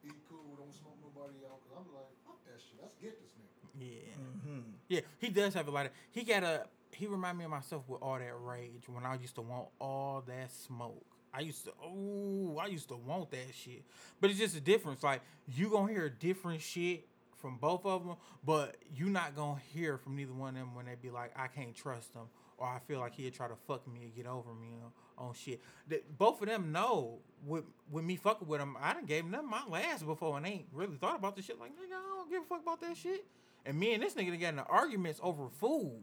Be 0.00 0.10
cool. 0.32 0.56
Don't 0.56 0.72
smoke 0.72 0.96
nobody 1.04 1.44
out. 1.44 1.60
Cause 1.68 1.76
I'm 1.76 1.88
like, 1.92 2.08
fuck 2.24 2.40
that 2.48 2.56
shit. 2.56 2.80
Let's 2.80 2.96
get 2.96 3.20
this 3.20 3.36
nigga. 3.36 3.68
yeah. 3.84 4.16
Mm-hmm. 4.16 4.80
Yeah, 4.92 5.00
he 5.16 5.30
does 5.30 5.54
have 5.54 5.68
a 5.68 5.70
lot 5.70 5.86
of. 5.86 5.92
He 6.10 6.22
got 6.22 6.42
a. 6.42 6.66
He 6.90 7.06
remind 7.06 7.38
me 7.38 7.44
of 7.44 7.50
myself 7.50 7.88
with 7.88 8.02
all 8.02 8.18
that 8.18 8.34
rage 8.42 8.82
when 8.86 9.06
I 9.06 9.14
used 9.14 9.34
to 9.36 9.40
want 9.40 9.68
all 9.80 10.22
that 10.26 10.52
smoke. 10.52 11.06
I 11.32 11.40
used 11.40 11.64
to. 11.64 11.72
Oh, 11.82 12.58
I 12.60 12.66
used 12.66 12.88
to 12.88 12.96
want 12.96 13.30
that 13.30 13.54
shit. 13.54 13.84
But 14.20 14.28
it's 14.28 14.38
just 14.38 14.54
a 14.54 14.60
difference. 14.60 15.02
Like 15.02 15.22
you 15.48 15.70
gonna 15.70 15.90
hear 15.90 16.10
different 16.10 16.60
shit 16.60 17.06
from 17.38 17.56
both 17.56 17.86
of 17.86 18.04
them, 18.04 18.16
but 18.44 18.76
you 18.94 19.06
not 19.06 19.34
gonna 19.34 19.62
hear 19.72 19.96
from 19.96 20.14
neither 20.14 20.34
one 20.34 20.50
of 20.50 20.56
them 20.56 20.74
when 20.74 20.84
they 20.84 20.94
be 21.00 21.08
like, 21.08 21.32
I 21.34 21.46
can't 21.46 21.74
trust 21.74 22.12
them, 22.12 22.26
or 22.58 22.66
I 22.66 22.78
feel 22.86 23.00
like 23.00 23.14
he'd 23.14 23.32
try 23.32 23.48
to 23.48 23.56
fuck 23.66 23.88
me 23.88 24.02
and 24.02 24.14
get 24.14 24.26
over 24.26 24.52
me 24.52 24.74
on, 25.16 25.28
on 25.28 25.32
shit. 25.32 25.62
That 25.88 26.18
both 26.18 26.42
of 26.42 26.48
them 26.48 26.70
know 26.70 27.20
with 27.46 27.64
with 27.90 28.04
me 28.04 28.16
fucking 28.16 28.46
with 28.46 28.60
them. 28.60 28.76
I 28.78 28.92
done 28.92 29.06
gave 29.06 29.30
them 29.30 29.48
my 29.48 29.62
last 29.66 30.04
before 30.04 30.36
and 30.36 30.46
ain't 30.46 30.66
really 30.70 30.98
thought 30.98 31.16
about 31.16 31.34
the 31.34 31.40
shit. 31.40 31.58
Like 31.58 31.70
nigga, 31.70 31.94
I 31.94 32.18
don't 32.18 32.30
give 32.30 32.42
a 32.42 32.44
fuck 32.44 32.60
about 32.60 32.82
that 32.82 32.94
shit. 32.94 33.24
And 33.64 33.78
me 33.78 33.94
and 33.94 34.02
this 34.02 34.14
nigga 34.14 34.38
got 34.40 34.48
into 34.48 34.64
arguments 34.64 35.20
over 35.22 35.48
food. 35.48 36.00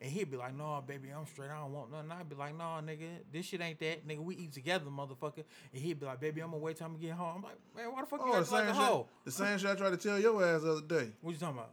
And 0.00 0.12
he'd 0.12 0.30
be 0.30 0.36
like, 0.36 0.54
no, 0.56 0.80
baby, 0.86 1.08
I'm 1.08 1.26
straight. 1.26 1.50
I 1.50 1.58
don't 1.58 1.72
want 1.72 1.90
nothing. 1.90 2.12
I'd 2.12 2.28
be 2.28 2.36
like, 2.36 2.56
no, 2.56 2.64
nigga, 2.64 3.08
this 3.32 3.46
shit 3.46 3.60
ain't 3.60 3.80
that. 3.80 4.06
Nigga, 4.06 4.20
we 4.20 4.36
eat 4.36 4.52
together, 4.52 4.84
motherfucker. 4.86 5.42
And 5.72 5.82
he'd 5.82 5.98
be 5.98 6.06
like, 6.06 6.20
baby, 6.20 6.40
I'm 6.40 6.50
gonna 6.50 6.62
wait 6.62 6.76
till 6.76 6.86
I'm 6.86 6.96
get 6.98 7.12
home. 7.12 7.38
I'm 7.38 7.42
like, 7.42 7.58
man, 7.76 7.92
why 7.92 8.02
the 8.02 8.06
fuck 8.06 8.20
you 8.20 8.32
Oh, 8.32 8.40
the 8.40 8.44
got 8.44 8.52
like 8.52 8.68
a 8.68 8.74
hoe? 8.74 9.08
The 9.24 9.32
same 9.32 9.58
shit 9.58 9.68
I 9.68 9.74
tried 9.74 9.90
to 9.90 9.96
tell 9.96 10.18
your 10.18 10.44
ass 10.44 10.62
the 10.62 10.72
other 10.72 10.80
day. 10.82 11.10
What 11.20 11.32
you 11.32 11.38
talking 11.38 11.58
about? 11.58 11.72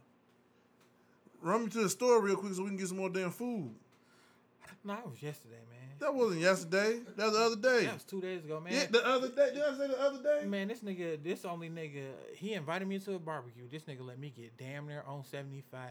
Run 1.40 1.64
me 1.64 1.70
to 1.70 1.82
the 1.82 1.88
store 1.88 2.20
real 2.20 2.36
quick 2.36 2.54
so 2.54 2.62
we 2.62 2.70
can 2.70 2.78
get 2.78 2.88
some 2.88 2.96
more 2.96 3.10
damn 3.10 3.30
food. 3.30 3.70
No, 4.82 4.94
it 4.94 5.10
was 5.10 5.22
yesterday, 5.22 5.60
man. 5.70 5.75
That 5.98 6.14
wasn't 6.14 6.40
yesterday. 6.40 7.00
That 7.16 7.26
was 7.26 7.34
the 7.34 7.40
other 7.40 7.56
day. 7.56 7.86
That 7.86 7.94
was 7.94 8.04
two 8.04 8.20
days 8.20 8.44
ago, 8.44 8.60
man. 8.60 8.72
Yeah, 8.72 8.86
the 8.90 9.06
other 9.06 9.28
day. 9.28 9.50
Did 9.54 9.62
I 9.62 9.76
say 9.76 9.86
the 9.88 10.00
other 10.00 10.22
day? 10.22 10.46
Man, 10.46 10.68
this 10.68 10.80
nigga, 10.80 11.22
this 11.22 11.44
only 11.44 11.70
nigga, 11.70 12.08
he 12.34 12.54
invited 12.54 12.86
me 12.86 12.98
to 12.98 13.14
a 13.14 13.18
barbecue. 13.18 13.68
This 13.70 13.84
nigga 13.84 14.06
let 14.06 14.18
me 14.18 14.32
get 14.36 14.56
damn 14.56 14.86
near 14.86 15.02
on 15.06 15.24
75 15.24 15.88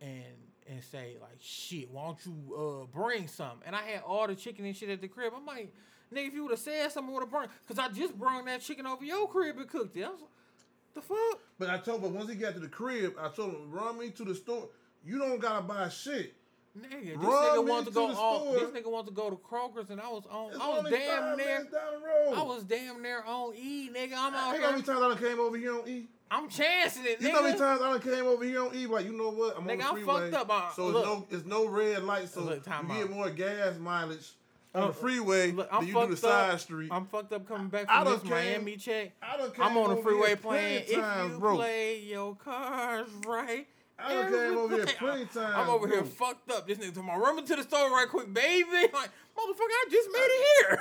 and 0.00 0.24
and 0.68 0.82
say, 0.82 1.16
like, 1.20 1.38
shit, 1.40 1.90
why 1.90 2.06
don't 2.06 2.18
you 2.26 2.54
uh 2.56 2.86
bring 2.86 3.28
some? 3.28 3.60
And 3.64 3.76
I 3.76 3.82
had 3.82 4.02
all 4.02 4.26
the 4.26 4.34
chicken 4.34 4.64
and 4.64 4.76
shit 4.76 4.90
at 4.90 5.00
the 5.00 5.08
crib. 5.08 5.32
I'm 5.36 5.46
like, 5.46 5.72
nigga, 6.12 6.28
if 6.28 6.34
you 6.34 6.42
would 6.42 6.52
have 6.52 6.58
said 6.58 6.90
something, 6.90 7.14
would 7.14 7.20
have 7.20 7.30
brought 7.30 7.50
Because 7.66 7.78
I 7.78 7.92
just 7.92 8.18
brought 8.18 8.44
that 8.46 8.60
chicken 8.60 8.86
over 8.86 9.04
your 9.04 9.28
crib 9.28 9.58
and 9.58 9.68
cooked 9.68 9.96
it. 9.96 10.04
I 10.04 10.08
was 10.08 10.20
like, 10.20 10.30
the 10.94 11.02
fuck? 11.02 11.40
But 11.58 11.70
I 11.70 11.78
told, 11.78 12.02
but 12.02 12.10
once 12.10 12.28
he 12.28 12.34
got 12.34 12.54
to 12.54 12.60
the 12.60 12.68
crib, 12.68 13.14
I 13.20 13.28
told 13.28 13.52
him, 13.52 13.70
run 13.70 13.98
me 13.98 14.10
to 14.10 14.24
the 14.24 14.34
store. 14.34 14.68
You 15.04 15.18
don't 15.18 15.38
gotta 15.40 15.62
buy 15.62 15.88
shit. 15.88 16.34
Nigga, 16.76 17.04
this 17.06 17.16
Run 17.16 17.56
nigga 17.58 17.68
wanted 17.68 17.84
to 17.86 17.90
go 17.92 18.06
on. 18.08 18.54
This 18.54 18.82
nigga 18.82 18.90
wanted 18.90 19.08
to 19.08 19.14
go 19.14 19.30
to 19.30 19.36
Kroger's, 19.36 19.90
and 19.90 20.00
I 20.00 20.08
was 20.08 20.24
on. 20.30 20.50
It's 20.50 20.60
I 20.60 20.68
was 20.68 20.90
damn 20.90 21.36
near. 21.36 21.46
minutes 21.46 21.72
down 21.72 21.92
the 21.94 22.06
road. 22.06 22.38
I 22.38 22.42
was 22.42 22.64
damn 22.64 23.02
near 23.02 23.22
on 23.26 23.54
E, 23.56 23.88
nigga. 23.88 24.12
I'm 24.16 24.34
out 24.34 24.54
Ain't 24.54 24.62
how 24.62 24.70
many 24.72 24.82
here. 24.82 24.94
times 24.94 25.02
I 25.04 25.08
done 25.08 25.18
came 25.18 25.40
over 25.40 25.56
here 25.56 25.74
on 25.74 25.88
E? 25.88 26.06
I'm 26.30 26.48
chancing 26.48 27.04
it, 27.06 27.20
nigga. 27.20 27.22
You 27.22 27.28
know 27.28 27.34
how 27.36 27.42
many 27.44 27.58
times 27.58 27.80
I 27.82 27.90
done 27.92 28.00
came 28.00 28.24
over 28.26 28.44
here 28.44 28.62
on 28.62 28.74
E? 28.74 28.86
Like, 28.86 29.06
you 29.06 29.12
know 29.12 29.30
what? 29.30 29.56
I'm 29.56 29.64
Nigga, 29.64 29.70
on 29.72 29.78
the 29.78 29.84
I'm 29.84 29.94
freeway. 29.94 30.30
fucked 30.30 30.34
up. 30.34 30.50
Uh, 30.50 30.72
so 30.72 30.86
look. 30.88 30.96
it's 30.96 31.06
no, 31.06 31.38
it's 31.38 31.46
no 31.46 31.66
red 31.68 32.02
light, 32.02 32.28
so 32.28 32.42
Look, 32.42 32.66
you 32.66 32.88
get 32.94 33.10
more 33.10 33.30
gas 33.30 33.78
mileage 33.78 34.30
on 34.74 34.88
the 34.88 34.92
freeway 34.92 35.52
Look, 35.52 35.70
than 35.70 35.78
I'm 35.78 35.86
you 35.86 35.94
do 35.94 36.06
the 36.08 36.16
side 36.16 36.50
up. 36.50 36.60
street. 36.60 36.88
I'm 36.92 37.06
fucked 37.06 37.32
up 37.32 37.46
coming 37.48 37.68
back 37.68 37.86
from 37.86 38.04
this 38.04 38.20
came- 38.22 38.30
Miami 38.30 38.76
check. 38.76 39.12
I 39.22 39.48
I'm 39.60 39.76
on 39.78 39.94
the 39.96 40.02
freeway 40.02 40.26
here 40.28 40.36
playing. 40.36 40.84
plenty 40.84 41.00
If 41.00 41.32
you 41.32 41.38
bro. 41.38 41.56
play 41.56 42.00
your 42.00 42.34
cards 42.34 43.10
right. 43.26 43.66
I 43.98 44.12
done 44.14 44.32
came 44.32 44.58
over 44.58 44.76
here 44.76 44.86
plenty 44.98 45.24
times. 45.24 45.36
I'm 45.56 45.68
over 45.70 45.88
here 45.88 46.04
fucked 46.04 46.50
up. 46.50 46.66
This 46.66 46.78
nigga 46.78 46.94
told 46.94 47.06
me, 47.06 47.12
run 47.12 47.36
me 47.36 47.42
to 47.44 47.56
the 47.56 47.62
store 47.62 47.90
right 47.90 48.06
quick, 48.08 48.32
baby. 48.32 48.66
Like, 48.92 49.10
motherfucker, 49.36 49.68
I 49.68 49.84
just 49.90 50.08
made 50.12 50.18
it 50.20 50.68
here. 50.68 50.78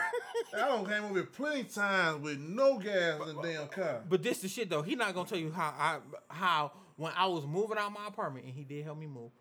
I 0.56 0.68
done 0.68 0.86
came 0.86 1.04
over 1.06 1.14
here 1.14 1.24
plenty 1.24 1.64
times 1.64 2.22
with 2.22 2.40
no 2.40 2.78
gas 2.78 3.20
in 3.28 3.36
the 3.36 3.42
damn 3.42 3.68
car. 3.68 4.02
But 4.08 4.24
this 4.24 4.40
the 4.40 4.48
shit 4.48 4.70
though. 4.70 4.82
He 4.82 4.96
not 4.96 5.14
gonna 5.14 5.28
tell 5.28 5.38
you 5.38 5.52
how 5.52 5.74
I 5.78 5.98
how 6.30 6.72
when 6.98 7.12
I 7.18 7.26
was 7.28 7.46
moving 7.46 7.78
out 7.78 7.92
my 7.92 8.08
apartment 8.08 8.46
and 8.46 8.54
he 8.54 8.64
did 8.64 8.84
help 8.86 8.98
me 8.98 9.08
move. 9.08 9.32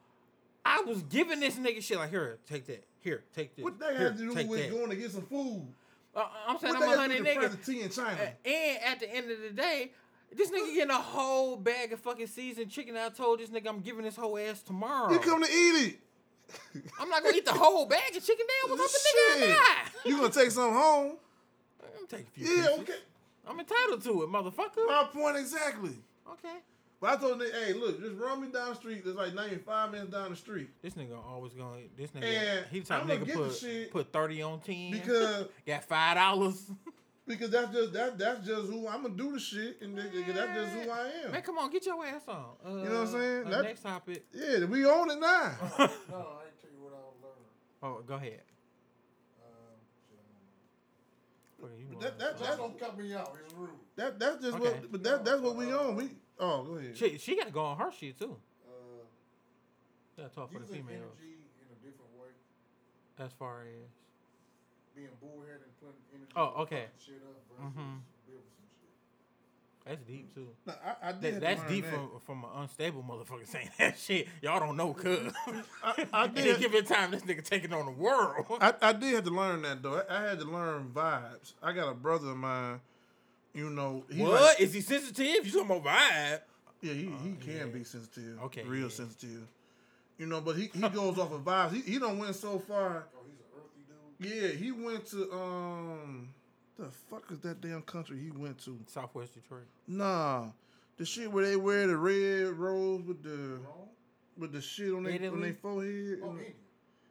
I 0.64 0.80
was 0.86 1.02
giving 1.02 1.40
this 1.40 1.56
nigga 1.56 1.82
shit 1.82 1.98
like 1.98 2.10
here, 2.10 2.38
take 2.48 2.66
that. 2.66 2.84
Here, 3.00 3.22
take 3.36 3.54
this. 3.54 3.62
What 3.62 3.78
that 3.80 3.96
Here, 3.96 4.08
had 4.08 4.16
to 4.18 4.22
do 4.22 4.48
with 4.48 4.60
that. 4.60 4.70
going 4.70 4.88
to 4.90 4.96
get 4.96 5.10
some 5.10 5.22
food? 5.26 5.66
Uh, 6.16 6.24
I'm 6.48 6.58
saying 6.58 6.72
What 6.74 6.82
I'm 6.84 6.92
a 6.94 6.96
hundred 6.96 7.20
nigga. 7.22 7.34
the 7.34 7.34
price 7.40 7.52
of 7.52 7.66
tea 7.66 7.82
in 7.82 7.90
China? 7.90 8.18
And 8.46 8.78
at 8.82 8.98
the 8.98 9.14
end 9.14 9.30
of 9.30 9.40
the 9.42 9.50
day, 9.50 9.90
this 10.36 10.50
nigga 10.50 10.74
getting 10.74 10.90
a 10.90 10.94
whole 11.00 11.56
bag 11.56 11.92
of 11.92 12.00
fucking 12.00 12.26
seasoned 12.26 12.70
chicken. 12.70 12.96
I 12.96 13.08
told 13.10 13.40
this 13.40 13.50
nigga 13.50 13.68
I'm 13.68 13.80
giving 13.80 14.04
this 14.04 14.16
whole 14.16 14.38
ass 14.38 14.62
tomorrow. 14.62 15.12
You 15.12 15.18
come 15.18 15.42
to 15.42 15.50
eat 15.50 15.88
it. 15.88 15.98
I'm 17.00 17.08
not 17.08 17.22
gonna 17.22 17.36
eat 17.36 17.46
the 17.46 17.52
whole 17.52 17.86
bag 17.86 18.14
of 18.16 18.24
chicken. 18.24 18.46
Damn, 18.62 18.78
what's 18.78 18.94
up, 18.94 19.40
nigga 19.40 20.08
You 20.10 20.16
gonna 20.18 20.32
take 20.32 20.50
some 20.50 20.72
home? 20.72 21.16
I'm 21.82 22.06
taking 22.06 22.26
a 22.26 22.30
few 22.38 22.46
Yeah, 22.46 22.62
pieces. 22.62 22.78
okay. 22.80 22.98
I'm 23.46 23.58
entitled 23.60 24.02
to 24.04 24.22
it, 24.22 24.28
motherfucker. 24.28 24.86
My 24.86 25.08
point 25.12 25.36
exactly. 25.36 25.96
Okay. 26.30 26.56
But 27.00 27.10
I 27.10 27.16
told 27.20 27.42
him, 27.42 27.48
hey, 27.52 27.74
look, 27.74 28.00
just 28.00 28.16
run 28.16 28.40
me 28.40 28.48
down 28.48 28.70
the 28.70 28.74
street. 28.76 29.04
There's 29.04 29.16
like 29.16 29.34
95 29.34 29.90
minutes 29.92 30.10
down 30.10 30.30
the 30.30 30.36
street. 30.36 30.70
This 30.80 30.94
nigga 30.94 31.18
always 31.28 31.52
gonna. 31.52 31.80
This 31.98 32.10
nigga. 32.12 32.24
And 32.24 32.66
he 32.70 32.80
the 32.80 32.86
type 32.86 33.02
nigga 33.04 33.32
put 33.34 33.54
shit 33.54 33.90
put 33.90 34.12
thirty 34.12 34.40
on 34.42 34.60
ten. 34.60 34.92
Because 34.92 35.46
got 35.66 35.84
five 35.84 36.16
dollars. 36.16 36.64
because 37.26 37.50
that's 37.50 37.72
just 37.72 37.92
that 37.94 38.18
that's 38.18 38.46
just 38.46 38.70
who 38.70 38.86
I'm 38.88 39.02
gonna 39.02 39.14
do 39.14 39.32
the 39.32 39.40
shit 39.40 39.80
and 39.82 39.96
that- 39.96 40.12
that's 40.12 40.54
just 40.54 40.72
who 40.72 40.90
I 40.90 41.08
am. 41.24 41.32
Man, 41.32 41.42
come 41.42 41.58
on, 41.58 41.70
get 41.70 41.84
your 41.86 42.04
ass 42.04 42.22
on. 42.28 42.44
Uh, 42.64 42.68
know 42.70 42.82
what 42.82 42.92
I'm 42.92 43.06
saying? 43.08 43.46
uh, 43.46 43.50
That- 43.50 43.62
next 43.62 43.80
topic. 43.82 44.26
Yeah, 44.32 44.64
we 44.66 44.84
own 44.86 45.10
it 45.10 45.18
now. 45.18 45.52
No, 45.78 45.84
I 45.84 45.86
ain't 45.86 46.60
tell 46.60 46.70
you 46.70 46.80
what 46.80 46.92
I 46.92 47.26
learned. 47.26 47.46
Oh, 47.82 48.02
go 48.06 48.14
ahead. 48.14 48.42
Um, 49.42 49.48
shit, 50.08 50.18
I 50.20 51.62
Fuck 51.62 51.70
you, 51.78 51.86
But 51.86 51.94
you 51.94 52.00
that- 52.00 52.18
that- 52.18 52.38
don't 52.38 52.58
don't 52.58 52.78
cut 52.78 52.98
me 52.98 53.14
out. 53.14 53.36
It's 53.44 53.54
rude. 53.54 53.70
That 53.96 54.18
that's 54.18 54.42
just 54.42 54.56
Okay. 54.56 54.64
what 54.80 54.92
but 54.92 55.02
that 55.04 55.24
that's 55.24 55.40
what 55.40 55.56
we 55.56 55.72
own. 55.72 55.96
We 55.96 56.10
oh 56.38 56.62
go 56.64 56.74
ahead. 56.74 56.96
She 56.96 57.16
she 57.18 57.36
got 57.36 57.46
to 57.46 57.52
go 57.52 57.64
on 57.64 57.78
her 57.78 57.90
shit 57.92 58.18
too. 58.18 58.36
Uh, 58.66 59.04
Gotta 60.16 60.34
talk 60.34 60.52
for 60.52 60.58
the 60.58 60.66
using 60.66 60.84
females 60.84 61.16
energy 61.18 61.34
in 61.60 61.66
a 61.72 61.80
different 61.90 62.10
way. 62.20 62.28
as 63.18 63.32
far 63.32 63.62
as. 63.62 63.90
Being 64.94 65.08
bullheaded 65.20 65.62
and 65.62 65.80
putting 65.80 66.00
energy. 66.14 66.32
Oh, 66.36 66.62
okay. 66.62 66.84
Shit 67.04 67.14
up 67.26 67.36
versus 67.50 67.74
Mhm. 67.76 68.00
building 68.26 68.50
some 68.54 68.68
shit. 68.78 68.90
That's 69.84 70.00
deep 70.06 70.34
too. 70.34 70.48
Now, 70.66 70.74
I, 71.02 71.08
I 71.08 71.12
did 71.12 71.34
That, 71.34 71.40
that's 71.40 71.62
deep 71.70 71.84
that. 71.84 71.92
from 71.94 72.10
from 72.24 72.44
an 72.44 72.50
unstable 72.62 73.02
motherfucker 73.02 73.46
saying 73.50 73.70
that 73.78 73.98
shit. 73.98 74.28
Y'all 74.42 74.60
don't 74.60 74.76
know, 74.76 74.94
cuz. 74.94 75.32
I, 75.82 76.06
I 76.12 76.24
Any 76.36 76.42
did. 76.42 76.60
given 76.60 76.84
time, 76.84 77.10
this 77.10 77.22
nigga 77.22 77.42
taking 77.44 77.72
on 77.72 77.86
the 77.86 77.92
world. 77.92 78.46
I, 78.60 78.72
I 78.80 78.92
did 78.92 79.14
have 79.14 79.24
to 79.24 79.30
learn 79.30 79.62
that 79.62 79.82
though. 79.82 80.02
I, 80.08 80.18
I 80.18 80.22
had 80.28 80.38
to 80.38 80.44
learn 80.46 80.90
vibes. 80.94 81.54
I 81.62 81.72
got 81.72 81.88
a 81.90 81.94
brother 81.94 82.30
of 82.30 82.36
mine. 82.36 82.80
You 83.52 83.70
know, 83.70 84.04
he 84.10 84.20
what 84.22 84.40
like- 84.42 84.60
is 84.60 84.72
he 84.74 84.80
sensitive? 84.80 85.46
You 85.46 85.52
talking 85.52 85.76
about 85.76 85.84
vibe? 85.84 86.40
yeah, 86.82 86.92
he, 86.92 87.02
he 87.22 87.36
can 87.40 87.56
yeah. 87.56 87.64
be 87.66 87.84
sensitive. 87.84 88.42
Okay, 88.44 88.62
real 88.64 88.82
yeah. 88.84 88.88
sensitive. 88.88 89.46
You 90.18 90.26
know, 90.26 90.40
but 90.40 90.56
he, 90.56 90.70
he 90.72 90.80
goes 90.88 91.18
off 91.18 91.32
of 91.32 91.44
vibes. 91.44 91.72
He 91.72 91.80
he 91.92 91.98
don't 91.98 92.18
went 92.18 92.34
so 92.36 92.58
far. 92.58 93.06
Oh, 93.16 93.20
he's 93.26 93.38
an 93.38 93.46
earthy 93.56 93.84
dude. 93.88 94.13
Yeah, 94.24 94.48
he 94.48 94.72
went 94.72 95.06
to 95.06 95.30
um, 95.32 96.28
the 96.78 96.86
fuck 97.10 97.24
is 97.30 97.38
that 97.40 97.60
damn 97.60 97.82
country 97.82 98.18
he 98.18 98.30
went 98.30 98.58
to? 98.64 98.78
Southwest 98.86 99.34
Detroit. 99.34 99.66
Nah, 99.86 100.46
the 100.96 101.04
shit 101.04 101.30
where 101.30 101.44
they 101.46 101.56
wear 101.56 101.86
the 101.86 101.96
red 101.96 102.54
rose 102.58 103.02
with 103.02 103.22
the 103.22 103.58
Wrong? 103.58 103.88
with 104.36 104.52
the 104.52 104.60
shit 104.60 104.92
on 104.92 105.02
their 105.04 105.30
on 105.30 105.40
their 105.40 105.54
forehead. 105.54 106.20
Oh, 106.24 106.30
and- 106.30 106.40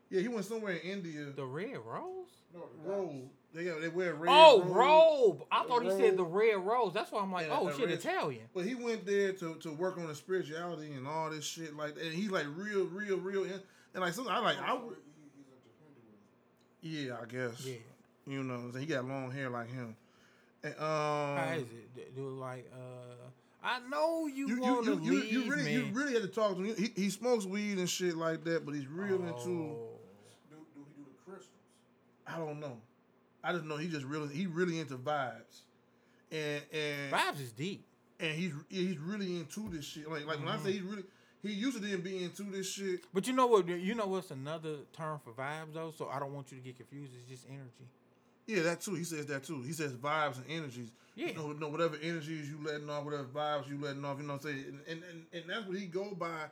yeah, 0.10 0.22
he 0.22 0.28
went 0.28 0.46
somewhere 0.46 0.74
in 0.74 0.92
India. 0.92 1.26
The 1.36 1.46
red 1.46 1.78
rose. 1.84 2.28
No, 2.54 2.66
the 2.84 2.90
robe. 2.90 3.10
Dallas. 3.10 3.22
They 3.56 3.64
got, 3.66 3.82
they 3.82 3.88
wear 3.88 4.14
red. 4.14 4.30
Oh, 4.32 4.62
robe. 4.64 4.76
robe. 4.76 5.48
I 5.52 5.64
thought 5.64 5.84
he 5.84 5.90
said 5.90 6.18
the 6.18 6.24
red 6.24 6.56
rose. 6.58 6.94
That's 6.94 7.12
why 7.12 7.22
I'm 7.22 7.32
like, 7.32 7.48
Yeah, 7.48 7.58
oh 7.60 7.68
a 7.70 7.72
shit, 7.76 7.86
red- 7.88 7.98
Italian. 7.98 8.44
But 8.54 8.66
he 8.66 8.76
went 8.76 9.06
there 9.08 9.32
to, 9.34 9.56
to 9.56 9.72
work 9.72 9.98
on 9.98 10.08
his 10.08 10.18
spirituality 10.20 10.92
and 10.94 11.08
all 11.08 11.32
this 11.32 11.46
shit 11.46 11.76
like 11.76 11.96
that. 11.96 12.04
And 12.04 12.14
he's 12.14 12.30
like 12.30 12.46
real, 12.56 12.86
real, 12.86 13.18
real. 13.18 13.44
In, 13.44 13.54
and 13.96 14.02
like 14.04 14.14
something 14.14 14.32
I 14.34 14.38
like. 14.40 14.60
I 14.60 14.72
Oh, 14.74 14.86
would, 14.86 14.98
he- 14.98 15.30
he's 15.36 15.48
into 15.48 15.70
Hinduism. 15.84 16.20
Yeah, 16.84 17.16
I 17.22 17.26
guess. 17.26 17.66
Yeah. 17.66 17.76
You 18.28 18.44
know, 18.44 18.72
he 18.78 18.86
got 18.86 19.06
long 19.06 19.32
hair 19.32 19.50
like 19.50 19.70
him. 19.72 19.96
And, 20.64 20.74
um, 20.76 20.80
How 21.38 21.54
is 21.56 21.64
it? 21.64 22.16
Do- 22.16 22.22
Do 22.22 22.30
like 22.30 22.70
uh 22.74 23.30
I 23.66 23.80
know 23.90 24.28
you, 24.28 24.48
You, 24.48 24.56
you, 24.56 24.62
want 24.62 24.86
to 24.86 24.92
you, 24.96 25.02
you, 25.02 25.12
leave 25.22 25.32
you 25.32 25.50
really 25.50 25.64
me. 25.64 25.74
you 25.74 25.86
really 25.94 26.14
had 26.14 26.22
to 26.22 26.28
talk 26.28 26.56
to 26.58 26.64
him. 26.64 26.76
He, 26.76 27.02
he 27.04 27.10
smokes 27.10 27.46
weed 27.46 27.78
and 27.78 27.90
shit 27.90 28.16
like 28.18 28.44
that, 28.44 28.66
but 28.66 28.76
he's 28.76 28.88
real 28.88 29.16
into 29.24 29.32
Oh. 29.34 29.90
Do, 30.50 30.56
do 30.76 30.84
he 30.86 31.02
do 31.02 31.06
the 31.10 31.32
crystals? 31.32 31.50
I 32.28 32.38
don't 32.38 32.60
know. 32.60 32.78
I 33.44 33.52
just 33.54 33.64
know 33.66 33.78
he 33.78 33.88
just 33.90 34.06
really 34.06 34.34
he 34.34 34.46
really 34.48 34.80
into 34.80 34.98
vibes. 34.98 35.62
And 36.32 36.62
and 36.74 37.12
Vibes 37.14 37.42
is 37.42 37.52
deep. 37.52 37.86
and 38.20 38.32
he's 38.32 38.52
he's 38.70 38.98
really 39.00 39.38
into 39.40 39.70
this 39.70 39.86
shit. 39.86 40.10
Like 40.10 40.26
like 40.26 40.40
when 40.40 40.48
I 40.50 40.58
say 40.58 40.72
he's 40.74 40.82
really 40.82 41.04
he 41.44 41.52
used 41.54 41.76
to 41.78 41.84
didn't 41.84 42.04
be 42.04 42.24
into 42.24 42.44
this 42.44 42.72
shit. 42.72 43.02
But 43.14 43.28
you 43.28 43.34
know 43.34 43.48
what? 43.48 43.68
You 43.68 43.94
know 43.96 44.08
what's 44.08 44.32
another 44.32 44.78
term 44.96 45.20
for 45.24 45.32
vibes 45.34 45.74
though. 45.74 45.94
So 45.96 46.10
I 46.12 46.20
don't 46.20 46.34
want 46.34 46.52
you 46.52 46.58
to 46.58 46.64
get 46.64 46.78
confused. 46.78 47.12
It's 47.20 47.30
just 47.30 47.46
energy. 47.50 47.88
Yeah, 48.48 48.64
that 48.64 48.82
too. 48.82 48.96
He 48.96 49.04
says 49.04 49.26
that 49.28 49.44
too. 49.44 49.62
He 49.62 49.72
says 49.74 49.94
vibes 49.94 50.38
and 50.38 50.46
energies. 50.50 50.92
Yeah. 51.16 51.28
You 51.28 51.34
know, 51.36 51.52
know, 51.54 51.70
whatever 51.70 51.98
energies 52.02 52.50
you 52.50 52.60
letting 52.64 52.90
off, 52.90 53.06
whatever 53.06 53.24
vibes 53.26 53.70
you 53.70 53.78
letting 53.80 54.04
off, 54.04 54.18
you 54.20 54.26
know 54.26 54.34
what 54.34 54.46
I'm 54.46 54.52
saying? 54.52 54.66
And 54.68 54.80
and, 54.88 55.04
and, 55.12 55.26
and 55.34 55.50
that's 55.50 55.66
what 55.68 55.78
he 55.78 55.86
go 55.86 56.14
by 56.16 56.46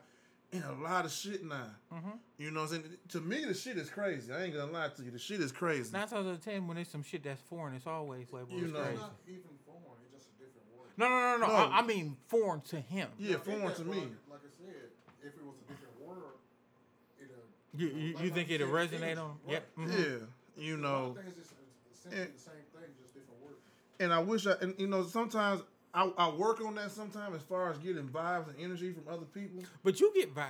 in 0.52 0.62
a 0.62 0.72
lot 0.82 1.04
of 1.06 1.12
shit 1.12 1.44
now. 1.44 1.66
Mm-hmm. 1.92 2.10
You 2.38 2.50
know 2.50 2.60
what 2.62 2.72
I'm 2.72 2.82
saying? 2.82 2.96
To 3.10 3.20
me, 3.20 3.44
the 3.44 3.54
shit 3.54 3.76
is 3.78 3.88
crazy. 3.90 4.32
I 4.32 4.44
ain't 4.44 4.54
gonna 4.54 4.70
lie 4.70 4.88
to 4.88 5.02
you. 5.02 5.10
The 5.10 5.18
shit 5.18 5.40
is 5.40 5.52
crazy. 5.52 5.90
Nine 5.92 6.06
times 6.08 6.26
out 6.26 6.32
of 6.32 6.44
ten, 6.44 6.66
when 6.66 6.76
there's 6.76 6.88
some 6.88 7.02
shit 7.02 7.24
that's 7.24 7.40
foreign, 7.42 7.74
it's 7.74 7.86
always 7.86 8.32
labeled 8.32 8.58
You 8.60 8.66
as 8.66 8.72
know. 8.72 8.78
It's 8.80 8.88
crazy. 8.88 9.00
not 9.00 9.14
even 9.28 9.42
foreign. 9.66 10.00
It's 10.04 10.24
just 10.24 10.28
a 10.36 10.44
different 10.44 10.68
word. 10.76 10.88
No, 10.96 11.08
no, 11.08 11.18
no, 11.20 11.46
no. 11.46 11.46
No. 11.48 11.72
I, 11.72 11.78
I 11.78 11.82
mean 11.82 12.16
foreign 12.28 12.60
to 12.72 12.80
him. 12.80 13.08
yeah, 13.18 13.32
Now, 13.32 13.38
foreign 13.40 13.74
to 13.74 13.84
me. 13.84 14.08
Like 14.30 14.40
I 14.44 14.52
said, 14.56 14.88
if 15.20 15.32
it 15.34 15.44
was 15.44 15.56
a 15.56 15.72
different 15.72 16.00
word, 16.00 16.36
it'll. 17.74 17.80
You 17.80 17.88
you, 17.96 18.14
like- 18.14 18.24
you 18.24 18.30
think 18.30 18.48
you 18.48 18.54
it'll 18.56 18.68
said, 18.68 18.90
resonate 18.90 19.02
energy, 19.02 19.20
on? 19.20 19.38
right. 19.46 19.52
Yep. 19.52 19.68
mhm. 19.78 19.98
Yeah, 20.56 20.62
you 20.64 20.76
know. 20.76 21.16
of 21.16 21.16
things 21.24 21.36
is 21.36 21.52
essentially 21.94 22.22
And- 22.22 22.34
the 22.34 22.38
same 22.40 22.52
thing, 22.74 22.90
just 23.00 23.14
different 23.14 23.42
words. 23.42 23.58
And 24.00 24.12
I 24.12 24.18
wish 24.18 24.46
I, 24.46 24.52
and 24.60 24.74
you 24.78 24.86
know, 24.86 25.04
sometimes 25.04 25.62
I, 25.94 26.10
I 26.16 26.30
work 26.30 26.60
on 26.60 26.74
that 26.76 26.90
sometimes 26.90 27.36
as 27.36 27.42
far 27.42 27.70
as 27.70 27.78
getting 27.78 28.08
vibes 28.08 28.48
and 28.48 28.58
energy 28.60 28.92
from 28.92 29.04
other 29.12 29.26
people. 29.26 29.62
But 29.84 30.00
you 30.00 30.12
get 30.14 30.34
vibes. 30.34 30.48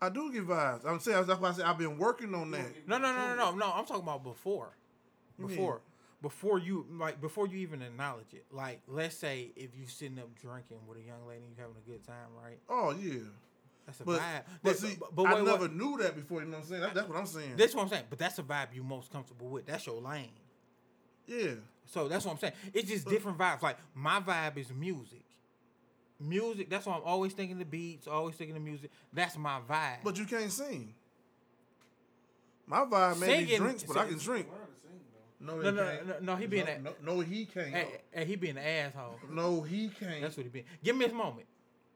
I 0.00 0.08
do 0.10 0.30
get 0.32 0.46
vibes. 0.46 0.84
I'm 0.86 1.00
saying 1.00 1.24
that's 1.26 1.40
why 1.40 1.48
I 1.48 1.52
say 1.52 1.62
I've 1.62 1.78
been 1.78 1.98
working 1.98 2.34
on 2.34 2.50
that. 2.52 2.66
No, 2.86 2.98
no, 2.98 3.12
no, 3.12 3.28
no, 3.28 3.36
no, 3.36 3.54
no. 3.56 3.72
I'm 3.74 3.84
talking 3.86 4.02
about 4.02 4.22
before. 4.22 4.76
You 5.38 5.46
mean? 5.46 5.56
Before. 5.56 5.80
Before 6.22 6.58
you 6.58 6.86
like 6.92 7.20
before 7.20 7.46
you 7.46 7.58
even 7.58 7.82
acknowledge 7.82 8.32
it. 8.32 8.46
Like 8.50 8.80
let's 8.88 9.14
say 9.16 9.50
if 9.56 9.70
you 9.78 9.86
sitting 9.86 10.18
up 10.18 10.34
drinking 10.40 10.78
with 10.86 10.96
a 10.98 11.02
young 11.02 11.26
lady 11.28 11.42
and 11.44 11.50
you 11.50 11.56
having 11.62 11.76
a 11.76 11.90
good 11.90 12.06
time, 12.06 12.28
right? 12.42 12.58
Oh 12.68 12.92
yeah. 12.98 13.20
That's 13.86 14.00
a 14.00 14.04
But, 14.04 14.20
vibe. 14.20 14.42
but 14.62 14.72
That- 14.72 14.78
see, 14.78 14.96
but, 14.98 15.14
but 15.14 15.26
I 15.26 15.40
never 15.42 15.62
wait. 15.62 15.74
knew 15.74 15.98
that 15.98 16.14
before. 16.16 16.40
You 16.40 16.46
know 16.46 16.56
what 16.58 16.62
I'm 16.64 16.68
saying? 16.68 16.80
That, 16.82 16.94
that's 16.94 17.08
what 17.08 17.18
I'm 17.18 17.26
saying. 17.26 17.56
That's 17.56 17.74
what 17.74 17.82
I'm 17.82 17.88
saying. 17.88 18.04
But 18.10 18.18
that's 18.18 18.38
a 18.38 18.42
vibe 18.42 18.74
you 18.74 18.82
most 18.82 19.10
comfortable 19.12 19.48
with. 19.48 19.66
That's 19.66 19.86
your 19.86 20.00
lane. 20.00 20.30
yeah. 21.26 21.52
So 21.86 22.08
that's 22.08 22.24
what 22.24 22.32
I'm 22.32 22.38
saying. 22.38 22.54
It's 22.72 22.88
just 22.88 23.06
different 23.06 23.36
vibes. 23.36 23.60
Like 23.60 23.76
my 23.94 24.18
vibe 24.20 24.56
is 24.56 24.72
music. 24.72 25.22
Music. 26.18 26.70
That's 26.70 26.86
why 26.86 26.94
I'm 26.94 27.02
always 27.04 27.34
thinking 27.34 27.58
the 27.58 27.66
beats. 27.66 28.06
Always 28.06 28.36
thinking 28.36 28.54
the 28.54 28.60
music. 28.60 28.90
That's 29.12 29.36
my 29.36 29.60
vibe. 29.68 29.98
But 30.02 30.16
you 30.16 30.24
can't 30.24 30.50
sing. 30.50 30.94
My 32.66 32.86
vibe 32.86 33.18
may 33.20 33.26
be 33.26 33.32
Singing- 33.50 33.58
drinks, 33.60 33.82
but 33.84 33.98
I 33.98 34.06
can 34.06 34.16
drink. 34.18 34.48
Learn 34.50 34.60
to 34.66 34.80
sing 34.80 35.00
though. 35.40 35.54
No, 35.54 35.60
No, 35.60 35.70
no, 35.70 36.04
no, 36.04 36.18
no, 36.20 36.36
he 36.36 36.46
being 36.46 36.64
no, 36.64 36.72
a- 36.72 36.78
no, 36.78 36.92
no, 37.16 37.20
he 37.20 37.44
can't. 37.44 37.68
hey, 37.68 38.00
hey, 38.12 38.24
he 38.24 38.36
being 38.36 38.56
an 38.56 38.64
asshole. 38.64 39.18
No, 39.30 39.60
he 39.60 39.88
can't. 39.90 40.22
That's 40.22 40.36
what 40.38 40.44
he 40.44 40.48
been. 40.48 40.64
Give 40.82 40.96
me 40.96 41.04
his 41.04 41.12
moment. 41.14 41.46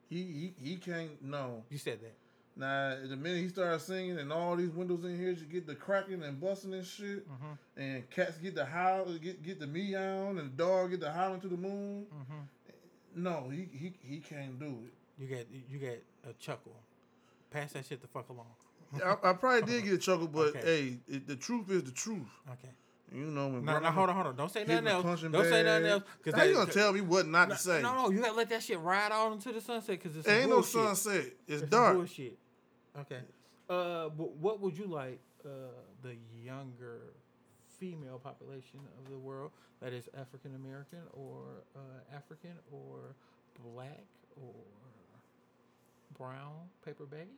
He, 0.09 0.53
he 0.59 0.71
he 0.71 0.77
can't. 0.77 1.23
No. 1.23 1.65
You 1.71 1.79
said 1.79 2.01
that. 2.01 2.15
Now, 2.57 2.97
the 3.09 3.17
minute 3.17 3.39
he 3.43 3.49
started 3.49 3.81
singing 3.81 4.19
and 4.19 4.33
all 4.33 4.57
these 4.57 4.71
windows 4.71 5.05
in 5.05 5.17
here, 5.17 5.31
you 5.31 5.45
get 5.47 5.65
the 5.67 5.77
cracking 5.77 6.25
and 6.25 6.41
busting 6.41 6.75
and 6.75 6.85
shit, 6.85 7.25
Mm-hmm. 7.31 7.81
and 7.81 8.11
cats 8.11 8.37
get 8.39 8.55
the 8.57 8.65
howl, 8.65 9.05
get 9.23 9.43
get 9.43 9.61
the 9.61 9.67
meow, 9.67 10.31
and 10.31 10.39
the 10.39 10.43
dog 10.45 10.91
get 10.91 11.01
the 11.01 11.13
howling 11.13 11.41
to 11.43 11.49
the 11.49 11.57
moon. 11.57 12.07
Mm-hmm. 12.13 13.23
No, 13.23 13.49
he 13.51 13.69
he 13.73 13.93
he 14.03 14.19
can't 14.19 14.59
do 14.59 14.67
it. 14.87 14.93
You 15.23 15.27
get 15.29 15.47
you 15.71 15.79
get 15.79 16.03
a 16.29 16.33
chuckle. 16.35 16.75
Pass 17.51 17.73
that 17.73 17.87
shit 17.87 18.01
the 18.03 18.09
fuck 18.09 18.29
along. 18.29 18.47
I, 19.05 19.31
I 19.31 19.33
probably 19.35 19.63
did 19.71 19.85
get 19.85 19.93
a 19.95 19.99
chuckle, 19.99 20.29
but 20.29 20.49
Okay. 20.57 20.61
hey, 20.65 21.15
it, 21.15 21.27
the 21.29 21.37
truth 21.37 21.71
is 21.71 21.85
the 21.85 21.91
truth. 21.93 22.27
Okay. 22.51 22.73
You 23.13 23.27
know, 23.27 23.49
when 23.49 23.65
No, 23.65 23.73
Brother 23.73 23.81
no, 23.81 23.91
hold 23.91 24.09
on, 24.11 24.15
hold 24.15 24.27
on. 24.29 24.37
Don't 24.37 24.53
say 24.53 24.65
nothing 24.65 24.87
else. 24.87 25.05
Don't 25.23 25.45
say 25.45 25.63
nothing 25.63 25.87
else. 25.87 26.03
Cause 26.25 26.47
you 26.47 26.55
gonna 26.55 26.71
tell 26.71 26.93
me 26.93 27.01
what 27.01 27.27
not 27.27 27.49
no, 27.49 27.55
to 27.55 27.61
say? 27.61 27.83
No, 27.83 27.95
no, 27.95 28.11
you 28.11 28.21
gotta 28.21 28.35
let 28.35 28.51
that 28.51 28.63
shit 28.63 28.79
ride 28.81 29.13
on 29.13 29.33
into 29.33 29.53
the 29.53 29.61
sunset 29.61 29.99
because 29.99 30.17
it's 30.17 30.29
ain't 30.29 30.51
no 30.51 30.63
sunset. 30.63 31.25
It's 31.47 31.63
It's 31.63 31.71
dark. 31.71 31.97
Bullshit. 31.97 32.39
Okay. 33.01 33.21
Uh, 33.69 34.09
wh- 34.11 34.43
what 34.43 34.61
would 34.61 34.77
you 34.77 34.87
like 34.87 35.21
uh, 35.45 35.49
the 36.03 36.17
younger 36.45 37.15
female 37.79 38.19
population 38.19 38.81
of 38.99 39.11
the 39.11 39.19
world, 39.19 39.53
that 39.81 39.93
is 39.93 40.09
African 40.19 40.55
American 40.55 41.01
or 41.13 41.65
uh, 41.77 42.17
African 42.17 42.55
or 42.73 43.15
black 43.73 44.05
or 44.37 44.55
brown, 46.19 46.69
paper 46.85 47.07
beige? 47.07 47.29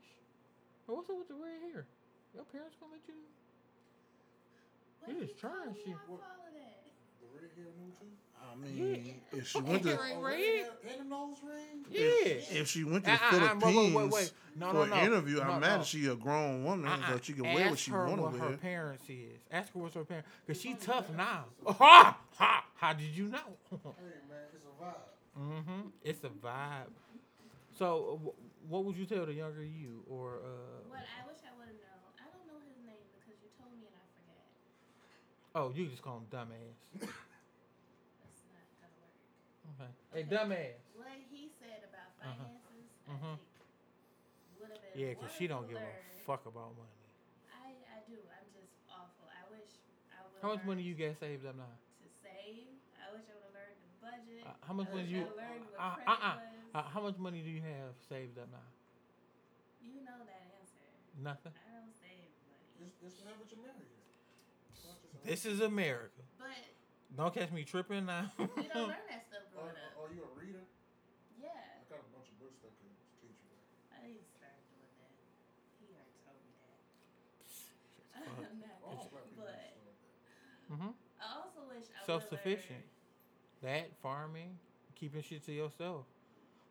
Or 0.88 0.96
what's 0.96 1.10
up 1.10 1.18
with 1.18 1.28
the 1.28 1.34
red 1.34 1.60
hair? 1.72 1.86
Your 2.34 2.44
parents 2.44 2.76
gonna 2.80 2.92
let 2.92 3.02
you? 3.06 3.14
What 5.04 5.16
You 5.16 5.22
are 5.22 5.26
just 5.26 5.38
trying 5.38 5.52
calling 5.54 5.74
shit. 5.76 5.86
me 5.88 5.94
off 5.94 6.00
all 6.08 6.16
of 6.16 6.54
that? 6.54 6.82
The 7.20 7.26
red 7.34 7.50
hair 7.56 7.72
new 7.78 7.92
too? 7.98 8.12
I 8.40 8.56
mean, 8.56 9.20
if 9.32 9.46
she 9.48 9.58
Fucking 9.58 9.70
went 9.72 9.82
to 9.84 9.88
hair 9.96 10.06
ain't 10.08 10.18
Oh, 10.18 10.22
red. 10.22 10.38
hair 10.38 10.66
and 10.90 11.00
the 11.00 11.04
nose 11.04 11.36
ring? 11.44 11.84
Yeah. 11.90 12.60
if 12.60 12.68
she 12.68 12.84
went 12.84 13.04
to 13.04 13.12
Uh, 13.12 13.16
the 13.16 13.22
uh, 13.24 13.28
uh, 13.28 13.30
wait, 13.30 13.60
Philippines 13.60 13.94
wait, 13.94 14.04
wait, 14.04 14.12
wait. 14.12 14.32
No, 14.56 14.66
for 14.68 14.74
no, 14.74 14.82
an 14.82 14.90
no. 14.90 14.96
interview, 15.04 15.36
No, 15.36 15.42
I'm 15.42 15.48
no. 15.48 15.58
mad 15.60 15.80
that 15.80 15.86
she 15.86 16.06
a 16.06 16.14
grown 16.16 16.64
woman, 16.64 16.86
Uh-uh. 16.88 17.12
so 17.12 17.20
she 17.22 17.32
can 17.34 17.44
wear 17.44 17.54
what 17.54 17.72
Ask 17.72 17.78
she 17.78 17.90
her 17.92 18.06
want 18.06 18.16
to 18.18 18.22
what 18.22 18.34
her 18.36 18.48
wear. 18.48 18.56
parents 18.56 19.04
is. 19.08 19.38
Ask 19.50 19.72
her 19.74 19.78
what's 19.80 19.94
her 19.94 20.04
parents. 20.04 20.28
Cause 20.46 20.60
she 20.60 20.74
tough 20.74 21.08
now. 21.16 21.44
Ha! 21.66 22.18
Ha! 22.36 22.64
How 22.76 22.92
did 22.92 23.14
you 23.14 23.28
know? 23.28 23.38
Hey 23.70 23.76
man, 24.28 24.48
it's 24.54 24.64
a 24.64 24.82
vibe. 24.82 25.38
mm-hmm. 25.38 25.80
It's 26.02 26.24
a 26.24 26.28
vibe. 26.30 26.90
So, 27.78 28.20
wh- 28.24 28.70
what 28.70 28.84
would 28.84 28.96
you 28.96 29.06
tell 29.06 29.24
the 29.26 29.32
younger 29.34 29.62
you, 29.64 30.02
or 30.08 30.40
uh? 30.44 30.88
What 30.88 30.98
I 31.00 31.24
wish 31.28 31.38
I 31.46 31.52
would 31.56 31.68
have 31.68 31.76
known. 31.80 32.12
I 32.18 32.26
don't 32.32 32.44
know 32.48 32.58
his 32.66 32.76
name 32.84 33.06
because 33.20 33.38
you 33.40 33.48
told 33.56 33.72
me 33.78 33.86
and 33.88 33.94
I 33.96 34.04
forgot. 34.16 34.44
Oh, 35.54 35.72
you 35.74 35.86
just 35.86 36.02
call 36.02 36.18
him 36.18 36.26
dumbass. 36.30 36.78
That's 37.00 38.42
not 38.46 38.64
gonna 38.78 38.94
work. 39.02 39.18
Okay. 39.74 39.90
Hey, 40.14 40.24
dumbass. 40.30 40.78
What 40.94 41.10
he 41.30 41.50
said 41.58 41.82
about 41.90 42.14
finances, 42.18 42.54
Uh-huh. 43.08 43.18
finances, 43.18 43.18
Mhm. 43.24 43.34
I 43.34 44.46
think 44.46 44.60
would 44.60 44.70
have 44.70 44.82
been. 44.94 45.00
Yeah, 45.00 45.14
cause 45.14 45.30
she 45.36 45.46
don't 45.48 45.66
give 45.66 45.78
to 45.78 45.82
a 45.82 46.22
fuck 46.26 46.46
about 46.46 46.76
money. 46.76 46.98
I 47.50 47.74
I 47.90 47.98
do. 48.06 48.14
I'm 48.30 48.46
just 48.54 48.70
awful. 48.86 49.26
I 49.26 49.42
wish 49.50 49.66
I 50.14 50.22
would. 50.22 50.38
How 50.42 50.54
much 50.54 50.64
money 50.64 50.82
you 50.82 50.94
got 50.94 51.18
saved 51.18 51.44
up 51.46 51.56
now? 51.56 51.66
to 51.98 52.06
save? 52.22 52.78
I 52.94 53.10
wish 53.10 53.26
I 53.26 53.34
would 53.34 53.42
have 53.50 53.54
learned 53.54 53.78
the 53.82 53.90
budget. 53.98 54.46
Uh, 54.46 54.54
how 54.66 54.74
much 54.74 54.86
I 54.86 54.90
money 54.94 55.02
wish 55.02 55.12
you? 55.12 55.22
I 55.26 55.34
learned 55.34 55.64
what 55.66 55.80
Uh, 55.80 55.94
credit 55.98 56.10
uh-uh. 56.14 56.34
was. 56.38 56.74
Uh, 56.74 56.82
how 56.94 57.00
much 57.02 57.18
money 57.18 57.42
do 57.42 57.50
you 57.50 57.60
have 57.62 57.94
saved 58.08 58.38
up 58.38 58.46
now? 58.52 58.62
you 59.80 60.00
know 60.04 60.22
that 60.26 60.42
answer. 60.60 60.86
Nothing. 61.18 61.52
I 61.56 61.70
don't 61.74 61.90
save 61.98 62.30
money. 62.46 62.68
It's, 62.78 62.94
it's 63.02 63.18
average 63.26 63.52
American. 63.52 63.58
It's 63.58 63.58
not 63.60 63.76
just 63.90 63.99
This 65.24 65.44
is 65.46 65.60
America. 65.60 66.22
But 66.38 66.48
Don't 67.16 67.34
catch 67.34 67.50
me 67.52 67.64
tripping 67.64 68.06
now. 68.06 68.30
we 68.38 68.46
don't 68.46 68.88
learn 68.94 69.04
that 69.10 69.26
stuff 69.28 69.44
Are, 69.56 69.70
growing 69.70 69.76
up. 69.76 69.92
are 70.00 70.10
you 70.14 70.22
a 70.24 70.32
reader? 70.38 70.64
Yeah. 71.38 71.50
I 71.54 71.84
got 71.88 72.00
a 72.00 72.08
bunch 72.14 72.28
of 72.32 72.36
books 72.40 72.58
that 72.64 72.72
can 72.80 72.90
teach 73.20 73.36
you 73.44 73.52
that. 73.52 73.62
I 73.94 74.06
need 74.06 74.18
to 74.18 74.26
start 74.36 74.56
doing 74.72 74.90
that. 74.96 75.12
He 75.78 75.86
already 75.92 76.14
told 76.24 76.40
me 76.40 76.52
that. 76.64 76.78
I'm 78.16 78.58
not 78.64 78.76
All 78.82 79.06
good, 79.12 79.36
black 79.36 79.76
people 79.76 79.92
but 80.68 80.76
mm-hmm. 80.76 80.92
I 81.20 81.26
also 81.36 81.60
wish 81.68 81.84
I 81.92 82.00
Self-sufficient. 82.06 82.84
Learned, 83.62 83.66
That 83.66 83.86
farming, 84.02 84.56
keeping 84.96 85.22
shit 85.22 85.44
to 85.46 85.52
yourself. 85.52 86.06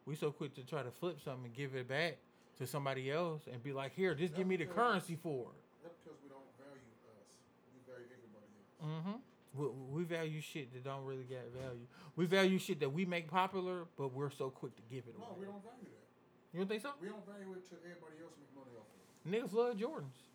We 0.06 0.16
so 0.16 0.32
quick 0.32 0.56
to 0.56 0.66
try 0.66 0.82
to 0.82 0.90
flip 0.92 1.22
something 1.22 1.46
and 1.46 1.54
give 1.56 1.76
it 1.76 1.88
back 1.88 2.18
to 2.58 2.66
somebody 2.66 3.12
else 3.12 3.46
and 3.52 3.62
be 3.62 3.72
like, 3.74 3.94
here, 3.96 4.16
just 4.16 4.34
give 4.36 4.48
me 4.48 4.58
the 4.58 4.66
currency 4.66 5.16
for 5.22 5.54
it. 5.54 5.62
That's 5.86 5.96
because 6.02 6.18
we 6.24 6.28
don't 6.34 6.50
value 6.58 6.82
us. 7.14 7.30
We 7.72 7.80
value 7.86 8.10
everybody 8.10 8.50
else. 8.58 8.69
Mm-hmm. 8.84 9.18
We, 9.58 9.66
we 9.92 10.02
value 10.06 10.42
shit 10.42 10.72
that 10.74 10.84
don't 10.86 11.04
really 11.04 11.26
get 11.26 11.50
value. 11.52 11.88
We 12.16 12.26
value 12.26 12.60
shit 12.60 12.80
that 12.80 12.92
we 12.94 13.04
make 13.06 13.28
popular, 13.28 13.90
but 13.98 14.14
we're 14.14 14.30
so 14.30 14.50
quick 14.50 14.76
to 14.78 14.84
give 14.88 15.10
it 15.10 15.18
away. 15.18 15.26
No, 15.26 15.34
away. 15.34 15.40
we 15.42 15.46
don't 15.50 15.64
value 15.66 15.90
that. 15.90 16.08
You 16.54 16.58
don't 16.62 16.70
think 16.70 16.82
so? 16.86 16.94
We 17.02 17.10
don't 17.10 17.26
value 17.26 17.58
it 17.58 17.66
till 17.66 17.82
everybody 17.82 18.22
else 18.22 18.34
make 18.38 18.54
money 18.54 18.74
off 18.78 18.86
of 18.90 18.98
it. 19.02 19.10
Niggas 19.26 19.54
love 19.54 19.74
Jordans. 19.78 20.30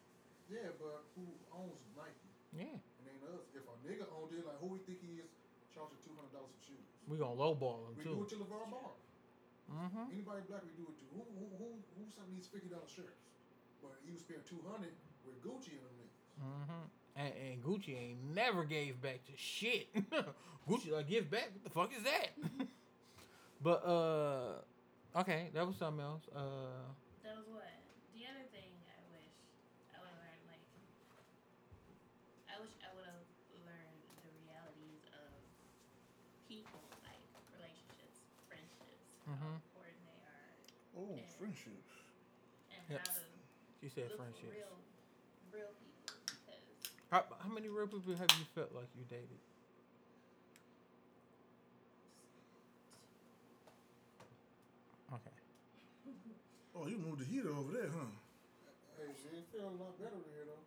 Yeah, 0.51 0.71
but 0.77 1.07
who 1.17 1.25
owns 1.55 1.81
Nike? 1.97 2.27
Yeah. 2.55 2.75
It 2.79 3.05
ain't 3.09 3.25
us. 3.33 3.49
If 3.55 3.65
a 3.65 3.75
nigga 3.87 4.07
owned 4.13 4.35
it, 4.35 4.45
like 4.45 4.59
who 4.61 4.71
we 4.77 4.79
think 4.85 5.01
he 5.01 5.19
is, 5.23 5.31
charging 5.73 5.99
two 6.05 6.15
hundred 6.15 6.35
dollars 6.37 6.53
for 6.55 6.63
shoes. 6.71 6.87
We 7.11 7.19
gonna 7.19 7.35
lowball 7.35 7.87
them 7.89 7.95
We 7.99 8.05
too. 8.07 8.15
do 8.15 8.23
it 8.23 8.31
to 8.35 8.39
LaVar 8.47 8.67
Ball. 8.71 8.95
Mm-hmm. 9.73 10.13
Anybody 10.13 10.43
black, 10.47 10.63
we 10.63 10.75
do 10.77 10.87
it 10.87 10.97
to. 11.01 11.07
Who 11.17 11.23
who 11.39 11.47
who 11.59 11.69
who 11.99 12.03
sent 12.13 12.29
these 12.31 12.47
fifty 12.47 12.69
dollar 12.69 12.87
shirts? 12.87 13.25
But 13.81 13.99
he 14.05 14.13
was 14.13 14.23
paying 14.23 14.45
two 14.47 14.61
hundred 14.69 14.93
with 15.27 15.41
Gucci 15.43 15.75
and 15.75 15.83
them 15.83 15.97
niggas. 15.99 16.19
Mm-hmm. 16.39 16.85
And, 17.17 17.33
and 17.33 17.63
Gucci 17.63 17.95
ain't 17.97 18.35
never 18.35 18.65
gave 18.65 19.01
back 19.01 19.25
to 19.27 19.33
shit. 19.37 19.87
Gucci 20.69 20.91
like 20.91 21.09
give 21.09 21.31
back. 21.31 21.51
What 21.53 21.63
the 21.65 21.71
fuck 21.71 21.91
is 21.97 22.03
that? 22.03 22.35
but 23.63 23.87
uh, 23.87 25.21
okay, 25.21 25.51
that 25.55 25.67
was 25.67 25.77
something 25.77 26.03
else. 26.03 26.23
Uh, 26.35 26.91
That 27.23 27.37
was 27.39 27.47
what. 27.49 27.63
The 28.15 28.27
other 28.31 28.47
thing 28.51 28.71
I 28.91 28.99
wish 29.15 29.31
I 29.95 29.99
would 30.03 30.11
have 30.11 30.19
learned, 30.23 30.43
like, 30.51 30.63
I 32.51 32.59
wish 32.63 32.71
I 32.83 32.91
would 32.95 33.07
have 33.07 33.27
learned 33.67 34.01
the 34.23 34.31
realities 34.47 35.03
of 35.19 35.31
people, 36.47 36.79
like 37.07 37.19
relationships, 37.55 38.23
friendships, 38.47 39.07
Mhm. 39.27 39.39
how 39.39 39.59
important 39.59 39.99
they 40.07 40.19
are, 40.23 40.51
Oh, 40.99 41.15
Yeah. 41.19 41.27
friendships. 41.39 41.91
and 42.71 42.83
Yep. 42.91 43.03
how 43.07 43.13
to 43.19 43.23
she 43.83 43.89
said 43.91 44.11
friendships. 44.17 44.47
real, 44.51 44.79
real 45.53 45.69
people. 45.75 45.83
Because 45.83 45.84
How, 47.11 47.25
how 47.41 47.49
many 47.49 47.69
real 47.69 47.87
people 47.87 48.15
have 48.17 48.31
you 48.39 48.45
felt 48.55 48.75
like 48.75 48.89
you 48.97 49.05
dated? 49.09 49.39
Okay. 55.13 55.37
Oh, 56.75 56.87
you 56.89 56.99
moved 56.99 57.21
the 57.21 57.25
heater 57.25 57.51
over 57.55 57.71
there, 57.73 57.89
huh? 57.93 58.07
Hey, 58.99 59.11
it 59.11 59.45
feel 59.53 59.69
a 59.69 59.77
lot 59.79 59.95
better 59.99 60.19
here 60.33 60.45
though. 60.47 60.65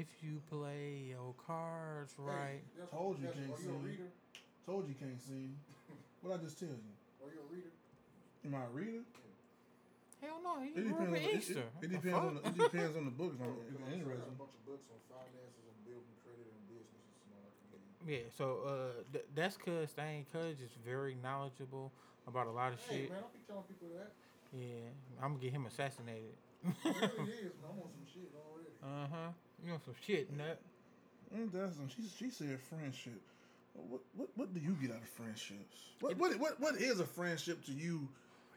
If 0.00 0.06
you 0.22 0.40
play 0.50 1.12
your 1.14 1.34
cards 1.46 2.14
right. 2.18 2.58
Hey, 2.64 2.78
that's- 2.78 2.90
Told 2.90 3.18
you 3.18 3.26
that's- 3.26 3.46
can't 3.46 3.58
Are 3.58 3.62
you 3.62 3.70
a 3.70 3.78
see. 3.80 3.86
reader? 3.86 4.10
Told 4.66 4.88
you 4.88 4.94
can't 4.94 5.20
see. 5.20 5.50
What 6.22 6.34
I 6.34 6.42
just 6.42 6.58
tell 6.58 6.68
you? 6.68 6.94
Are 7.22 7.30
you 7.30 7.40
a 7.40 7.52
reader? 7.52 7.70
Am 8.46 8.54
I 8.54 8.64
a 8.64 8.68
reader? 8.70 9.04
Hell 10.24 10.40
no, 10.40 10.54
he 10.64 10.72
It 10.72 10.88
grew 10.88 10.96
up 10.96 11.04
depends. 11.04 11.12
On 11.12 11.16
in 11.20 11.28
it, 11.28 11.36
Easter. 11.36 11.60
it, 11.68 11.84
it 11.84 11.90
depends 11.92 12.16
on 12.24 12.34
the, 12.34 12.42
it 12.48 12.56
depends 12.56 12.94
on 12.96 13.04
the 13.04 13.12
book. 13.14 13.32
If 13.36 13.40
I'm, 13.44 13.52
I'm 13.52 13.60
I'm 13.60 13.68
saying 13.68 13.76
I 13.76 13.84
got 13.84 13.92
interested. 13.92 14.32
a 14.32 14.40
bunch 14.40 14.54
of 14.56 14.62
books 14.64 14.86
on 14.88 14.98
finances 15.12 15.64
and 15.68 15.76
building 15.84 16.16
credit 16.24 16.46
and 16.48 16.62
business 16.72 17.04
and 17.04 17.16
small 17.28 17.44
I 17.44 17.50
can 17.52 17.66
give 17.68 17.82
you. 17.84 17.92
Yeah, 18.08 18.24
so 18.32 18.46
uh, 18.64 18.72
th- 19.12 19.28
that's 19.36 19.56
cause 19.60 19.92
Stain 19.92 20.24
Cudge 20.32 20.64
is 20.64 20.72
very 20.80 21.14
knowledgeable 21.20 21.92
about 22.24 22.48
a 22.48 22.54
lot 22.56 22.72
of 22.72 22.80
Hey 22.88 23.04
shit. 23.04 23.12
man, 23.12 23.20
don't 23.20 23.34
be 23.36 23.42
telling 23.44 23.68
people 23.68 23.88
that. 24.00 24.10
Yeah, 24.56 24.88
I'm 25.20 25.36
gonna 25.36 25.44
get 25.44 25.52
him 25.52 25.66
assassinated. 25.68 26.32
It 26.64 26.72
really 26.88 27.36
is, 27.44 27.52
man. 27.60 27.76
I'm 27.76 27.84
some 27.92 28.08
shit 28.08 28.32
already. 28.32 28.72
Uh 28.80 29.06
huh. 29.12 29.30
You 29.60 29.68
know 29.76 29.80
some 29.84 29.94
shit, 30.00 30.32
nut. 30.32 30.56
Mm, 31.34 31.52
that's 31.52 31.76
she. 31.92 32.02
She 32.16 32.30
said 32.30 32.56
friendship. 32.72 33.20
What, 33.74 34.00
what 34.16 34.28
what 34.36 34.54
do 34.54 34.60
you 34.60 34.76
get 34.80 34.90
out 34.92 35.02
of 35.02 35.08
friendships? 35.08 35.76
What 36.00 36.16
what 36.16 36.38
what 36.38 36.60
what 36.60 36.76
is 36.76 37.00
a 37.00 37.04
friendship 37.04 37.64
to 37.66 37.72
you? 37.72 38.08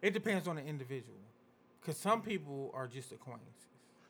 It 0.01 0.13
depends 0.13 0.47
on 0.47 0.57
the 0.57 0.63
individual, 0.63 1.18
cause 1.88 1.97
some 1.97 2.21
people 2.21 2.69
are 2.75 2.85
just 2.88 3.11
acquaintances. 3.11 3.53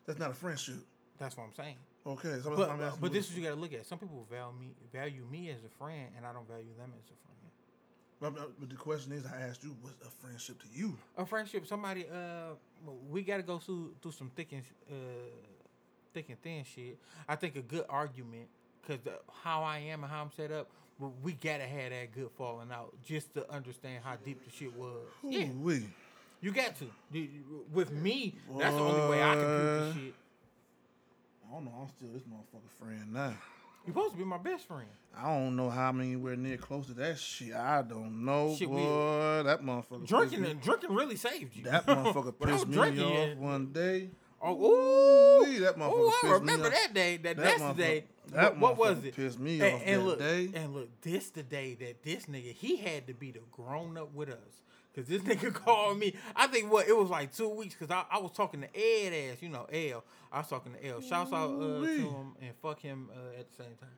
That's 0.06 0.20
not 0.20 0.32
a 0.32 0.34
friendship. 0.34 0.76
That's 1.18 1.38
what 1.38 1.46
I'm 1.46 1.54
saying. 1.54 1.76
Okay, 2.06 2.40
so 2.42 2.56
But 2.56 2.78
but, 2.78 3.02
but 3.02 3.14
this 3.14 3.26
is 3.26 3.32
what 3.32 3.38
you 3.40 3.50
gotta 3.50 3.60
look 3.62 3.74
at. 3.74 3.86
Some 3.86 4.00
people 4.00 4.26
value 4.30 4.54
me 4.60 4.68
value 4.92 5.26
me 5.30 5.50
as 5.50 5.64
a 5.64 5.70
friend, 5.78 6.08
and 6.16 6.26
I 6.26 6.34
don't 6.34 6.48
value 6.48 6.74
them 6.78 6.92
as 6.98 7.04
a 7.06 7.08
friend. 7.08 7.24
But, 8.20 8.36
but- 8.60 8.70
the 8.70 8.76
question 8.76 9.12
is, 9.14 9.26
I 9.26 9.42
asked 9.42 9.64
you, 9.64 9.76
what's 9.82 10.02
a 10.02 10.10
friendship 10.10 10.60
to 10.62 10.68
you? 10.74 10.98
A 11.18 11.26
friendship, 11.26 11.68
somebody. 11.68 12.06
Uh, 12.12 12.56
we 13.10 13.22
gotta 13.22 13.44
go 13.44 13.60
through 13.60 13.94
through 14.02 14.14
some 14.14 14.32
thick 14.36 14.54
and 14.54 14.64
uh, 14.90 14.96
thick 16.14 16.30
and 16.30 16.42
thin 16.42 16.64
shit. 16.64 16.98
I 17.28 17.36
think 17.36 17.56
a 17.58 17.62
good 17.62 17.86
argument, 17.90 18.48
cause 18.88 18.98
the, 19.04 19.20
how 19.44 19.64
I 19.64 19.80
am 19.80 20.04
and 20.04 20.12
how 20.12 20.22
I'm 20.24 20.32
set 20.32 20.52
up, 20.52 20.70
we 21.22 21.34
gotta 21.34 21.66
have 21.66 21.92
that 21.92 22.12
good 22.14 22.30
falling 22.38 22.72
out 22.72 22.96
just 23.06 23.34
to 23.36 23.52
understand 23.52 24.04
how 24.04 24.16
deep 24.24 24.44
the 24.46 24.52
shit 24.52 24.76
was. 24.76 25.06
Yeah, 25.24 25.48
Ooh-wee. 25.50 25.88
You 26.42 26.52
got 26.52 26.74
to. 26.78 26.86
With 27.74 27.92
me, 27.92 28.36
that's 28.58 28.76
the 28.76 28.82
only 28.82 29.10
way 29.10 29.24
I 29.24 29.34
can 29.36 29.42
do 29.44 29.58
this 29.86 29.94
shit. 29.96 30.14
I 31.50 31.54
don't 31.54 31.66
know. 31.66 31.72
I'm 31.82 31.88
still 31.90 32.10
this 32.14 32.24
motherfucker 32.24 32.70
friend 32.80 33.14
now. 33.14 33.34
You 33.86 33.94
supposed 33.94 34.12
to 34.12 34.18
be 34.18 34.26
my 34.26 34.38
best 34.38 34.68
friend. 34.68 34.88
I 35.18 35.24
don't 35.34 35.56
know 35.56 35.70
how 35.70 35.88
I'm 35.90 36.02
anywhere 36.02 36.36
near 36.36 36.58
close 36.58 36.88
to 36.88 36.94
that 36.96 37.18
shit. 37.18 37.54
I 37.56 37.82
don't 37.84 38.26
know, 38.26 38.54
Shit, 38.58 38.70
we- 38.70 38.76
boy. 38.82 39.44
that 39.46 39.62
motherfucker. 39.64 40.06
Drinking 40.06 40.42
me- 40.42 40.52
and 40.52 40.62
drinking 40.62 40.94
really 40.94 41.16
saved 41.16 41.56
you. 41.56 41.64
That 41.64 41.86
motherfucker 41.88 42.34
When 42.38 42.50
I 42.50 42.54
was 42.54 42.66
pissed 42.66 42.78
me 42.78 43.02
off 43.04 43.14
yeah. 43.30 43.34
one 43.36 43.68
day. 43.72 44.10
Oh, 44.42 44.54
ooh, 44.54 45.42
Ooh-wee, 45.42 45.60
that 45.60 45.78
motherfucker 45.78 45.94
Ooh, 45.94 46.08
I 46.10 46.12
pissed 46.12 46.24
me 46.24 46.32
remember 46.32 46.68
off. 46.68 46.74
that 46.74 46.94
day. 46.94 47.18
That, 47.18 47.38
That 47.38 47.44
that's 47.44 47.62
the 47.62 47.74
day. 47.74 48.04
that 48.34 48.60
what, 48.60 48.78
what 48.78 48.96
was 48.98 49.06
it? 49.06 49.16
pissed 49.16 49.40
me 49.40 49.62
and, 49.62 49.76
off 49.76 49.82
and 49.86 50.02
that 50.02 50.06
look, 50.06 50.20
day. 50.20 50.50
And 50.54 50.74
look, 50.76 51.02
this 51.02 51.30
the 51.30 51.44
day 51.44 51.76
that 51.80 52.04
this 52.04 52.26
nigga 52.26 52.52
he 52.54 52.76
had 52.76 53.08
to 53.08 53.14
be 53.14 53.32
the 53.32 53.40
grown 53.52 53.98
up 53.98 54.14
with 54.14 54.30
us. 54.30 54.64
Cause 54.98 55.06
this 55.06 55.22
nigga 55.30 55.54
called 55.54 56.00
me. 56.00 56.16
I 56.36 56.48
think 56.48 56.72
what 56.72 56.88
it 56.88 56.98
was 56.98 57.12
like 57.12 57.32
two 57.32 57.50
weeks. 57.50 57.76
Cause 57.76 57.92
I, 57.92 58.04
I 58.10 58.18
was 58.18 58.32
talking 58.32 58.62
to 58.62 58.68
Ed 58.76 59.14
ass, 59.32 59.38
you 59.42 59.50
know 59.50 59.68
L. 59.72 60.04
I 60.32 60.40
was 60.40 60.48
talking 60.48 60.74
to 60.74 60.88
L. 60.88 61.02
Shouts 61.02 61.32
out 61.32 61.52
uh, 61.52 61.82
to 61.82 61.86
him 61.86 62.34
and 62.42 62.52
fuck 62.64 62.80
him 62.80 63.10
uh, 63.14 63.40
at 63.40 63.48
the 63.48 63.64
same 63.64 63.76
time. 63.80 63.90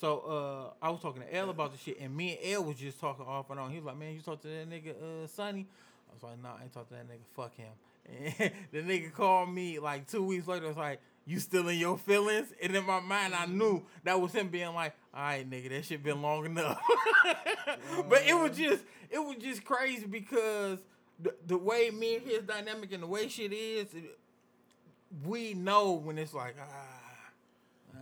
So 0.00 0.72
uh, 0.80 0.86
I 0.86 0.90
was 0.90 1.00
talking 1.00 1.22
to 1.22 1.34
L 1.34 1.50
about 1.50 1.72
the 1.72 1.78
shit, 1.78 1.98
and 2.00 2.16
me 2.16 2.38
and 2.42 2.54
L 2.54 2.64
was 2.64 2.76
just 2.76 3.00
talking 3.00 3.26
off 3.26 3.50
and 3.50 3.58
on. 3.58 3.72
He 3.72 3.78
was 3.78 3.86
like, 3.86 3.98
"Man, 3.98 4.14
you 4.14 4.20
talk 4.20 4.40
to 4.42 4.48
that 4.48 4.70
nigga 4.70 4.90
uh, 4.90 5.26
Sonny?" 5.26 5.66
I 6.08 6.14
was 6.14 6.22
like, 6.22 6.40
"Nah, 6.40 6.56
I 6.60 6.62
ain't 6.62 6.72
talk 6.72 6.86
to 6.88 6.94
that 6.94 7.08
nigga. 7.08 7.24
Fuck 7.34 7.56
him." 7.56 7.72
And 8.08 8.52
the 8.72 8.82
nigga 8.82 9.12
called 9.12 9.52
me 9.52 9.80
like 9.80 10.06
two 10.06 10.22
weeks 10.22 10.46
later. 10.46 10.66
It 10.66 10.68
was 10.68 10.76
like, 10.76 11.00
"You 11.26 11.38
still 11.40 11.68
in 11.68 11.78
your 11.78 11.96
feelings?" 11.98 12.52
And 12.62 12.74
in 12.74 12.84
my 12.86 13.00
mind, 13.00 13.34
I 13.34 13.46
knew 13.46 13.84
that 14.04 14.20
was 14.20 14.32
him 14.32 14.48
being 14.48 14.74
like, 14.74 14.94
"All 15.14 15.22
right, 15.22 15.48
nigga, 15.48 15.70
that 15.70 15.84
shit 15.84 16.02
been 16.02 16.22
long 16.22 16.46
enough." 16.46 16.80
but 18.08 18.22
it 18.26 18.34
was 18.34 18.56
just, 18.56 18.84
it 19.10 19.18
was 19.18 19.36
just 19.40 19.64
crazy 19.64 20.06
because 20.06 20.78
the 21.22 21.34
the 21.46 21.56
way 21.58 21.90
me 21.90 22.16
and 22.16 22.26
his 22.26 22.42
dynamic 22.44 22.92
and 22.92 23.02
the 23.02 23.06
way 23.06 23.28
shit 23.28 23.52
is, 23.52 23.92
it- 23.94 24.18
we 25.26 25.54
know 25.54 25.92
when 25.92 26.18
it's 26.18 26.32
like 26.34 26.54
ah. 26.60 26.64
ah. 27.96 27.98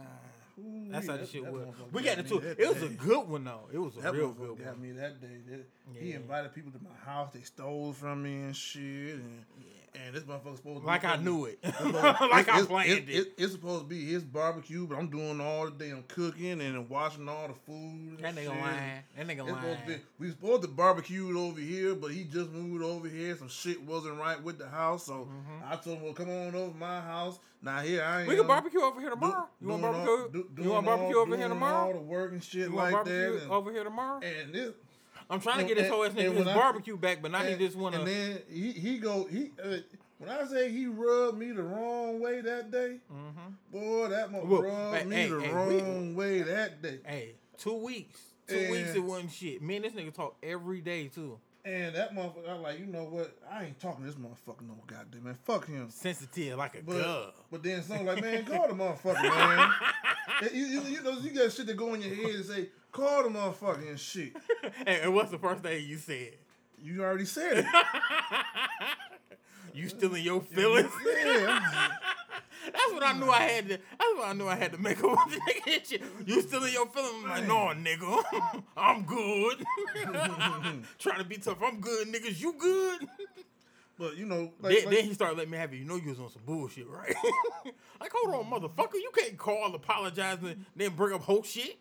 Ooh, 0.60 0.86
That's 0.90 1.06
how 1.06 1.12
the 1.14 1.18
that- 1.20 1.28
shit 1.28 1.44
that 1.44 1.52
was. 1.52 1.66
We 1.92 2.02
got 2.02 2.16
got 2.16 2.24
into 2.24 2.40
that 2.40 2.58
it. 2.60 2.68
was 2.68 2.82
a 2.82 2.88
good 2.88 3.28
one 3.28 3.44
though. 3.44 3.68
It 3.72 3.78
was 3.78 3.96
a 3.96 4.00
That 4.00 4.12
real 4.14 4.32
good 4.32 4.58
got 4.58 4.72
one. 4.76 4.82
me 4.82 4.92
that 4.92 5.20
day. 5.20 5.38
That- 5.48 5.66
He 6.00 6.12
invited 6.12 6.54
people 6.54 6.72
to 6.72 6.78
my 6.82 6.90
house. 7.10 7.32
They 7.32 7.42
stole 7.42 7.92
from 7.92 8.22
me 8.24 8.34
and 8.42 8.54
shit. 8.56 9.14
And, 9.14 9.44
and 10.06 10.14
this 10.14 10.22
motherfucker 10.24 10.56
supposed 10.56 10.76
to 10.76 10.80
be 10.80 10.86
Like 10.86 11.04
I 11.04 11.16
knew 11.16 11.44
it. 11.46 11.58
Supposed- 11.64 11.94
like 12.30 12.48
it's- 12.48 12.62
I 12.62 12.66
planned 12.66 12.90
it's- 12.90 13.08
it. 13.26 13.32
It's 13.38 13.52
supposed 13.52 13.82
to 13.82 13.88
be 13.88 14.04
his 14.06 14.22
barbecue, 14.24 14.86
but 14.86 14.96
I'm 14.98 15.08
doing 15.08 15.40
all 15.40 15.66
the 15.70 15.70
damn 15.72 16.02
cooking 16.04 16.60
and 16.60 16.88
washing 16.88 17.28
all 17.28 17.48
the 17.48 17.54
food. 17.54 18.18
and 18.18 18.18
That 18.20 18.34
nigga 18.34 18.52
shit. 18.52 18.60
lying. 18.60 19.02
That 19.16 19.26
nigga 19.26 19.40
It's 19.40 19.48
supposed 19.48 19.80
to 19.80 19.86
be, 19.86 19.92
lying. 19.92 20.02
we 20.18 20.30
supposed 20.30 20.62
to 20.62 20.68
barbecue 20.68 21.38
over 21.38 21.60
here, 21.60 21.94
but 21.94 22.12
he 22.12 22.24
just 22.24 22.50
moved 22.50 22.82
over 22.84 23.08
here. 23.08 23.36
Some 23.36 23.48
shit 23.48 23.82
wasn't 23.82 24.18
right 24.18 24.42
with 24.42 24.58
the 24.58 24.68
house, 24.68 25.06
so 25.06 25.28
I 25.66 25.76
told 25.76 25.98
him, 25.98 26.04
"Well, 26.04 26.14
come 26.14 26.30
on 26.30 26.54
over 26.54 26.72
to 26.72 26.76
my 26.78 27.00
house." 27.00 27.38
Now 27.60 27.80
here 27.80 28.02
I 28.04 28.06
am. 28.06 28.20
Mm-hmm. 28.20 28.28
We 28.30 28.36
can 28.36 28.46
barbecue 28.46 28.80
over 28.80 29.00
here 29.00 29.08
do- 29.10 29.16
tomorrow. 29.16 29.48
you 29.60 29.68
want 29.68 29.82
barbecue? 29.82 30.10
all- 30.12 30.28
do- 30.28 30.48
you 30.62 30.70
want 30.70 30.86
barbecue 30.86 31.16
all- 31.16 31.22
over 31.22 31.36
here 31.36 31.48
tomorrow? 31.48 31.86
All 31.88 31.92
the 31.92 31.98
work 31.98 32.30
and 32.32 32.44
shit 32.44 32.68
You 32.68 32.76
want 32.76 32.84
like 32.84 32.92
barbecue 32.92 33.32
that. 33.32 33.42
and- 33.42 33.50
over 33.52 33.72
here 33.72 33.82
tomorrow? 33.84 34.20
And 34.22 34.54
this, 34.54 34.74
I'm 35.30 35.40
trying 35.40 35.58
to 35.58 35.64
get 35.64 35.76
his 35.78 35.88
whole 35.88 36.04
ass 36.04 36.10
and 36.10 36.18
nigga 36.20 36.34
his 36.36 36.46
I- 36.46 36.54
barbecue 36.54 36.96
back, 36.96 37.20
but 37.22 37.30
now 37.30 37.40
he 37.42 37.54
just 37.56 37.76
wanna. 37.76 37.98
And 37.98 38.06
then 38.08 38.38
he 38.50 38.72
he 38.72 38.98
go 38.98 39.24
he. 39.24 39.52
Uh, 39.62 39.76
when 40.18 40.28
I 40.30 40.44
say 40.46 40.70
he 40.72 40.86
rubbed 40.86 41.38
me 41.38 41.52
the 41.52 41.62
wrong 41.62 42.18
way 42.20 42.40
that 42.40 42.70
day, 42.72 42.98
Mhm. 43.12 43.54
boy, 43.70 44.08
that 44.08 44.32
mother 44.32 44.46
Well, 44.46 44.62
rubbed 44.62 44.96
hey, 44.98 45.04
me 45.04 45.16
hey, 45.16 45.28
the 45.28 45.40
hey, 45.40 45.52
wrong 45.52 46.14
way 46.16 46.42
that 46.42 46.82
day. 46.82 46.98
Hey, 47.04 47.34
two 47.56 47.74
weeks. 47.74 48.20
Two 48.48 48.56
weeks 48.70 48.90
it 48.90 48.96
And- 48.96 49.06
wasn't 49.06 49.30
shit. 49.32 49.62
Me 49.62 49.76
and 49.76 49.84
this 49.84 49.92
nigga 49.92 50.12
talk 50.12 50.36
every 50.42 50.80
day 50.80 51.08
too. 51.08 51.38
And 51.64 51.94
that 51.94 52.14
motherfucker, 52.14 52.48
I'm 52.48 52.62
like, 52.62 52.78
you 52.78 52.86
know 52.86 53.04
what? 53.04 53.36
I 53.50 53.66
ain't 53.66 53.78
talking 53.78 54.02
to 54.04 54.10
this 54.10 54.18
motherfucker 54.18 54.62
no 54.66 54.74
goddamn 54.86 55.24
man. 55.24 55.38
Fuck 55.44 55.66
him. 55.66 55.90
Sensitive 55.90 56.56
like 56.56 56.76
a 56.76 56.82
But, 56.82 56.92
glove. 57.02 57.34
but 57.50 57.62
then 57.62 57.82
some 57.82 58.06
like, 58.06 58.22
man, 58.22 58.44
call 58.46 58.68
the 58.68 58.74
motherfucker, 58.74 59.22
man. 59.22 59.70
You, 60.54 60.66
you, 60.66 60.80
you 60.82 61.02
know, 61.02 61.12
you 61.18 61.30
got 61.30 61.50
shit 61.52 61.66
that 61.66 61.76
go 61.76 61.94
in 61.94 62.00
your 62.02 62.14
head 62.14 62.34
and 62.36 62.44
say, 62.44 62.68
call 62.92 63.22
the 63.22 63.28
motherfucker 63.28 63.88
and 63.88 63.98
shit. 63.98 64.32
and, 64.86 65.02
and 65.02 65.14
what's 65.14 65.30
the 65.30 65.38
first 65.38 65.62
thing 65.62 65.86
you 65.86 65.98
said? 65.98 66.34
You 66.80 67.02
already 67.02 67.24
said 67.24 67.58
it. 67.58 67.66
You 69.74 69.88
still 69.88 70.12
in 70.14 70.24
your 70.24 70.40
feelings? 70.40 70.90
yeah. 71.06 71.60
That's 72.64 72.92
what 72.92 73.04
I 73.04 73.12
knew 73.12 73.30
I 73.30 73.42
had 73.42 73.68
to. 73.68 73.78
That's 73.78 74.14
what 74.16 74.26
I 74.28 74.32
knew 74.32 74.48
I 74.48 74.56
had 74.56 74.72
to 74.72 74.78
make 74.78 75.02
up 75.04 75.10
with 75.26 75.38
nigga 75.38 75.88
shit. 75.88 76.02
You 76.26 76.42
still 76.42 76.64
in 76.64 76.72
your 76.72 76.86
feelings? 76.86 77.24
I'm 77.24 77.30
like, 77.30 77.46
no, 77.46 77.72
nigga. 77.80 78.62
I'm 78.76 79.04
good. 79.04 79.64
Trying 80.98 81.18
to 81.18 81.24
be 81.24 81.36
tough. 81.36 81.58
I'm 81.62 81.80
good, 81.80 82.08
niggas. 82.08 82.40
You 82.40 82.54
good? 82.58 83.06
But 83.98 84.16
you 84.16 84.26
know, 84.26 84.52
like, 84.60 84.74
then, 84.74 84.84
like- 84.84 84.94
then 84.94 85.04
he 85.04 85.14
started 85.14 85.36
letting 85.36 85.52
me 85.52 85.58
have 85.58 85.72
it. 85.72 85.76
You 85.76 85.84
know 85.84 85.96
you 85.96 86.10
was 86.10 86.20
on 86.20 86.30
some 86.30 86.42
bullshit, 86.44 86.88
right? 86.88 87.14
like, 88.00 88.12
hold 88.12 88.34
on, 88.34 88.44
mm. 88.50 88.70
motherfucker. 88.70 88.94
You 88.94 89.10
can't 89.16 89.38
call, 89.38 89.74
apologize, 89.74 90.38
and 90.42 90.64
then 90.74 90.94
bring 90.94 91.14
up 91.14 91.22
whole 91.22 91.42
shit. 91.42 91.78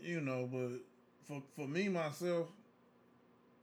You 0.00 0.20
know, 0.20 0.48
but 0.50 0.80
for 1.26 1.42
for 1.54 1.66
me 1.68 1.88
myself, 1.88 2.48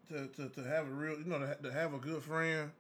to 0.10 0.28
to, 0.28 0.50
to 0.50 0.64
have 0.64 0.88
a 0.88 0.92
real, 0.92 1.18
you 1.18 1.26
know, 1.26 1.40
to, 1.40 1.56
to 1.64 1.72
have 1.72 1.94
a 1.94 1.98
good 1.98 2.22
friend, 2.24 2.72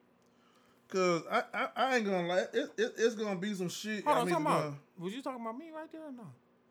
cause 0.89 1.23
I 1.31 1.43
I, 1.53 1.67
I 1.75 1.95
ain't 1.97 2.05
gonna 2.05 2.27
lie, 2.27 2.37
it, 2.53 2.69
it, 2.77 2.93
it's 2.97 3.15
gonna 3.15 3.35
be 3.39 3.53
some 3.53 3.69
shit. 3.69 4.03
Hold 4.05 4.17
on, 4.17 4.27
talking 4.27 4.45
about. 4.45 4.63
gonna- 4.63 4.75
Was 4.99 5.13
you 5.13 5.21
talking 5.21 5.41
about 5.41 5.57
me 5.57 5.71
right 5.75 5.91
there 5.91 6.01
or 6.01 6.11
no? 6.11 6.27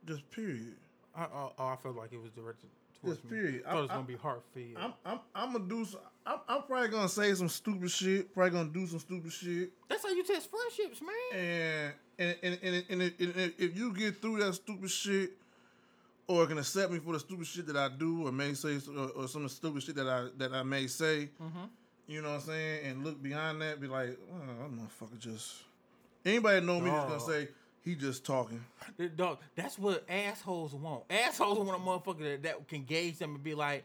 just 0.06 0.28
period. 0.30 0.76
I, 1.14 1.24
oh, 1.24 1.52
oh, 1.58 1.66
I 1.66 1.76
felt 1.76 1.94
like 1.96 2.12
it 2.12 2.20
was 2.20 2.30
directed 2.32 2.68
towards 3.00 3.18
Just 3.20 3.30
me. 3.30 3.38
period. 3.38 3.62
I 3.66 3.70
thought 3.72 3.78
it 3.78 3.82
was 3.82 3.90
gonna 3.90 4.02
be 4.04 4.16
Heartfield. 4.16 4.76
I'm 4.78 4.94
I'm 5.04 5.20
I'm 5.34 5.52
gonna 5.52 5.68
do. 5.68 5.84
Some, 5.84 6.00
I'm, 6.26 6.38
I'm 6.48 6.62
probably 6.62 6.88
gonna 6.88 7.08
say 7.08 7.34
some 7.34 7.48
stupid 7.48 7.90
shit. 7.90 8.32
Probably 8.34 8.50
gonna 8.50 8.70
do 8.70 8.86
some 8.86 8.98
stupid 8.98 9.32
shit. 9.32 9.70
That's 9.88 10.02
how 10.02 10.10
you 10.10 10.24
test 10.24 10.48
friendships, 10.50 11.00
man. 11.02 11.92
And 12.18 12.36
and 12.42 12.58
and 12.62 12.74
and, 12.74 12.84
and, 12.90 13.02
if- 13.02 13.20
and 13.20 13.36
if- 13.36 13.60
if 13.60 13.76
you 13.76 13.92
get 13.94 14.20
through 14.22 14.38
that 14.40 14.54
stupid 14.54 14.90
shit, 14.90 15.32
or 16.28 16.46
can 16.46 16.58
accept 16.58 16.92
me 16.92 16.98
for 16.98 17.12
the 17.14 17.20
stupid 17.20 17.46
shit 17.46 17.66
that 17.66 17.76
I 17.76 17.88
do, 17.88 18.26
or 18.26 18.32
may 18.32 18.54
say, 18.54 18.78
or, 18.96 19.08
or 19.10 19.28
some 19.28 19.44
of 19.44 19.50
the 19.50 19.54
stupid 19.54 19.82
shit 19.82 19.96
that 19.96 20.08
I 20.08 20.28
that 20.38 20.52
I 20.52 20.62
may 20.62 20.86
say, 20.86 21.30
Mm-hmm. 21.42 21.64
you 22.06 22.22
know 22.22 22.28
what 22.30 22.34
I'm 22.36 22.40
saying, 22.42 22.86
and 22.86 23.04
look 23.04 23.22
beyond 23.22 23.60
that, 23.62 23.80
be 23.80 23.86
like, 23.88 24.18
oh, 24.32 24.38
that 24.46 24.70
motherfucker 24.70 25.18
just. 25.18 25.54
Anybody 26.24 26.64
know 26.64 26.78
me 26.80 26.88
just 26.90 27.08
gonna 27.08 27.20
say 27.20 27.48
he 27.84 27.96
just 27.96 28.24
talking. 28.24 28.64
Dog, 29.16 29.38
that's 29.56 29.76
what 29.78 30.04
assholes 30.08 30.72
want. 30.72 31.02
Assholes 31.10 31.58
want 31.58 31.70
a 31.70 31.84
motherfucker 31.84 32.22
that, 32.22 32.42
that 32.44 32.68
can 32.68 32.84
gauge 32.84 33.18
them 33.18 33.34
and 33.34 33.42
be 33.42 33.54
like, 33.54 33.82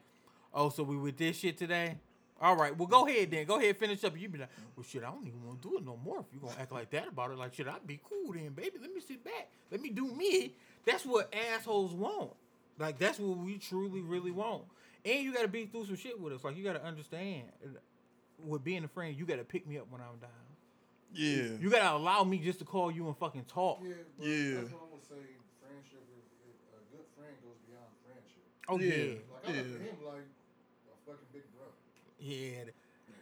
oh, 0.54 0.70
so 0.70 0.84
we 0.84 0.96
with 0.98 1.18
this 1.18 1.38
shit 1.38 1.58
today? 1.58 1.98
All 2.40 2.56
right, 2.56 2.78
well, 2.78 2.88
go 2.88 3.08
ahead 3.08 3.32
then. 3.32 3.48
Go 3.48 3.58
ahead, 3.58 3.76
finish 3.78 4.04
up. 4.04 4.16
You 4.16 4.30
be 4.30 4.38
like, 4.38 4.50
well, 4.76 4.84
shit, 4.84 5.04
I 5.04 5.08
don't 5.10 5.26
even 5.26 5.44
want 5.44 5.60
to 5.64 5.70
do 5.70 5.78
it 5.78 5.84
no 5.84 5.98
more. 6.06 6.20
If 6.20 6.26
you 6.32 6.40
gonna 6.40 6.54
act 6.62 6.72
like 6.72 6.92
that 6.92 7.08
about 7.08 7.32
it, 7.32 7.38
like 7.40 7.56
shit, 7.56 7.68
I'd 7.68 7.88
be 7.88 8.00
cool 8.08 8.32
then, 8.34 8.50
baby. 8.50 8.74
Let 8.80 8.94
me 8.94 9.02
sit 9.02 9.24
back. 9.24 9.50
Let 9.72 9.82
me 9.82 9.90
do 9.90 10.06
me. 10.06 10.54
That's 10.88 11.06
what 11.06 11.32
assholes 11.54 11.94
want. 11.94 12.32
Like 12.80 12.98
that's 12.98 13.20
what 13.20 13.38
we 13.38 13.58
truly, 13.60 14.02
really 14.02 14.32
want. 14.32 14.64
And 15.06 15.24
you 15.24 15.34
gotta 15.34 15.48
be 15.50 15.66
through 15.66 15.86
some 15.86 15.98
shit 15.98 16.20
with 16.20 16.34
us. 16.34 16.44
Like 16.44 16.56
you 16.58 16.64
gotta 16.64 16.84
understand, 16.84 17.44
with 18.44 18.64
being 18.64 18.84
a 18.84 18.88
friend, 18.88 19.16
you 19.16 19.26
gotta 19.26 19.44
pick 19.44 19.68
me 19.68 19.78
up 19.78 19.88
when 19.92 20.00
I'm 20.02 20.18
down. 20.20 20.30
Yeah. 21.14 21.58
You 21.60 21.70
gotta 21.70 21.96
allow 21.98 22.24
me 22.24 22.38
just 22.40 22.60
to 22.60 22.66
call 22.66 22.90
you 22.90 23.06
and 23.08 23.18
fucking 23.18 23.46
talk. 23.46 23.80
Yeah, 23.84 23.90
Yeah. 24.20 24.56
that's 24.62 24.72
what 24.72 24.82
I'm 24.84 24.90
gonna 24.92 25.02
say. 25.04 25.28
Friendship 25.62 26.04
is, 26.18 26.26
is 26.48 26.56
a 26.74 26.96
good 26.96 27.06
friend 27.18 27.36
goes 27.44 27.58
beyond 27.68 27.92
friendship. 28.06 28.44
Oh 28.70 28.80
Yeah. 28.80 29.04
yeah. 29.04 29.20
Like 29.34 29.44
I 29.44 29.48
look 29.48 29.56
Yeah. 29.68 29.76
at 29.76 29.82
him 29.82 30.06
like 30.06 30.28
a 30.88 31.10
fucking 31.12 31.28
big 31.34 31.44
brother. 31.54 31.72
Yeah, 32.20 32.72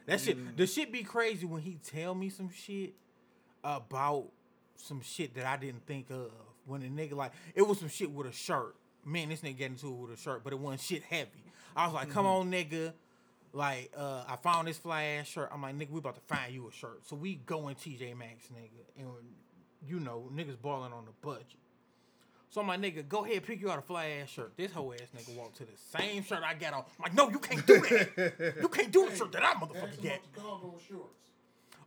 that 0.06 0.22
shit. 0.22 0.56
The 0.58 0.68
shit 0.68 0.92
be 0.92 1.04
crazy 1.04 1.46
when 1.48 1.62
he 1.62 1.80
tell 1.84 2.14
me 2.14 2.30
some 2.30 2.50
shit 2.52 2.94
about 3.64 4.26
some 4.76 5.02
shit 5.02 5.34
that 5.36 5.46
I 5.48 5.58
didn't 5.58 5.86
think 5.88 6.12
of. 6.12 6.32
When 6.66 6.82
a 6.84 6.86
nigga 6.88 7.14
like 7.14 7.32
it 7.54 7.62
was 7.62 7.80
some 7.80 7.90
shit 7.90 8.12
with 8.12 8.28
a 8.28 8.32
shirt. 8.32 8.76
Man, 9.04 9.30
this 9.30 9.42
nigga 9.42 9.60
got 9.60 9.66
into 9.66 9.88
it 9.88 9.92
with 9.94 10.12
a 10.12 10.18
shirt, 10.18 10.44
but 10.44 10.52
it 10.52 10.60
wasn't 10.60 10.82
shit 10.82 11.04
heavy. 11.04 11.44
I 11.76 11.86
was 11.86 11.94
like, 11.94 12.10
come 12.10 12.26
on, 12.26 12.50
nigga. 12.52 12.94
Like, 13.54 13.92
uh, 13.96 14.24
I 14.28 14.36
found 14.38 14.68
this 14.68 14.78
fly 14.78 15.04
ass 15.04 15.28
shirt. 15.28 15.50
I'm 15.54 15.62
like, 15.62 15.78
nigga, 15.78 15.92
we 15.92 16.00
about 16.00 16.16
to 16.16 16.22
find 16.22 16.54
you 16.54 16.68
a 16.68 16.72
shirt. 16.72 17.08
So 17.08 17.16
we 17.16 17.36
go 17.36 17.68
in 17.68 17.76
TJ 17.76 18.18
Maxx, 18.18 18.48
nigga, 18.48 18.84
and 19.00 19.08
you 19.88 20.00
know, 20.00 20.30
niggas 20.34 20.60
balling 20.60 20.92
on 20.92 21.06
the 21.06 21.12
budget. 21.22 21.60
So 22.50 22.62
I'm 22.62 22.68
like, 22.68 22.82
nigga, 22.82 23.08
go 23.08 23.26
ahead, 23.26 23.44
pick 23.44 23.62
you 23.62 23.70
out 23.70 23.80
a 23.80 23.82
fly 23.82 24.08
ass 24.22 24.30
shirt. 24.30 24.54
This 24.58 24.72
whole 24.72 24.94
ass 24.94 25.02
nigga 25.16 25.36
walked 25.38 25.58
to 25.58 25.64
the 25.66 25.72
same 26.00 26.24
shirt 26.24 26.42
I 26.44 26.54
got 26.54 26.74
on. 26.74 26.84
I'm 26.98 27.04
like, 27.04 27.14
no, 27.14 27.30
you 27.30 27.40
can't 27.40 27.66
do 27.68 27.80
that. 27.82 28.56
you 28.62 28.68
can't 28.70 28.92
do 28.92 29.10
the 29.10 29.16
shirt 29.16 29.32
that 29.34 29.44
I 29.44 29.52
Ask 29.52 29.58
motherfucking 29.60 30.02
him 30.02 30.04
got. 30.04 30.20
about 30.20 30.34
the 30.36 30.42
doggo 30.42 30.74
shorts. 30.90 31.30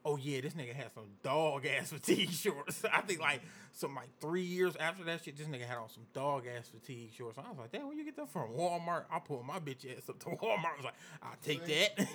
Oh 0.05 0.17
yeah, 0.17 0.41
this 0.41 0.55
nigga 0.55 0.73
had 0.75 0.93
some 0.95 1.05
dog 1.23 1.67
ass 1.67 1.91
fatigue 1.93 2.31
shorts. 2.31 2.85
I 2.93 3.01
think 3.03 3.21
like 3.21 3.43
some 3.73 3.95
like 3.95 4.09
three 4.21 4.43
years 4.43 4.75
after 4.77 5.05
that 5.05 5.25
shit, 5.25 5.37
this 5.37 5.47
nigga 5.49 5.67
had 5.67 5.77
on 5.79 5.89
some 5.91 6.05
dog 6.15 6.45
ass 6.47 6.69
fatigue 6.69 7.11
shorts. 7.17 7.37
I 7.39 7.43
was 7.49 7.59
like, 7.59 7.73
damn, 7.73 7.87
where 7.87 7.97
you 7.97 8.05
get 8.05 8.17
that 8.17 8.29
from? 8.31 8.51
Walmart. 8.51 9.05
I 9.13 9.19
pulled 9.19 9.45
my 9.45 9.59
bitch 9.59 9.85
ass 9.97 10.09
up 10.09 10.19
to 10.21 10.27
Walmart. 10.31 10.73
I 10.73 10.77
was 10.77 10.85
like, 10.85 10.95
I'll 11.23 11.31
take 11.43 11.67
Same- 11.67 11.89
that. 11.97 11.99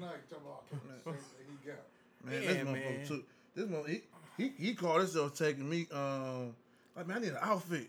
night, 0.00 0.28
talking 0.30 0.44
about 0.46 0.64
same 0.70 1.14
thing 1.14 1.58
he 1.62 1.68
got. 1.68 1.76
Man, 2.24 2.42
Yeah, 2.42 2.48
this 2.52 2.64
man. 2.64 2.74
motherfucker 2.76 3.06
took 3.08 3.24
this 3.54 3.66
one, 3.66 3.84
he, 3.88 4.02
he 4.36 4.52
he 4.66 4.74
called 4.74 5.00
himself 5.00 5.34
taking 5.36 5.68
me 5.68 5.86
um 5.92 6.54
like 6.96 7.06
man 7.06 7.18
I 7.18 7.20
need 7.20 7.28
an 7.30 7.38
outfit. 7.42 7.88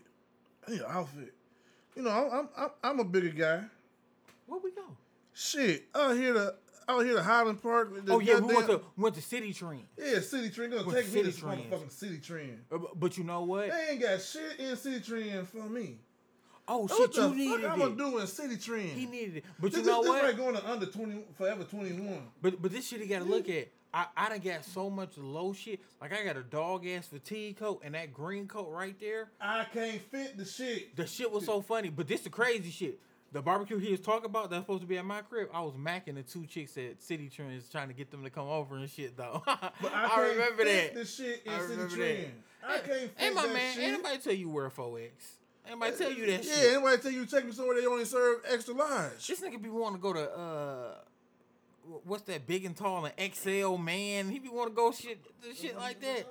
I 0.66 0.70
need 0.72 0.80
an 0.80 0.86
outfit. 0.88 1.32
You 1.96 2.02
know, 2.02 2.10
I'm 2.10 2.30
I'm 2.32 2.48
I'm, 2.56 2.70
I'm 2.84 3.00
a 3.00 3.04
bigger 3.04 3.30
guy. 3.30 3.64
Where 4.46 4.60
we 4.62 4.70
go? 4.72 4.82
Shit, 5.34 5.84
I 5.94 6.14
hear 6.14 6.34
to 6.34 6.54
out 6.88 7.04
here 7.04 7.14
to 7.14 7.22
Highland 7.22 7.62
Park. 7.62 8.04
the 8.04 8.12
Oh 8.12 8.18
yeah, 8.20 8.40
we 8.40 8.54
went 8.54 8.66
goddamn- 8.66 8.78
to 8.80 8.84
went 8.96 9.14
to 9.16 9.20
Citi 9.20 9.54
Trend. 9.56 9.84
yeah 9.98 10.14
Citi 10.18 10.52
Trend. 10.54 10.72
Gonna 10.72 10.92
take 10.92 11.12
me 11.12 11.22
to 11.22 11.26
this 11.30 11.40
Citi 11.40 12.22
Trend. 12.22 12.64
Uh, 12.70 12.78
But 12.94 13.16
you 13.18 13.24
know 13.24 13.42
what? 13.42 13.70
They 13.70 13.88
ain't 13.92 14.00
got 14.00 14.20
shit 14.20 14.58
in 14.58 14.76
Citi 14.76 15.04
Trend 15.04 15.48
for 15.48 15.68
me. 15.68 15.98
Oh 16.68 16.86
shit, 16.86 17.16
you 17.16 17.22
fuck 17.22 17.34
needed 17.36 17.64
I'm 17.64 17.78
gonna 17.78 17.96
do 17.96 18.18
in 18.18 18.26
Citi 18.26 18.62
Trend? 18.62 18.90
He 18.90 19.06
needed 19.06 19.38
it. 19.38 19.44
But 19.58 19.72
this, 19.72 19.80
you 19.80 19.86
know 19.86 20.00
this, 20.02 20.08
what? 20.08 20.22
This 20.22 20.30
right 20.30 20.36
going 20.36 20.54
to 20.54 20.70
under 20.70 20.86
twenty, 20.86 21.24
forever 21.36 21.64
twenty 21.64 21.92
one. 21.92 22.22
But 22.40 22.62
but 22.62 22.70
this 22.72 22.86
shit 22.88 23.00
you 23.00 23.06
gotta 23.06 23.24
look 23.24 23.48
at. 23.48 23.68
I, 23.94 24.06
I 24.16 24.28
done 24.30 24.38
got 24.38 24.64
so 24.64 24.88
much 24.88 25.18
low 25.18 25.52
shit. 25.52 25.80
Like 26.00 26.14
I 26.14 26.24
got 26.24 26.38
a 26.38 26.42
dog 26.42 26.86
ass 26.86 27.08
fatigue 27.08 27.58
coat 27.58 27.82
and 27.84 27.94
that 27.94 28.14
green 28.14 28.48
coat 28.48 28.70
right 28.70 28.98
there. 28.98 29.28
I 29.38 29.64
can't 29.64 30.00
fit 30.00 30.38
the 30.38 30.46
shit. 30.46 30.96
The 30.96 31.06
shit 31.06 31.30
was 31.30 31.44
so 31.44 31.60
funny. 31.60 31.90
But 31.90 32.08
this 32.08 32.22
the 32.22 32.30
crazy 32.30 32.70
shit. 32.70 32.98
The 33.32 33.40
barbecue 33.40 33.78
he 33.78 33.90
was 33.90 34.00
talking 34.00 34.26
about 34.26 34.50
that's 34.50 34.62
supposed 34.62 34.82
to 34.82 34.86
be 34.86 34.98
at 34.98 35.06
my 35.06 35.22
crib. 35.22 35.48
I 35.54 35.62
was 35.62 35.74
macking 35.74 36.16
the 36.16 36.22
two 36.22 36.44
chicks 36.46 36.76
at 36.76 37.00
Citi 37.00 37.34
Trends 37.34 37.68
trying 37.70 37.88
to 37.88 37.94
get 37.94 38.10
them 38.10 38.22
to 38.24 38.30
come 38.30 38.46
over 38.46 38.76
and 38.76 38.88
shit 38.90 39.16
though. 39.16 39.42
But 39.46 39.92
I, 39.94 40.16
I, 40.16 40.28
remember 40.28 40.64
that. 40.64 40.94
The 40.94 41.04
shit 41.04 41.42
in 41.46 41.52
I 41.52 41.58
City 41.60 41.72
remember 41.72 41.96
Trend. 41.96 42.32
that. 42.62 42.70
I 42.70 42.78
can't 42.78 43.10
Hey, 43.16 43.30
my 43.30 43.46
man, 43.46 43.74
shit. 43.74 43.84
anybody 43.84 44.18
tell 44.18 44.34
you 44.34 44.50
wear 44.50 44.68
4X? 44.68 45.10
Anybody 45.66 45.96
tell 45.96 46.12
you 46.12 46.26
that 46.26 46.44
yeah, 46.44 46.54
shit? 46.54 46.72
anybody 46.72 47.02
tell 47.02 47.10
you 47.10 47.26
take 47.26 47.46
me 47.46 47.52
somewhere 47.52 47.80
they 47.80 47.86
only 47.86 48.04
serve 48.04 48.40
extra 48.50 48.74
large. 48.74 49.26
This 49.26 49.40
nigga 49.40 49.62
be 49.62 49.70
wanting 49.70 49.98
to 49.98 50.02
go 50.02 50.12
to 50.12 50.30
uh, 50.30 50.94
what's 52.04 52.24
that 52.24 52.46
big 52.46 52.64
and 52.64 52.76
tall 52.76 53.06
and 53.06 53.34
XL 53.34 53.76
man? 53.76 54.28
He 54.30 54.38
be 54.38 54.48
want 54.48 54.70
to 54.70 54.74
go 54.74 54.92
shit, 54.92 55.20
shit 55.56 55.76
like 55.76 56.00
that. 56.00 56.26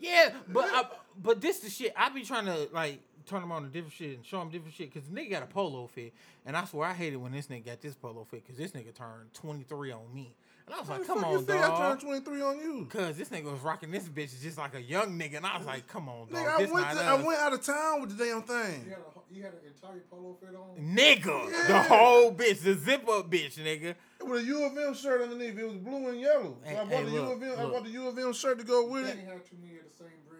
Yeah, 0.00 0.30
but 0.48 0.64
I, 0.72 0.84
but 1.22 1.40
this 1.40 1.60
the 1.60 1.70
shit. 1.70 1.92
I 1.96 2.08
be 2.10 2.22
trying 2.22 2.46
to 2.46 2.68
like 2.72 3.00
turn 3.26 3.42
him 3.42 3.52
on 3.52 3.62
to 3.62 3.68
different 3.68 3.92
shit 3.94 4.16
and 4.16 4.24
show 4.26 4.40
him 4.40 4.50
different 4.50 4.74
shit 4.74 4.92
because 4.92 5.08
the 5.08 5.14
nigga 5.14 5.30
got 5.30 5.42
a 5.42 5.46
polo 5.46 5.86
fit, 5.86 6.12
and 6.46 6.56
I 6.56 6.64
swear 6.64 6.88
I 6.88 6.92
hated 6.94 7.16
when 7.16 7.32
this 7.32 7.46
nigga 7.48 7.66
got 7.66 7.80
this 7.80 7.94
polo 7.94 8.24
fit 8.24 8.42
because 8.44 8.56
this 8.58 8.72
nigga 8.72 8.94
turned 8.94 9.32
23 9.34 9.92
on 9.92 10.00
me, 10.14 10.34
and 10.66 10.74
I 10.74 10.78
was 10.78 10.88
How 10.88 10.94
like, 10.94 11.02
the 11.02 11.06
come 11.06 11.20
fuck 11.20 11.30
you 11.30 11.36
on, 11.38 11.44
think 11.44 11.62
I 11.62 11.68
dog. 11.68 11.78
turned 12.00 12.00
23 12.24 12.42
on 12.42 12.58
you. 12.58 12.86
Cause 12.90 13.16
this 13.16 13.28
nigga 13.28 13.50
was 13.50 13.60
rocking 13.60 13.90
this 13.90 14.04
bitch 14.04 14.40
just 14.42 14.58
like 14.58 14.74
a 14.74 14.82
young 14.82 15.18
nigga, 15.18 15.36
and 15.38 15.46
I 15.46 15.56
was 15.58 15.66
like, 15.66 15.86
"Come 15.86 16.08
on, 16.08 16.28
dog, 16.28 16.36
Nigga, 16.38 16.48
I 16.48 16.58
went, 16.58 16.72
not 16.74 16.94
to, 16.94 17.04
I 17.04 17.14
went 17.22 17.40
out 17.40 17.52
of 17.52 17.62
town 17.62 18.00
with 18.00 18.16
the 18.16 18.24
damn 18.24 18.40
He 18.42 18.46
thing. 18.46 18.84
had, 18.90 18.98
a, 18.98 19.34
he 19.34 19.40
had 19.40 19.52
an 19.52 19.58
entire 19.66 20.00
polo 20.10 20.36
fit 20.40 20.54
on. 20.54 20.76
Nigga, 20.94 21.66
the 21.68 21.82
whole 21.82 22.32
bitch, 22.34 22.60
the 22.62 22.74
zip 22.74 23.08
up 23.08 23.30
bitch, 23.30 23.56
nigga. 23.58 23.94
With 24.22 24.40
a 24.40 24.44
U 24.44 24.64
of 24.64 24.76
M 24.78 24.94
shirt 24.94 25.20
underneath. 25.22 25.58
It 25.58 25.64
was 25.66 25.76
blue 25.76 26.08
and 26.08 26.18
yellow. 26.20 26.56
So 26.62 26.68
Hey, 26.70 26.76
I 26.76 26.84
bought 26.84 26.88
hey, 26.92 27.04
the 27.04 27.10
look, 27.10 27.26
U 27.28 27.32
of 27.32 27.42
M. 27.42 27.58
I 27.58 27.62
look. 27.64 27.72
bought 27.74 27.84
the 27.84 27.90
U 27.90 28.08
of 28.08 28.18
M 28.18 28.32
shirt 28.32 28.58
to 28.58 28.64
go 28.64 28.86
with 28.86 29.06
it. 29.06 29.18
had 29.18 29.44
too 29.44 29.56
many 29.60 29.76
of 29.78 29.84
the 29.84 29.90
same 29.98 30.08
brands 30.26 30.32
on. 30.32 30.33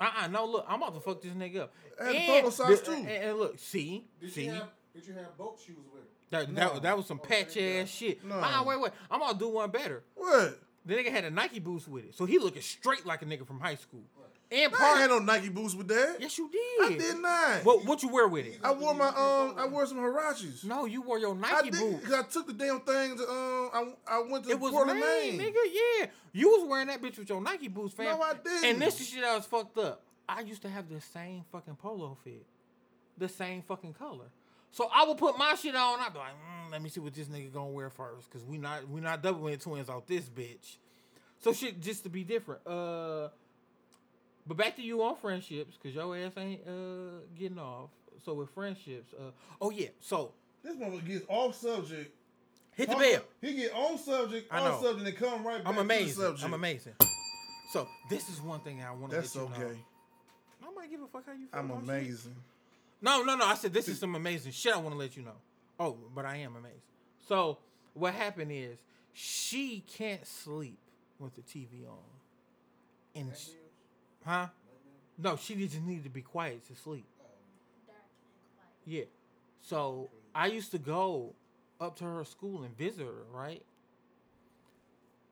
Uh 0.00 0.10
uh 0.22 0.26
no, 0.28 0.44
look, 0.46 0.66
I'm 0.68 0.82
about 0.82 0.94
to 0.94 1.00
fuck 1.00 1.22
this 1.22 1.32
nigga 1.32 1.60
up. 1.62 1.72
I 2.00 2.04
had 2.04 2.14
the 2.14 2.18
And 2.18 2.40
polo 2.42 2.50
socks, 2.50 2.80
the- 2.80 2.86
too. 2.86 2.92
And, 2.92 3.08
and 3.08 3.38
look, 3.38 3.58
see, 3.58 4.04
Did 4.20 4.32
see, 4.32 4.44
you 4.46 4.52
have 4.52 4.68
Did 4.94 5.06
you 5.06 5.14
have 5.14 5.36
boat 5.38 5.58
shoes 5.64 5.76
with 5.92 6.02
it? 6.02 6.10
that, 6.30 6.50
No. 6.52 6.74
that 6.74 6.82
that 6.82 6.96
was 6.96 7.06
some 7.06 7.20
Okay, 7.20 7.44
patch 7.44 7.56
ass 7.56 7.88
shit. 7.88 8.24
No. 8.24 8.34
Uh, 8.36 8.62
wait, 8.66 8.80
wait, 8.80 8.92
I'm 9.10 9.20
gonna 9.20 9.38
do 9.38 9.48
one 9.48 9.70
better. 9.70 10.02
What? 10.14 10.58
The 10.86 10.94
nigga 10.94 11.10
had 11.10 11.24
a 11.24 11.30
Nike 11.30 11.58
boost 11.58 11.88
with 11.88 12.04
it, 12.04 12.14
so 12.14 12.24
he 12.24 12.38
looking 12.38 12.62
straight 12.62 13.04
like 13.04 13.20
a 13.22 13.24
nigga 13.26 13.46
from 13.46 13.58
high 13.60 13.74
school. 13.74 14.02
And 14.52 14.72
I 14.78 14.90
ain't 14.92 14.98
had 15.00 15.10
no 15.10 15.18
Nike 15.18 15.48
boots 15.48 15.74
with 15.74 15.88
that. 15.88 16.18
yes, 16.20 16.38
you 16.38 16.48
did. 16.48 16.60
I 16.86 16.88
did. 16.90 16.98
did 17.00 17.20
not. 17.20 17.64
What 17.64 17.84
what 17.84 18.02
you 18.04 18.08
wear 18.08 18.28
with 18.28 18.46
it? 18.46 18.60
I 18.62 18.72
wore 18.72 18.94
my 18.94 19.08
um. 19.08 19.54
I 19.58 19.66
wore 19.68 19.84
some 19.86 19.98
Huaraches. 19.98 20.62
No, 20.64 20.84
you 20.84 21.02
wore 21.02 21.18
your 21.18 21.34
I 21.34 21.38
Nike 21.62 21.70
did 21.70 21.80
boots. 21.80 22.00
because 22.04 22.14
I 22.14 22.22
took 22.22 22.46
the 22.46 22.52
damn 22.52 22.78
thing 22.80 23.16
to 23.16 23.22
um. 23.28 23.70
I, 23.74 23.92
I 24.06 24.22
went 24.30 24.44
to 24.44 24.50
It 24.50 24.60
was 24.60 24.70
Portland, 24.70 25.00
Maine, 25.00 25.36
Maine. 25.36 25.48
nigga. 25.52 25.56
Yeah, 25.98 26.06
you 26.32 26.48
was 26.50 26.68
wearing 26.68 26.86
that 26.86 27.02
bitch 27.02 27.18
with 27.18 27.28
your 27.28 27.40
Nike 27.40 27.66
boots, 27.66 27.94
fam. 27.94 28.06
No, 28.16 28.22
I 28.22 28.34
didn't. 28.34 28.64
And 28.64 28.80
this 28.80 29.00
is 29.00 29.08
shit 29.08 29.24
I 29.24 29.34
was 29.34 29.46
fucked 29.46 29.76
up. 29.78 30.02
I 30.28 30.42
used 30.42 30.62
to 30.62 30.68
have 30.68 30.88
the 30.88 31.00
same 31.00 31.42
fucking 31.50 31.74
polo 31.74 32.16
fit, 32.22 32.46
the 33.18 33.28
same 33.28 33.62
fucking 33.62 33.94
color. 33.94 34.26
So 34.70 34.88
I 34.94 35.04
would 35.08 35.18
put 35.18 35.36
my 35.38 35.56
shit 35.56 35.74
on. 35.74 35.98
I'd 35.98 36.12
be 36.12 36.18
like, 36.20 36.28
mm, 36.68 36.72
let 36.72 36.82
me 36.82 36.88
see 36.88 37.00
what 37.00 37.14
this 37.14 37.28
nigga 37.28 37.52
gonna 37.52 37.70
wear 37.70 37.90
first, 37.90 38.30
cause 38.30 38.44
we 38.44 38.58
not 38.58 38.88
we 38.88 39.00
not 39.00 39.22
doubling 39.22 39.58
twins 39.58 39.88
out 39.88 40.06
this 40.06 40.24
bitch. 40.28 40.76
So 41.40 41.52
shit 41.52 41.80
just 41.80 42.02
to 42.04 42.08
be 42.08 42.24
different. 42.24 42.66
Uh, 42.66 43.28
but 44.46 44.56
back 44.56 44.76
to 44.76 44.82
you 44.82 45.02
on 45.02 45.16
friendships, 45.16 45.76
cause 45.82 45.92
your 45.94 46.16
ass 46.16 46.32
ain't 46.36 46.60
uh 46.66 47.20
getting 47.38 47.58
off. 47.58 47.90
So 48.24 48.34
with 48.34 48.50
friendships, 48.50 49.12
uh, 49.14 49.30
oh 49.60 49.70
yeah. 49.70 49.88
So 50.00 50.32
This 50.62 50.76
motherfucker 50.76 51.06
gets 51.06 51.24
off 51.28 51.54
subject. 51.54 52.14
hit 52.74 52.88
the 52.88 52.96
bell. 52.96 53.22
He 53.40 53.54
get 53.54 53.72
on 53.74 53.98
subject, 53.98 54.52
I 54.52 54.60
off 54.60 54.82
know. 54.82 54.88
subject, 54.88 55.08
and 55.08 55.16
come 55.16 55.46
right 55.46 55.62
back 55.62 55.72
I'm 55.72 55.78
amazing. 55.78 56.22
subject. 56.22 56.44
I'm 56.44 56.54
amazing. 56.54 56.94
So 57.72 57.86
this 58.08 58.28
is 58.28 58.40
one 58.40 58.60
thing 58.60 58.82
I 58.82 58.90
want 58.92 59.10
to 59.10 59.16
let 59.18 59.22
That's 59.24 59.34
you 59.34 59.42
know. 59.42 59.48
I 60.62 60.74
might 60.74 60.90
give 60.90 61.02
a 61.02 61.06
fuck 61.06 61.26
how 61.26 61.32
you 61.32 61.46
feel. 61.46 61.60
I'm 61.60 61.70
about 61.70 61.80
shit. 61.84 61.88
amazing. 61.90 62.34
No, 63.02 63.22
no, 63.22 63.36
no. 63.36 63.44
I 63.44 63.54
said 63.54 63.72
this 63.74 63.88
is 63.88 63.98
some 63.98 64.14
amazing 64.14 64.52
shit. 64.52 64.72
I 64.74 64.78
want 64.78 64.92
to 64.94 64.98
let 64.98 65.16
you 65.16 65.22
know. 65.22 65.36
Oh, 65.78 65.96
but 66.14 66.24
I 66.24 66.36
am 66.38 66.56
amazed. 66.56 66.84
So 67.28 67.58
what 67.94 68.14
happened 68.14 68.50
is 68.52 68.78
she 69.12 69.84
can't 69.86 70.26
sleep 70.26 70.78
with 71.18 71.34
the 71.34 71.42
TV 71.42 71.84
on, 71.86 71.98
and 73.14 73.32
sh- 73.36 73.48
huh? 74.24 74.48
No, 75.18 75.36
she 75.36 75.54
just 75.56 75.80
needed 75.82 76.04
to 76.04 76.10
be 76.10 76.22
quiet 76.22 76.66
to 76.68 76.76
sleep. 76.76 77.06
Dark 77.86 77.98
and 78.22 78.84
quiet. 78.84 78.98
Yeah. 79.00 79.04
So 79.60 80.10
I 80.34 80.46
used 80.48 80.70
to 80.72 80.78
go 80.78 81.34
up 81.80 81.96
to 81.98 82.04
her 82.04 82.24
school 82.24 82.62
and 82.62 82.76
visit 82.76 83.06
her, 83.06 83.24
right? 83.32 83.62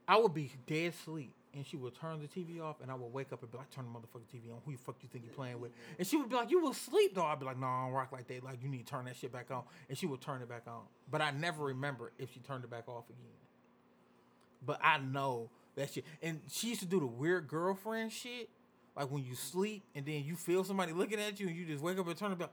I 0.08 0.16
would 0.18 0.34
be 0.34 0.50
dead 0.66 0.92
asleep 0.92 1.32
and 1.54 1.66
she 1.66 1.76
would 1.76 1.94
turn 1.94 2.20
the 2.20 2.28
TV 2.28 2.60
off 2.60 2.76
and 2.82 2.90
I 2.90 2.94
would 2.94 3.12
wake 3.12 3.32
up 3.32 3.42
and 3.42 3.50
be 3.50 3.58
like, 3.58 3.70
turn 3.70 3.84
the 3.84 3.90
motherfucking 3.98 4.26
TV 4.34 4.52
on. 4.52 4.58
Who 4.64 4.72
the 4.72 4.78
fuck 4.78 4.96
you 5.02 5.08
think 5.12 5.24
you're 5.24 5.34
playing 5.34 5.60
with? 5.60 5.72
And 5.98 6.06
she 6.06 6.16
would 6.16 6.28
be 6.28 6.36
like, 6.36 6.50
you 6.50 6.60
was 6.60 6.76
asleep 6.76 7.14
though. 7.14 7.24
I'd 7.24 7.38
be 7.38 7.46
like, 7.46 7.58
no, 7.58 7.66
I 7.66 7.84
don't 7.84 7.92
rock 7.92 8.12
like 8.12 8.26
that. 8.28 8.44
Like 8.44 8.62
you 8.62 8.68
need 8.68 8.86
to 8.86 8.90
turn 8.92 9.04
that 9.06 9.16
shit 9.16 9.32
back 9.32 9.50
on. 9.50 9.62
And 9.88 9.96
she 9.96 10.06
would 10.06 10.20
turn 10.20 10.42
it 10.42 10.48
back 10.48 10.62
on. 10.66 10.82
But 11.10 11.20
I 11.20 11.30
never 11.30 11.64
remember 11.64 12.12
if 12.18 12.32
she 12.32 12.40
turned 12.40 12.64
it 12.64 12.70
back 12.70 12.88
off 12.88 13.04
again. 13.08 13.38
But 14.66 14.80
I 14.82 14.98
know 14.98 15.50
that 15.76 15.92
shit. 15.92 16.04
And 16.22 16.40
she 16.50 16.68
used 16.68 16.80
to 16.80 16.86
do 16.86 17.00
the 17.00 17.06
weird 17.06 17.48
girlfriend 17.48 18.12
shit. 18.12 18.48
Like 18.96 19.10
when 19.10 19.24
you 19.24 19.34
sleep 19.34 19.82
and 19.94 20.06
then 20.06 20.24
you 20.24 20.36
feel 20.36 20.62
somebody 20.64 20.92
looking 20.92 21.18
at 21.18 21.40
you 21.40 21.48
and 21.48 21.56
you 21.56 21.64
just 21.64 21.82
wake 21.82 21.98
up 21.98 22.06
and 22.06 22.16
turn 22.16 22.32
it 22.32 22.38
back. 22.38 22.50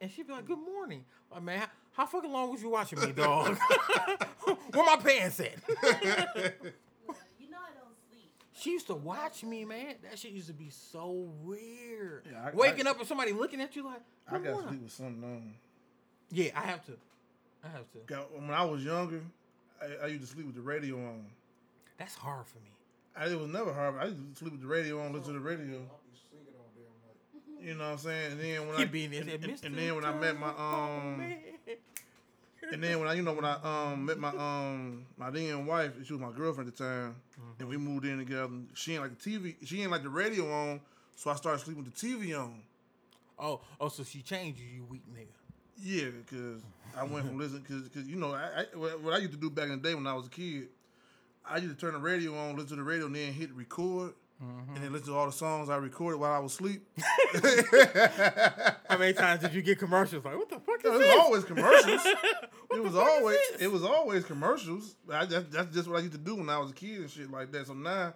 And 0.00 0.10
she'd 0.10 0.26
be 0.26 0.32
like, 0.32 0.46
"Good 0.46 0.58
morning, 0.58 1.04
like, 1.30 1.42
man. 1.42 1.58
How, 1.58 1.66
how 1.92 2.06
fucking 2.06 2.32
long 2.32 2.50
was 2.50 2.62
you 2.62 2.70
watching 2.70 2.98
me, 3.00 3.12
dog? 3.12 3.58
Where 4.72 4.86
my 4.86 4.96
pants 4.96 5.40
at?" 5.40 5.56
Well, 7.06 7.16
you 7.38 7.50
know 7.50 7.58
I 7.58 7.72
don't 7.78 7.94
sleep. 8.08 8.32
She 8.60 8.70
used 8.72 8.86
to 8.88 8.94
watch 8.94 9.42
me, 9.44 9.64
man. 9.64 9.94
That 10.02 10.18
shit 10.18 10.32
used 10.32 10.46
to 10.48 10.52
be 10.52 10.70
so 10.70 11.28
weird. 11.42 12.26
Yeah, 12.30 12.46
I- 12.46 12.50
Waking 12.54 12.86
I- 12.86 12.90
up 12.90 12.98
and 12.98 13.06
somebody 13.08 13.32
looking 13.32 13.60
at 13.60 13.74
you 13.76 13.84
like, 13.84 14.00
I 14.28 14.32
got 14.38 14.42
to 14.44 14.50
morning." 14.52 14.68
sleep 14.68 14.82
with 14.82 14.92
something 14.92 15.24
on. 15.24 15.54
Yeah, 16.30 16.50
I 16.54 16.60
have 16.62 16.84
to. 16.86 16.92
I 17.64 17.68
have 17.68 17.90
to. 17.92 17.98
Got- 18.06 18.32
When 18.32 18.50
I 18.50 18.64
was 18.64 18.84
younger, 18.84 19.22
I, 19.82 20.04
I 20.04 20.06
used 20.08 20.22
to 20.22 20.26
sleep 20.28 20.46
with 20.46 20.54
the 20.54 20.60
radio 20.62 20.96
on. 20.96 21.24
That's 21.98 22.14
hard 22.14 22.46
for 22.46 22.58
me. 22.58 22.70
I, 23.16 23.26
it 23.26 23.38
was 23.38 23.48
never 23.50 23.72
hard. 23.72 23.96
I 23.98 24.04
used 24.06 24.18
to 24.34 24.38
sleep 24.38 24.52
with 24.52 24.60
the 24.62 24.68
radio 24.68 25.00
on, 25.04 25.12
listen 25.12 25.34
to 25.34 25.38
the 25.40 25.44
radio. 25.44 25.76
I'll 25.78 26.00
be 26.10 26.18
singing 26.30 26.54
all 26.56 26.70
damn 26.74 27.58
night. 27.58 27.66
You 27.68 27.74
know 27.74 27.84
what 27.84 27.90
I'm 27.92 27.98
saying? 27.98 28.32
And 28.32 28.40
then 28.40 28.66
when 28.68 28.76
He 28.76 28.82
I 28.84 28.86
be 28.86 29.04
in 29.04 29.10
there, 29.10 29.20
and, 29.22 29.30
and- 29.44 29.64
and 29.64 29.76
then 29.76 29.94
when 29.96 30.04
I 30.04 30.12
met 30.14 30.38
my 30.38 30.52
Telephone 30.52 31.00
um 31.12 31.18
Man." 31.18 31.38
And 32.72 32.82
then 32.82 32.98
when 32.98 33.08
I 33.08 33.14
you 33.14 33.22
know 33.22 33.32
when 33.32 33.44
I 33.44 33.56
um 33.62 34.04
met 34.04 34.18
my 34.18 34.30
um 34.30 35.06
my 35.16 35.30
then 35.30 35.66
wife, 35.66 35.92
she 36.04 36.12
was 36.12 36.20
my 36.20 36.32
girlfriend 36.32 36.68
at 36.68 36.76
the 36.76 36.84
time, 36.84 37.16
and 37.58 37.68
we 37.68 37.76
moved 37.76 38.04
in 38.04 38.18
together. 38.18 38.48
She 38.74 38.94
ain't 38.94 39.02
like 39.02 39.18
the 39.18 39.30
TV, 39.30 39.56
she 39.64 39.82
ain't 39.82 39.90
like 39.90 40.02
the 40.02 40.08
radio 40.08 40.50
on, 40.50 40.80
so 41.14 41.30
I 41.30 41.36
started 41.36 41.60
sleeping 41.60 41.84
with 41.84 41.94
the 41.94 42.06
TV 42.06 42.38
on. 42.38 42.62
Oh, 43.38 43.60
oh, 43.80 43.88
so 43.88 44.04
she 44.04 44.20
changed 44.20 44.60
you, 44.60 44.66
you 44.66 44.84
weak 44.84 45.02
nigga. 45.12 45.28
Yeah, 45.82 46.10
because 46.10 46.62
I 46.96 47.04
went 47.04 47.26
from 47.26 47.38
listening 47.38 47.62
because 47.62 47.88
because 47.88 48.06
you 48.08 48.16
know 48.16 48.32
I, 48.32 48.60
I 48.60 48.76
what 48.76 49.00
what 49.02 49.14
I 49.14 49.18
used 49.18 49.32
to 49.32 49.38
do 49.38 49.50
back 49.50 49.64
in 49.64 49.80
the 49.80 49.88
day 49.88 49.94
when 49.94 50.06
I 50.06 50.14
was 50.14 50.26
a 50.26 50.30
kid, 50.30 50.68
I 51.44 51.56
used 51.56 51.78
to 51.78 51.80
turn 51.80 51.94
the 51.94 52.00
radio 52.00 52.36
on, 52.36 52.52
listen 52.52 52.70
to 52.70 52.76
the 52.76 52.82
radio, 52.82 53.06
and 53.06 53.16
then 53.16 53.32
hit 53.32 53.50
record, 53.54 54.12
Mm-hmm. 54.42 54.74
and 54.74 54.84
then 54.84 54.92
listen 54.92 55.08
to 55.08 55.14
all 55.16 55.26
the 55.26 55.32
songs 55.32 55.68
I 55.68 55.76
recorded 55.76 56.18
while 56.18 56.32
I 56.32 56.38
was 56.38 56.52
asleep. 56.54 56.82
How 58.88 58.96
many 58.96 59.12
times 59.12 59.42
did 59.42 59.52
you 59.52 59.60
get 59.60 59.78
commercials? 59.78 60.24
Like, 60.24 60.34
what 60.34 60.48
the 60.48 60.58
fuck 60.60 60.78
is 60.82 60.86
it 60.94 60.98
was 60.98 61.16
always 61.18 61.44
commercials. 61.44 62.06
What 62.68 62.78
it 62.78 62.82
was 62.84 62.94
always 62.94 63.38
it 63.58 63.70
was 63.70 63.82
always 63.84 64.24
commercials. 64.24 64.94
I, 65.12 65.26
that, 65.26 65.50
that's 65.50 65.74
just 65.74 65.88
what 65.88 65.98
I 65.98 66.00
used 66.00 66.12
to 66.12 66.18
do 66.18 66.36
when 66.36 66.48
I 66.48 66.56
was 66.58 66.70
a 66.70 66.72
kid 66.72 67.00
and 67.00 67.10
shit 67.10 67.30
like 67.30 67.50
that. 67.52 67.66
So 67.66 67.74
now, 67.74 68.14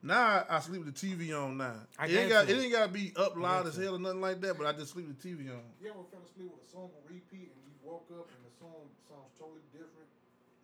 now 0.00 0.44
I 0.48 0.60
sleep 0.60 0.84
with 0.84 0.94
the 0.94 1.06
TV 1.06 1.36
on. 1.36 1.58
Now 1.58 1.74
I 1.98 2.06
it 2.06 2.16
ain't 2.16 2.28
got 2.30 2.46
got 2.46 2.50
it 2.50 2.54
to. 2.56 2.62
ain't 2.62 2.72
got 2.72 2.86
to 2.86 2.92
be 2.92 3.12
up 3.16 3.36
loud 3.36 3.66
as 3.66 3.76
hell 3.76 3.96
or 3.96 3.98
nothing 3.98 4.20
like 4.20 4.40
that. 4.42 4.56
But 4.56 4.68
I 4.68 4.72
just 4.72 4.92
sleep 4.92 5.08
with 5.08 5.20
the 5.20 5.28
TV 5.28 5.50
on. 5.50 5.60
You 5.82 5.90
ever 5.90 5.98
fell 6.10 6.20
asleep 6.24 6.52
with 6.54 6.66
a 6.66 6.70
song 6.70 6.84
on 6.84 7.02
repeat 7.12 7.50
and 7.52 7.60
you 7.66 7.74
woke 7.82 8.06
up 8.12 8.28
and 8.30 8.40
the 8.46 8.54
song 8.60 8.86
sounds 9.08 9.32
totally 9.38 9.60
different? 9.72 10.08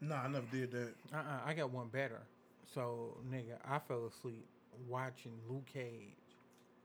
Nah, 0.01 0.23
I 0.23 0.29
never 0.29 0.47
did 0.53 0.71
that. 0.71 0.95
Uh-uh, 1.13 1.41
I 1.45 1.53
got 1.53 1.71
one 1.71 1.89
better. 1.89 2.23
So, 2.73 3.19
nigga, 3.29 3.59
I 3.69 3.81
fell 3.81 4.07
asleep 4.07 4.47
watching 4.89 5.33
Luke 5.49 5.67
Cage. 5.73 6.15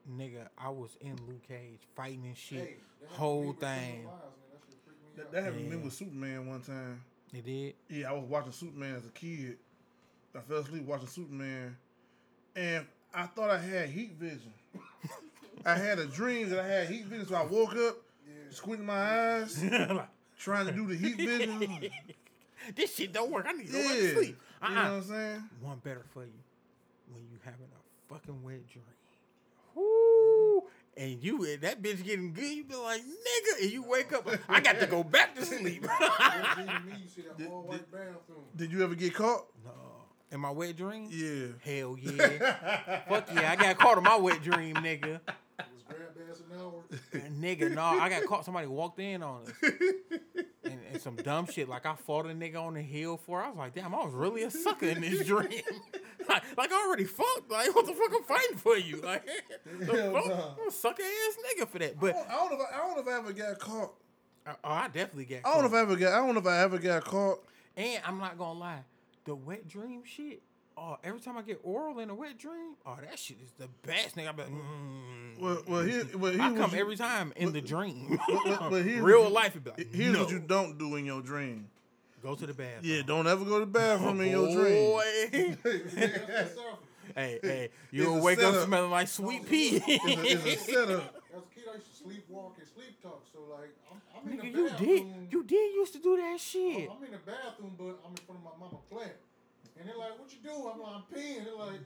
Nigga, 0.10 0.48
I 0.58 0.70
was 0.70 0.98
in 1.02 1.16
Luke 1.28 1.48
Cage 1.48 1.80
fighting 1.96 2.24
and 2.26 2.38
shit. 2.38 2.60
Hey, 2.60 2.76
that 3.02 3.10
happened 3.10 3.10
to 3.10 3.12
me 3.12 3.18
whole 3.18 3.54
thing. 3.54 4.04
Minds, 4.04 4.06
man. 4.06 4.12
That 4.52 4.62
shit 4.70 4.78
me 4.88 5.16
That, 5.16 5.22
out. 5.26 5.32
that 5.32 5.44
happened 5.44 5.72
to 5.72 5.78
me 5.78 5.84
with 5.84 5.94
Superman 5.94 6.48
one 6.48 6.62
time. 6.62 7.02
It 7.34 7.46
did. 7.46 7.74
Yeah, 7.90 8.10
I 8.10 8.14
was 8.14 8.24
watching 8.26 8.52
Superman 8.52 8.96
as 8.96 9.06
a 9.06 9.10
kid. 9.10 9.58
I 10.36 10.40
fell 10.42 10.58
asleep 10.58 10.86
watching 10.86 11.08
Superman, 11.08 11.76
and 12.56 12.86
I 13.14 13.26
thought 13.26 13.50
I 13.50 13.58
had 13.58 13.90
heat 13.90 14.14
vision. 14.20 14.54
I 15.66 15.76
had 15.76 15.98
a 15.98 16.06
dream 16.06 16.50
that 16.50 16.60
I 16.60 16.68
had 16.68 16.88
heat 16.90 17.06
vision, 17.06 17.26
so 17.26 17.36
I 17.36 17.46
woke 17.46 17.76
up, 17.76 17.98
squinting 18.52 18.86
my 18.86 18.94
eyes, 19.40 19.64
trying 20.40 20.68
to 20.68 20.72
do 20.74 20.86
the 20.88 20.96
heat 20.96 21.16
vision. 21.16 21.90
this 22.76 22.94
shit 22.96 23.14
don't 23.14 23.32
work. 23.32 23.46
I 23.48 23.54
need 23.54 23.68
to 23.68 23.72
go 23.74 23.80
yeah, 23.80 23.88
back 23.88 23.98
to 23.98 24.14
sleep. 24.16 24.38
you 24.62 24.70
know 24.70 24.82
Uh-uh. 24.82 24.84
what 24.84 24.92
I'm 24.98 25.04
saying? 25.04 25.44
One 25.62 25.78
better 25.84 26.04
for 26.14 26.24
you 26.26 26.32
when 27.12 27.24
you 27.24 27.38
having 27.44 27.68
a 27.74 28.14
fucking 28.14 28.42
wet 28.44 28.68
dream. 28.68 28.84
Woo! 29.76 30.64
And 30.98 31.22
you 31.22 31.44
and 31.46 31.62
that 31.62 31.82
bitch 31.82 32.04
getting 32.06 32.32
good, 32.34 32.46
you 32.46 32.64
be 32.64 32.76
like, 32.76 33.02
nigga, 33.02 33.64
and 33.64 33.72
you 33.72 33.84
wake 33.84 34.14
up, 34.14 34.28
I 34.48 34.62
got 34.62 34.80
to 34.80 34.86
go 34.88 35.04
back 35.04 35.36
to 35.36 35.46
sleep. 35.46 35.86
That 36.00 36.52
dream 36.56 36.68
to 36.68 36.80
me, 36.86 36.94
you 37.04 37.10
see 37.10 37.22
that 37.24 37.38
Did- 37.38 37.50
did- 37.50 38.58
Did 38.58 38.72
you 38.72 38.84
ever 38.84 38.96
get 38.96 39.14
caught? 39.14 39.46
no. 39.66 39.72
In 40.32 40.40
my 40.40 40.52
wet 40.52 40.76
dream? 40.76 41.08
Yeah. 41.12 41.48
Hell 41.64 41.98
yeah. 42.02 43.02
Fuck 43.08 43.30
yeah, 43.34 43.52
I 43.52 43.56
got 43.56 43.78
caught 43.78 43.98
in 44.00 44.04
my 44.04 44.16
wet 44.18 44.42
dream, 44.42 44.76
nigga. 44.76 45.20
It 45.20 45.66
was 45.74 45.84
grab 45.88 46.00
ass 46.30 46.42
an 46.52 46.60
hour. 46.60 46.84
nigga, 47.40 47.72
no, 47.74 47.82
I 47.84 48.10
got 48.10 48.26
caught. 48.26 48.44
Somebody 48.44 48.68
walked 48.68 49.00
in 49.00 49.22
on 49.22 49.44
us. 49.44 49.52
And, 50.96 51.02
some 51.04 51.16
dumb 51.16 51.46
shit. 51.48 51.70
Like 51.70 51.86
I 51.86 51.96
fought 51.96 52.26
a 52.26 52.30
nigga 52.30 52.62
on 52.62 52.74
the 52.76 52.82
hill 52.82 53.18
for. 53.18 53.42
I 53.42 53.50
was 53.50 53.58
like, 53.58 53.74
damn, 53.76 53.94
I 53.96 54.04
was 54.04 54.14
really 54.14 54.44
a 54.44 54.52
sucker 54.52 54.88
in 54.88 55.02
this 55.02 55.26
dream. 55.26 55.50
like, 56.30 56.44
like 56.58 56.72
I 56.72 56.86
already 56.88 57.06
fucked. 57.06 57.50
Like 57.50 57.74
what 57.76 57.86
the 57.86 57.94
fuck 57.94 58.12
I'm 58.16 58.24
fighting 58.24 58.58
for 58.58 58.78
you? 58.78 59.02
Like 59.02 59.26
the 59.80 59.86
Hell 59.86 60.14
fuck? 60.14 60.28
nah. 60.28 60.54
I'm 60.62 60.68
a 60.68 60.72
sucker 60.72 61.04
ass 61.04 61.36
nigga 61.60 61.68
for 61.68 61.80
that. 61.80 61.92
I 61.92 61.96
But 62.00 62.14
don't, 62.14 62.28
I 62.30 62.34
don't 62.34 62.50
know. 62.52 62.56
If 62.56 62.62
I, 62.72 62.76
I 62.76 62.78
don't 62.80 62.96
know 62.96 63.02
if 63.02 63.08
I 63.08 63.18
ever 63.20 63.34
got 63.34 63.60
caught. 63.60 63.94
Uh, 64.48 64.54
oh, 64.64 64.70
I 64.72 64.88
definitely 64.88 65.26
get. 65.26 65.42
I 65.46 65.54
don't 65.54 65.62
know 65.62 65.68
if. 65.68 65.74
I 65.74 65.80
ever 65.82 65.96
got. 65.96 66.14
I 66.14 66.18
don't 66.26 66.34
know 66.36 66.40
if 66.42 66.48
I 66.48 66.60
ever 66.60 66.78
got 66.78 67.04
caught. 67.06 67.44
And 67.78 68.02
I'm 68.06 68.20
not 68.20 68.38
gonna 68.38 68.60
lie, 68.60 68.84
the 69.26 69.36
wet 69.36 69.68
dream 69.68 70.04
shit. 70.06 70.42
Oh, 70.78 70.98
every 71.06 71.22
time 71.22 71.38
I 71.38 71.42
get 71.42 71.62
oral 71.64 72.00
in 72.00 72.10
a 72.10 72.16
wet 72.16 72.38
dream, 72.38 72.76
oh, 72.86 72.98
that 73.08 73.18
shit 73.18 73.38
is 73.42 73.52
the 73.58 73.70
best. 73.88 74.16
Nigga, 74.18 74.28
I 74.30 74.32
be 74.34 74.42
like, 74.44 74.52
mm. 74.52 75.40
Well, 75.40 75.64
well, 75.68 75.82
here, 75.84 76.06
well, 76.18 76.34
I 76.42 76.54
come 76.54 76.72
you- 76.72 76.80
every 76.80 76.98
time 76.98 77.32
in 77.38 77.54
the 77.54 77.62
dream. 77.62 78.20
but- 78.28 78.60
but 78.70 78.84
here's 78.84 79.00
Real 79.02 79.22
what 79.22 79.28
you- 79.30 79.34
life, 79.36 79.56
it 79.56 79.64
be 79.64 79.70
like, 79.72 79.94
Here's 79.94 80.14
no. 80.14 80.24
what 80.24 80.32
you 80.32 80.40
don't 80.40 80.78
do 80.78 80.96
in 80.98 81.06
your 81.06 81.22
dream. 81.22 81.70
Go 82.22 82.36
to 82.36 82.46
the 82.46 82.54
bathroom. 82.54 82.82
Yeah, 82.84 83.04
don't 83.06 83.26
ever 83.28 83.46
go 83.46 83.60
to 83.60 83.66
the 83.66 83.72
bathroom 83.72 84.20
in 84.22 84.32
your 84.32 84.52
dream. 84.52 84.92
Boy. 84.92 85.58
Hey, 87.16 87.40
hey, 87.42 87.70
you'll 87.92 88.18
a 88.18 88.22
wake 88.22 88.42
up 88.42 88.66
smelling 88.66 88.90
like 88.92 89.08
sweet 89.08 89.48
pea. 89.48 89.78
It's 89.86 89.88
a, 89.88 90.50
it's 90.52 90.62
a 90.68 90.72
setup. 90.74 91.22
As 91.34 91.40
a 91.40 91.56
kid, 91.56 91.64
I 91.72 91.76
used 91.76 91.96
to 91.98 92.04
sleepwalk 92.04 92.58
and 92.58 92.68
sleep 92.76 93.02
talk. 93.02 93.24
So 93.32 93.40
like, 93.52 93.70
I'm, 93.90 94.02
I'm 94.18 94.32
in 94.34 94.40
Nigga, 94.40 94.78
the 94.78 94.84
you 94.86 94.98
did, 94.98 95.32
you 95.32 95.44
did 95.44 95.76
used 95.76 95.94
to 95.94 96.00
do 96.00 96.18
that 96.18 96.40
shit. 96.40 96.90
I'm 96.92 97.04
in 97.06 97.12
the 97.12 97.20
bathroom, 97.20 97.76
but 97.78 98.00
I'm 98.04 98.12
in 98.12 98.18
front 98.26 98.42
of 98.42 98.44
my 98.44 98.52
mama 98.60 98.78
plant. 98.92 99.12
And 99.80 99.88
they're 99.90 99.98
like, 99.98 100.18
what 100.20 100.32
you 100.32 100.38
do? 100.44 100.52
I'm 100.52 100.80
like, 100.80 100.94
I'm 100.96 101.04
peeing. 101.14 101.44
They're 101.46 101.56
like, 101.56 101.80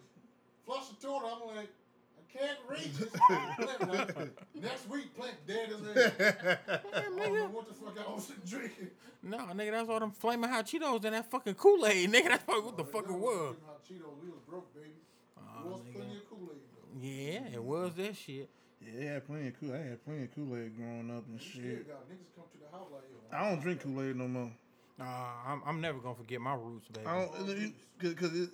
flush 0.65 0.87
the 0.89 1.07
toilet. 1.07 1.31
I'm 1.33 1.55
like, 1.55 1.69
I 2.17 2.37
can't 2.37 2.59
reach 2.69 2.93
this 2.97 3.09
plant. 3.27 3.89
Like, 4.17 4.29
next 4.55 4.89
week, 4.89 5.15
plant 5.15 5.35
dead 5.47 5.69
as 5.71 5.79
hell. 6.17 6.57
I 6.93 7.01
don't 7.01 7.15
know 7.33 7.47
what 7.47 7.67
the 7.67 7.73
fuck 7.73 7.97
I 8.07 8.11
was 8.11 8.31
drinking. 8.47 8.91
No, 9.23 9.37
nigga, 9.39 9.71
that's 9.71 9.89
all 9.89 9.99
them 9.99 10.11
flaming 10.11 10.49
hot 10.49 10.65
Cheetos 10.65 11.03
and 11.03 11.13
that 11.15 11.29
fucking 11.29 11.55
Kool 11.55 11.85
Aid, 11.85 12.11
nigga. 12.11 12.29
That's 12.29 12.43
probably 12.43 12.63
what 12.63 12.77
the 12.77 12.85
fuck 12.85 13.05
it 13.09 13.11
was. 13.11 13.55
Hot 13.65 13.83
Cheetos, 13.83 14.15
we 14.23 14.29
was 14.29 14.39
broke, 14.47 14.73
baby. 14.73 14.91
Aw, 15.37 15.63
was 15.67 15.81
nigga. 15.81 15.95
plenty 15.95 16.17
of 16.17 16.29
Kool-Aid, 16.29 16.61
though. 16.71 17.05
Yeah, 17.05 17.55
it 17.55 17.63
was 17.63 17.93
that 17.95 18.15
shit. 18.15 18.49
Yeah, 18.81 19.09
I 19.09 19.13
had 19.15 19.27
plenty 19.27 19.47
of 19.49 19.59
Kool. 19.59 19.73
I 19.73 19.77
had 19.77 20.05
plenty 20.05 20.23
of 20.23 20.35
Kool 20.35 20.55
Aid 20.55 20.77
growing 20.77 21.11
up 21.17 21.25
and 21.27 21.41
You 21.41 21.45
shit. 21.51 21.87
got 21.87 22.07
niggas 22.07 22.31
come 22.35 22.45
to 22.53 22.57
the 22.63 22.71
house 22.77 22.87
like. 22.93 23.03
I 23.33 23.49
don't 23.49 23.59
drink 23.61 23.81
Kool 23.83 24.01
Aid 24.01 24.15
no 24.15 24.27
more. 24.29 24.51
Nah, 24.99 25.31
I'm, 25.47 25.61
I'm 25.65 25.81
never 25.81 25.99
gonna 25.99 26.15
forget 26.15 26.41
my 26.41 26.53
roots, 26.53 26.87
baby. 26.89 27.07
I 27.07 27.25
don't 27.25 27.73
because. 27.97 28.49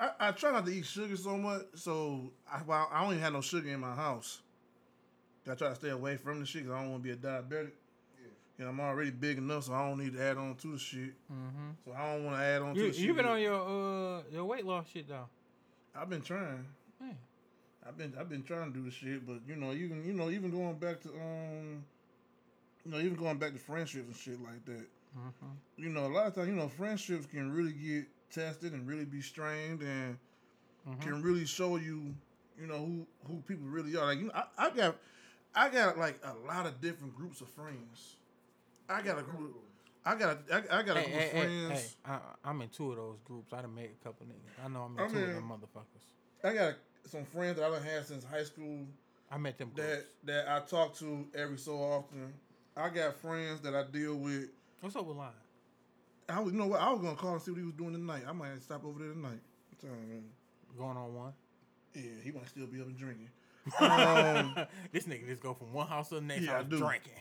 I, 0.00 0.28
I 0.28 0.30
try 0.30 0.52
not 0.52 0.64
to 0.66 0.72
eat 0.72 0.86
sugar 0.86 1.16
so 1.16 1.36
much, 1.36 1.62
so 1.74 2.30
I, 2.50 2.62
well, 2.62 2.88
I 2.92 3.02
don't 3.02 3.14
even 3.14 3.22
have 3.24 3.32
no 3.32 3.40
sugar 3.40 3.68
in 3.68 3.80
my 3.80 3.94
house. 3.94 4.42
I 5.50 5.54
try 5.54 5.70
to 5.70 5.74
stay 5.74 5.88
away 5.88 6.16
from 6.16 6.38
the 6.38 6.46
shit 6.46 6.62
because 6.62 6.76
I 6.76 6.82
don't 6.82 6.92
want 6.92 7.02
to 7.02 7.08
be 7.08 7.14
a 7.14 7.16
diabetic. 7.16 7.72
Yeah. 8.20 8.60
And 8.60 8.68
I'm 8.68 8.78
already 8.80 9.10
big 9.10 9.38
enough, 9.38 9.64
so 9.64 9.72
I 9.72 9.88
don't 9.88 9.98
need 9.98 10.12
to 10.12 10.22
add 10.22 10.36
on 10.36 10.54
to 10.56 10.72
the 10.72 10.78
shit. 10.78 11.14
Mm-hmm. 11.32 11.70
So 11.84 11.92
I 11.96 12.12
don't 12.12 12.24
want 12.26 12.36
to 12.36 12.42
add 12.42 12.62
on 12.62 12.76
You 12.76 12.82
to 12.82 12.88
the 12.88 12.94
shit. 12.94 13.06
you 13.06 13.14
been 13.14 13.26
on 13.26 13.40
your 13.40 13.54
uh 13.60 14.22
your 14.30 14.44
weight 14.44 14.64
loss 14.64 14.86
shit 14.92 15.08
though. 15.08 15.28
I've 15.96 16.08
been 16.10 16.22
trying. 16.22 16.64
Man. 17.00 17.16
I've 17.86 17.96
been 17.96 18.12
I've 18.20 18.28
been 18.28 18.42
trying 18.42 18.72
to 18.72 18.78
do 18.78 18.84
the 18.84 18.90
shit, 18.90 19.26
but 19.26 19.38
you 19.48 19.56
know, 19.56 19.72
even 19.72 20.04
you 20.04 20.12
know, 20.12 20.30
even 20.30 20.50
going 20.50 20.76
back 20.76 21.00
to 21.02 21.08
um, 21.08 21.82
you 22.84 22.92
know, 22.92 22.98
even 22.98 23.14
going 23.14 23.38
back 23.38 23.52
to 23.52 23.58
friendships 23.58 24.06
and 24.06 24.16
shit 24.16 24.42
like 24.42 24.64
that. 24.66 24.86
Mm-hmm. 25.16 25.82
You 25.82 25.88
know, 25.90 26.06
a 26.06 26.08
lot 26.08 26.26
of 26.26 26.34
times, 26.34 26.48
you 26.48 26.54
know, 26.54 26.68
friendships 26.68 27.26
can 27.26 27.52
really 27.52 27.72
get 27.72 28.06
tested 28.30 28.72
and 28.72 28.86
really 28.86 29.04
be 29.04 29.20
strained 29.20 29.82
and 29.82 30.18
Mhm. 30.86 31.00
can 31.02 31.22
really 31.22 31.46
show 31.46 31.76
you, 31.76 32.14
you 32.60 32.66
know, 32.66 32.78
who 32.78 33.06
who 33.26 33.40
people 33.42 33.66
really 33.66 33.96
are. 33.96 34.06
Like, 34.06 34.18
you 34.18 34.26
know, 34.26 34.32
I, 34.34 34.44
I 34.66 34.70
got 34.70 34.96
I 35.54 35.68
got 35.68 35.98
like 35.98 36.18
a 36.24 36.34
lot 36.46 36.66
of 36.66 36.80
different 36.80 37.14
groups 37.14 37.40
of 37.40 37.48
friends. 37.48 38.16
I 38.88 39.02
got 39.02 39.18
a 39.18 39.22
group. 39.22 39.56
I 40.04 40.14
got 40.14 40.38
a, 40.50 40.54
I, 40.54 40.78
I 40.78 40.82
got 40.82 40.96
a 40.96 41.00
Hey, 41.00 41.10
group 41.10 41.16
hey, 41.16 41.26
of 41.26 41.30
friends. 41.32 41.96
hey, 42.04 42.12
I, 42.12 42.18
I'm 42.44 42.62
in 42.62 42.68
two 42.68 42.90
of 42.90 42.96
those 42.96 43.18
groups. 43.24 43.52
I 43.52 43.62
done 43.62 43.74
met 43.74 43.90
a 44.00 44.04
couple 44.04 44.26
niggas. 44.26 44.64
I 44.64 44.68
know 44.68 44.82
I'm 44.82 44.96
in 44.98 45.04
I 45.04 45.08
two 45.08 45.18
of 45.18 45.34
them 45.34 45.50
motherfuckers. 45.50 46.48
I 46.48 46.54
got 46.54 46.74
some 47.06 47.24
friends 47.24 47.56
that 47.58 47.66
I 47.66 47.70
done 47.70 47.82
had 47.82 48.06
since 48.06 48.24
high 48.24 48.44
school 48.44 48.86
I 49.30 49.36
met 49.38 49.58
them 49.58 49.70
that 49.74 49.84
groups. 49.84 50.04
that 50.24 50.48
I 50.48 50.60
talk 50.60 50.94
to 50.98 51.26
every 51.34 51.58
so 51.58 51.74
often. 51.76 52.32
I 52.76 52.88
got 52.90 53.16
friends 53.16 53.60
that 53.62 53.74
I 53.74 53.82
deal 53.84 54.14
with. 54.14 54.48
What's 54.80 54.96
up 54.96 55.06
with 55.06 55.16
line? 55.16 55.30
I 56.28 56.40
was, 56.40 56.52
you 56.52 56.58
know 56.58 56.66
what? 56.66 56.80
I 56.80 56.90
was 56.92 57.00
gonna 57.00 57.16
call 57.16 57.32
and 57.34 57.42
see 57.42 57.50
what 57.50 57.58
he 57.58 57.64
was 57.64 57.74
doing 57.74 57.92
tonight. 57.92 58.22
I 58.28 58.32
might 58.32 58.62
stop 58.62 58.84
over 58.84 58.98
there 59.02 59.12
tonight. 59.12 59.40
Tell 59.80 59.90
him, 59.90 60.08
man. 60.08 60.24
Going 60.76 60.96
on 60.96 61.14
one. 61.14 61.32
Yeah, 61.94 62.02
he 62.22 62.30
might 62.30 62.48
still 62.48 62.66
be 62.66 62.80
up 62.80 62.86
and 62.86 62.96
drinking. 62.96 63.28
Um, 63.80 64.54
this 64.92 65.04
nigga 65.04 65.26
just 65.26 65.42
go 65.42 65.52
from 65.52 65.72
one 65.74 65.86
house 65.86 66.08
to 66.08 66.14
the 66.16 66.20
next 66.22 66.42
Yeah, 66.44 66.52
house 66.52 66.64
drinking. 66.68 67.12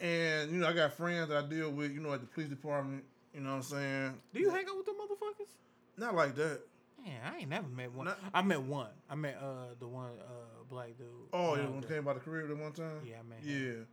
and 0.00 0.50
you 0.50 0.58
know, 0.58 0.66
I 0.68 0.72
got 0.72 0.92
friends 0.94 1.28
that 1.28 1.44
I 1.44 1.46
deal 1.46 1.70
with. 1.70 1.92
You 1.92 2.00
know, 2.00 2.12
at 2.12 2.20
the 2.20 2.26
police 2.26 2.48
department. 2.48 3.04
You 3.34 3.40
know 3.42 3.50
what 3.50 3.56
I'm 3.56 3.62
saying? 3.62 4.14
Do 4.34 4.40
you 4.40 4.50
hang 4.50 4.64
out 4.68 4.76
with 4.76 4.86
the 4.86 4.92
motherfuckers? 4.92 5.48
Not 5.96 6.14
like 6.16 6.34
that. 6.36 6.60
Man, 7.04 7.20
I 7.24 7.38
ain't 7.38 7.48
never 7.48 7.68
met 7.68 7.92
one. 7.92 8.06
Not- 8.06 8.18
I 8.34 8.42
met 8.42 8.60
one. 8.62 8.88
I 9.08 9.14
met 9.14 9.36
uh 9.40 9.74
the 9.78 9.86
one 9.86 10.06
uh 10.20 10.64
black 10.68 10.96
dude. 10.98 11.06
Oh, 11.32 11.54
yeah, 11.54 11.66
when 11.68 11.82
came 11.82 12.04
by 12.04 12.14
the 12.14 12.20
career 12.20 12.46
that 12.48 12.56
one 12.58 12.72
time. 12.72 13.00
Yeah, 13.04 13.16
man. 13.28 13.38
Yeah, 13.42 13.54
him. 13.54 13.86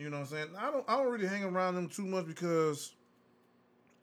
You 0.00 0.10
know 0.10 0.16
what 0.18 0.22
I'm 0.22 0.28
saying. 0.30 0.48
I 0.58 0.70
don't. 0.70 0.84
I 0.88 0.96
don't 0.96 1.12
really 1.12 1.26
hang 1.26 1.44
around 1.44 1.74
them 1.74 1.88
too 1.88 2.04
much 2.06 2.26
because 2.26 2.92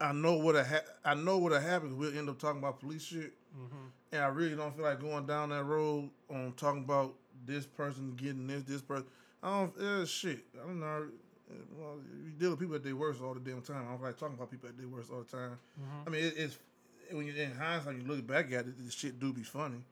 I 0.00 0.12
know 0.12 0.34
what 0.34 0.54
ha- 0.54 0.84
I 1.04 1.14
know 1.14 1.38
what 1.38 1.60
happens. 1.60 1.94
We'll 1.94 2.16
end 2.16 2.28
up 2.28 2.38
talking 2.38 2.60
about 2.60 2.80
police 2.80 3.02
shit, 3.02 3.32
Mhm. 3.56 3.90
and 4.12 4.22
I 4.22 4.28
really 4.28 4.54
don't 4.56 4.74
feel 4.74 4.84
like 4.84 5.00
going 5.00 5.26
down 5.26 5.48
that 5.50 5.64
road 5.64 6.10
on 6.30 6.52
talking 6.56 6.84
about 6.84 7.14
this 7.44 7.66
person 7.66 8.14
getting 8.16 8.46
this, 8.46 8.62
this 8.62 8.80
person. 8.80 9.06
I 9.42 9.48
don't. 9.60 9.76
Uh, 9.78 10.06
shit. 10.06 10.44
I 10.54 10.66
don't 10.66 10.80
know. 10.80 11.08
Well, 11.78 11.96
you 12.24 12.30
deal 12.32 12.50
with 12.50 12.60
people 12.60 12.74
at 12.76 12.82
their 12.84 12.94
worst 12.94 13.20
all 13.22 13.32
the 13.34 13.40
damn 13.40 13.62
time. 13.62 13.86
I 13.88 13.92
don't 13.92 14.02
like 14.02 14.18
talking 14.18 14.34
about 14.36 14.50
people 14.50 14.68
at 14.68 14.76
their 14.76 14.86
worst 14.88 15.10
all 15.10 15.22
the 15.22 15.36
time. 15.36 15.58
Mhm. 15.80 16.06
I 16.06 16.10
mean, 16.10 16.24
it, 16.24 16.34
it's 16.36 16.58
when 17.10 17.26
you're 17.26 17.36
in 17.36 17.52
hindsight, 17.54 17.96
you 17.96 18.02
look 18.02 18.24
back 18.26 18.52
at 18.52 18.66
it, 18.66 18.78
this 18.78 18.92
shit 18.92 19.18
do 19.18 19.32
be 19.32 19.42
funny. 19.42 19.82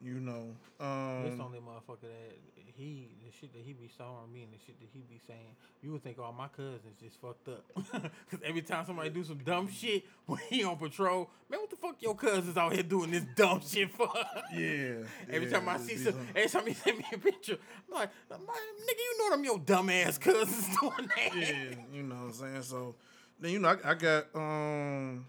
You 0.00 0.14
know. 0.20 0.56
Um, 0.80 1.22
This 1.30 1.38
only 1.40 1.60
motherfucker 1.60 2.00
that 2.02 2.53
he 2.76 3.08
the 3.24 3.30
shit 3.32 3.52
that 3.52 3.62
he 3.62 3.72
be 3.72 3.90
showing 3.96 4.32
me 4.32 4.42
and 4.42 4.52
the 4.52 4.58
shit 4.64 4.78
that 4.80 4.88
he 4.92 5.00
be 5.08 5.20
saying. 5.26 5.54
You 5.82 5.92
would 5.92 6.02
think 6.02 6.18
all 6.18 6.32
my 6.32 6.48
cousins 6.48 6.96
just 7.00 7.20
fucked 7.20 7.48
up. 7.48 7.64
Cause 8.30 8.40
every 8.44 8.62
time 8.62 8.84
somebody 8.86 9.10
do 9.10 9.22
some 9.24 9.38
dumb 9.38 9.68
shit 9.70 10.04
when 10.26 10.40
he 10.48 10.64
on 10.64 10.76
patrol, 10.76 11.30
man, 11.48 11.60
what 11.60 11.70
the 11.70 11.76
fuck 11.76 11.96
your 12.00 12.14
cousins 12.14 12.56
out 12.56 12.72
here 12.72 12.82
doing 12.82 13.10
this 13.10 13.24
dumb 13.36 13.60
shit 13.66 13.90
for? 13.90 14.08
yeah. 14.54 14.94
Every 15.30 15.48
yeah, 15.50 15.58
time 15.58 15.68
I 15.68 15.76
see 15.78 15.96
some- 15.96 16.26
every 16.34 16.48
time 16.48 16.66
he 16.66 16.74
send 16.74 16.98
me 16.98 17.04
a 17.12 17.18
picture, 17.18 17.58
I'm 17.88 17.94
like, 17.94 18.10
"My- 18.30 18.36
nigga, 18.36 18.98
you 18.98 19.18
know 19.18 19.30
them 19.36 19.44
your 19.44 19.58
dumb 19.58 19.90
ass 19.90 20.18
cousins 20.18 20.76
doing 20.80 21.08
that. 21.16 21.36
yeah, 21.36 21.74
you 21.92 22.02
know 22.02 22.14
what 22.16 22.24
I'm 22.24 22.32
saying. 22.32 22.62
So 22.62 22.94
then 23.40 23.52
you 23.52 23.58
know 23.58 23.68
I, 23.84 23.90
I 23.90 23.94
got 23.94 24.24
um 24.34 25.26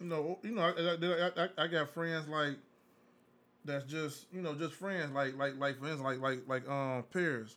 you 0.00 0.06
know 0.06 0.38
you 0.42 0.50
know 0.52 0.62
I, 0.62 0.70
I, 0.70 1.44
I, 1.44 1.64
I 1.64 1.66
got 1.66 1.90
friends 1.90 2.28
like 2.28 2.56
that's 3.66 3.84
just 3.84 4.26
you 4.32 4.40
know 4.40 4.54
just 4.54 4.74
friends 4.74 5.12
like 5.12 5.36
like 5.36 5.58
like 5.58 5.78
friends 5.78 6.00
like 6.00 6.20
like 6.20 6.40
like 6.46 6.68
um 6.68 7.02
peers. 7.12 7.56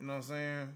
You 0.00 0.06
know 0.06 0.14
what 0.14 0.18
I'm 0.18 0.22
saying? 0.24 0.68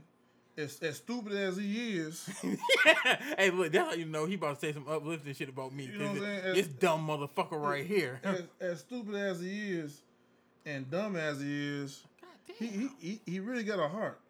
As 0.57 0.79
as 0.83 0.97
stupid 0.99 1.33
as 1.33 1.57
he 1.57 1.97
is, 1.99 2.29
hey, 3.39 3.51
look, 3.51 3.73
that's 3.73 3.89
how 3.89 3.95
you 3.95 4.05
know 4.05 4.25
he 4.25 4.35
about 4.35 4.61
to 4.61 4.67
say 4.67 4.73
some 4.73 4.87
uplifting 4.89 5.35
shit 5.35 5.49
about 5.49 5.73
me. 5.75 5.87
You 5.87 5.99
know 5.99 6.07
what 6.07 6.17
I'm 6.17 6.23
saying? 6.23 6.55
this 6.55 6.69
dumb 6.69 7.07
motherfucker 7.09 7.61
right 7.61 7.85
here. 7.85 8.21
as, 8.23 8.43
as 8.61 8.81
stupid 8.81 9.17
as 9.17 9.41
he 9.41 9.73
is, 9.73 10.03
and 10.65 10.89
dumb 10.89 11.17
as 11.17 11.41
he 11.41 11.83
is, 11.83 12.05
he 12.59 12.67
he, 12.67 12.89
he, 13.01 13.21
he 13.27 13.41
really 13.41 13.65
got 13.65 13.81
a 13.81 13.89
heart. 13.89 14.21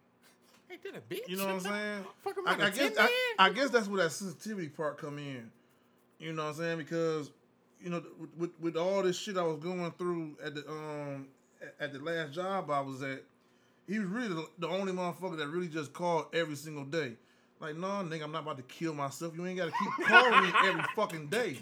Ain't 0.71 0.83
that 0.85 0.97
a 0.97 1.01
bitch? 1.15 1.29
You 1.29 1.37
know 1.37 1.45
what 1.45 1.55
I'm 1.55 1.61
saying? 1.73 2.05
Fuck 2.23 2.39
him 2.39 2.45
I, 2.49 2.67
I 2.67 2.71
guess 2.71 2.93
I. 2.99 3.35
I 3.39 3.51
guess 3.51 3.71
that's 3.71 3.89
where 3.89 4.03
that 4.05 4.11
sensitivity 4.11 4.69
part 4.69 4.97
come 4.97 5.19
in. 5.19 5.51
You 6.19 6.33
know 6.33 6.45
what 6.45 6.51
I'm 6.51 6.55
saying? 6.57 6.79
Because 6.79 7.31
you 7.85 7.91
know 7.91 8.03
with, 8.19 8.31
with, 8.37 8.51
with 8.61 8.77
all 8.77 9.03
this 9.03 9.17
shit 9.19 9.37
I 9.37 9.43
was 9.43 9.59
going 9.59 9.93
through 9.99 10.37
at 10.45 10.55
the 10.55 10.69
um 10.69 11.27
at- 11.79 11.93
the 11.93 11.99
last 12.01 12.33
job 12.33 12.71
I 12.71 12.81
was 12.81 13.03
at, 13.03 13.23
he 13.87 13.99
was 13.99 14.09
really 14.09 14.45
the, 14.59 14.69
only 14.69 14.93
motherfucker 14.93 15.37
that 15.39 15.49
really 15.49 15.69
just 15.69 15.93
called 15.93 16.27
every 16.35 16.57
single 16.57 16.85
day. 16.85 17.13
Like, 17.61 17.77
no, 17.77 17.87
nigga, 17.87 18.25
I'm 18.25 18.33
not 18.33 18.43
about 18.43 18.57
to 18.59 18.63
kill 18.65 18.93
myself. 18.95 19.35
You 19.37 19.47
ain't 19.47 19.59
got 19.59 19.67
to 19.67 19.73
keep 19.73 20.07
calling 20.09 20.43
me 20.43 20.53
every 20.65 20.83
fucking 20.97 21.29
day. 21.29 21.59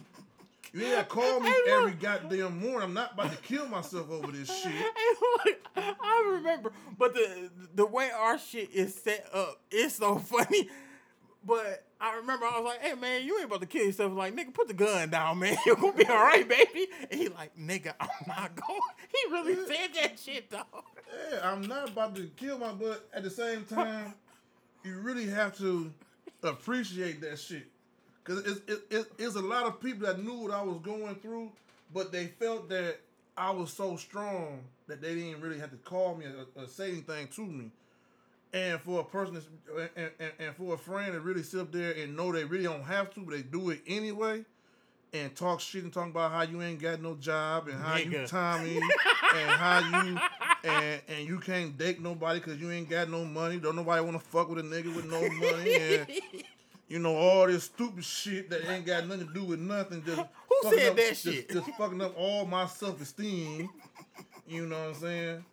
You 0.73 0.83
ain't 0.85 0.97
got 0.97 1.09
to 1.09 1.15
call 1.15 1.41
me 1.41 1.51
Hey, 1.51 1.71
every 1.73 1.93
goddamn 1.93 2.59
morning. 2.61 2.83
I'm 2.83 2.95
not 2.95 3.13
about 3.15 3.31
to 3.31 3.39
kill 3.39 3.67
myself 3.67 4.11
over 4.11 4.33
this 4.33 4.49
shit. 4.63 4.73
Hey, 4.73 4.89
look, 5.21 5.59
I 5.77 6.33
remember, 6.37 6.73
but 6.99 7.15
the 7.15 7.51
the 7.75 7.87
way 7.87 8.11
our 8.11 8.39
shit 8.39 8.71
is 8.73 8.95
set 8.95 9.29
up, 9.33 9.61
it's 9.71 9.97
so 9.97 10.17
funny. 10.19 10.69
But 11.45 11.85
I 12.03 12.17
remember 12.17 12.47
I 12.47 12.59
was 12.59 12.65
like, 12.65 12.81
"Hey 12.81 12.95
man, 12.95 13.25
you 13.25 13.37
ain't 13.37 13.47
about 13.47 13.61
to 13.61 13.67
kill 13.67 13.87
yourself." 13.87 14.13
Like, 14.13 14.35
nigga, 14.35 14.53
put 14.53 14.67
the 14.67 14.75
gun 14.75 15.11
down, 15.11 15.39
man. 15.39 15.57
You're 15.67 15.77
gonna 15.77 15.93
be 15.93 16.05
all 16.07 16.17
right, 16.17 16.47
baby. 16.47 16.89
And 17.09 17.21
he 17.21 17.29
like, 17.29 17.57
"Nigga, 17.57 17.95
I'm 18.01 18.09
not 18.27 18.57
going." 18.67 18.81
He 19.09 19.33
really 19.33 19.55
said 19.55 19.91
that 19.95 20.19
shit, 20.19 20.51
though. 20.51 20.65
Yeah, 21.31 21.49
I'm 21.49 21.63
not 21.63 21.91
about 21.91 22.17
to 22.17 22.29
kill 22.37 22.59
my 22.59 22.73
but 22.73 23.09
at 23.15 23.23
the 23.23 23.31
same 23.31 23.65
time, 23.65 24.15
you 24.85 24.99
really 24.99 25.29
have 25.29 25.57
to 25.59 25.93
appreciate 26.43 27.21
that 27.21 27.39
shit. 27.39 27.69
Cause 28.25 28.39
it's 28.39 28.61
it, 28.67 28.83
it, 28.91 29.13
it's 29.19 29.37
a 29.37 29.41
lot 29.41 29.67
of 29.67 29.81
people 29.81 30.07
that 30.07 30.23
knew 30.23 30.35
what 30.35 30.53
I 30.53 30.63
was 30.63 30.79
going 30.83 31.15
through, 31.17 31.53
but 31.95 32.11
they 32.11 32.27
felt 32.27 32.69
that 32.69 32.99
I 33.37 33.51
was 33.51 33.73
so 33.73 33.97
strong 33.97 34.61
that 34.89 35.01
they 35.01 35.15
didn't 35.15 35.41
really 35.41 35.59
have 35.59 35.71
to 35.71 35.77
call 35.77 36.17
me 36.17 36.27
or, 36.27 36.63
or 36.63 36.67
say 36.67 36.91
anything 36.91 37.29
to 37.29 37.47
me. 37.47 37.71
And 38.55 38.79
for 38.83 39.01
a 39.01 39.05
person 39.05 39.35
that's, 39.35 39.47
and, 39.97 40.11
and, 40.21 40.33
and 40.39 40.57
for 40.57 40.75
a 40.75 40.79
friend 40.79 41.13
to 41.15 41.21
really 41.21 41.43
sit 41.43 41.61
up 41.61 41.73
there 41.73 41.93
and 41.93 42.15
know 42.17 42.31
they 42.33 42.45
really 42.45 42.65
don't 42.65 42.83
have 42.83 43.13
to, 43.15 43.21
but 43.21 43.35
they 43.35 43.41
do 43.43 43.71
it 43.71 43.81
anyway, 43.87 44.45
and 45.15 45.35
talk 45.35 45.61
shit 45.61 45.85
and 45.85 45.93
talk 45.93 46.09
about 46.11 46.33
how 46.33 46.43
you 46.43 46.61
ain't 46.61 46.79
got 46.81 47.01
no 47.01 47.15
job 47.15 47.69
and 47.69 47.83
how 47.83 47.97
you 47.97 48.11
Nigga. 48.11 48.29
Tommy 48.29 48.77
and 49.37 49.51
how 49.51 50.05
you 50.05 50.19
and 50.65 51.01
and 51.09 51.27
you 51.27 51.39
can't 51.39 51.79
date 51.79 52.01
nobody 52.03 52.41
because 52.41 52.61
you 52.61 52.71
ain't 52.71 52.91
got 52.91 53.09
no 53.09 53.25
money. 53.25 53.59
Don't 53.59 53.77
nobody 53.77 54.05
want 54.05 54.21
to 54.21 54.27
fuck 54.27 54.51
with 54.51 54.59
a 54.59 54.63
nigga 54.63 54.95
with 54.95 55.07
no 55.07 55.21
money 55.21 55.75
and 55.75 56.07
you 56.89 56.99
know 56.99 57.15
all 57.17 57.47
this 57.47 57.65
stupid 57.65 58.05
shit 58.05 58.51
that 58.51 58.69
ain't 58.71 58.85
got 58.85 59.07
nothing 59.07 59.29
to 59.29 59.33
do 59.33 59.45
with 59.45 59.61
nothing. 59.61 60.03
Just 60.05 60.23
Who 60.49 60.71
said 60.77 60.91
up- 60.91 60.97
that 60.97 61.09
just- 61.09 61.23
shit? 61.25 61.51
Just 61.51 61.71
fucking 61.79 62.01
up 62.03 62.15
all 62.19 62.45
my 62.47 62.67
self 62.67 63.01
esteem. 63.01 63.71
You 64.47 64.67
know 64.67 64.79
what 64.79 64.89
I'm 64.89 64.95
saying? 64.95 65.45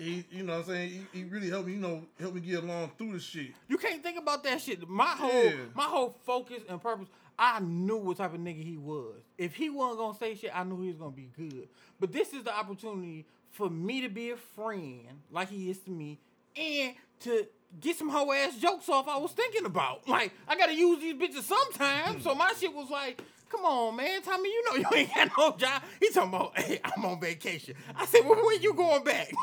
He, 0.00 0.24
you 0.30 0.42
know 0.42 0.54
what 0.54 0.60
I'm 0.60 0.66
saying? 0.66 1.06
He, 1.12 1.18
he 1.20 1.24
really 1.24 1.50
helped 1.50 1.66
me, 1.68 1.74
you 1.74 1.78
know, 1.80 2.02
help 2.18 2.34
me 2.34 2.40
get 2.40 2.62
along 2.64 2.92
through 2.96 3.12
the 3.12 3.20
shit. 3.20 3.52
You 3.68 3.76
can't 3.76 4.02
think 4.02 4.18
about 4.18 4.42
that 4.44 4.60
shit. 4.60 4.88
My 4.88 5.04
whole 5.08 5.44
Yeah. 5.44 5.52
my 5.74 5.84
whole 5.84 6.16
focus 6.24 6.62
and 6.68 6.80
purpose. 6.82 7.08
I 7.38 7.60
knew 7.60 7.96
what 7.96 8.16
type 8.18 8.34
of 8.34 8.40
nigga 8.40 8.62
he 8.62 8.76
was. 8.76 9.14
If 9.38 9.54
he 9.54 9.70
wasn't 9.70 9.98
gonna 9.98 10.18
say 10.18 10.34
shit, 10.34 10.50
I 10.54 10.64
knew 10.64 10.80
he 10.82 10.88
was 10.88 10.96
gonna 10.96 11.10
be 11.10 11.30
good. 11.36 11.68
But 11.98 12.12
this 12.12 12.32
is 12.32 12.44
the 12.44 12.54
opportunity 12.54 13.26
for 13.50 13.68
me 13.70 14.00
to 14.02 14.08
be 14.08 14.30
a 14.30 14.36
friend, 14.36 15.00
like 15.30 15.48
he 15.50 15.70
is 15.70 15.78
to 15.80 15.90
me, 15.90 16.18
and 16.56 16.94
to 17.20 17.46
get 17.80 17.96
some 17.96 18.08
hoe 18.08 18.32
ass 18.32 18.56
jokes 18.58 18.88
off 18.88 19.06
I 19.08 19.16
was 19.18 19.32
thinking 19.32 19.64
about. 19.66 20.08
Like 20.08 20.32
I 20.48 20.56
gotta 20.56 20.74
use 20.74 21.00
these 21.00 21.14
bitches 21.14 21.42
sometimes. 21.42 22.24
So 22.24 22.34
my 22.34 22.52
shit 22.58 22.72
was 22.74 22.88
like. 22.90 23.22
Come 23.50 23.64
on, 23.64 23.96
man. 23.96 24.22
Tommy, 24.22 24.48
you 24.48 24.64
know 24.64 24.76
you 24.76 24.96
ain't 24.96 25.14
got 25.14 25.30
no 25.36 25.56
job. 25.56 25.82
He 25.98 26.10
talking 26.10 26.28
about, 26.32 26.56
hey, 26.58 26.80
I'm 26.84 27.04
on 27.04 27.20
vacation. 27.20 27.74
I 27.96 28.06
said, 28.06 28.20
well, 28.24 28.44
when 28.46 28.62
you 28.62 28.72
going 28.74 29.04
back? 29.04 29.32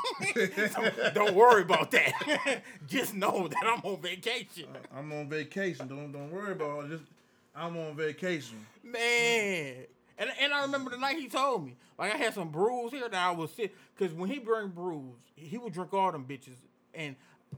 So, 0.71 0.91
Don't 1.13 1.35
worry 1.35 1.61
about 1.61 1.91
that. 1.91 2.61
Just 2.88 3.13
know 3.13 3.47
that 3.47 3.63
I'm 3.65 3.81
on 3.84 4.01
vacation. 4.01 4.65
Uh, 4.73 4.97
I'm 4.97 5.11
on 5.13 5.29
vacation. 5.29 5.88
Don't 5.88 6.11
don't 6.11 6.31
worry 6.31 6.51
about 6.53 6.85
it. 6.85 6.89
Just 6.89 7.03
I'm 7.55 7.77
on 7.77 7.95
vacation. 7.95 8.65
Man. 8.84 9.75
And, 10.17 10.29
and 10.41 10.53
I 10.53 10.61
remember 10.63 10.89
the 10.91 10.97
night 10.97 11.17
he 11.17 11.27
told 11.27 11.65
me, 11.65 11.75
like 11.97 12.13
I 12.13 12.17
had 12.17 12.34
some 12.34 12.49
brews 12.49 12.91
here 12.91 13.07
that 13.09 13.13
I 13.13 13.31
was 13.31 13.51
sick. 13.51 13.75
Cause 13.99 14.11
when 14.13 14.29
he 14.29 14.39
bring 14.39 14.69
brews, 14.69 15.15
he 15.35 15.57
would 15.57 15.73
drink 15.73 15.93
all 15.93 16.11
them 16.11 16.25
bitches. 16.25 16.57
And 16.93 17.15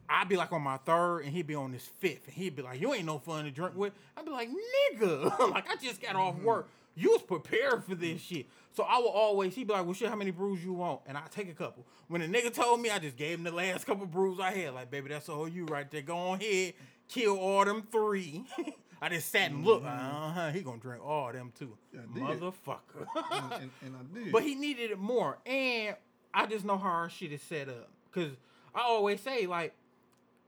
I'd 0.09 0.27
be 0.27 0.37
like 0.37 0.51
on 0.51 0.61
my 0.61 0.77
third 0.77 1.19
and 1.21 1.31
he'd 1.31 1.47
be 1.47 1.55
on 1.55 1.71
his 1.71 1.85
fifth. 1.99 2.27
And 2.27 2.35
he'd 2.35 2.55
be 2.55 2.61
like, 2.61 2.81
You 2.81 2.93
ain't 2.93 3.05
no 3.05 3.19
fun 3.19 3.45
to 3.45 3.51
drink 3.51 3.75
with. 3.75 3.93
I'd 4.17 4.25
be 4.25 4.31
like, 4.31 4.49
nigga. 4.49 5.51
like 5.51 5.69
I 5.69 5.75
just 5.75 6.01
got 6.01 6.15
off 6.15 6.35
work. 6.39 6.67
You 6.95 7.11
was 7.11 7.21
prepared 7.21 7.83
for 7.83 7.95
this 7.95 8.19
shit. 8.21 8.47
So 8.71 8.83
I 8.83 8.97
would 8.97 9.07
always, 9.07 9.55
he'd 9.55 9.67
be 9.67 9.73
like, 9.73 9.85
Well 9.85 9.93
shit, 9.93 10.09
how 10.09 10.15
many 10.15 10.31
brews 10.31 10.63
you 10.63 10.73
want? 10.73 11.01
And 11.05 11.17
I 11.17 11.21
take 11.31 11.49
a 11.49 11.53
couple. 11.53 11.85
When 12.07 12.21
the 12.21 12.27
nigga 12.27 12.53
told 12.53 12.81
me, 12.81 12.89
I 12.89 12.99
just 12.99 13.17
gave 13.17 13.37
him 13.37 13.43
the 13.43 13.51
last 13.51 13.85
couple 13.85 14.05
brews 14.05 14.39
I 14.39 14.51
had. 14.51 14.73
Like, 14.73 14.89
baby, 14.89 15.09
that's 15.09 15.29
all 15.29 15.47
you 15.47 15.65
right 15.65 15.89
there. 15.91 16.01
Go 16.01 16.17
on 16.17 16.41
ahead, 16.41 16.73
kill 17.07 17.37
all 17.37 17.63
them 17.65 17.83
three. 17.91 18.43
I 19.01 19.07
just 19.07 19.31
sat 19.31 19.51
and 19.51 19.63
looked. 19.63 19.85
Uh-huh. 19.85 20.49
He 20.51 20.61
gonna 20.61 20.77
drink 20.77 21.05
all 21.05 21.31
them 21.31 21.53
too. 21.57 21.77
Yeah, 21.93 22.01
Motherfucker. 22.13 23.07
And, 23.31 23.53
and, 23.53 23.71
and 23.81 23.95
I 23.95 24.13
did. 24.23 24.31
but 24.31 24.43
he 24.43 24.55
needed 24.55 24.91
it 24.91 24.99
more. 24.99 25.37
And 25.45 25.95
I 26.33 26.45
just 26.47 26.65
know 26.65 26.77
how 26.77 26.89
our 26.89 27.09
shit 27.09 27.31
is 27.31 27.41
set 27.41 27.69
up. 27.69 27.89
Cause 28.11 28.31
I 28.73 28.81
always 28.81 29.21
say, 29.21 29.45
like, 29.45 29.73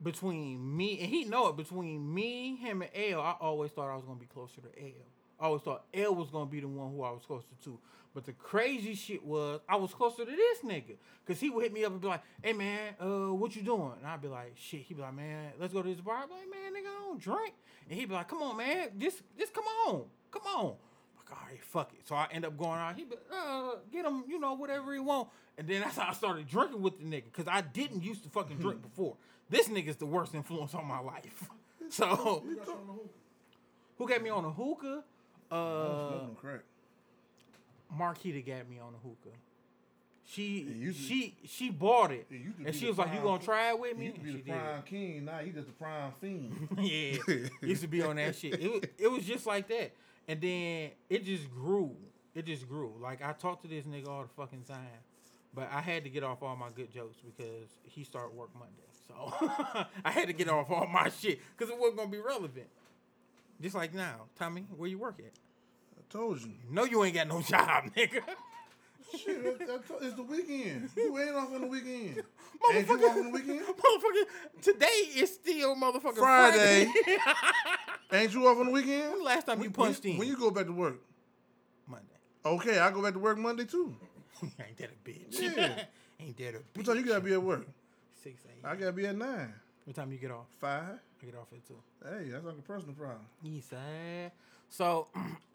between 0.01 0.75
me 0.75 0.99
and 0.99 1.09
he 1.09 1.25
know 1.25 1.47
it, 1.47 1.57
between 1.57 2.13
me, 2.13 2.55
him, 2.55 2.81
and 2.81 2.91
L, 2.93 3.21
I 3.21 3.35
always 3.39 3.71
thought 3.71 3.89
I 3.89 3.95
was 3.95 4.05
gonna 4.05 4.19
be 4.19 4.25
closer 4.25 4.61
to 4.61 4.67
L. 4.79 4.91
I 5.39 5.45
always 5.45 5.61
thought 5.61 5.85
L 5.93 6.15
was 6.15 6.29
gonna 6.29 6.49
be 6.49 6.59
the 6.59 6.67
one 6.67 6.91
who 6.91 7.03
I 7.03 7.11
was 7.11 7.23
closer 7.25 7.47
to. 7.63 7.79
But 8.13 8.25
the 8.25 8.33
crazy 8.33 8.93
shit 8.93 9.23
was 9.23 9.61
I 9.69 9.77
was 9.77 9.93
closer 9.93 10.25
to 10.25 10.31
this 10.31 10.59
nigga. 10.65 10.95
Cause 11.25 11.39
he 11.39 11.49
would 11.49 11.63
hit 11.63 11.71
me 11.71 11.85
up 11.85 11.93
and 11.93 12.01
be 12.01 12.07
like, 12.07 12.21
hey 12.43 12.51
man, 12.51 12.93
uh, 12.99 13.33
what 13.33 13.55
you 13.55 13.61
doing? 13.61 13.93
And 13.97 14.05
I'd 14.05 14.21
be 14.21 14.27
like, 14.27 14.53
shit. 14.55 14.81
He'd 14.81 14.95
be 14.95 15.01
like, 15.01 15.15
man, 15.15 15.51
let's 15.59 15.71
go 15.71 15.81
to 15.81 15.87
this 15.87 16.01
bar. 16.01 16.17
I'd 16.17 16.27
be 16.27 16.33
like, 16.33 16.49
man, 16.49 16.73
nigga, 16.73 16.87
I 16.87 17.05
don't 17.05 17.21
drink. 17.21 17.53
And 17.89 17.97
he'd 17.97 18.09
be 18.09 18.15
like, 18.15 18.27
come 18.27 18.41
on, 18.41 18.57
man, 18.57 18.89
just 18.97 19.21
just 19.37 19.53
come 19.53 19.63
on. 19.87 20.03
Come 20.29 20.41
on. 20.43 20.75
I'm 21.31 21.37
like, 21.37 21.41
all 21.41 21.47
right, 21.49 21.63
fuck 21.63 21.93
it. 21.93 22.07
So 22.07 22.15
I 22.15 22.27
end 22.31 22.45
up 22.45 22.57
going 22.57 22.79
out. 22.79 22.95
He 22.95 23.05
be, 23.05 23.15
uh, 23.31 23.71
get 23.91 24.05
him, 24.05 24.23
you 24.27 24.39
know, 24.39 24.53
whatever 24.53 24.93
he 24.93 24.99
want. 24.99 25.29
And 25.57 25.67
then 25.67 25.81
that's 25.81 25.97
how 25.97 26.09
I 26.09 26.13
started 26.13 26.47
drinking 26.47 26.81
with 26.81 26.97
the 26.99 27.05
nigga. 27.05 27.31
Cause 27.33 27.45
I 27.47 27.61
didn't 27.61 28.03
used 28.03 28.23
to 28.23 28.29
fucking 28.29 28.57
drink 28.57 28.81
before. 28.81 29.15
This 29.49 29.67
nigga's 29.67 29.97
the 29.97 30.05
worst 30.05 30.33
influence 30.35 30.73
on 30.73 30.85
my 30.87 30.99
life. 30.99 31.49
So 31.89 32.41
You 32.47 32.55
got 32.55 32.67
you 32.67 32.73
on 32.73 32.87
the 32.87 32.93
hookah. 32.93 33.09
who 33.97 34.07
got 34.07 34.23
me 34.23 34.29
on 34.29 34.45
a 34.45 34.49
hookah? 34.51 35.03
Uh, 35.51 36.09
smoke 36.09 36.37
crack. 36.39 36.61
Marquita 37.97 38.45
got 38.45 38.69
me 38.69 38.79
on 38.79 38.93
a 38.93 38.97
hookah. 39.07 39.35
She 40.25 40.61
Yeah, 40.61 40.73
you 40.75 40.91
just- 40.93 41.05
she 41.07 41.35
she 41.45 41.69
bought 41.69 42.11
it, 42.11 42.27
Yeah, 42.31 42.37
and 42.67 42.73
she 42.75 42.87
was 42.87 42.97
like, 42.97 43.13
"You 43.13 43.19
gonna 43.19 43.43
try 43.43 43.69
it 43.71 43.79
with 43.79 43.97
He 43.97 43.99
me?" 43.99 44.05
used 44.05 44.15
to 44.17 44.21
be 44.21 44.29
And 44.29 44.39
the 44.39 44.43
she 44.45 44.51
prime 44.51 44.83
king. 44.83 45.25
Now 45.25 45.37
he 45.39 45.51
just 45.51 45.67
the 45.67 45.73
prime 45.73 46.11
fiend. 46.21 46.69
yeah, 46.79 47.17
used 47.61 47.81
to 47.81 47.87
be 47.89 48.01
on 48.01 48.15
that 48.15 48.35
shit. 48.39 48.53
It 48.61 48.71
was, 48.71 48.81
it 48.97 49.11
was 49.11 49.25
just 49.25 49.45
like 49.45 49.67
that, 49.67 49.91
and 50.27 50.41
then 50.41 50.91
it 51.09 51.25
just 51.25 51.49
grew. 51.51 51.95
It 52.33 52.45
just 52.45 52.67
grew. 52.67 52.93
Like 53.01 53.21
I 53.23 53.33
talked 53.33 53.63
to 53.63 53.67
this 53.67 53.85
nigga 53.85 54.07
all 54.07 54.23
the 54.23 54.29
fucking 54.29 54.63
time, 54.63 55.01
but 55.53 55.69
I 55.71 55.81
had 55.81 56.03
to 56.05 56.09
get 56.09 56.23
off 56.23 56.41
all 56.41 56.55
my 56.55 56.69
good 56.73 56.93
jokes 56.93 57.17
because 57.23 57.67
he 57.83 58.03
started 58.03 58.35
work 58.35 58.49
Monday. 58.53 58.75
So 59.07 59.33
I 60.05 60.11
had 60.11 60.27
to 60.27 60.33
get 60.33 60.47
off 60.49 60.69
all 60.71 60.87
my 60.87 61.09
shit 61.09 61.39
because 61.57 61.71
it 61.71 61.77
wasn't 61.79 61.97
gonna 61.97 62.09
be 62.09 62.19
relevant. 62.19 62.67
Just 63.61 63.75
like 63.75 63.93
now, 63.93 64.21
Tommy, 64.37 64.65
where 64.75 64.89
you 64.89 64.97
work 64.97 65.19
at? 65.19 65.33
I 65.97 66.01
told 66.09 66.41
you. 66.41 66.53
No, 66.69 66.83
you 66.85 67.03
ain't 67.03 67.15
got 67.15 67.27
no 67.27 67.41
job, 67.47 67.85
nigga. 67.95 68.21
Shit, 69.17 69.59
that- 69.59 69.67
that 69.67 69.81
it's 70.01 70.15
the 70.15 70.23
weekend. 70.23 70.89
You 70.95 71.17
ain't 71.19 71.35
off 71.35 71.53
on 71.53 71.61
the 71.61 71.67
weekend. 71.67 72.23
Ain't 72.73 72.87
you 72.87 73.09
off 73.09 73.17
on 73.17 73.23
the 73.23 73.29
weekend? 73.31 73.61
motherfucker, 73.61 74.61
today 74.61 74.85
is 75.15 75.33
still 75.33 75.75
motherfucking 75.75 76.15
Friday. 76.17 76.85
Friday. 76.85 77.17
Ain't 78.13 78.33
you 78.33 78.47
off 78.47 78.57
on 78.59 78.67
the 78.67 78.71
weekend? 78.71 79.09
When 79.09 79.17
the 79.19 79.23
last 79.25 79.47
time 79.47 79.61
you 79.63 79.71
punched 79.71 80.03
when, 80.03 80.13
in? 80.13 80.19
When 80.19 80.27
you 80.27 80.37
go 80.37 80.51
back 80.51 80.67
to 80.67 80.71
work? 80.71 80.97
Monday. 81.87 82.05
Okay, 82.45 82.79
I 82.79 82.91
go 82.91 83.01
back 83.01 83.13
to 83.13 83.19
work 83.19 83.37
Monday 83.37 83.65
too. 83.65 83.95
ain't 84.43 84.77
that 84.77 84.89
a 84.91 85.09
bitch? 85.09 85.39
Yeah. 85.39 85.83
ain't 86.19 86.37
that 86.37 86.55
a 86.55 86.57
bitch? 86.59 86.77
What 86.77 86.85
time 86.85 86.97
you 86.97 87.05
gotta 87.05 87.21
be 87.21 87.33
at 87.33 87.41
work? 87.41 87.67
Six 88.23 88.41
eight. 88.45 88.63
I 88.63 88.75
gotta 88.75 88.91
be 88.91 89.07
at 89.07 89.15
nine. 89.15 89.53
What 89.85 89.95
time 89.95 90.11
you 90.11 90.19
get 90.19 90.31
off? 90.31 90.45
Five. 90.59 90.99
I 91.21 91.25
get 91.25 91.35
off 91.35 91.47
at 91.51 91.65
two. 91.67 91.75
Hey, 92.03 92.29
that's 92.29 92.45
like 92.45 92.57
a 92.57 92.61
personal 92.61 92.95
problem. 92.95 93.25
East 93.43 93.69
side. 93.71 94.31
So 94.69 95.07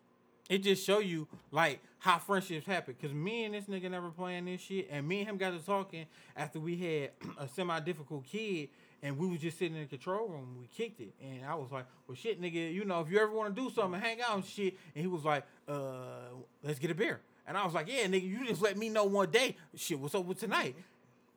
it 0.48 0.58
just 0.58 0.84
show 0.84 0.98
you 0.98 1.26
like 1.50 1.80
how 1.98 2.18
friendships 2.18 2.66
happen. 2.66 2.94
Cause 3.00 3.12
me 3.12 3.44
and 3.44 3.54
this 3.54 3.64
nigga 3.64 3.90
never 3.90 4.10
playing 4.10 4.46
this 4.46 4.60
shit, 4.60 4.88
and 4.90 5.06
me 5.06 5.20
and 5.20 5.28
him 5.28 5.36
got 5.36 5.50
to 5.50 5.64
talking 5.64 6.06
after 6.36 6.60
we 6.60 6.76
had 6.76 7.10
a 7.38 7.48
semi 7.48 7.78
difficult 7.80 8.24
kid, 8.24 8.68
and 9.02 9.18
we 9.18 9.26
was 9.26 9.40
just 9.40 9.58
sitting 9.58 9.76
in 9.76 9.82
the 9.82 9.88
control 9.88 10.28
room. 10.28 10.56
We 10.58 10.66
kicked 10.66 11.00
it, 11.00 11.14
and 11.22 11.44
I 11.44 11.54
was 11.54 11.70
like, 11.72 11.86
"Well, 12.06 12.16
shit, 12.16 12.40
nigga, 12.40 12.72
you 12.72 12.84
know, 12.84 13.00
if 13.00 13.10
you 13.10 13.18
ever 13.18 13.32
want 13.32 13.54
to 13.54 13.62
do 13.62 13.70
something, 13.70 14.00
hang 14.00 14.20
out 14.20 14.36
and 14.36 14.44
shit." 14.44 14.76
And 14.94 15.02
he 15.02 15.08
was 15.08 15.24
like, 15.24 15.44
"Uh, 15.68 16.30
let's 16.62 16.78
get 16.78 16.90
a 16.90 16.94
beer." 16.94 17.20
And 17.46 17.56
I 17.56 17.64
was 17.64 17.74
like, 17.74 17.88
"Yeah, 17.88 18.06
nigga, 18.06 18.28
you 18.28 18.46
just 18.46 18.62
let 18.62 18.76
me 18.76 18.88
know 18.88 19.04
one 19.04 19.30
day. 19.30 19.56
Shit, 19.74 19.98
what's 19.98 20.14
up 20.14 20.24
with 20.24 20.40
tonight?" 20.40 20.76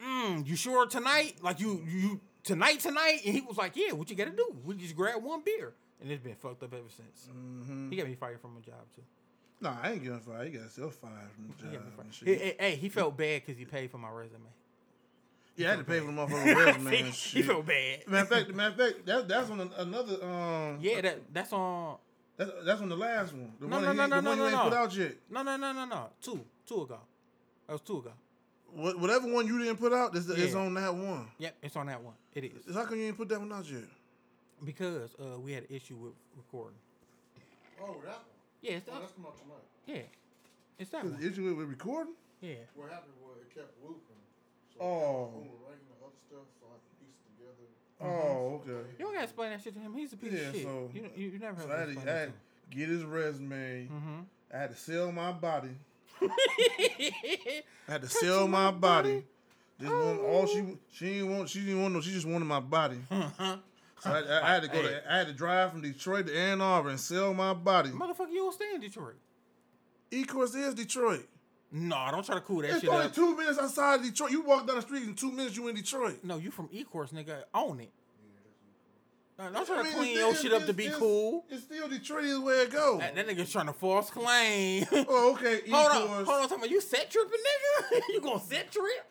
mm, 0.04 0.48
you 0.48 0.56
sure 0.56 0.86
tonight? 0.86 1.36
Like 1.42 1.60
you 1.60 1.84
you 1.88 2.20
tonight 2.44 2.80
tonight? 2.80 3.22
And 3.26 3.34
he 3.34 3.42
was 3.42 3.58
like, 3.58 3.76
yeah. 3.76 3.92
What 3.92 4.10
you 4.10 4.16
got 4.16 4.26
to 4.26 4.32
do? 4.32 4.56
We 4.64 4.76
just 4.76 4.96
grab 4.96 5.24
one 5.24 5.42
beer, 5.44 5.74
and 6.02 6.12
it's 6.12 6.24
been 6.24 6.36
fucked 6.36 6.64
up 6.64 6.74
ever 6.74 6.90
since. 6.90 7.30
Mm-hmm. 7.32 7.90
He 7.90 7.98
got 7.98 8.08
me 8.08 8.16
fired 8.16 8.40
from 8.42 8.58
a 8.58 8.62
job 8.62 8.82
too. 8.96 9.02
Nah, 9.62 9.76
I 9.82 9.92
ain't 9.92 10.04
getting 10.04 10.20
fired. 10.20 10.48
He 10.48 10.58
got 10.58 10.70
self 10.72 10.96
fired 10.96 11.14
from 11.36 11.48
the 11.48 11.64
job 11.64 11.74
got 11.74 11.86
me 11.86 11.92
and 12.06 12.14
fired. 12.16 12.56
Hey, 12.60 12.76
he 12.76 12.90
felt 12.90 13.18
bad 13.18 13.42
because 13.46 13.58
he 13.58 13.66
paid 13.66 13.92
for 13.92 13.98
my 13.98 14.10
resume. 14.10 14.42
Yeah, 15.58 15.68
I 15.68 15.70
had 15.72 15.80
to 15.80 15.84
pay 15.86 16.00
for 16.00 16.06
the 16.06 16.12
motherfucking 16.14 16.56
resume 16.66 16.88
and 17.00 17.08
he 17.08 17.12
shit. 17.12 17.46
felt 17.46 17.66
bad. 17.66 18.08
Matter 18.08 18.22
of 18.22 18.30
fact, 18.30 18.56
matter 18.56 18.70
of 18.70 18.78
fact, 18.94 19.06
that, 19.06 19.28
that's 19.28 19.50
on 19.50 19.72
another. 19.78 20.24
Um, 20.24 20.78
Yeah, 20.82 21.02
that 21.02 21.34
that's 21.34 21.52
on. 21.52 21.98
that's, 22.38 22.52
that's 22.64 22.82
on 22.82 22.88
the 22.88 22.96
last 22.96 23.34
one. 23.34 23.52
The 23.60 23.68
No, 23.68 23.76
one, 23.78 23.86
no, 23.86 23.92
he, 23.92 23.98
no, 23.98 24.04
the 24.04 24.08
no, 24.10 24.16
one 24.16 24.24
no, 24.24 24.32
you 24.32 24.38
no, 24.38 24.46
ain't 24.46 24.56
no. 24.56 24.64
put 24.64 24.74
out 24.74 24.96
yet. 24.96 25.16
No, 25.30 25.42
no, 25.44 25.58
no, 25.58 25.74
no, 25.74 25.86
no. 25.86 26.10
Two, 26.22 26.40
two 26.66 26.82
ago. 26.84 27.00
That 27.68 27.74
was 27.74 27.82
two 27.82 27.98
ago. 27.98 28.12
What, 28.72 29.00
whatever 29.00 29.28
one 29.32 29.48
you 29.48 29.60
didn't 29.60 29.78
put 29.80 29.92
out, 29.92 30.16
it's, 30.16 30.30
it's 30.30 30.56
on 30.56 30.74
that 30.76 30.94
one. 30.96 31.28
Yep, 31.40 31.56
it's 31.64 31.76
on 31.76 31.88
that 31.88 32.02
one. 32.02 32.14
It 32.34 32.46
is 32.46 32.76
How 32.76 32.86
come 32.86 32.98
you 33.00 33.08
ain't 33.08 33.18
put 33.18 33.28
that 33.30 33.40
one 33.40 33.52
out 33.52 33.70
yet? 33.70 33.82
Because 34.64 35.12
uh, 35.20 35.40
we 35.40 35.54
had 35.54 35.64
an 35.64 35.76
issue 35.76 35.96
with 35.96 36.14
recording. 36.38 36.78
Oh, 37.82 37.96
that 38.06 38.08
one. 38.08 38.16
Yeah, 38.62 38.72
it's 38.74 38.88
Oh, 38.90 38.94
that. 38.94 39.00
that's 39.02 39.14
come 39.14 39.26
out 39.26 39.38
tonight. 39.42 39.66
Yeah, 39.88 40.08
it's 40.78 40.90
that 40.92 41.06
Is 41.06 41.12
one. 41.12 41.22
the 41.22 41.28
issue 41.30 41.44
with, 41.46 41.54
with 41.58 41.70
recording? 41.70 42.14
Yeah. 42.42 42.56
What 42.76 42.90
happened 42.90 43.14
was 43.24 43.38
it 43.42 43.54
kept 43.56 43.72
looping. 43.84 44.20
So 44.76 44.82
Oh. 44.82 45.32
overwriting 45.36 45.88
the 45.88 46.06
other 46.06 46.16
stuff 46.28 46.48
so 46.60 46.68
I 46.68 46.78
can 46.80 46.94
piece 47.00 47.16
it 47.20 47.32
together. 47.36 47.68
Oh, 48.02 48.62
okay. 48.64 48.88
You 48.98 49.06
don't 49.06 49.14
gotta 49.14 49.24
explain 49.26 49.52
that 49.52 49.62
shit 49.64 49.74
to 49.76 49.80
him. 49.80 49.94
He's 49.94 50.14
a 50.14 50.18
piece 50.18 50.34
Yeah, 50.34 50.40
of 50.50 50.56
shit. 50.56 50.64
so- 50.64 50.90
you, 50.94 51.10
you, 51.16 51.28
you 51.32 51.40
never 51.40 51.62
So 51.62 51.68
have 51.68 51.72
I 51.72 51.74
to 51.74 51.80
had 51.80 51.86
to, 51.88 51.92
explain 51.94 52.16
I 52.16 52.20
had 52.20 52.30
to 52.72 52.78
get 52.78 52.90
his 52.90 53.04
resume. 53.04 53.88
to 53.88 53.94
him. 53.94 54.28
I 54.54 54.58
had 54.58 54.70
to 54.72 54.76
sell 54.78 55.12
my 55.12 55.32
body. 55.32 55.76
Mm-hmm. 56.22 56.30
I 57.88 57.92
had 57.92 58.02
to 58.02 58.10
sell 58.10 58.48
my 58.48 58.72
body. 58.72 59.24
Just 59.80 59.94
want 59.94 60.20
all 60.20 60.46
she 60.46 60.78
she 60.92 61.06
didn't 61.06 61.38
want 61.38 61.48
she 61.48 61.62
didn't 61.62 61.82
want 61.82 61.94
no 61.94 62.02
she 62.02 62.12
just 62.12 62.26
wanted 62.28 62.44
my 62.44 62.60
body. 62.60 62.98
So 64.02 64.10
I, 64.12 64.20
I, 64.22 64.48
I 64.50 64.54
had 64.54 64.62
to 64.64 64.68
go 64.70 64.82
Hey. 64.82 64.90
to 64.90 65.12
I 65.14 65.18
had 65.18 65.28
to 65.28 65.34
drive 65.34 65.72
from 65.72 65.82
Detroit 65.82 66.28
to 66.28 66.38
Ann 66.38 66.62
Arbor 66.62 66.90
and 66.90 67.00
sell 67.00 67.34
my 67.34 67.54
body. 67.54 67.90
Motherfucker, 67.90 68.30
you 68.32 68.38
don't 68.38 68.54
stay 68.54 68.74
in 68.76 68.82
Detroit. 68.82 69.16
E 70.12 70.24
course 70.24 70.56
is 70.56 70.74
Detroit. 70.74 71.28
No, 71.72 72.08
don't 72.10 72.26
try 72.26 72.36
to 72.36 72.42
cool 72.42 72.62
that. 72.62 72.72
It's 72.72 72.82
shit 72.82 72.90
only 72.90 73.06
up. 73.06 73.14
two 73.14 73.36
minutes 73.38 73.60
outside 73.60 74.00
of 74.00 74.06
Detroit. 74.06 74.32
You 74.32 74.42
walk 74.42 74.66
down 74.66 74.78
the 74.78 74.82
street 74.82 75.04
in 75.04 75.14
two 75.14 75.32
minutes, 75.32 75.56
you 75.56 75.68
in 75.68 75.76
Detroit. 75.76 76.20
No, 76.24 76.38
you 76.38 76.50
from 76.50 76.68
Ecorse, 76.70 77.14
nigga. 77.14 77.44
Own 77.54 77.82
it. 77.82 77.92
No, 79.38 79.50
don't 79.52 79.66
try 79.66 79.76
I 79.76 79.84
to 79.84 79.84
mean, 79.86 79.94
clean 79.94 80.16
your 80.18 80.36
shit 80.36 80.52
up 80.52 80.66
to 80.66 80.74
be 80.74 80.90
cool. 80.90 81.46
It's 81.50 81.64
still 81.64 81.88
Detroit 81.88 82.26
is 82.26 82.40
where 82.40 82.64
it 82.64 82.72
goes. 82.72 83.00
That, 83.00 83.16
that 83.16 83.28
nigga's 83.28 83.52
trying 83.52 83.68
to 83.68 83.74
false 83.74 84.10
claim. 84.10 84.86
Oh, 84.92 85.34
okay. 85.34 85.62
hold 85.70 85.92
on, 85.92 86.08
hold 86.26 86.28
on. 86.28 86.42
Talking 86.44 86.58
about 86.58 86.70
you 86.72 86.82
set 86.82 87.10
tripping, 87.10 87.32
nigga. 87.40 88.02
you 88.10 88.20
gonna 88.22 88.40
set 88.42 88.72
trip? 88.72 89.06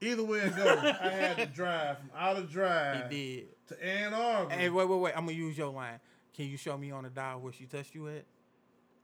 Either 0.00 0.24
way 0.24 0.38
it 0.38 0.56
goes, 0.56 0.78
I 0.78 1.10
had 1.10 1.36
to 1.36 1.46
drive 1.46 1.98
from 1.98 2.10
out 2.16 2.38
of 2.38 2.50
drive 2.50 3.10
He 3.10 3.36
did. 3.36 3.48
To 3.70 3.84
Ann 3.84 4.12
Arbor. 4.14 4.52
Hey, 4.54 4.68
wait, 4.68 4.88
wait, 4.88 4.98
wait. 5.00 5.12
I'm 5.16 5.24
gonna 5.26 5.36
use 5.36 5.56
your 5.56 5.72
line. 5.72 5.98
Can 6.34 6.46
you 6.46 6.56
show 6.56 6.76
me 6.76 6.90
on 6.90 7.04
the 7.04 7.10
dial 7.10 7.40
where 7.40 7.52
she 7.52 7.64
touched 7.64 7.94
you 7.94 8.08
at? 8.08 8.24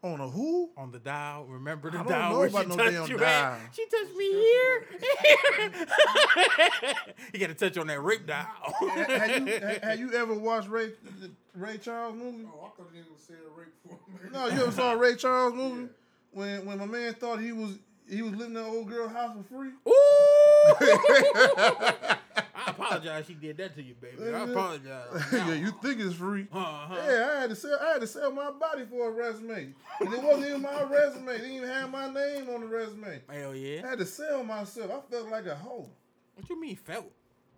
On 0.02 0.20
a 0.20 0.28
who? 0.28 0.70
On 0.76 0.92
the 0.92 0.98
dial. 0.98 1.46
Remember 1.46 1.90
the 1.90 1.98
I 1.98 2.02
don't 2.02 2.12
dial 2.12 2.32
know 2.32 2.38
where 2.40 2.48
about 2.48 2.62
she 2.64 2.68
no 2.68 2.76
touched 2.76 2.92
damn 2.92 3.08
you 3.10 3.16
dial. 3.18 3.52
at? 3.54 3.74
She 3.74 3.86
touched 3.86 4.16
me 4.16 4.30
here. 4.32 4.86
you 7.32 7.40
got 7.40 7.46
to 7.48 7.54
touch 7.54 7.76
on 7.78 7.86
that 7.88 8.00
Rick 8.00 8.26
dial. 8.26 8.46
have, 8.80 9.48
you, 9.48 9.58
ha- 9.60 9.78
have 9.82 9.98
you 9.98 10.12
ever 10.14 10.34
watched 10.34 10.68
Ray 10.68 10.90
Ray 11.54 11.78
Charles 11.78 12.14
movie? 12.14 12.44
Oh, 12.46 12.66
I 12.66 12.68
thought 12.76 12.90
he 12.92 13.00
was 13.00 13.22
saying 13.26 13.40
rape 13.56 13.74
for 13.82 13.94
me. 14.24 14.30
No, 14.32 14.46
you 14.46 14.62
ever 14.62 14.72
saw 14.72 14.92
a 14.92 14.96
Ray 14.96 15.16
Charles 15.16 15.54
movie? 15.54 15.88
When 16.32 16.66
when 16.66 16.78
my 16.78 16.86
man 16.86 17.14
thought 17.14 17.40
he 17.40 17.52
was 17.52 17.78
he 18.08 18.22
was 18.22 18.32
living 18.32 18.56
in 18.56 18.62
an 18.62 18.70
old 18.70 18.88
girl 18.88 19.08
house 19.08 19.36
for 19.36 19.42
free. 19.54 19.70
Ooh! 19.88 19.90
I 22.54 22.70
apologize. 22.70 23.26
She 23.26 23.34
did 23.34 23.56
that 23.58 23.74
to 23.76 23.82
you, 23.82 23.94
baby. 23.94 24.34
I 24.34 24.44
apologize. 24.44 25.24
yeah, 25.32 25.54
you 25.54 25.72
think 25.82 26.00
it's 26.00 26.14
free? 26.14 26.46
Uh-huh. 26.52 26.94
Yeah, 26.94 27.32
I 27.36 27.40
had 27.40 27.50
to 27.50 27.56
sell 27.56 27.78
I 27.80 27.92
had 27.92 28.00
to 28.00 28.06
sell 28.06 28.32
my 28.32 28.50
body 28.50 28.84
for 28.88 29.08
a 29.08 29.10
resume, 29.10 29.74
and 30.00 30.12
it 30.12 30.22
wasn't 30.22 30.46
even 30.46 30.62
my 30.62 30.82
resume. 30.82 31.26
They 31.26 31.38
didn't 31.38 31.52
even 31.52 31.68
have 31.68 31.90
my 31.90 32.12
name 32.12 32.48
on 32.50 32.60
the 32.60 32.66
resume. 32.66 33.22
Hell 33.28 33.54
yeah! 33.54 33.82
I 33.84 33.90
had 33.90 33.98
to 33.98 34.06
sell 34.06 34.44
myself. 34.44 34.90
I 34.90 35.10
felt 35.10 35.30
like 35.30 35.46
a 35.46 35.54
hoe. 35.54 35.88
What 36.34 36.48
you 36.50 36.60
mean 36.60 36.76
felt? 36.76 37.10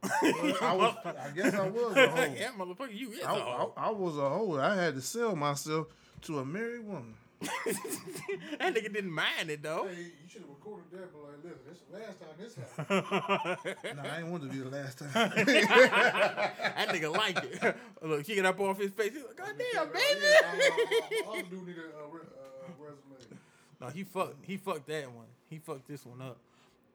I 0.03 0.75
was. 0.77 0.97
I 1.05 1.31
guess 1.35 1.55
I 1.55 1.69
was 1.69 1.97
a 1.97 2.09
hoe. 2.09 2.35
yeah, 2.39 2.51
motherfucker, 2.57 2.97
you 2.97 3.13
is 3.13 3.21
a 3.21 3.29
I, 3.29 3.35
I, 3.35 3.39
hoe. 3.39 3.73
I 3.77 3.91
was 3.91 4.17
a 4.17 4.29
hoe. 4.29 4.59
I 4.59 4.75
had 4.75 4.95
to 4.95 5.01
sell 5.01 5.35
myself 5.35 5.89
to 6.23 6.39
a 6.39 6.45
married 6.45 6.87
woman. 6.87 7.15
that 7.41 8.75
nigga 8.75 8.93
didn't 8.93 9.13
mind 9.13 9.49
it 9.51 9.63
though. 9.63 9.87
Hey, 9.89 10.03
you 10.03 10.29
should 10.29 10.41
have 10.43 10.51
recorded 10.51 10.91
that, 10.93 11.13
but 11.13 11.23
like, 11.23 11.45
listen, 11.45 11.59
this 11.69 11.79
the 11.89 11.99
last 11.99 12.19
time 12.21 12.35
this 12.39 12.55
happened. 12.57 13.97
No, 13.97 14.11
I 14.11 14.17
didn't 14.17 14.31
want 14.31 14.43
to 14.43 14.49
be 14.49 14.59
the 14.59 14.69
last 14.71 14.99
time. 14.99 15.11
that 15.15 16.89
nigga 16.89 17.17
like 17.17 17.37
it. 17.45 17.77
Look, 18.03 18.27
she 18.27 18.35
get 18.35 18.45
up 18.47 18.59
off 18.61 18.79
his 18.79 18.91
face. 18.91 19.13
He's 19.13 19.23
like, 19.25 19.37
God 19.37 19.53
damn, 19.57 19.87
Yeah, 19.87 19.93
baby. 19.93 21.21
uh, 21.25 21.29
all 21.29 21.35
do 21.37 21.63
need 21.67 21.77
a 21.79 21.97
uh, 21.97 22.07
uh, 22.07 22.71
resume. 22.81 23.39
no, 23.81 23.87
he 23.89 24.03
fucked. 24.05 24.45
He 24.45 24.57
fucked 24.57 24.87
that 24.89 25.13
one. 25.13 25.27
He 25.49 25.59
fucked 25.59 25.87
this 25.87 26.05
one 26.05 26.21
up. 26.21 26.39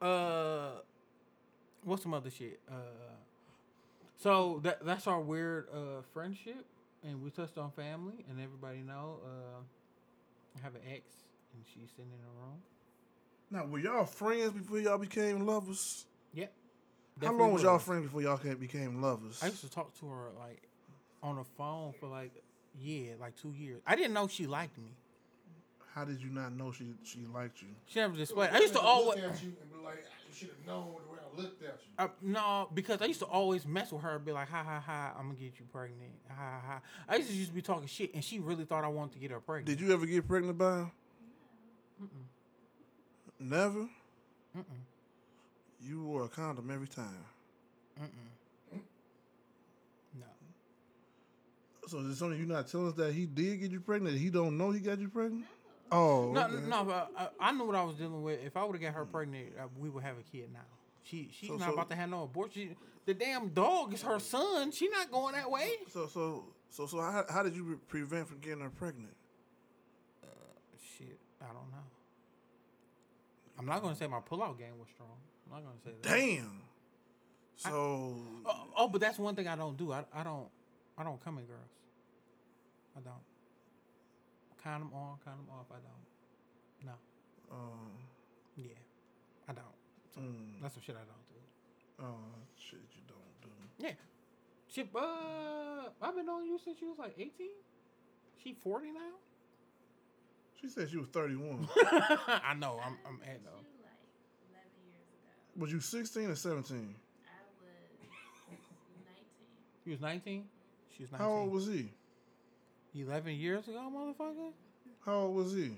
Uh, 0.06 0.80
what's 1.84 2.02
some 2.02 2.12
other 2.14 2.30
shit? 2.30 2.60
Uh, 2.70 2.74
so 4.18 4.60
that 4.62 4.84
that's 4.84 5.06
our 5.06 5.20
weird 5.20 5.68
uh 5.72 6.02
friendship, 6.12 6.64
and 7.02 7.22
we 7.22 7.30
touched 7.30 7.56
on 7.58 7.70
family, 7.70 8.24
and 8.28 8.40
everybody 8.40 8.78
know. 8.78 9.18
Uh, 9.24 9.60
I 9.60 9.62
have 10.62 10.74
an 10.74 10.80
ex, 10.90 11.02
and 11.54 11.62
she's 11.66 11.90
sitting 11.90 12.10
in 12.12 12.18
the 12.18 12.40
room. 12.40 12.62
now, 13.50 13.66
were 13.66 13.78
y'all 13.78 14.04
friends 14.04 14.52
before 14.52 14.78
y'all 14.80 14.98
became 14.98 15.46
lovers? 15.46 16.06
Yep. 16.34 16.52
How 17.22 17.32
long 17.32 17.52
was 17.52 17.62
y'all 17.62 17.78
friends 17.78 18.04
before 18.04 18.22
y'all 18.22 18.38
ca- 18.38 18.54
became 18.54 19.00
lovers? 19.00 19.40
I 19.42 19.46
used 19.46 19.60
to 19.60 19.70
talk 19.70 19.96
to 20.00 20.06
her 20.08 20.30
like 20.38 20.62
on 21.22 21.36
the 21.36 21.44
phone 21.44 21.92
for 22.00 22.08
like 22.08 22.32
yeah, 22.80 23.12
like 23.20 23.36
two 23.40 23.52
years. 23.52 23.80
I 23.86 23.94
didn't 23.94 24.14
know 24.14 24.26
she 24.26 24.46
liked 24.46 24.76
me. 24.78 24.96
How 25.94 26.04
did 26.04 26.20
you 26.20 26.30
not 26.30 26.52
know 26.52 26.72
she 26.72 26.94
she 27.04 27.20
liked 27.32 27.62
you? 27.62 27.68
She 27.86 28.00
never 28.00 28.16
displayed. 28.16 28.50
I 28.52 28.58
used 28.58 28.72
to 28.72 28.80
Look 28.80 28.88
always. 28.88 29.18
at 29.18 29.42
you 29.42 29.52
and 29.60 29.70
be 29.72 29.84
like, 29.84 30.04
you 30.28 30.34
should 30.34 30.48
have 30.48 30.66
known 30.66 30.86
the 31.06 31.12
way 31.12 31.13
I 31.13 31.13
looked 31.36 31.62
at 31.62 31.68
you. 31.68 31.92
Uh, 31.98 32.08
no, 32.22 32.68
because 32.74 33.00
I 33.02 33.06
used 33.06 33.20
to 33.20 33.26
always 33.26 33.66
mess 33.66 33.92
with 33.92 34.02
her, 34.02 34.18
be 34.18 34.32
like, 34.32 34.48
"Ha 34.48 34.62
ha 34.62 34.80
ha, 34.80 35.12
I'm 35.18 35.26
gonna 35.28 35.38
get 35.38 35.58
you 35.58 35.66
pregnant." 35.72 36.12
Ha 36.28 36.34
ha 36.34 36.60
ha. 36.66 36.80
I 37.08 37.16
used 37.16 37.30
to 37.30 37.36
just 37.36 37.54
be 37.54 37.62
talking 37.62 37.86
shit, 37.86 38.14
and 38.14 38.24
she 38.24 38.38
really 38.38 38.64
thought 38.64 38.84
I 38.84 38.88
wanted 38.88 39.12
to 39.14 39.18
get 39.18 39.30
her 39.30 39.40
pregnant. 39.40 39.66
Did 39.66 39.80
you 39.86 39.92
ever 39.92 40.06
get 40.06 40.26
pregnant 40.26 40.58
by 40.58 40.78
him? 40.78 40.90
Never. 43.38 43.88
You 45.82 46.02
wore 46.04 46.24
a 46.24 46.28
condom 46.28 46.70
every 46.70 46.88
time. 46.88 47.24
No. 50.18 50.26
So 51.86 51.98
is 51.98 52.06
it 52.06 52.16
something 52.16 52.38
you 52.38 52.46
not 52.46 52.68
telling 52.68 52.88
us 52.88 52.94
that 52.94 53.12
he 53.12 53.26
did 53.26 53.60
get 53.60 53.70
you 53.70 53.80
pregnant? 53.80 54.14
That 54.14 54.20
he 54.20 54.30
don't 54.30 54.56
know 54.56 54.70
he 54.70 54.80
got 54.80 54.98
you 54.98 55.08
pregnant? 55.08 55.44
Oh, 55.92 56.32
No, 56.32 56.44
okay. 56.46 56.66
no, 56.66 56.84
but 56.84 57.10
I, 57.16 57.28
I 57.48 57.52
knew 57.52 57.66
what 57.66 57.76
I 57.76 57.84
was 57.84 57.96
dealing 57.96 58.22
with. 58.22 58.40
If 58.44 58.56
I 58.56 58.64
would 58.64 58.72
have 58.74 58.82
got 58.82 58.94
her 58.98 59.04
pregnant, 59.04 59.48
uh, 59.60 59.64
we 59.78 59.90
would 59.90 60.02
have 60.02 60.16
a 60.18 60.22
kid 60.22 60.48
now. 60.52 60.60
She 61.04 61.28
she's 61.32 61.48
So- 61.48 61.56
not 61.56 61.66
so- 61.68 61.72
about 61.74 61.90
to 61.90 61.96
have 61.96 62.08
no 62.10 62.22
abortion. 62.24 62.76
The 63.06 63.14
damn 63.14 63.50
dog 63.50 63.92
is 63.92 64.02
her 64.02 64.18
son. 64.18 64.70
She 64.72 64.88
not 64.88 65.10
going 65.10 65.34
that 65.34 65.50
way. 65.50 65.70
So 65.90 66.06
so 66.06 66.46
so 66.70 66.86
so 66.86 67.00
how, 67.00 67.24
how 67.28 67.42
did 67.42 67.54
you 67.54 67.78
prevent 67.88 68.26
from 68.28 68.38
getting 68.40 68.60
her 68.60 68.70
pregnant? 68.70 69.14
Shit, 70.96 71.18
I 71.40 71.46
don't 71.46 71.70
know. 71.70 71.84
I'm 73.58 73.66
not 73.66 73.82
gonna 73.82 73.94
say 73.96 74.06
my 74.06 74.20
pullout 74.20 74.58
game 74.58 74.78
was 74.78 74.88
strong. 74.94 75.10
I'm 75.46 75.52
not 75.52 75.64
gonna 75.64 75.80
say 75.84 75.90
that. 75.90 76.02
Damn. 76.02 76.62
So 77.56 78.16
Oh, 78.46 78.66
oh, 78.76 78.88
but 78.88 79.00
that's 79.00 79.18
one 79.18 79.34
thing 79.36 79.46
I 79.48 79.56
don't 79.56 79.76
do. 79.76 79.92
I, 79.92 80.04
I 80.14 80.22
don't 80.24 80.48
I 80.96 81.04
don't 81.04 81.22
come 81.22 81.38
in 81.38 81.44
girls. 81.44 81.60
I 82.96 83.00
don't. 83.00 83.22
Condom 84.62 84.90
on, 84.94 85.18
condom 85.24 85.46
off. 85.50 85.66
I 85.70 85.74
don't. 85.74 86.86
No. 86.86 86.92
um, 87.54 87.90
Yeah. 88.56 88.64
I 90.16 90.20
don't. 90.20 90.26
So 90.26 90.30
mm, 90.30 90.62
that's 90.62 90.74
some 90.74 90.82
shit 90.82 90.96
I 90.96 91.04
don't 91.04 91.26
do. 91.28 92.04
oh 92.04 92.38
shit 92.58 92.80
you 92.94 93.02
don't 93.08 93.40
do. 93.42 93.48
Yeah. 93.78 93.92
Shit. 94.72 94.88
Uh, 94.94 95.90
I've 96.02 96.16
been 96.16 96.26
knowing 96.26 96.46
you 96.46 96.58
since 96.64 96.80
you 96.80 96.88
was 96.88 96.98
like 96.98 97.14
18. 97.18 97.30
She 98.42 98.56
40 98.62 98.92
now. 98.92 99.00
She 100.60 100.68
said 100.68 100.90
she 100.90 100.96
was 100.96 101.08
31. 101.08 101.68
I 101.86 102.54
know. 102.54 102.80
I'm. 102.84 102.96
I'm 103.06 103.20
at 103.22 103.44
though. 103.44 103.50
Two, 103.60 103.82
like 103.82 104.00
11 104.50 104.70
years 104.88 105.06
ago. 105.12 105.60
was 105.60 105.72
you 105.72 105.80
16 105.80 106.30
or 106.30 106.34
17? 106.34 106.76
I 106.76 107.30
was 107.46 107.68
19. 108.50 108.58
You 109.84 109.92
was 109.92 110.00
19. 110.00 110.44
She 110.96 111.02
was 111.02 111.12
19. 111.12 111.26
How 111.26 111.32
old 111.34 111.52
was 111.52 111.66
he? 111.66 111.90
11 112.94 113.34
years 113.34 113.66
ago, 113.68 113.90
motherfucker. 113.92 114.52
How 115.04 115.14
old 115.14 115.36
was 115.36 115.52
he? 115.52 115.72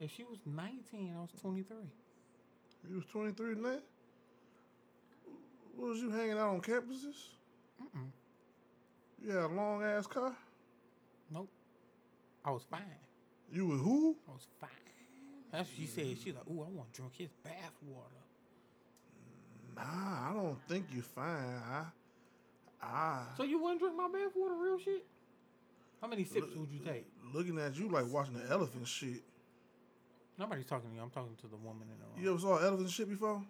If 0.00 0.10
she 0.16 0.24
was 0.24 0.38
19, 0.44 1.14
I 1.16 1.20
was 1.20 1.30
23. 1.40 1.76
He 2.88 2.94
was 2.94 3.04
23 3.06 3.54
then? 3.54 3.80
Was 5.76 5.98
you 5.98 6.10
hanging 6.10 6.32
out 6.38 6.50
on 6.50 6.60
campuses? 6.60 7.16
Mm-mm. 7.82 8.10
You 9.24 9.30
had 9.30 9.44
a 9.44 9.48
long 9.48 9.82
ass 9.82 10.06
car? 10.06 10.34
Nope. 11.30 11.48
I 12.44 12.50
was 12.50 12.64
fine. 12.70 12.82
You 13.52 13.66
with 13.66 13.80
who? 13.80 14.16
I 14.28 14.32
was 14.32 14.46
fine. 14.60 14.70
That's 15.52 15.68
what 15.68 15.78
she 15.78 15.86
said. 15.86 16.16
She 16.22 16.32
like, 16.32 16.42
ooh, 16.50 16.62
I 16.62 16.68
want 16.68 16.92
to 16.92 17.00
drink 17.00 17.14
his 17.16 17.28
bath 17.44 17.72
water. 17.86 18.08
Nah, 19.76 20.30
I 20.30 20.32
don't 20.34 20.58
think 20.68 20.86
you 20.94 21.02
fine. 21.02 21.26
I, 21.70 21.84
I, 22.82 23.22
So 23.36 23.44
you 23.44 23.62
wouldn't 23.62 23.80
drink 23.80 23.96
my 23.96 24.08
bath 24.08 24.32
water, 24.34 24.54
real 24.54 24.78
shit? 24.78 25.04
How 26.00 26.08
many 26.08 26.24
sips 26.24 26.48
would 26.56 26.70
you 26.70 26.80
take? 26.80 27.06
looking 27.32 27.58
at 27.58 27.76
you 27.78 27.88
like 27.88 28.06
watching 28.08 28.34
the 28.34 28.50
elephant 28.50 28.86
shit. 28.86 29.22
Nobody's 30.42 30.66
talking 30.66 30.90
to 30.90 30.96
you. 30.96 31.00
I'm 31.00 31.10
talking 31.10 31.36
to 31.40 31.46
the 31.46 31.56
woman 31.56 31.82
in 31.82 32.00
the 32.00 32.04
room. 32.04 32.24
You 32.24 32.30
ever 32.32 32.40
saw 32.40 32.66
elephant 32.66 32.90
shit 32.90 33.08
before? 33.08 33.40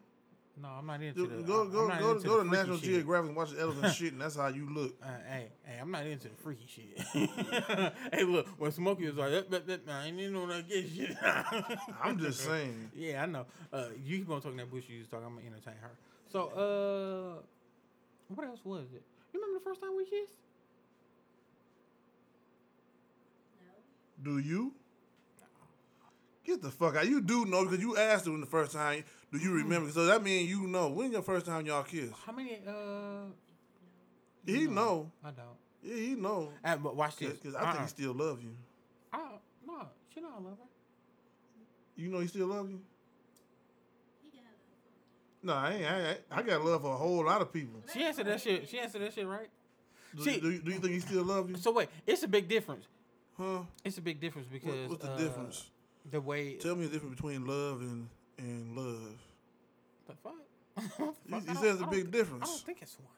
No, 0.60 0.68
I'm 0.68 0.86
not 0.86 1.00
into 1.00 1.26
Go 1.26 1.36
the. 1.36 1.42
go 1.42 1.62
I'm 1.62 1.70
go 1.72 1.88
not 1.88 2.00
go, 2.00 2.10
into 2.12 2.26
go 2.28 2.42
to 2.44 2.50
National 2.50 2.76
shit. 2.76 2.84
Geographic 2.84 3.28
and 3.28 3.36
watch 3.36 3.52
the 3.52 3.60
elephant 3.62 3.94
shit, 3.96 4.12
and 4.12 4.20
that's 4.20 4.36
how 4.36 4.48
you 4.48 4.68
look. 4.68 4.94
Uh, 5.02 5.06
hey, 5.26 5.48
hey, 5.64 5.78
I'm 5.80 5.90
not 5.90 6.04
into 6.06 6.28
the 6.28 6.34
freaky 6.34 6.66
shit. 6.68 7.00
hey, 8.12 8.24
look, 8.24 8.46
when 8.58 8.70
Smokey 8.72 9.06
was 9.06 9.14
like, 9.16 9.30
that, 9.30 9.50
that, 9.50 9.66
that, 9.66 9.80
I 9.88 10.04
ain't 10.04 10.20
even 10.20 10.34
know 10.34 10.46
that 10.48 10.68
gay 10.68 10.86
shit. 10.86 11.16
I'm 12.04 12.18
just 12.18 12.44
saying. 12.44 12.90
Yeah, 12.94 13.22
I 13.22 13.26
know. 13.26 13.46
Uh, 13.72 13.86
you 14.04 14.18
keep 14.18 14.30
on 14.30 14.42
talking 14.42 14.58
that 14.58 14.70
bullshit 14.70 14.90
you 14.90 14.98
was 14.98 15.08
talking. 15.08 15.24
I'm 15.24 15.36
gonna 15.36 15.46
entertain 15.46 15.80
her. 15.80 15.92
So, 16.30 16.48
uh, 16.50 17.42
what 18.34 18.46
else 18.46 18.60
was 18.66 18.84
it? 18.94 19.02
You 19.32 19.40
remember 19.40 19.60
the 19.60 19.64
first 19.64 19.80
time 19.80 19.96
we 19.96 20.04
kissed? 20.04 20.40
No. 23.64 24.32
Do 24.32 24.38
you? 24.46 24.74
Get 26.44 26.60
the 26.60 26.70
fuck 26.70 26.96
out. 26.96 27.06
You 27.06 27.20
do 27.20 27.44
know 27.44 27.64
because 27.64 27.80
you 27.80 27.96
asked 27.96 28.26
him 28.26 28.40
the 28.40 28.46
first 28.46 28.72
time. 28.72 29.04
Do 29.32 29.38
you 29.38 29.52
remember? 29.52 29.90
So 29.90 30.06
that 30.06 30.22
means 30.22 30.48
you 30.50 30.66
know. 30.66 30.88
When 30.88 31.12
your 31.12 31.22
first 31.22 31.46
time 31.46 31.64
y'all 31.66 31.84
kissed? 31.84 32.12
How 32.26 32.32
many? 32.32 32.60
Uh, 32.66 33.26
He 34.44 34.66
know. 34.66 35.10
I 35.24 35.30
don't. 35.30 35.46
Yeah, 35.82 35.94
he 35.94 36.14
know. 36.14 36.50
Uh, 36.64 36.76
but 36.76 36.96
watch 36.96 37.16
this. 37.16 37.34
Because 37.34 37.54
I 37.54 37.60
think 37.60 37.74
Uh-uh. 37.74 37.82
he 37.82 37.88
still 37.88 38.12
love 38.12 38.42
you. 38.42 38.56
I, 39.12 39.18
no, 39.66 39.86
she 40.12 40.20
know 40.20 40.28
I 40.30 40.40
love 40.40 40.58
her. 40.58 40.68
You 41.96 42.08
know 42.08 42.20
he 42.20 42.26
still 42.26 42.46
love 42.48 42.68
you? 42.70 42.80
He 44.22 44.30
got 44.38 44.46
a 45.42 45.46
No, 45.46 45.54
I 45.54 45.72
ain't. 45.74 46.18
I, 46.30 46.38
I 46.38 46.42
got 46.42 46.64
love 46.64 46.82
for 46.82 46.92
a 46.92 46.96
whole 46.96 47.24
lot 47.24 47.40
of 47.42 47.52
people. 47.52 47.82
She 47.92 48.02
answered 48.02 48.26
that 48.26 48.40
shit. 48.40 48.68
She 48.68 48.78
answered 48.78 49.02
that 49.02 49.12
shit 49.14 49.26
right. 49.26 49.48
Do, 50.16 50.22
See- 50.24 50.40
do, 50.40 50.50
you, 50.50 50.58
do 50.60 50.70
you 50.72 50.78
think 50.78 50.92
he 50.94 51.00
still 51.00 51.24
love 51.24 51.50
you? 51.50 51.56
So 51.56 51.72
wait, 51.72 51.88
it's 52.06 52.22
a 52.22 52.28
big 52.28 52.48
difference. 52.48 52.86
Huh? 53.38 53.60
It's 53.84 53.98
a 53.98 54.02
big 54.02 54.20
difference 54.20 54.48
What- 54.50 54.60
because 54.62 54.88
what's 54.90 55.04
the 55.04 55.12
uh, 55.12 55.16
difference? 55.18 55.70
The 56.10 56.20
way 56.20 56.54
Tell 56.56 56.74
me 56.76 56.86
the 56.86 56.92
difference 56.94 57.14
between 57.16 57.46
love 57.46 57.80
and 57.80 58.08
and 58.38 58.76
love. 58.76 59.18
the 60.08 60.14
fuck. 60.22 60.34
He, 61.28 61.34
he 61.34 61.40
says 61.40 61.54
don't- 61.54 61.62
there's 61.62 61.82
I 61.82 61.86
a 61.86 61.90
big 61.90 62.12
thi- 62.12 62.20
I 62.20 62.44
don't 62.46 62.60
think 62.66 62.78
it's 62.82 62.98
one. 62.98 63.08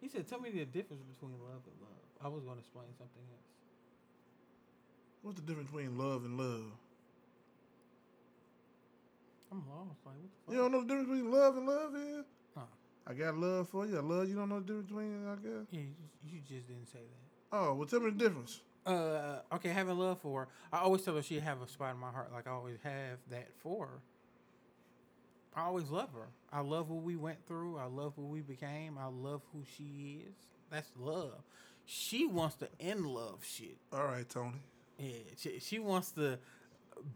He 0.00 0.08
said, 0.08 0.28
"Tell 0.28 0.40
me 0.40 0.50
the 0.50 0.64
difference 0.64 1.02
between 1.02 1.32
love 1.40 1.62
and 1.66 1.76
love." 1.80 2.04
I 2.22 2.28
was 2.28 2.42
going 2.44 2.56
to 2.56 2.60
explain 2.60 2.86
something 2.98 3.22
else. 3.32 3.48
What's 5.22 5.40
the 5.40 5.46
difference 5.46 5.70
between 5.70 5.96
love 5.98 6.24
and 6.24 6.36
love? 6.38 6.72
I'm 9.52 9.62
lost. 9.68 10.00
Like, 10.04 10.14
what 10.14 10.30
the 10.30 10.40
fuck? 10.46 10.54
You 10.54 10.58
don't 10.60 10.72
know 10.72 10.80
the 10.80 10.86
difference 10.86 11.08
between 11.08 11.30
love 11.32 11.56
and 11.56 11.66
love 11.66 11.94
is? 11.96 12.24
Huh. 12.54 12.62
I 13.06 13.14
got 13.14 13.36
love 13.36 13.68
for 13.68 13.86
you. 13.86 13.96
I 13.96 14.00
love 14.00 14.28
you. 14.28 14.34
Don't 14.34 14.48
know 14.48 14.60
the 14.60 14.66
difference 14.66 14.88
between, 14.88 15.26
I 15.26 15.34
guess. 15.36 15.66
Yeah, 15.70 15.80
you 15.80 15.94
just, 16.02 16.34
you 16.34 16.40
just 16.56 16.66
didn't 16.68 16.86
say 16.86 16.98
that. 17.00 17.56
Oh, 17.56 17.74
well, 17.74 17.86
tell 17.86 18.00
me 18.00 18.10
the 18.10 18.18
difference. 18.18 18.60
Uh, 18.86 19.40
okay, 19.52 19.70
having 19.70 19.98
love 19.98 20.20
for 20.20 20.42
her. 20.42 20.48
I 20.72 20.82
always 20.82 21.02
tell 21.02 21.16
her 21.16 21.22
she 21.22 21.40
have 21.40 21.60
a 21.60 21.66
spot 21.66 21.94
in 21.94 22.00
my 22.00 22.10
heart. 22.10 22.32
Like 22.32 22.46
I 22.46 22.52
always 22.52 22.78
have 22.84 23.18
that 23.30 23.48
for 23.58 23.86
her. 23.86 24.00
I 25.56 25.64
always 25.64 25.88
love 25.88 26.10
her. 26.12 26.28
I 26.52 26.60
love 26.60 26.90
what 26.90 27.02
we 27.02 27.16
went 27.16 27.38
through. 27.48 27.78
I 27.78 27.86
love 27.86 28.12
what 28.16 28.28
we 28.28 28.42
became. 28.42 28.96
I 28.98 29.06
love 29.06 29.42
who 29.52 29.64
she 29.76 30.22
is. 30.28 30.34
That's 30.70 30.90
love. 30.98 31.42
She 31.86 32.26
wants 32.26 32.56
to 32.56 32.68
end 32.78 33.06
love 33.06 33.44
shit. 33.44 33.78
All 33.92 34.04
right, 34.04 34.28
Tony. 34.28 34.60
Yeah, 34.98 35.18
she, 35.36 35.58
she 35.58 35.78
wants 35.78 36.12
to 36.12 36.38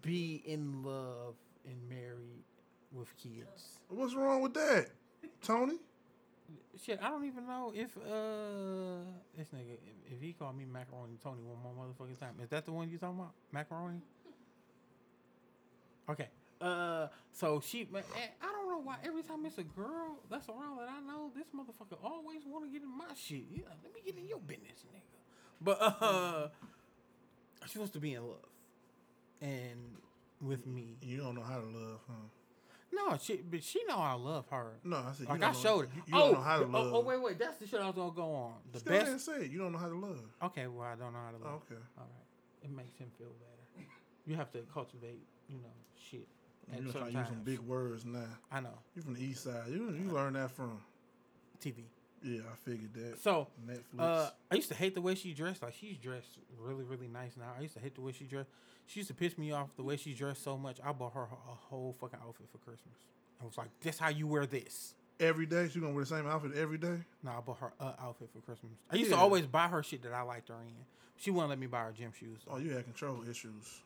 be 0.03 0.43
in 0.47 0.83
love 0.83 1.35
and 1.67 1.89
married 1.89 2.45
with 2.93 3.15
kids. 3.17 3.79
What's 3.89 4.15
wrong 4.15 4.43
with 4.43 4.55
that, 4.55 4.89
Tony? 5.43 5.77
Shit, 6.85 7.01
I 7.03 7.09
don't 7.11 7.25
even 7.25 7.47
know 7.47 7.73
if 7.75 7.97
uh 7.97 9.05
this 9.37 9.49
nigga 9.49 9.75
if, 9.75 10.15
if 10.17 10.21
he 10.23 10.33
called 10.33 10.57
me 10.57 10.65
macaroni 10.65 11.19
Tony 11.23 11.43
one 11.43 11.59
more 11.63 11.85
motherfucking 11.87 12.19
time. 12.19 12.35
Is 12.43 12.49
that 12.51 12.65
the 12.65 12.73
one 12.73 12.91
you 12.91 12.99
talking 12.99 13.19
about? 13.19 13.33
Macaroni? 13.53 14.01
Okay. 16.09 16.29
Uh, 16.61 17.09
so 17.33 17.63
she, 17.65 17.89
I 17.95 18.53
don't 18.53 18.69
know 18.69 18.81
why 18.85 18.97
every 19.05 19.23
time 19.23 19.47
it's 19.47 19.57
a 19.57 19.63
girl 19.63 20.19
that's 20.31 20.49
around 20.49 20.77
that 20.79 20.89
I 20.91 21.01
know, 21.01 21.31
this 21.35 21.47
motherfucker 21.57 21.97
always 22.05 22.41
want 22.47 22.67
to 22.67 22.71
get 22.71 22.83
in 22.83 22.99
my 22.99 23.15
shit. 23.17 23.45
Yeah, 23.51 23.63
let 23.83 23.95
me 23.95 24.01
get 24.05 24.19
in 24.19 24.29
your 24.29 24.41
business, 24.41 24.85
nigga. 24.95 25.01
But 25.63 25.79
uh, 25.81 26.49
she 27.67 27.79
wants 27.79 27.93
to 27.95 28.01
be 28.01 28.15
in 28.15 28.23
love, 28.23 28.45
and 29.41 29.97
with 30.43 30.67
me, 30.67 30.97
You 31.03 31.19
don't 31.19 31.35
know 31.35 31.43
how 31.43 31.61
to 31.61 31.67
love, 31.67 32.01
huh? 32.07 32.40
No, 32.93 33.17
she, 33.21 33.37
but 33.37 33.63
she 33.63 33.83
know 33.89 33.97
I 33.99 34.15
love 34.15 34.47
her. 34.51 34.73
No, 34.85 34.97
I 34.97 35.13
said 35.13 35.29
Like 35.29 35.43
I 35.43 35.53
showed 35.53 35.85
it. 35.85 35.91
You, 35.95 36.03
you 36.07 36.15
oh, 36.15 36.19
don't 36.19 36.33
know 36.35 36.41
how 36.41 36.59
to 36.59 36.65
oh, 36.65 36.69
oh 36.69 36.83
love. 36.83 36.95
oh, 36.95 37.01
wait, 37.01 37.23
wait. 37.23 37.39
That's 37.39 37.57
the 37.57 37.67
shit 37.67 37.81
I 37.81 37.87
was 37.87 37.95
gonna 37.95 38.13
go 38.13 38.33
on. 38.35 38.53
The 38.67 38.73
Just 38.73 38.85
go 38.87 38.95
ahead 38.95 39.07
and 39.07 39.15
best. 39.17 39.27
say 39.27 39.45
it. 39.45 39.51
You 39.51 39.59
don't 39.59 39.73
know 39.73 39.79
how 39.79 39.89
to 39.89 39.97
love. 39.97 40.21
Okay, 40.45 40.67
well 40.67 40.87
I 40.87 40.97
don't 40.97 41.13
know 41.13 41.21
how 41.25 41.31
to 41.31 41.45
love. 41.45 41.63
Okay. 41.67 41.81
All 41.99 42.05
right, 42.05 42.65
it 42.65 42.71
makes 42.71 42.99
him 42.99 43.11
feel 43.19 43.29
better. 43.29 43.87
You 44.27 44.37
have 44.37 44.51
to 44.53 44.59
cultivate, 44.73 45.23
you 45.49 45.57
know, 45.57 45.75
shit. 46.11 46.29
You 46.77 46.83
know 46.83 46.93
to 46.93 47.11
use 47.11 47.27
some 47.27 47.43
big 47.43 47.59
words 47.61 48.05
now. 48.05 48.21
I 48.53 48.61
know. 48.61 48.79
You 48.95 49.03
from 49.03 49.15
the 49.15 49.25
east 49.25 49.45
side. 49.45 49.65
You 49.69 49.93
you 49.93 50.11
learned 50.11 50.37
that 50.37 50.51
from. 50.51 50.81
TV. 51.61 51.85
Yeah, 52.23 52.41
I 52.53 52.57
figured 52.69 52.93
that. 52.95 53.19
So, 53.23 53.49
Netflix. 53.67 53.99
uh, 54.01 54.31
I 54.51 54.55
used 54.55 54.69
to 54.69 54.75
hate 54.75 54.95
the 54.95 55.01
way 55.01 55.15
she 55.15 55.33
dressed. 55.33 55.63
Like 55.63 55.75
she's 55.75 55.97
dressed 55.97 56.39
really, 56.59 56.85
really 56.85 57.09
nice 57.09 57.37
now. 57.37 57.53
I 57.59 57.63
used 57.63 57.75
to 57.75 57.81
hate 57.81 57.95
the 57.95 58.03
way 58.03 58.13
she 58.13 58.25
dressed. 58.25 58.51
She 58.87 59.01
used 59.01 59.09
to 59.09 59.15
piss 59.15 59.39
me 59.39 59.53
off 59.53 59.69
the 59.77 59.83
way 59.83 59.97
she 59.97 60.13
dressed 60.15 60.43
so 60.45 60.57
much. 60.59 60.79
I 60.85 60.93
bought 60.93 61.15
her 61.15 61.23
a 61.23 61.55
whole 61.55 61.95
fucking 62.01 62.19
outfit 62.27 62.47
for 62.53 62.59
Christmas. 62.59 62.95
I 63.41 63.45
was 63.47 63.57
like, 63.57 63.69
"This 63.81 63.99
how 63.99 64.09
you 64.11 64.27
wear 64.27 64.47
this." 64.47 64.95
every 65.19 65.45
day 65.45 65.69
she 65.69 65.79
gonna 65.79 65.93
wear 65.93 66.03
the 66.03 66.09
same 66.09 66.27
outfit 66.27 66.53
every 66.57 66.79
day. 66.79 66.97
No, 67.23 67.33
I 67.33 67.41
bought 67.41 67.59
her 67.59 67.73
a 67.79 67.95
outfit 68.01 68.31
for 68.33 68.41
Christmas. 68.41 68.73
I 68.91 68.97
used 68.97 69.11
Yeah. 69.11 69.17
to 69.19 69.23
always 69.23 69.47
buy 69.47 69.69
her 69.69 69.83
shit 69.83 70.01
that 70.05 70.15
I 70.15 70.23
liked 70.23 70.49
her 70.49 70.55
in. 70.63 70.73
She 71.19 71.31
wouldn't 71.31 71.51
let 71.51 71.59
me 71.59 71.67
buy 71.67 71.81
her 71.85 71.93
gym 71.93 72.11
shoes 72.19 72.41
Oh, 72.49 72.57
you 72.57 72.71
had 72.71 72.85
control 72.85 73.23
issues. 73.29 73.83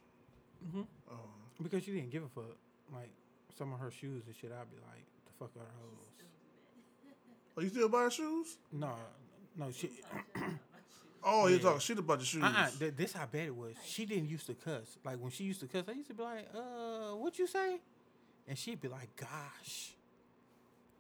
hmm 0.73 0.83
Oh, 1.11 1.17
because 1.61 1.83
she 1.83 1.91
didn't 1.93 2.11
give 2.11 2.23
a 2.23 2.29
fuck. 2.29 2.57
Like 2.93 3.11
some 3.59 3.73
of 3.73 3.81
her 3.81 3.91
shoes 3.91 4.23
and 4.27 4.35
shit, 4.37 4.53
I'd 4.53 4.71
be 4.71 4.77
like, 4.77 5.05
"The 5.27 5.33
fuck 5.41 5.51
are 5.57 5.67
those?" 5.67 6.14
Oh, 7.57 7.61
you 7.61 7.69
still 7.69 7.89
buying 7.89 8.11
shoes? 8.11 8.57
No, 8.73 8.95
no, 9.57 9.71
she. 9.71 9.91
Oh, 11.27 11.47
you 11.47 11.57
Yeah. 11.57 11.63
talking 11.63 11.81
shit 11.81 11.99
about 11.99 12.19
the 12.19 12.25
shoes? 12.27 12.43
Uh-uh, 12.43 12.69
th- 12.79 12.97
this 12.99 13.15
how 13.15 13.25
bad 13.25 13.47
it 13.47 13.57
was. 13.57 13.73
She 13.83 14.05
didn't 14.05 14.29
used 14.29 14.45
to 14.45 14.53
cuss. 14.53 14.99
Like 15.07 15.17
when 15.19 15.31
she 15.31 15.45
used 15.45 15.59
to 15.61 15.67
cuss, 15.67 15.85
I 15.89 15.93
used 15.93 16.09
to 16.09 16.15
be 16.15 16.23
like, 16.23 16.47
"Uh, 16.55 17.15
what 17.17 17.39
you 17.39 17.47
say?" 17.47 17.81
And 18.47 18.59
she'd 18.59 18.79
be 18.79 18.89
like, 18.89 19.09
"Gosh." 19.17 19.93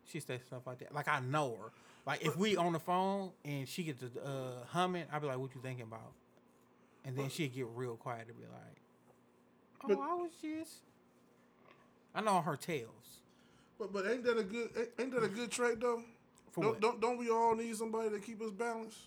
She 0.07 0.21
say 0.21 0.41
stuff 0.47 0.67
like 0.67 0.79
that. 0.79 0.95
Like 0.95 1.09
I 1.09 1.21
know 1.21 1.59
her. 1.61 1.73
Like 2.07 2.25
if 2.25 2.39
we 2.39 2.57
on 2.57 2.73
the 2.73 2.79
phone 2.79 3.33
and 3.45 3.69
she 3.69 3.83
gets 3.83 4.01
to 4.01 4.07
uh, 4.25 4.65
humming, 4.69 5.05
I'd 5.13 5.21
be 5.21 5.27
like, 5.27 5.37
"What 5.37 5.55
you 5.55 5.61
thinking 5.61 5.83
about?" 5.85 6.13
And 7.05 7.15
then 7.19 7.29
she'd 7.29 7.55
get 7.55 7.67
real 7.75 7.97
quiet 7.97 8.27
and 8.29 8.39
be 8.39 8.45
like, 8.45 8.81
"Oh, 9.85 9.89
But- 9.89 9.99
I 9.99 10.15
was 10.15 10.31
just." 10.41 10.77
I 12.15 12.23
know 12.23 12.41
her 12.41 12.57
tales. 12.57 13.19
But 13.79 13.93
but 13.93 14.07
ain't 14.07 14.25
that 14.25 14.39
a 14.39 14.43
good 14.43 14.71
ain't 14.99 15.11
that 15.13 15.23
a 15.23 15.29
good 15.29 15.51
trait 15.51 15.81
though? 15.81 16.03
For 16.55 16.61
don't, 16.63 16.71
what? 16.75 16.81
don't 16.81 17.01
don't 17.01 17.19
we 17.19 17.31
all 17.31 17.57
need 17.57 17.75
somebody 17.75 18.11
to 18.11 18.21
keep 18.21 18.41
us 18.41 18.51
balanced? 18.53 18.99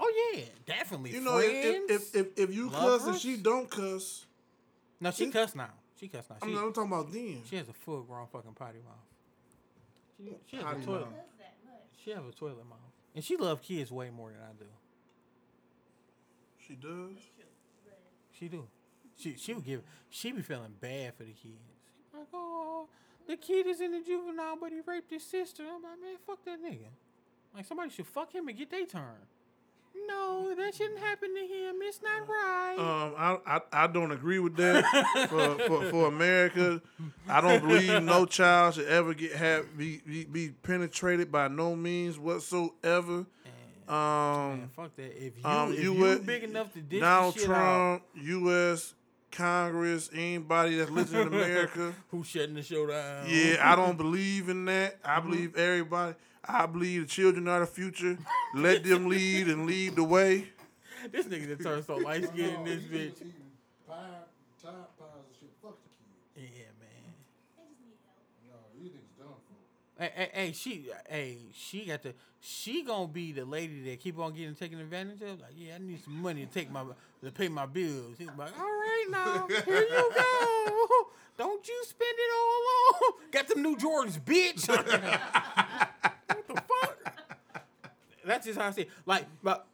Oh 0.00 0.32
yeah, 0.34 0.42
definitely. 0.66 1.12
You 1.12 1.20
know, 1.20 1.38
Friends. 1.38 1.54
if, 1.88 2.14
if 2.14 2.16
if 2.16 2.38
if 2.50 2.54
you 2.54 2.68
cuss 2.70 3.06
and 3.06 3.16
she 3.16 3.36
don't 3.36 3.70
cuss, 3.70 4.26
no, 5.00 5.10
she 5.12 5.24
it- 5.26 5.32
cuss 5.32 5.54
now. 5.54 5.70
She 6.00 6.08
cuss 6.08 6.24
now. 6.28 6.36
I'm, 6.42 6.48
She, 6.48 6.54
not, 6.54 6.64
I'm 6.64 6.72
talking 6.72 6.92
about 6.92 7.12
then. 7.12 7.42
She 7.48 7.56
has 7.56 7.68
a 7.68 7.72
full 7.72 8.02
grown 8.02 8.26
fucking 8.26 8.52
potty 8.54 8.80
mouth. 8.84 8.96
She, 10.18 10.36
she 10.50 10.56
has 10.56 10.64
Potty 10.64 10.82
a 10.82 10.84
toilet. 10.84 11.00
mouth. 11.02 11.10
Does 11.10 11.38
that 11.38 11.54
much? 11.64 12.04
She 12.04 12.10
has 12.10 12.20
a 12.28 12.32
toilet 12.32 12.68
mouth, 12.68 12.78
and 13.14 13.24
she 13.24 13.36
loves 13.36 13.66
kids 13.66 13.90
way 13.92 14.10
more 14.10 14.30
than 14.30 14.40
I 14.42 14.52
do. 14.58 14.66
She 16.66 16.74
does. 16.74 17.22
She 18.38 18.48
do. 18.48 18.66
She 19.16 19.36
she 19.38 19.54
would 19.54 19.64
give. 19.64 19.82
She 20.10 20.32
be 20.32 20.42
feeling 20.42 20.74
bad 20.80 21.14
for 21.14 21.22
the 21.22 21.30
kids. 21.32 21.54
Like 22.12 22.26
oh, 22.34 22.88
the 23.28 23.36
kid 23.36 23.66
is 23.66 23.80
in 23.80 23.92
the 23.92 24.00
juvenile, 24.00 24.56
but 24.60 24.72
he 24.72 24.80
raped 24.86 25.10
his 25.10 25.24
sister. 25.24 25.62
I'm 25.64 25.82
like 25.82 26.00
man, 26.00 26.16
fuck 26.26 26.44
that 26.44 26.62
nigga. 26.62 26.88
Like 27.54 27.64
somebody 27.66 27.90
should 27.90 28.06
fuck 28.06 28.34
him 28.34 28.48
and 28.48 28.56
get 28.58 28.70
their 28.70 28.86
turn. 28.86 29.26
No, 30.08 30.54
that 30.54 30.74
shouldn't 30.74 30.98
happen 30.98 31.34
to 31.34 31.40
him. 31.40 31.76
It's 31.80 32.00
not 32.02 32.28
right. 32.28 32.76
Um, 32.78 33.14
I, 33.16 33.38
I 33.56 33.60
I 33.72 33.86
don't 33.86 34.12
agree 34.12 34.38
with 34.38 34.54
that 34.56 34.84
for, 35.30 35.58
for 35.66 35.84
for 35.90 36.08
America. 36.08 36.82
I 37.26 37.40
don't 37.40 37.66
believe 37.66 38.02
no 38.02 38.26
child 38.26 38.74
should 38.74 38.88
ever 38.88 39.14
get 39.14 39.32
have 39.32 39.76
be 39.76 40.02
be, 40.06 40.24
be 40.24 40.50
penetrated 40.50 41.32
by 41.32 41.48
no 41.48 41.74
means 41.74 42.18
whatsoever. 42.18 43.24
And, 43.24 43.88
Um, 43.88 44.58
man, 44.58 44.70
fuck 44.76 44.94
that. 44.96 45.16
If 45.16 45.38
you 45.38 45.44
um, 45.46 45.72
if 45.72 45.82
you 45.82 45.94
you 46.06 46.18
big 46.18 46.44
enough 46.44 46.72
to 46.74 46.80
dish 46.82 47.00
Donald 47.00 47.34
shit 47.34 47.44
out, 47.44 47.46
Trump, 47.46 48.02
U.S. 48.22 48.94
Congress, 49.36 50.08
anybody 50.14 50.76
that's 50.76 50.90
listening 50.90 51.30
to 51.30 51.36
America. 51.36 51.94
who 52.08 52.24
shutting 52.24 52.54
the 52.54 52.62
show 52.62 52.86
down? 52.86 53.26
Yeah, 53.28 53.58
I 53.60 53.76
don't 53.76 53.98
believe 53.98 54.48
in 54.48 54.64
that. 54.64 54.96
I 55.04 55.18
mm-hmm. 55.18 55.30
believe 55.30 55.56
everybody. 55.56 56.14
I 56.42 56.64
believe 56.64 57.02
the 57.02 57.06
children 57.08 57.46
are 57.46 57.60
the 57.60 57.66
future. 57.66 58.16
Let 58.54 58.84
them 58.84 59.08
lead 59.10 59.48
and 59.48 59.66
lead 59.66 59.96
the 59.96 60.04
way. 60.04 60.48
This 61.12 61.26
nigga 61.26 61.48
that 61.48 61.62
turned 61.62 61.84
so 61.84 61.96
light 61.96 62.24
skinned 62.24 62.56
in 62.56 62.64
this 62.64 62.82
bitch. 62.84 63.20
Pie, 63.86 64.24
Tide 64.62 64.72
Pies 64.98 65.20
and 65.20 65.36
shit. 65.38 65.52
Fuck 65.60 65.76
the 65.84 66.40
kids. 66.40 66.56
Yeah, 66.56 66.72
man. 66.80 67.12
they 67.60 67.68
just 67.68 67.80
need 67.84 68.00
help. 68.08 68.24
No, 68.48 68.56
these 68.72 68.90
niggas 68.90 69.20
done 69.20 69.36
for. 69.44 69.60
Hey, 69.98 70.30
hey, 70.32 70.52
she, 70.52 70.90
hey, 71.08 71.38
she 71.54 71.86
got 71.86 72.02
the, 72.02 72.12
she 72.40 72.82
gonna 72.82 73.08
be 73.08 73.32
the 73.32 73.46
lady 73.46 73.82
that 73.88 73.98
keep 74.00 74.18
on 74.18 74.34
getting 74.34 74.54
taken 74.54 74.78
advantage 74.78 75.22
of. 75.22 75.40
Like, 75.40 75.54
yeah, 75.56 75.76
I 75.76 75.78
need 75.78 76.04
some 76.04 76.20
money 76.20 76.44
to 76.44 76.52
take 76.52 76.70
my, 76.70 76.84
to 77.24 77.30
pay 77.30 77.48
my 77.48 77.64
bills. 77.64 78.16
He's 78.18 78.28
like, 78.36 78.58
all 78.58 78.66
right, 78.66 79.06
now 79.10 79.46
here 79.48 79.80
you 79.80 80.10
go. 80.14 81.06
Don't 81.38 81.66
you 81.66 81.82
spend 81.84 82.14
it 82.14 82.30
all 82.34 83.06
on. 83.06 83.12
Got 83.30 83.48
them 83.48 83.62
new 83.62 83.76
Jordans, 83.76 84.20
bitch. 84.20 84.68
what 86.28 86.46
the 86.46 86.54
fuck? 86.54 87.14
That's 88.24 88.46
just 88.46 88.58
how 88.58 88.68
I 88.68 88.70
see 88.72 88.82
it. 88.82 88.90
Like, 89.06 89.24
but 89.42 89.66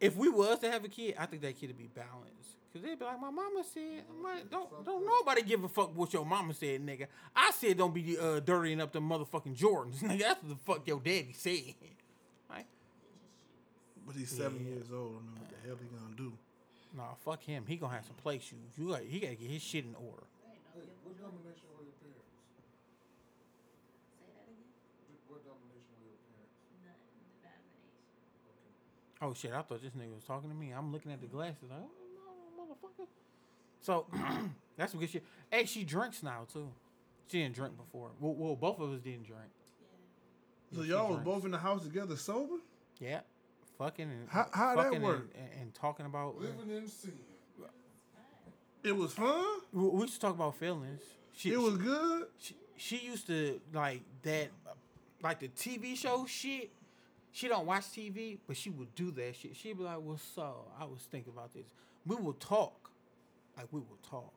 if 0.00 0.16
we 0.16 0.28
was 0.28 0.58
to 0.60 0.70
have 0.70 0.84
a 0.84 0.88
kid, 0.88 1.14
I 1.18 1.26
think 1.26 1.42
that 1.42 1.58
kid 1.58 1.68
would 1.68 1.78
be 1.78 1.88
balanced. 1.94 2.55
Cause 2.76 2.84
they'd 2.84 2.98
be 2.98 3.04
like, 3.06 3.18
my 3.18 3.30
mama 3.30 3.64
said, 3.72 4.04
I'm 4.10 4.48
don't 4.50 4.84
don't 4.84 5.06
nobody 5.06 5.40
give 5.40 5.64
a 5.64 5.68
fuck 5.68 5.96
what 5.96 6.12
your 6.12 6.26
mama 6.26 6.52
said, 6.52 6.84
nigga. 6.84 7.06
I 7.34 7.50
said 7.52 7.78
don't 7.78 7.94
be 7.94 8.18
uh, 8.18 8.40
dirtying 8.40 8.82
up 8.82 8.92
the 8.92 9.00
motherfucking 9.00 9.56
Jordans, 9.56 9.96
nigga. 10.02 10.20
That's 10.20 10.42
what 10.42 10.48
the 10.50 10.56
fuck 10.56 10.86
your 10.86 11.00
daddy 11.00 11.32
said. 11.34 11.72
Right? 12.50 12.66
But 14.06 14.16
he's 14.16 14.28
seven 14.28 14.60
Yeah. 14.62 14.74
years 14.74 14.92
old. 14.92 15.16
I 15.16 15.24
mean, 15.24 15.40
what 15.40 15.48
the 15.48 15.56
hell 15.66 15.76
he 15.80 15.88
gonna 15.88 16.16
do? 16.18 16.32
Nah, 16.94 17.14
fuck 17.24 17.42
him. 17.44 17.64
He 17.66 17.76
gonna 17.76 17.94
have 17.94 18.04
some 18.04 18.16
play 18.16 18.38
shoes. 18.40 18.76
You 18.76 18.88
got, 18.88 19.00
he 19.08 19.20
gotta 19.20 19.36
get 19.36 19.48
his 19.50 19.62
shit 19.62 19.86
in 19.86 19.94
order. 19.94 20.24
There 20.44 20.52
ain't 20.52 20.60
no 20.76 20.82
Hey, 20.84 20.92
what 21.00 21.16
domination 21.16 21.64
were 21.80 21.84
your 21.88 21.96
parents? 21.96 22.28
Say 24.20 24.28
that 24.36 24.52
again. 24.52 24.68
What, 25.08 25.32
what 25.32 25.40
domination 25.48 25.96
were 25.96 26.12
your 26.12 26.20
parents? 26.28 26.52
None. 26.84 27.00
Denomination. 27.40 27.96
Okay. 28.52 29.24
Oh 29.24 29.32
shit, 29.32 29.56
I 29.56 29.64
thought 29.64 29.80
this 29.80 29.96
nigga 29.96 30.12
was 30.12 30.28
talking 30.28 30.52
to 30.52 30.56
me. 30.56 30.76
I'm 30.76 30.92
looking 30.92 31.08
at 31.12 31.24
the 31.24 31.26
glasses 31.32 31.64
like, 31.72 31.80
oh, 31.80 31.88
no, 31.88 32.05
motherfucker. 32.66 33.06
So 33.80 34.06
that's 34.76 34.92
some 34.92 35.00
good 35.00 35.10
shit. 35.10 35.24
Hey, 35.50 35.64
she 35.64 35.84
drinks 35.84 36.22
now 36.22 36.46
too. 36.52 36.68
She 37.30 37.42
didn't 37.42 37.54
drink 37.54 37.76
before. 37.76 38.10
Well, 38.20 38.34
well 38.34 38.56
both 38.56 38.80
of 38.80 38.92
us 38.92 39.00
didn't 39.00 39.24
drink. 39.24 39.50
Yeah. 40.70 40.78
So 40.78 40.84
she 40.84 40.90
y'all 40.90 41.10
was 41.10 41.20
both 41.20 41.44
in 41.44 41.50
the 41.50 41.58
house 41.58 41.82
together 41.84 42.16
sober? 42.16 42.56
Yeah. 42.98 43.20
Fucking 43.78 44.10
and 44.10 44.28
How- 44.28 44.48
how 44.52 44.76
that 44.76 45.00
work? 45.00 45.28
And, 45.34 45.44
and, 45.52 45.62
and 45.62 45.74
talking 45.74 46.06
about 46.06 46.36
uh, 46.38 46.44
Living 46.44 46.76
in 46.76 46.88
sin. 46.88 47.12
It 48.82 48.96
was 48.96 49.12
fun. 49.12 49.44
We 49.72 49.88
we 49.88 50.00
used 50.02 50.14
to 50.14 50.20
talk 50.20 50.34
about 50.34 50.54
feelings. 50.56 51.02
She, 51.36 51.52
It 51.52 51.60
was 51.60 51.76
good. 51.76 52.26
she, 52.38 52.54
she 52.76 52.98
used 52.98 53.26
to 53.26 53.60
like 53.72 54.02
that, 54.22 54.48
like 55.22 55.40
the 55.40 55.48
TV 55.48 55.96
show 55.96 56.24
shit. 56.26 56.70
She 57.32 57.48
don't 57.48 57.66
watch 57.66 57.82
TV, 57.86 58.38
but 58.46 58.56
she 58.56 58.70
would 58.70 58.94
do 58.94 59.10
that 59.10 59.34
shit. 59.36 59.56
She'd 59.56 59.76
be 59.76 59.82
like, 59.82 59.98
"What's 60.00 60.38
up? 60.38 60.72
I 60.80 60.84
was 60.84 61.00
thinking 61.10 61.32
about 61.32 61.52
this." 61.52 61.64
We 62.06 62.16
will 62.16 62.34
talk, 62.34 62.90
like 63.56 63.66
we 63.72 63.80
will 63.80 63.98
talk. 64.08 64.32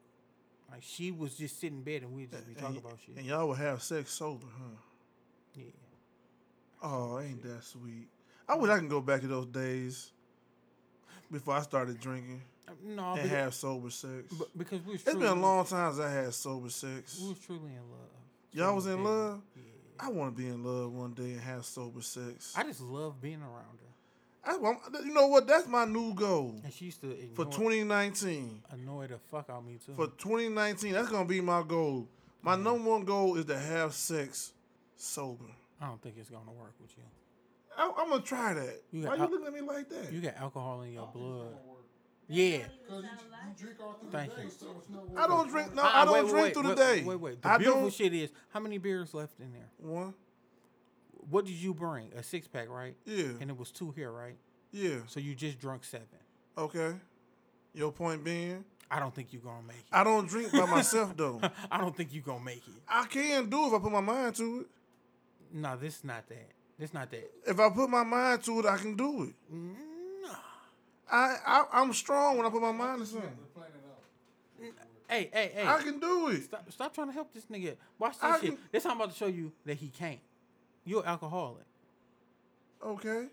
Like 0.72 0.82
she 0.84 1.12
was 1.12 1.36
just 1.36 1.60
sitting 1.60 1.80
in 1.80 1.84
bed 1.84 2.04
and 2.04 2.14
we'd 2.14 2.32
just 2.32 2.48
be 2.48 2.54
talking 2.54 2.78
and, 2.78 2.86
about 2.86 3.00
shit. 3.06 3.18
and 3.18 3.26
y'all 3.26 3.48
would 3.48 3.58
have 3.58 3.82
sex 3.82 4.12
sober, 4.12 4.46
huh? 4.58 4.76
Yeah. 5.56 5.64
Oh, 6.82 7.20
ain't 7.20 7.42
that 7.44 7.64
sweet? 7.64 8.08
I 8.48 8.56
wish 8.56 8.70
I 8.72 8.78
can 8.78 8.88
go 8.88 9.02
back 9.02 9.22
to 9.22 9.28
those 9.28 9.48
days 9.48 10.12
before 11.32 11.56
I 11.56 11.62
started 11.62 12.00
drinking 12.00 12.42
Uh, 12.68 12.72
No, 12.84 13.14
and 13.16 13.30
have 13.30 13.54
sober 13.54 13.90
sex. 13.90 14.34
but 14.38 14.56
because 14.58 14.82
we 14.86 14.94
It's 14.96 15.04
been 15.04 15.24
a 15.24 15.34
long 15.36 15.66
time 15.66 15.92
since 15.94 16.06
I 16.06 16.12
had 16.12 16.34
sober 16.34 16.70
sex. 16.70 17.20
We 17.22 17.30
was 17.30 17.40
truly 17.40 17.72
in 17.74 17.90
love. 17.92 18.10
Y'all 18.52 18.76
was 18.76 18.88
in 18.88 19.04
love? 19.04 19.42
Yeah. 19.56 19.64
I 20.00 20.10
want 20.10 20.36
to 20.36 20.42
be 20.42 20.48
in 20.48 20.64
love 20.64 20.94
one 20.94 21.14
day 21.14 21.32
and 21.34 21.42
have 21.42 21.66
sober 21.66 22.02
sex. 22.02 22.54
I 22.56 22.64
just 22.64 22.82
love 22.82 23.20
being 23.22 23.42
around 23.42 23.78
her. 23.82 23.89
I, 24.54 24.58
want- 24.58 24.80
you 25.06 25.14
know 25.14 25.28
what? 25.28 25.46
That's 25.48 25.68
my 25.68 25.86
new 25.86 26.14
goal 26.14 26.56
And 26.64 26.74
she 26.74 26.86
used 26.86 27.02
to 27.02 27.16
for 27.36 27.46
2019. 27.46 28.62
annoy 28.72 29.08
the 29.08 29.18
fuck 29.32 29.50
out 29.50 29.58
of 29.60 29.66
me 29.66 29.78
too. 29.86 29.94
For 29.96 30.08
2019, 30.08 30.94
that's 30.94 31.10
gonna 31.10 31.26
be 31.26 31.42
my 31.42 31.62
goal. 31.68 32.08
My 32.42 32.54
Mm-hmm. 32.56 32.64
number 32.64 32.90
one 32.90 33.04
goal 33.06 33.36
is 33.36 33.46
to 33.46 33.58
have 33.60 33.94
sex 33.94 34.54
sober. 34.96 35.46
I 35.82 35.88
don't 35.88 36.02
think 36.02 36.16
it's 36.18 36.30
gonna 36.30 36.52
work 36.52 36.74
with 36.82 36.92
you. 36.98 37.04
I, 37.78 37.92
I'm 37.98 38.10
gonna 38.10 38.22
try 38.22 38.54
that. 38.54 38.82
You 38.92 39.04
Why 39.04 39.18
got 39.18 39.30
you 39.30 39.36
looking 39.38 39.48
at 39.48 39.54
me 39.54 39.62
like 39.62 39.90
that? 39.90 40.12
You 40.12 40.22
got 40.22 40.36
alcohol 40.38 40.82
in 40.82 40.94
your 40.94 41.08
blood. 41.14 41.48
Yeah. 42.28 42.46
You, 42.46 42.56
you 42.58 43.04
drink 43.58 43.78
all 43.82 43.94
through 43.94 44.12
Thank 44.12 44.36
day, 44.36 44.44
you. 44.44 44.50
so 44.50 44.68
it's 44.78 45.18
I 45.18 45.28
don't 45.28 45.50
drink. 45.50 45.74
No, 45.74 45.82
Uh-uh, 45.82 45.92
I 45.94 46.06
don't 46.06 46.14
wait, 46.14 46.24
wait, 46.26 46.30
drink 46.32 46.44
wait, 46.46 46.54
through 46.54 46.64
the 46.64 46.70
wait, 46.70 46.78
day. 46.78 47.04
Wait, 47.04 47.20
wait. 47.20 47.42
The 47.42 47.48
I 47.50 47.58
beautiful 47.58 47.82
don't. 47.82 47.94
shit 47.94 48.14
is 48.14 48.30
how 48.54 48.60
many 48.60 48.78
beers 48.78 49.14
left 49.14 49.40
in 49.40 49.52
there? 49.52 49.68
One. 49.78 50.14
What 51.30 51.46
did 51.46 51.56
you 51.56 51.74
bring? 51.74 52.12
A 52.16 52.24
six 52.24 52.48
pack, 52.48 52.70
right? 52.70 52.96
Yeah. 53.06 53.26
And 53.42 53.50
it 53.50 53.58
was 53.58 53.72
two 53.72 53.92
here, 53.92 54.12
right? 54.12 54.36
Yeah. 54.72 54.98
So 55.08 55.20
you 55.20 55.36
just 55.36 55.60
drunk 55.60 55.84
seven. 55.84 56.08
Okay. 56.58 56.94
Your 57.74 57.92
point 57.92 58.24
being, 58.24 58.64
I 58.90 59.00
don't 59.00 59.14
think 59.14 59.32
you're 59.32 59.42
gonna 59.42 59.66
make 59.68 59.78
it. 59.78 59.84
I 59.92 60.04
don't 60.04 60.28
drink 60.28 60.52
by 60.52 60.66
myself 60.66 61.16
though. 61.16 61.40
I 61.72 61.78
don't 61.80 61.96
think 61.96 62.14
you're 62.14 62.24
gonna 62.24 62.44
make 62.44 62.68
it. 62.68 62.74
I 62.88 63.06
can 63.06 63.50
do 63.50 63.68
if 63.68 63.74
I 63.74 63.80
put 63.80 63.92
my 63.92 64.02
mind 64.02 64.36
to 64.36 64.62
it. 64.62 64.68
No, 65.54 65.76
this 65.78 65.98
is 65.98 66.04
not 66.04 66.28
that. 66.30 66.50
This 66.78 66.94
not 66.94 67.12
that. 67.12 67.32
If 67.46 67.60
I 67.60 67.70
put 67.70 67.90
my 67.90 68.04
mind 68.04 68.44
to 68.44 68.60
it, 68.60 68.66
I 68.66 68.78
can 68.78 68.96
do 68.96 69.24
it. 69.24 69.34
No. 69.52 70.30
I, 71.12 71.36
I 71.46 71.66
I'm 71.74 71.94
strong 71.94 72.38
when 72.38 72.46
I 72.46 72.50
put 72.50 72.62
my 72.62 72.72
mind 72.72 73.02
to 73.02 73.06
something. 73.06 73.30
Plan 73.56 73.68
it 73.74 73.84
out. 74.70 74.74
Hey, 75.10 75.30
hey, 75.34 75.52
hey. 75.56 75.68
I 75.68 75.82
can 75.82 76.00
do 76.00 76.28
it. 76.30 76.44
Stop, 76.44 76.72
stop 76.72 76.94
trying 76.94 77.08
to 77.08 77.14
help 77.14 77.34
this 77.34 77.46
nigga. 77.46 77.76
Watch 77.98 78.14
this 78.14 78.24
I 78.24 78.40
shit. 78.40 78.50
can- 78.52 78.58
This 78.72 78.86
I'm 78.86 78.96
about 78.98 79.12
to 79.12 79.18
show 79.18 79.26
you 79.28 79.52
that 79.66 79.78
he 79.78 79.88
can't. 79.90 80.20
You're 80.86 81.06
alcoholic. 81.06 81.64
Okay. 82.86 83.26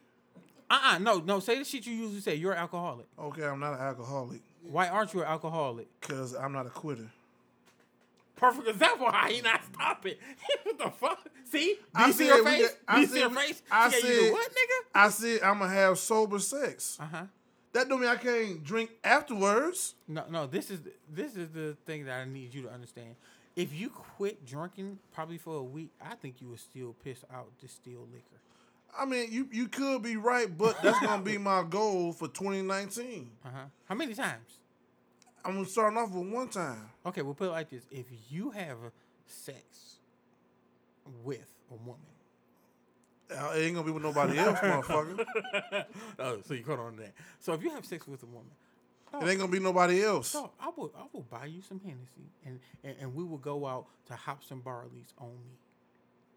Uh-uh, 0.68 0.98
no, 0.98 1.18
no. 1.20 1.40
Say 1.40 1.58
the 1.58 1.64
shit 1.64 1.86
you 1.86 1.94
usually 1.94 2.20
say. 2.20 2.34
You're 2.34 2.52
an 2.52 2.58
alcoholic. 2.58 3.06
Okay, 3.18 3.44
I'm 3.44 3.60
not 3.60 3.74
an 3.74 3.80
alcoholic 3.80 4.40
Why 4.68 4.88
aren't 4.88 5.14
you 5.14 5.20
an 5.22 5.28
alcoholic? 5.28 5.86
because 6.00 6.34
I'm 6.34 6.52
not 6.52 6.66
a 6.66 6.70
quitter. 6.70 7.08
Perfect 8.34 8.68
example 8.68 9.10
how 9.10 9.28
he 9.28 9.40
not 9.40 9.64
stopping. 9.64 10.14
what 10.64 10.78
the 10.78 10.90
fuck? 10.90 11.26
See? 11.50 11.74
Do 11.74 11.80
I 11.94 12.06
you 12.08 12.12
see 12.12 12.26
her 12.28 12.44
face? 12.44 12.62
got- 12.68 12.76
I 12.88 12.94
Do 12.96 13.00
you 13.00 13.06
see 13.06 13.20
her 13.22 13.30
face? 13.30 13.62
I 13.70 13.88
She 13.90 14.02
got 14.02 14.08
you 14.10 14.20
said- 14.24 14.32
what, 14.32 14.50
nigga? 14.50 14.84
I 14.94 15.08
said 15.08 15.42
I'm 15.42 15.58
gonna 15.60 15.72
have 15.72 15.98
sober 15.98 16.38
sex. 16.38 16.98
Uh-huh. 17.00 17.22
That 17.72 17.88
don't 17.88 18.00
mean 18.00 18.08
I 18.10 18.16
can't 18.16 18.62
drink 18.64 18.90
afterwards. 19.04 19.94
No, 20.08 20.24
no, 20.30 20.46
this 20.46 20.70
is 20.70 20.80
this 21.10 21.36
is 21.36 21.48
the 21.50 21.76
thing 21.86 22.04
that 22.06 22.20
I 22.20 22.24
need 22.24 22.52
you 22.52 22.62
to 22.62 22.70
understand. 22.70 23.14
If 23.56 23.72
you 23.74 23.88
quit 23.88 24.44
drinking 24.44 24.98
probably 25.12 25.38
for 25.38 25.56
a 25.56 25.62
week, 25.62 25.90
I 26.00 26.14
think 26.14 26.40
you 26.40 26.48
would 26.48 26.60
still 26.60 26.94
piss 27.02 27.24
out 27.32 27.46
distilled 27.60 28.12
liquor. 28.12 28.40
I 28.98 29.04
mean, 29.06 29.32
you 29.32 29.48
you 29.50 29.68
could 29.68 30.02
be 30.02 30.16
right, 30.16 30.46
but 30.56 30.80
that's 30.82 31.00
gonna 31.00 31.22
be 31.22 31.38
my 31.38 31.62
goal 31.62 32.12
for 32.12 32.28
2019. 32.28 33.30
Uh-huh. 33.44 33.58
How 33.88 33.94
many 33.94 34.14
times? 34.14 34.58
I'm 35.44 35.54
gonna 35.54 35.66
start 35.66 35.96
off 35.96 36.10
with 36.10 36.28
one 36.32 36.48
time. 36.48 36.90
Okay, 37.06 37.22
we'll 37.22 37.34
put 37.34 37.48
it 37.48 37.52
like 37.52 37.70
this. 37.70 37.84
If 37.90 38.06
you 38.30 38.50
have 38.50 38.76
sex 39.26 39.96
with 41.24 41.48
a 41.70 41.74
woman. 41.74 42.00
Uh, 43.30 43.52
It 43.56 43.62
ain't 43.64 43.74
gonna 43.74 43.86
be 43.86 43.92
with 43.92 44.02
nobody 44.02 44.38
else, 44.38 44.58
motherfucker. 44.62 45.24
oh, 46.18 46.38
so 46.44 46.54
you 46.54 46.62
caught 46.62 46.78
on 46.78 46.96
to 46.96 47.02
that. 47.02 47.12
So 47.40 47.52
if 47.54 47.62
you 47.62 47.70
have 47.70 47.84
sex 47.84 48.06
with 48.06 48.22
a 48.22 48.26
woman, 48.26 48.50
It 49.22 49.28
ain't 49.28 49.38
gonna 49.38 49.52
be 49.52 49.60
nobody 49.60 50.02
else. 50.02 50.28
so 50.28 50.50
I 50.60 50.70
will 50.76 50.92
I 50.96 51.04
will 51.12 51.22
buy 51.22 51.46
you 51.46 51.62
some 51.62 51.80
Hennessy 51.80 52.30
and, 52.44 52.60
and, 52.84 52.96
and 53.00 53.14
we 53.14 53.24
will 53.24 53.38
go 53.38 53.66
out 53.66 53.86
to 54.06 54.14
Hops 54.14 54.50
and 54.50 54.62
Barley's 54.62 55.12
on 55.18 55.28
me. 55.30 55.58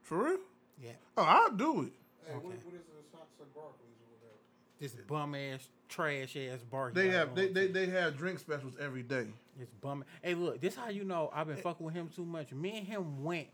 For 0.01 0.23
real? 0.25 0.37
Yeah. 0.81 0.91
Oh, 1.17 1.23
I'll 1.23 1.51
do 1.51 1.81
it. 1.83 1.93
Hey, 2.25 2.33
what, 2.35 2.45
Okay. 2.45 2.47
what 2.47 2.55
is 2.55 2.63
this 2.63 3.05
Hot 3.13 3.27
Sun 3.37 3.47
Barclays 3.53 3.99
or 4.01 4.09
whatever? 4.15 4.39
This 4.79 4.93
bum 5.07 5.35
ass, 5.35 5.67
trash 5.89 6.35
ass 6.37 6.61
bar. 6.69 6.91
They 6.93 7.09
have 7.09 7.35
they, 7.35 7.47
they 7.49 7.67
they 7.67 7.87
have 7.87 8.17
drink 8.17 8.39
specials 8.39 8.73
every 8.79 9.03
day. 9.03 9.27
It's 9.59 9.73
bumming. 9.81 10.05
Hey, 10.21 10.35
look, 10.35 10.61
this 10.61 10.75
how 10.75 10.89
you 10.89 11.03
know 11.03 11.29
I've 11.33 11.47
been 11.47 11.57
fucking 11.57 11.85
with 11.85 11.93
him 11.95 12.09
too 12.15 12.23
much. 12.25 12.51
Me 12.53 12.77
and 12.77 12.87
him 12.87 13.23
went 13.23 13.47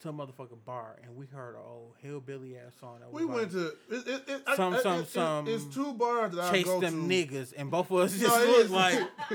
to 0.00 0.08
a 0.10 0.12
motherfucking 0.12 0.64
bar 0.64 0.96
and 1.02 1.16
we 1.16 1.26
heard 1.26 1.54
an 1.54 1.60
old 1.66 1.94
hillbilly 2.00 2.56
ass 2.56 2.72
song. 2.80 2.98
That 3.00 3.12
was 3.12 3.20
We 3.22 3.26
like, 3.28 3.36
went 3.36 3.50
to 3.52 3.66
it, 3.66 3.74
it, 3.90 4.22
it, 4.28 4.42
Some- 4.56 4.74
I- 4.74 4.80
some- 4.82 4.98
it- 4.98 5.02
it- 5.02 5.08
some 5.08 5.48
It's 5.48 5.64
two 5.64 5.92
bars 5.94 6.34
that 6.34 6.44
I 6.44 6.50
chase 6.52 6.64
go 6.66 6.80
them 6.80 7.08
to. 7.08 7.14
niggas, 7.14 7.52
and 7.56 7.70
both 7.70 7.90
of 7.90 7.98
us 7.98 8.18
just 8.18 8.24
No, 8.36 8.42
it 8.42 8.48
look 8.48 8.70
like. 8.70 8.94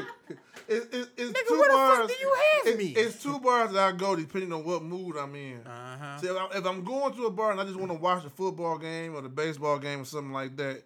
it, 0.67 0.93
it, 0.93 1.09
it's 1.17 1.31
Nigga, 1.31 1.47
two 1.47 1.59
where 1.59 1.69
the 1.69 1.77
fuck 1.77 1.97
bars. 1.99 2.07
do 2.07 2.13
you 2.19 2.35
have 2.63 2.67
it- 2.73 2.77
me? 2.77 2.85
It's 2.95 3.21
two 3.21 3.39
bars 3.39 3.71
that 3.73 3.83
I 3.83 3.91
go 3.97 4.15
depending 4.15 4.53
on 4.53 4.63
what 4.63 4.83
mood 4.83 5.17
I'm 5.17 5.35
in. 5.35 5.61
Uh 5.65 5.97
huh. 5.99 6.17
See, 6.19 6.27
if, 6.27 6.35
I, 6.37 6.57
if 6.57 6.65
I'm 6.65 6.83
going 6.83 7.13
to 7.15 7.25
a 7.25 7.31
bar 7.31 7.51
and 7.51 7.59
I 7.61 7.65
just 7.65 7.75
want 7.77 7.91
to 7.91 7.97
watch 7.97 8.23
a 8.25 8.29
football 8.29 8.77
game 8.77 9.15
or 9.15 9.21
the 9.21 9.29
baseball 9.29 9.79
game 9.79 10.01
or 10.01 10.05
something 10.05 10.31
like 10.33 10.55
that, 10.57 10.83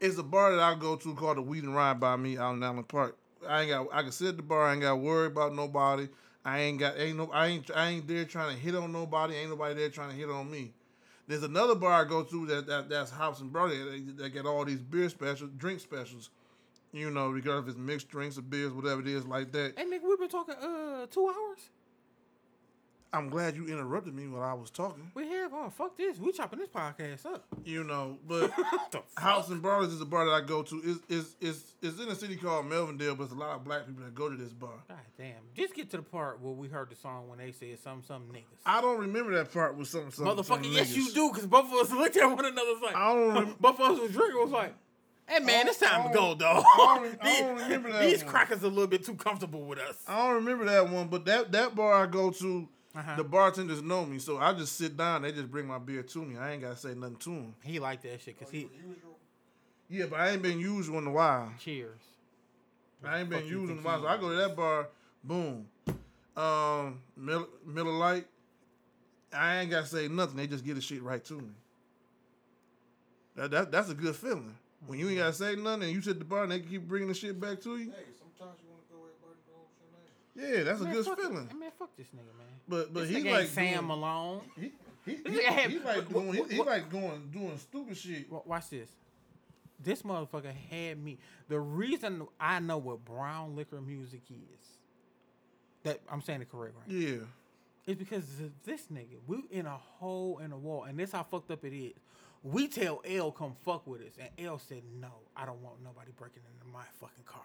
it's 0.00 0.18
a 0.18 0.22
bar 0.22 0.50
that 0.56 0.60
I 0.60 0.74
go 0.74 0.96
to 0.96 1.14
called 1.14 1.36
the 1.36 1.42
Weed 1.42 1.62
and 1.64 1.74
Ride 1.76 2.00
by 2.00 2.16
me 2.16 2.36
out 2.38 2.54
in 2.54 2.62
Allen 2.62 2.82
Park. 2.84 3.16
I 3.48 3.62
ain't 3.62 3.70
got. 3.70 3.86
I 3.92 4.02
can 4.02 4.12
sit 4.12 4.28
at 4.28 4.36
the 4.38 4.42
bar. 4.42 4.64
I 4.66 4.72
ain't 4.72 4.82
got 4.82 4.90
to 4.90 4.96
worry 4.96 5.26
about 5.28 5.54
nobody. 5.54 6.08
I 6.44 6.60
ain't 6.60 6.78
got. 6.78 6.98
Ain't 6.98 7.16
no. 7.16 7.30
I 7.32 7.48
ain't. 7.48 7.70
I 7.74 7.90
ain't 7.90 8.08
there 8.08 8.24
trying 8.24 8.54
to 8.54 8.60
hit 8.60 8.74
on 8.74 8.92
nobody. 8.92 9.34
Ain't 9.34 9.50
nobody 9.50 9.74
there 9.74 9.90
trying 9.90 10.10
to 10.10 10.16
hit 10.16 10.30
on 10.30 10.50
me. 10.50 10.72
There's 11.28 11.42
another 11.44 11.76
bar 11.76 12.04
I 12.04 12.08
go 12.08 12.24
to 12.24 12.46
that, 12.46 12.66
that 12.66 12.88
that's 12.88 13.10
House 13.10 13.40
and 13.40 13.52
Brother 13.52 13.74
that, 14.16 14.30
get 14.30 14.46
all 14.46 14.64
these 14.64 14.80
beer 14.80 15.08
specials, 15.08 15.50
drink 15.58 15.80
specials. 15.80 16.30
You 16.92 17.10
know, 17.10 17.28
regardless 17.28 17.66
if 17.66 17.68
it's 17.70 17.78
mixed 17.78 18.08
drinks 18.08 18.36
or 18.36 18.42
beers, 18.42 18.72
whatever 18.72 19.00
it 19.00 19.06
is 19.06 19.24
like 19.24 19.52
that. 19.52 19.74
Hey, 19.78 19.84
nigga, 19.84 20.02
we've 20.08 20.18
been 20.18 20.28
talking 20.28 20.54
uh 20.54 21.06
two 21.06 21.28
hours. 21.28 21.70
I'm 23.12 23.28
glad 23.28 23.56
you 23.56 23.66
interrupted 23.66 24.14
me 24.14 24.28
while 24.28 24.42
I 24.44 24.52
was 24.54 24.70
talking. 24.70 25.10
We 25.14 25.26
have. 25.30 25.52
Oh, 25.52 25.68
fuck 25.70 25.96
this. 25.96 26.16
We 26.18 26.30
chopping 26.30 26.60
this 26.60 26.68
podcast 26.68 27.26
up. 27.26 27.44
You 27.64 27.82
know, 27.82 28.18
but 28.28 28.50
What 28.56 28.92
the 28.92 28.98
fuck? 28.98 29.18
House 29.18 29.48
and 29.48 29.60
Brothers 29.60 29.92
is 29.92 30.00
a 30.00 30.04
bar 30.04 30.24
that 30.26 30.30
I 30.32 30.40
go 30.42 30.62
to. 30.62 30.76
Is 30.84 30.98
is 31.08 31.34
is 31.40 31.74
is 31.82 31.98
in 31.98 32.08
a 32.08 32.14
city 32.14 32.36
called 32.36 32.66
Melvindale, 32.66 33.16
but 33.18 33.24
it's 33.24 33.32
a 33.32 33.36
lot 33.36 33.56
of 33.56 33.64
black 33.64 33.84
people 33.86 34.04
that 34.04 34.14
go 34.14 34.28
to 34.28 34.36
this 34.36 34.52
bar. 34.52 34.70
God 34.88 34.98
damn. 35.18 35.34
Just 35.56 35.74
get 35.74 35.90
to 35.90 35.96
the 35.96 36.02
part 36.04 36.40
where 36.40 36.52
we 36.52 36.68
heard 36.68 36.88
the 36.88 36.94
song 36.94 37.28
when 37.28 37.38
they 37.38 37.50
said 37.50 37.78
some 37.82 38.02
some 38.06 38.22
niggas. 38.32 38.44
I 38.64 38.80
don't 38.80 39.00
remember 39.00 39.34
that 39.34 39.52
part 39.52 39.76
with 39.76 39.88
some 39.88 40.12
some 40.12 40.26
Motherfucker, 40.26 40.44
some 40.46 40.64
yes 40.64 40.92
niggas. 40.92 40.96
you 40.96 41.12
do, 41.12 41.30
because 41.30 41.46
both 41.46 41.66
of 41.66 41.72
us 41.72 41.90
looked 41.90 42.16
at 42.16 42.26
one 42.26 42.44
another 42.44 42.74
like 42.80 42.94
I 42.94 43.12
don't 43.12 43.34
rem- 43.34 43.56
both 43.60 43.80
of 43.80 43.90
us 43.90 43.98
was 44.00 44.12
drinking 44.12 44.40
was 44.40 44.52
like, 44.52 44.72
hey 45.28 45.40
man, 45.40 45.66
it's 45.66 45.78
time 45.78 46.08
to 46.08 46.14
go, 46.16 46.36
dog. 46.36 46.62
I 46.64 46.76
don't- 47.00 47.18
I 47.26 47.40
don't 47.40 47.58
remember 47.58 47.90
that 47.92 48.02
These 48.02 48.22
one. 48.22 48.32
crackers 48.32 48.62
a 48.62 48.68
little 48.68 48.86
bit 48.86 49.04
too 49.04 49.14
comfortable 49.16 49.62
with 49.64 49.80
us. 49.80 49.96
I 50.06 50.16
don't 50.28 50.36
remember 50.36 50.64
that 50.66 50.88
one, 50.88 51.08
but 51.08 51.24
that 51.24 51.50
that 51.50 51.74
bar 51.74 51.92
I 52.04 52.06
go 52.06 52.30
to, 52.30 52.68
Uh-huh. 52.94 53.14
the 53.16 53.22
bartenders 53.24 53.82
know 53.82 54.04
me, 54.04 54.18
so 54.18 54.38
I 54.38 54.52
just 54.52 54.76
sit 54.76 54.96
down. 54.96 55.22
They 55.22 55.30
just 55.30 55.50
bring 55.50 55.66
my 55.66 55.78
beer 55.78 56.02
to 56.02 56.24
me. 56.24 56.36
I 56.36 56.52
ain't 56.52 56.62
gotta 56.62 56.76
say 56.76 56.94
nothing 56.94 57.16
to 57.16 57.30
them. 57.30 57.54
He 57.62 57.78
liked 57.78 58.02
that 58.02 58.20
shit 58.20 58.36
because 58.38 58.50
he 58.52 58.68
Yeah, 59.88 60.06
but 60.10 60.18
I 60.20 60.30
ain't 60.30 60.42
been 60.42 60.58
usual 60.58 60.98
in 60.98 61.06
a 61.06 61.12
while. 61.12 61.52
cheers. 61.58 62.00
I 63.04 63.20
ain't 63.20 63.30
been 63.30 63.40
Fuck 63.40 63.48
you 63.48 63.60
using 63.60 63.76
think 63.76 63.82
them. 63.86 63.94
he 64.00 64.02
So 64.02 64.08
I 64.08 64.16
go 64.18 64.28
to 64.30 64.36
that 64.36 64.56
bar, 64.56 64.88
boom. 65.24 65.66
Um, 66.36 67.00
Miller, 67.16 67.46
Miller 67.64 67.92
Lite. 67.92 68.26
I 69.32 69.58
ain't 69.60 69.70
gotta 69.70 69.86
say 69.86 70.08
nothing. 70.08 70.36
They 70.36 70.46
just 70.48 70.64
get 70.64 70.74
the 70.74 70.80
shit 70.80 71.02
right 71.02 71.24
to 71.26 71.34
me. 71.34 71.50
That, 73.36 73.50
that 73.52 73.70
that's 73.72 73.88
a 73.90 73.94
good 73.94 74.16
feeling. 74.16 74.56
When 74.86 74.98
you 74.98 75.08
ain't 75.08 75.18
gotta 75.18 75.32
say 75.32 75.54
nothing 75.56 75.84
and 75.84 75.92
you 75.92 76.00
sit 76.02 76.12
at 76.14 76.18
the 76.18 76.24
bar 76.24 76.42
and 76.42 76.50
they 76.52 76.60
keep 76.60 76.82
bringing 76.88 77.08
the 77.08 77.14
shit 77.14 77.40
back 77.40 77.60
to 77.62 77.76
you. 77.76 77.90
Hey, 77.90 78.04
sometimes 78.18 78.58
you 78.62 78.68
want 78.70 78.82
to 78.88 78.92
go 78.92 79.00
everybody 79.06 79.38
goes 79.46 79.70
your 79.78 80.48
name. 80.50 80.58
Yeah, 80.58 80.64
that's 80.64 80.80
a 80.80 80.84
good 80.86 81.04
fuck, 81.04 81.18
feeling. 81.20 81.48
Man, 81.58 81.70
fuck 81.78 81.96
this 81.96 82.08
nigga, 82.08 82.36
man. 82.36 82.46
But 82.70 82.94
but 82.94 83.08
this 83.08 83.16
he 83.24 83.30
like 83.30 83.48
Sam 83.48 83.74
doing, 83.74 83.86
Malone. 83.88 84.40
he, 84.56 84.72
he, 85.04 85.16
he, 85.26 85.40
he 85.70 85.78
like 85.80 86.08
doing 86.08 86.32
he, 86.32 86.56
he 86.56 86.62
like 86.62 86.90
going 86.90 87.28
doing 87.32 87.58
stupid 87.58 87.96
shit. 87.96 88.26
Watch 88.30 88.70
this. 88.70 88.88
This 89.82 90.02
motherfucker 90.02 90.54
had 90.70 91.02
me. 91.02 91.18
The 91.48 91.58
reason 91.58 92.26
I 92.38 92.60
know 92.60 92.78
what 92.78 93.04
brown 93.04 93.56
liquor 93.56 93.80
music 93.80 94.20
is, 94.30 94.66
that 95.82 96.00
I'm 96.10 96.20
saying 96.22 96.42
it 96.42 96.50
correct, 96.50 96.74
right? 96.76 96.88
Yeah. 96.96 97.16
It's 97.86 97.98
because 97.98 98.24
this 98.64 98.82
nigga. 98.92 99.16
We 99.26 99.42
in 99.50 99.66
a 99.66 99.76
hole 99.98 100.38
in 100.44 100.50
the 100.50 100.56
wall, 100.56 100.84
and 100.84 100.98
this 100.98 101.12
how 101.12 101.24
fucked 101.24 101.50
up 101.50 101.64
it 101.64 101.74
is. 101.76 101.94
We 102.42 102.68
tell 102.68 103.02
L 103.04 103.32
come 103.32 103.54
fuck 103.64 103.86
with 103.86 104.00
us, 104.02 104.12
and 104.18 104.28
L 104.46 104.58
said 104.58 104.82
no. 105.00 105.08
I 105.36 105.44
don't 105.44 105.60
want 105.62 105.82
nobody 105.82 106.10
breaking 106.16 106.42
into 106.54 106.66
my 106.72 106.84
fucking 107.00 107.24
car. 107.24 107.42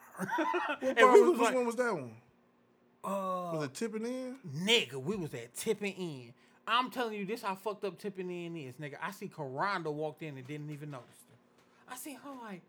What 0.82 0.98
and 1.00 1.14
we 1.14 1.30
was- 1.30 1.40
like, 1.40 1.56
one 1.56 1.66
was 1.66 1.76
that 1.78 1.94
one? 1.94 2.12
Was 3.10 3.64
it 3.66 3.74
tipping 3.74 4.06
in? 4.06 4.36
Nigga, 4.66 4.96
we 4.96 5.16
was 5.16 5.34
at 5.34 5.56
tipping 5.56 5.94
in. 5.94 6.34
I'm 6.68 6.90
telling 6.90 7.14
you, 7.14 7.26
this 7.26 7.42
how 7.44 7.56
fucked 7.56 7.84
up 7.86 8.00
tipping 8.00 8.30
in 8.30 8.56
is, 8.58 8.76
nigga. 8.76 8.96
I 9.02 9.12
see 9.12 9.28
Karanda 9.28 9.94
walked 9.94 10.24
in 10.24 10.38
and 10.38 10.48
didn't 10.48 10.72
even 10.72 10.90
notice 10.92 11.08
her. 11.30 11.94
I 11.94 11.96
see 11.98 12.14
her 12.14 12.30
like, 12.44 12.62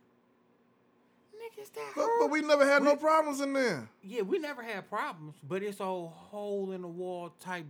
nigga, 1.34 1.62
is 1.62 1.70
that 1.70 1.92
But, 1.96 2.02
her? 2.02 2.20
but 2.20 2.30
we 2.30 2.42
never 2.42 2.66
had 2.66 2.82
no 2.82 2.96
problems 2.96 3.40
in 3.40 3.54
there. 3.54 3.88
yeah, 4.02 4.20
we 4.22 4.38
never 4.38 4.62
had 4.62 4.88
problems, 4.90 5.34
but 5.48 5.62
it's 5.62 5.80
a 5.80 5.84
hole 5.84 6.72
in 6.72 6.82
the 6.82 6.88
wall 6.88 7.32
type 7.40 7.64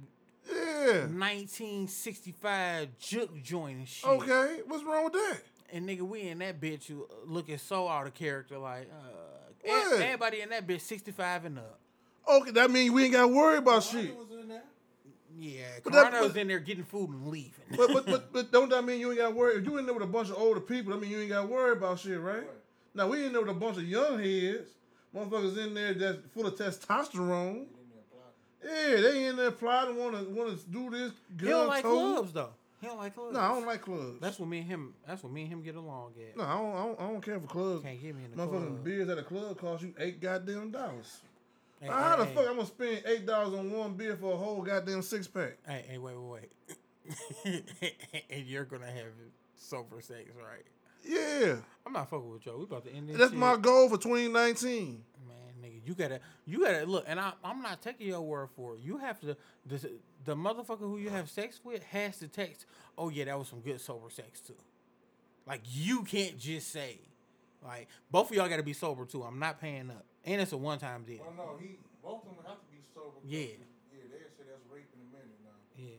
Yeah. 0.48 1.06
1965 1.06 2.88
juke 2.98 3.43
joint 3.43 3.78
and 3.78 3.88
shit. 3.88 4.09
Okay. 4.10 4.60
What's 4.66 4.84
wrong 4.84 5.05
with 5.05 5.12
that? 5.12 5.38
And 5.72 5.88
nigga, 5.88 6.02
we 6.02 6.22
in 6.22 6.38
that 6.38 6.60
bitch 6.60 6.90
uh, 6.90 7.02
looking 7.26 7.59
so 7.59 7.88
out 7.88 8.06
of 8.06 8.14
character, 8.14 8.59
like 8.59 8.88
uh, 8.90 9.52
What? 9.64 10.01
everybody 10.01 10.40
in 10.40 10.51
that 10.51 10.66
bitch 10.66 10.80
65 10.82 11.44
and 11.44 11.59
up. 11.59 11.78
Okay, 12.28 12.51
that 12.53 12.70
means 12.70 12.90
we 12.93 13.05
ain't 13.05 13.12
got 13.12 13.23
to 13.23 13.28
worry 13.28 13.59
about 13.59 13.82
shit. 13.82 14.16
was 14.16 14.31
in 14.32 14.48
there. 14.48 14.62
Yeah, 15.39 15.65
But 15.85 15.93
that- 15.93 16.12
Karanda 16.12 16.20
was 16.23 16.32
but- 16.32 16.40
in 16.40 16.48
there 16.48 16.59
getting 16.61 16.85
food 16.85 17.11
and 17.11 17.28
leaving. 17.28 17.53
But, 17.77 17.93
but 17.93 18.07
but 18.07 18.32
but 18.32 18.53
don't 18.53 18.69
that 18.70 18.82
mean 18.85 19.01
you 19.01 19.11
ain't 19.11 19.19
got 19.19 19.28
to 19.31 19.35
worry? 19.35 19.57
If 19.57 19.65
you 19.66 19.77
in 19.78 19.85
there 19.86 19.94
with 19.94 20.03
a 20.03 20.07
bunch 20.07 20.31
of 20.31 20.36
older 20.39 20.61
people, 20.61 20.93
I 20.94 20.97
mean 20.97 21.11
you 21.11 21.20
ain't 21.20 21.28
got 21.31 21.43
to 21.43 21.47
worry 21.47 21.73
about 21.73 21.98
shit, 22.01 22.19
right? 22.20 22.36
Right. 22.39 22.47
Now 22.94 23.09
we 23.09 23.27
in 23.27 23.32
there 23.32 23.43
with 23.43 23.51
a 23.51 23.55
bunch 23.55 23.77
of 23.77 23.85
young 23.85 24.19
heads, 24.19 24.70
motherfuckers 25.15 25.57
in 25.59 25.74
there 25.74 25.93
that's 25.94 26.19
full 26.32 26.47
of 26.47 26.55
testosterone. 26.57 27.53
He 27.55 27.61
didn't 27.61 27.69
even 27.85 27.98
apply. 28.01 28.65
Yeah, 28.65 29.01
they 29.03 29.24
in 29.27 29.36
there 29.36 29.51
plotting, 29.51 29.97
want 29.97 30.15
to 30.16 30.24
want 30.31 30.59
to 30.59 30.66
do 30.70 30.90
this. 30.90 31.12
he 31.39 31.47
don't 31.47 31.59
gun 31.61 31.69
like 31.69 31.82
toting. 31.82 32.15
clubs 32.15 32.32
though. 32.32 32.48
He 32.81 32.86
don't 32.86 32.98
like 32.98 33.15
clubs. 33.15 33.35
No, 33.35 33.40
I 33.40 33.48
don't 33.48 33.66
like 33.66 33.81
clubs. 33.82 34.20
That's 34.20 34.39
what 34.39 34.48
me 34.48 34.59
and 34.59 34.66
him. 34.66 34.94
That's 35.07 35.23
what 35.23 35.32
me 35.32 35.43
and 35.43 35.51
him 35.53 35.62
get 35.62 35.74
along 35.77 36.12
at. 36.19 36.36
no, 36.36 36.44
I 36.44 36.55
don't, 36.57 36.73
I 36.74 36.86
don't. 36.86 37.01
I 37.01 37.12
don't 37.12 37.20
care 37.20 37.40
for 37.40 37.47
clubs. 37.47 37.82
Can't 37.85 38.01
get 38.01 38.15
me 38.16 38.24
in 38.24 38.31
the 38.31 38.36
Motherfucking 38.36 38.48
club. 38.51 38.85
beers 38.85 39.09
at 39.11 39.19
a 39.19 39.23
club 39.23 39.59
cost 39.59 39.82
you 39.82 39.93
eight 39.98 40.20
goddamn 40.20 40.70
dollars. 40.70 41.20
Hey, 41.81 41.89
How 41.89 42.11
hey, 42.12 42.16
the 42.16 42.24
hey, 42.24 42.35
fuck 42.35 42.48
I'm 42.48 42.57
gonna 42.57 42.66
spend 42.66 43.03
eight 43.07 43.27
dollars 43.27 43.55
on 43.55 43.70
one 43.70 43.94
beer 43.94 44.16
for 44.16 44.32
a 44.32 44.36
whole 44.36 44.62
goddamn 44.62 45.03
six 45.03 45.27
pack? 45.27 45.59
Hey, 45.66 45.85
hey, 45.89 45.98
wait, 45.98 46.15
wait, 46.16 46.51
wait. 47.44 47.65
and 48.31 48.47
you're 48.47 48.65
gonna 48.65 48.86
have 48.86 49.12
sober 49.55 50.01
sex, 50.01 50.31
right? 50.36 50.65
Yeah, 51.05 51.57
I'm 51.86 51.93
not 51.93 52.11
fucking 52.11 52.31
with 52.31 52.47
y'all. 52.47 52.59
We 52.59 52.65
about 52.65 52.85
to 52.85 52.93
end 52.93 53.09
this. 53.09 53.16
that's 53.19 53.31
shit. 53.31 53.39
my 53.39 53.57
goal 53.57 53.89
for 53.89 53.97
2019. 53.98 55.05
Man, 55.28 55.36
nigga, 55.62 55.86
you 55.86 55.94
gotta, 55.94 56.20
you 56.47 56.65
gotta 56.65 56.85
look, 56.85 57.05
and 57.07 57.20
I, 57.20 57.32
I'm 57.44 57.62
not 57.62 57.81
taking 57.81 58.09
your 58.09 58.23
word 58.23 58.48
for 58.57 58.74
it. 58.74 58.81
You 58.82 58.98
have 58.98 59.20
to, 59.20 59.36
the, 59.66 59.90
the 60.24 60.35
motherfucker 60.35 60.81
who 60.81 60.98
you 60.98 61.11
have 61.11 61.31
sex 61.31 61.61
with 61.62 61.85
has 61.85 62.19
to 62.19 62.28
text. 62.28 62.66
Oh 62.98 63.09
yeah, 63.09 63.27
that 63.27 63.39
was 63.39 63.48
some 63.48 63.61
good 63.61 63.81
sober 63.81 64.11
sex 64.11 64.40
too. 64.40 64.57
Like 65.47 65.61
you 65.65 66.03
can't 66.03 66.39
just 66.39 66.73
say, 66.73 66.98
like 67.65 67.86
both 68.11 68.31
of 68.31 68.36
y'all 68.36 68.48
gotta 68.48 68.65
be 68.65 68.73
sober 68.73 69.05
too. 69.05 69.23
I'm 69.23 69.39
not 69.39 69.61
paying 69.61 69.90
up, 69.90 70.05
and 70.27 70.40
it's 70.40 70.53
a 70.53 70.57
one 70.57 70.78
time 70.78 71.05
deal. 71.05 71.19
Well, 71.20 71.32
no, 71.36 71.57
he 71.61 71.77
both 72.03 72.23
of 72.27 72.36
them 72.36 72.44
have 72.47 72.59
to 72.61 72.66
be 72.70 72.78
sober. 72.94 73.11
'cause 73.15 73.23
Yeah. 73.24 73.39
Yeah, 73.40 74.03
they 74.11 74.19
say 74.19 74.44
that's 74.48 74.62
rape 74.73 74.86
in 74.94 75.01
a 75.01 75.11
minute 75.12 75.39
now. 75.44 75.51
Yeah. 75.78 75.97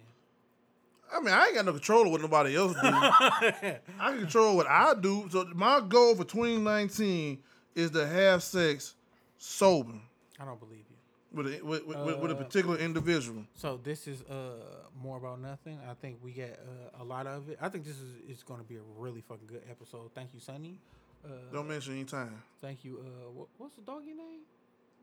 I 1.18 1.20
mean, 1.22 1.34
I 1.34 1.46
ain't 1.48 1.56
got 1.56 1.66
no 1.66 1.72
control 1.74 2.06
of 2.06 2.12
what 2.12 2.22
nobody 2.22 2.56
else 2.56 2.74
do. 2.74 2.80
I 2.84 3.80
can 4.12 4.20
control 4.20 4.56
what 4.58 4.68
I 4.68 4.94
do. 4.94 5.28
So 5.32 5.46
my 5.56 5.80
goal 5.82 6.16
for 6.16 6.24
2019 6.26 7.40
is 7.76 7.92
to 7.92 8.06
have 8.08 8.44
sex 8.44 8.96
sober 9.38 9.94
I 10.40 10.46
don't 10.46 10.60
believe 10.60 10.84
you. 10.90 10.96
with 11.34 11.48
a, 11.48 11.62
with, 11.66 11.86
with, 11.86 12.20
with 12.20 12.32
a 12.32 12.36
Uh, 12.36 12.44
particular 12.44 12.78
individual. 12.78 13.44
So 13.56 13.80
this 13.82 14.08
is 14.08 14.22
uh 14.24 14.86
more 15.02 15.18
about 15.18 15.40
nothing. 15.40 15.80
I 15.90 15.94
think 15.94 16.18
we 16.24 16.32
get 16.32 16.60
uh, 16.98 17.02
a 17.02 17.06
lot 17.06 17.28
of 17.28 17.50
it. 17.50 17.58
I 17.62 17.70
think 17.70 17.86
this 17.86 17.96
is 17.98 18.16
it's 18.28 18.44
going 18.44 18.60
to 18.60 18.66
be 18.66 18.76
a 18.76 18.82
really 18.98 19.22
fucking 19.22 19.48
good 19.48 19.64
episode. 19.70 20.12
Thank 20.16 20.34
you, 20.34 20.40
Sonny. 20.40 20.80
Uh, 21.28 21.32
Don't 21.52 21.68
mention 21.68 21.94
any 21.94 22.06
time. 22.06 22.42
thank 22.62 22.86
you. 22.86 23.00
Uh, 23.02 23.32
what, 23.32 23.48
what's 23.58 23.76
the 23.76 23.82
doggy 23.82 24.14
name? 24.14 24.42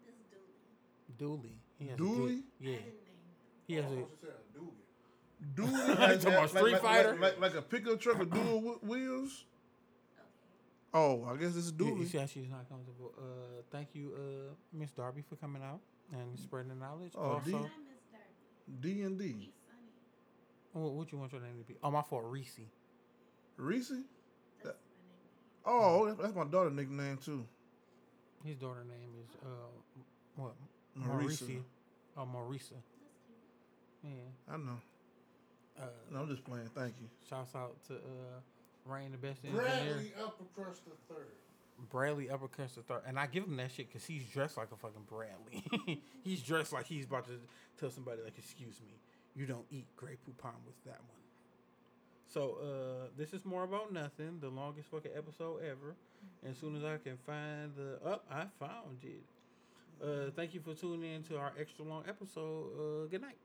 This 0.06 0.14
dude. 0.30 1.18
Dooley. 1.18 1.58
He 1.78 1.86
has 1.86 1.94
a 1.94 1.96
Dooley? 1.98 2.34
good- 2.34 2.42
yeah. 2.60 2.76
I 2.76 2.80
He 3.66 3.74
has 3.74 3.84
oh, 3.84 3.88
a. 3.88 3.96
what 3.96 4.08
you 4.10 4.16
said, 4.20 4.30
Doogie. 4.56 4.70
Dually, 5.54 6.20
talking 6.22 6.32
about 6.38 6.48
Street 6.50 6.72
like, 6.72 6.82
Fighter? 6.82 7.10
like, 7.12 7.20
like, 7.20 7.40
like 7.40 7.54
a 7.54 7.62
pickup 7.62 8.00
truck 8.00 8.18
with 8.18 8.30
dual 8.32 8.60
wh- 8.60 8.84
wheels. 8.88 9.44
Oh, 10.94 11.24
I 11.30 11.36
guess 11.36 11.52
this 11.54 11.66
is 11.66 11.72
You, 11.78 11.86
you 11.86 11.90
Dooley. 11.94 12.06
see 12.06 12.18
how 12.18 12.26
she's 12.26 12.48
not 12.48 12.68
comfortable. 12.68 13.12
Uh, 13.18 13.62
thank 13.70 13.88
you, 13.94 14.12
uh, 14.16 14.54
Miss 14.72 14.92
Darby, 14.92 15.22
for 15.28 15.36
coming 15.36 15.60
out 15.62 15.80
and 16.12 16.38
spreading 16.38 16.68
the 16.70 16.76
knowledge. 16.76 17.12
Oh, 17.16 17.42
D- 17.44 17.52
also, 17.52 17.66
I 17.66 17.68
miss 17.68 17.70
Darby. 18.80 18.94
D 18.96 19.02
and 19.02 19.18
D. 19.18 19.50
What, 20.72 20.92
what 20.92 21.12
you 21.12 21.18
want 21.18 21.32
your 21.32 21.40
name 21.42 21.58
to 21.58 21.64
be? 21.64 21.74
Oh, 21.82 21.90
my 21.90 22.02
fault, 22.02 22.22
Reese. 22.26 22.60
Reese. 23.56 23.92
That's 25.64 25.74
my 25.74 25.80
nickname. 25.80 26.16
Oh, 26.16 26.22
that's 26.22 26.34
my 26.34 26.44
daughter 26.44 26.70
nickname 26.70 27.18
too. 27.24 27.44
His 28.44 28.56
daughter 28.56 28.84
name 28.84 29.10
is 29.22 29.30
uh, 29.42 29.48
what? 30.36 30.52
Marisa. 30.98 31.42
Marisa. 31.44 31.62
Oh, 32.16 32.28
Marisa. 32.32 32.72
Yeah. 34.02 34.10
I 34.52 34.56
know. 34.58 34.78
Uh, 35.80 35.86
No, 36.12 36.20
I'm 36.20 36.28
just 36.28 36.44
playing. 36.44 36.68
Thank 36.74 36.94
you. 37.00 37.08
Shouts 37.28 37.54
out 37.54 37.74
to 37.88 37.94
uh, 37.94 38.40
Rain, 38.86 39.12
the 39.12 39.18
best 39.18 39.44
engineer. 39.44 39.64
Bradley 39.66 40.12
Uppercrust 40.20 40.80
the 40.84 41.14
third. 41.14 41.26
Bradley 41.90 42.26
uppercuts 42.26 42.76
the 42.76 42.82
third, 42.82 43.02
and 43.06 43.18
I 43.18 43.26
give 43.26 43.44
him 43.44 43.56
that 43.56 43.72
shit 43.72 43.88
because 43.88 44.04
he's 44.06 44.24
dressed 44.26 44.56
like 44.56 44.68
a 44.72 44.76
fucking 44.76 45.06
Bradley. 45.08 46.00
he's 46.24 46.40
dressed 46.40 46.72
like 46.72 46.86
he's 46.86 47.04
about 47.04 47.24
to 47.26 47.32
tell 47.80 47.90
somebody 47.90 48.22
like, 48.22 48.38
"Excuse 48.38 48.80
me, 48.86 48.94
you 49.34 49.44
don't 49.46 49.64
eat 49.72 49.86
Grey 49.96 50.12
Poupon 50.24 50.54
with 50.64 50.76
that 50.84 51.00
one." 51.00 51.23
So 52.34 52.58
uh, 52.60 53.10
this 53.16 53.32
is 53.32 53.44
more 53.44 53.62
about 53.62 53.92
nothing. 53.92 54.40
The 54.40 54.48
longest 54.48 54.88
fucking 54.90 55.12
episode 55.16 55.62
ever. 55.62 55.94
And 56.42 56.50
as 56.50 56.58
soon 56.58 56.74
as 56.74 56.82
I 56.82 56.98
can 56.98 57.16
find 57.24 57.72
the 57.76 58.00
up, 58.04 58.26
I 58.28 58.46
found 58.58 58.98
it. 59.04 59.22
Uh, 60.02 60.30
thank 60.34 60.52
you 60.52 60.60
for 60.60 60.74
tuning 60.74 61.14
in 61.14 61.22
to 61.24 61.38
our 61.38 61.52
extra 61.58 61.84
long 61.84 62.02
episode. 62.08 63.04
Uh, 63.04 63.06
good 63.08 63.20
night. 63.22 63.38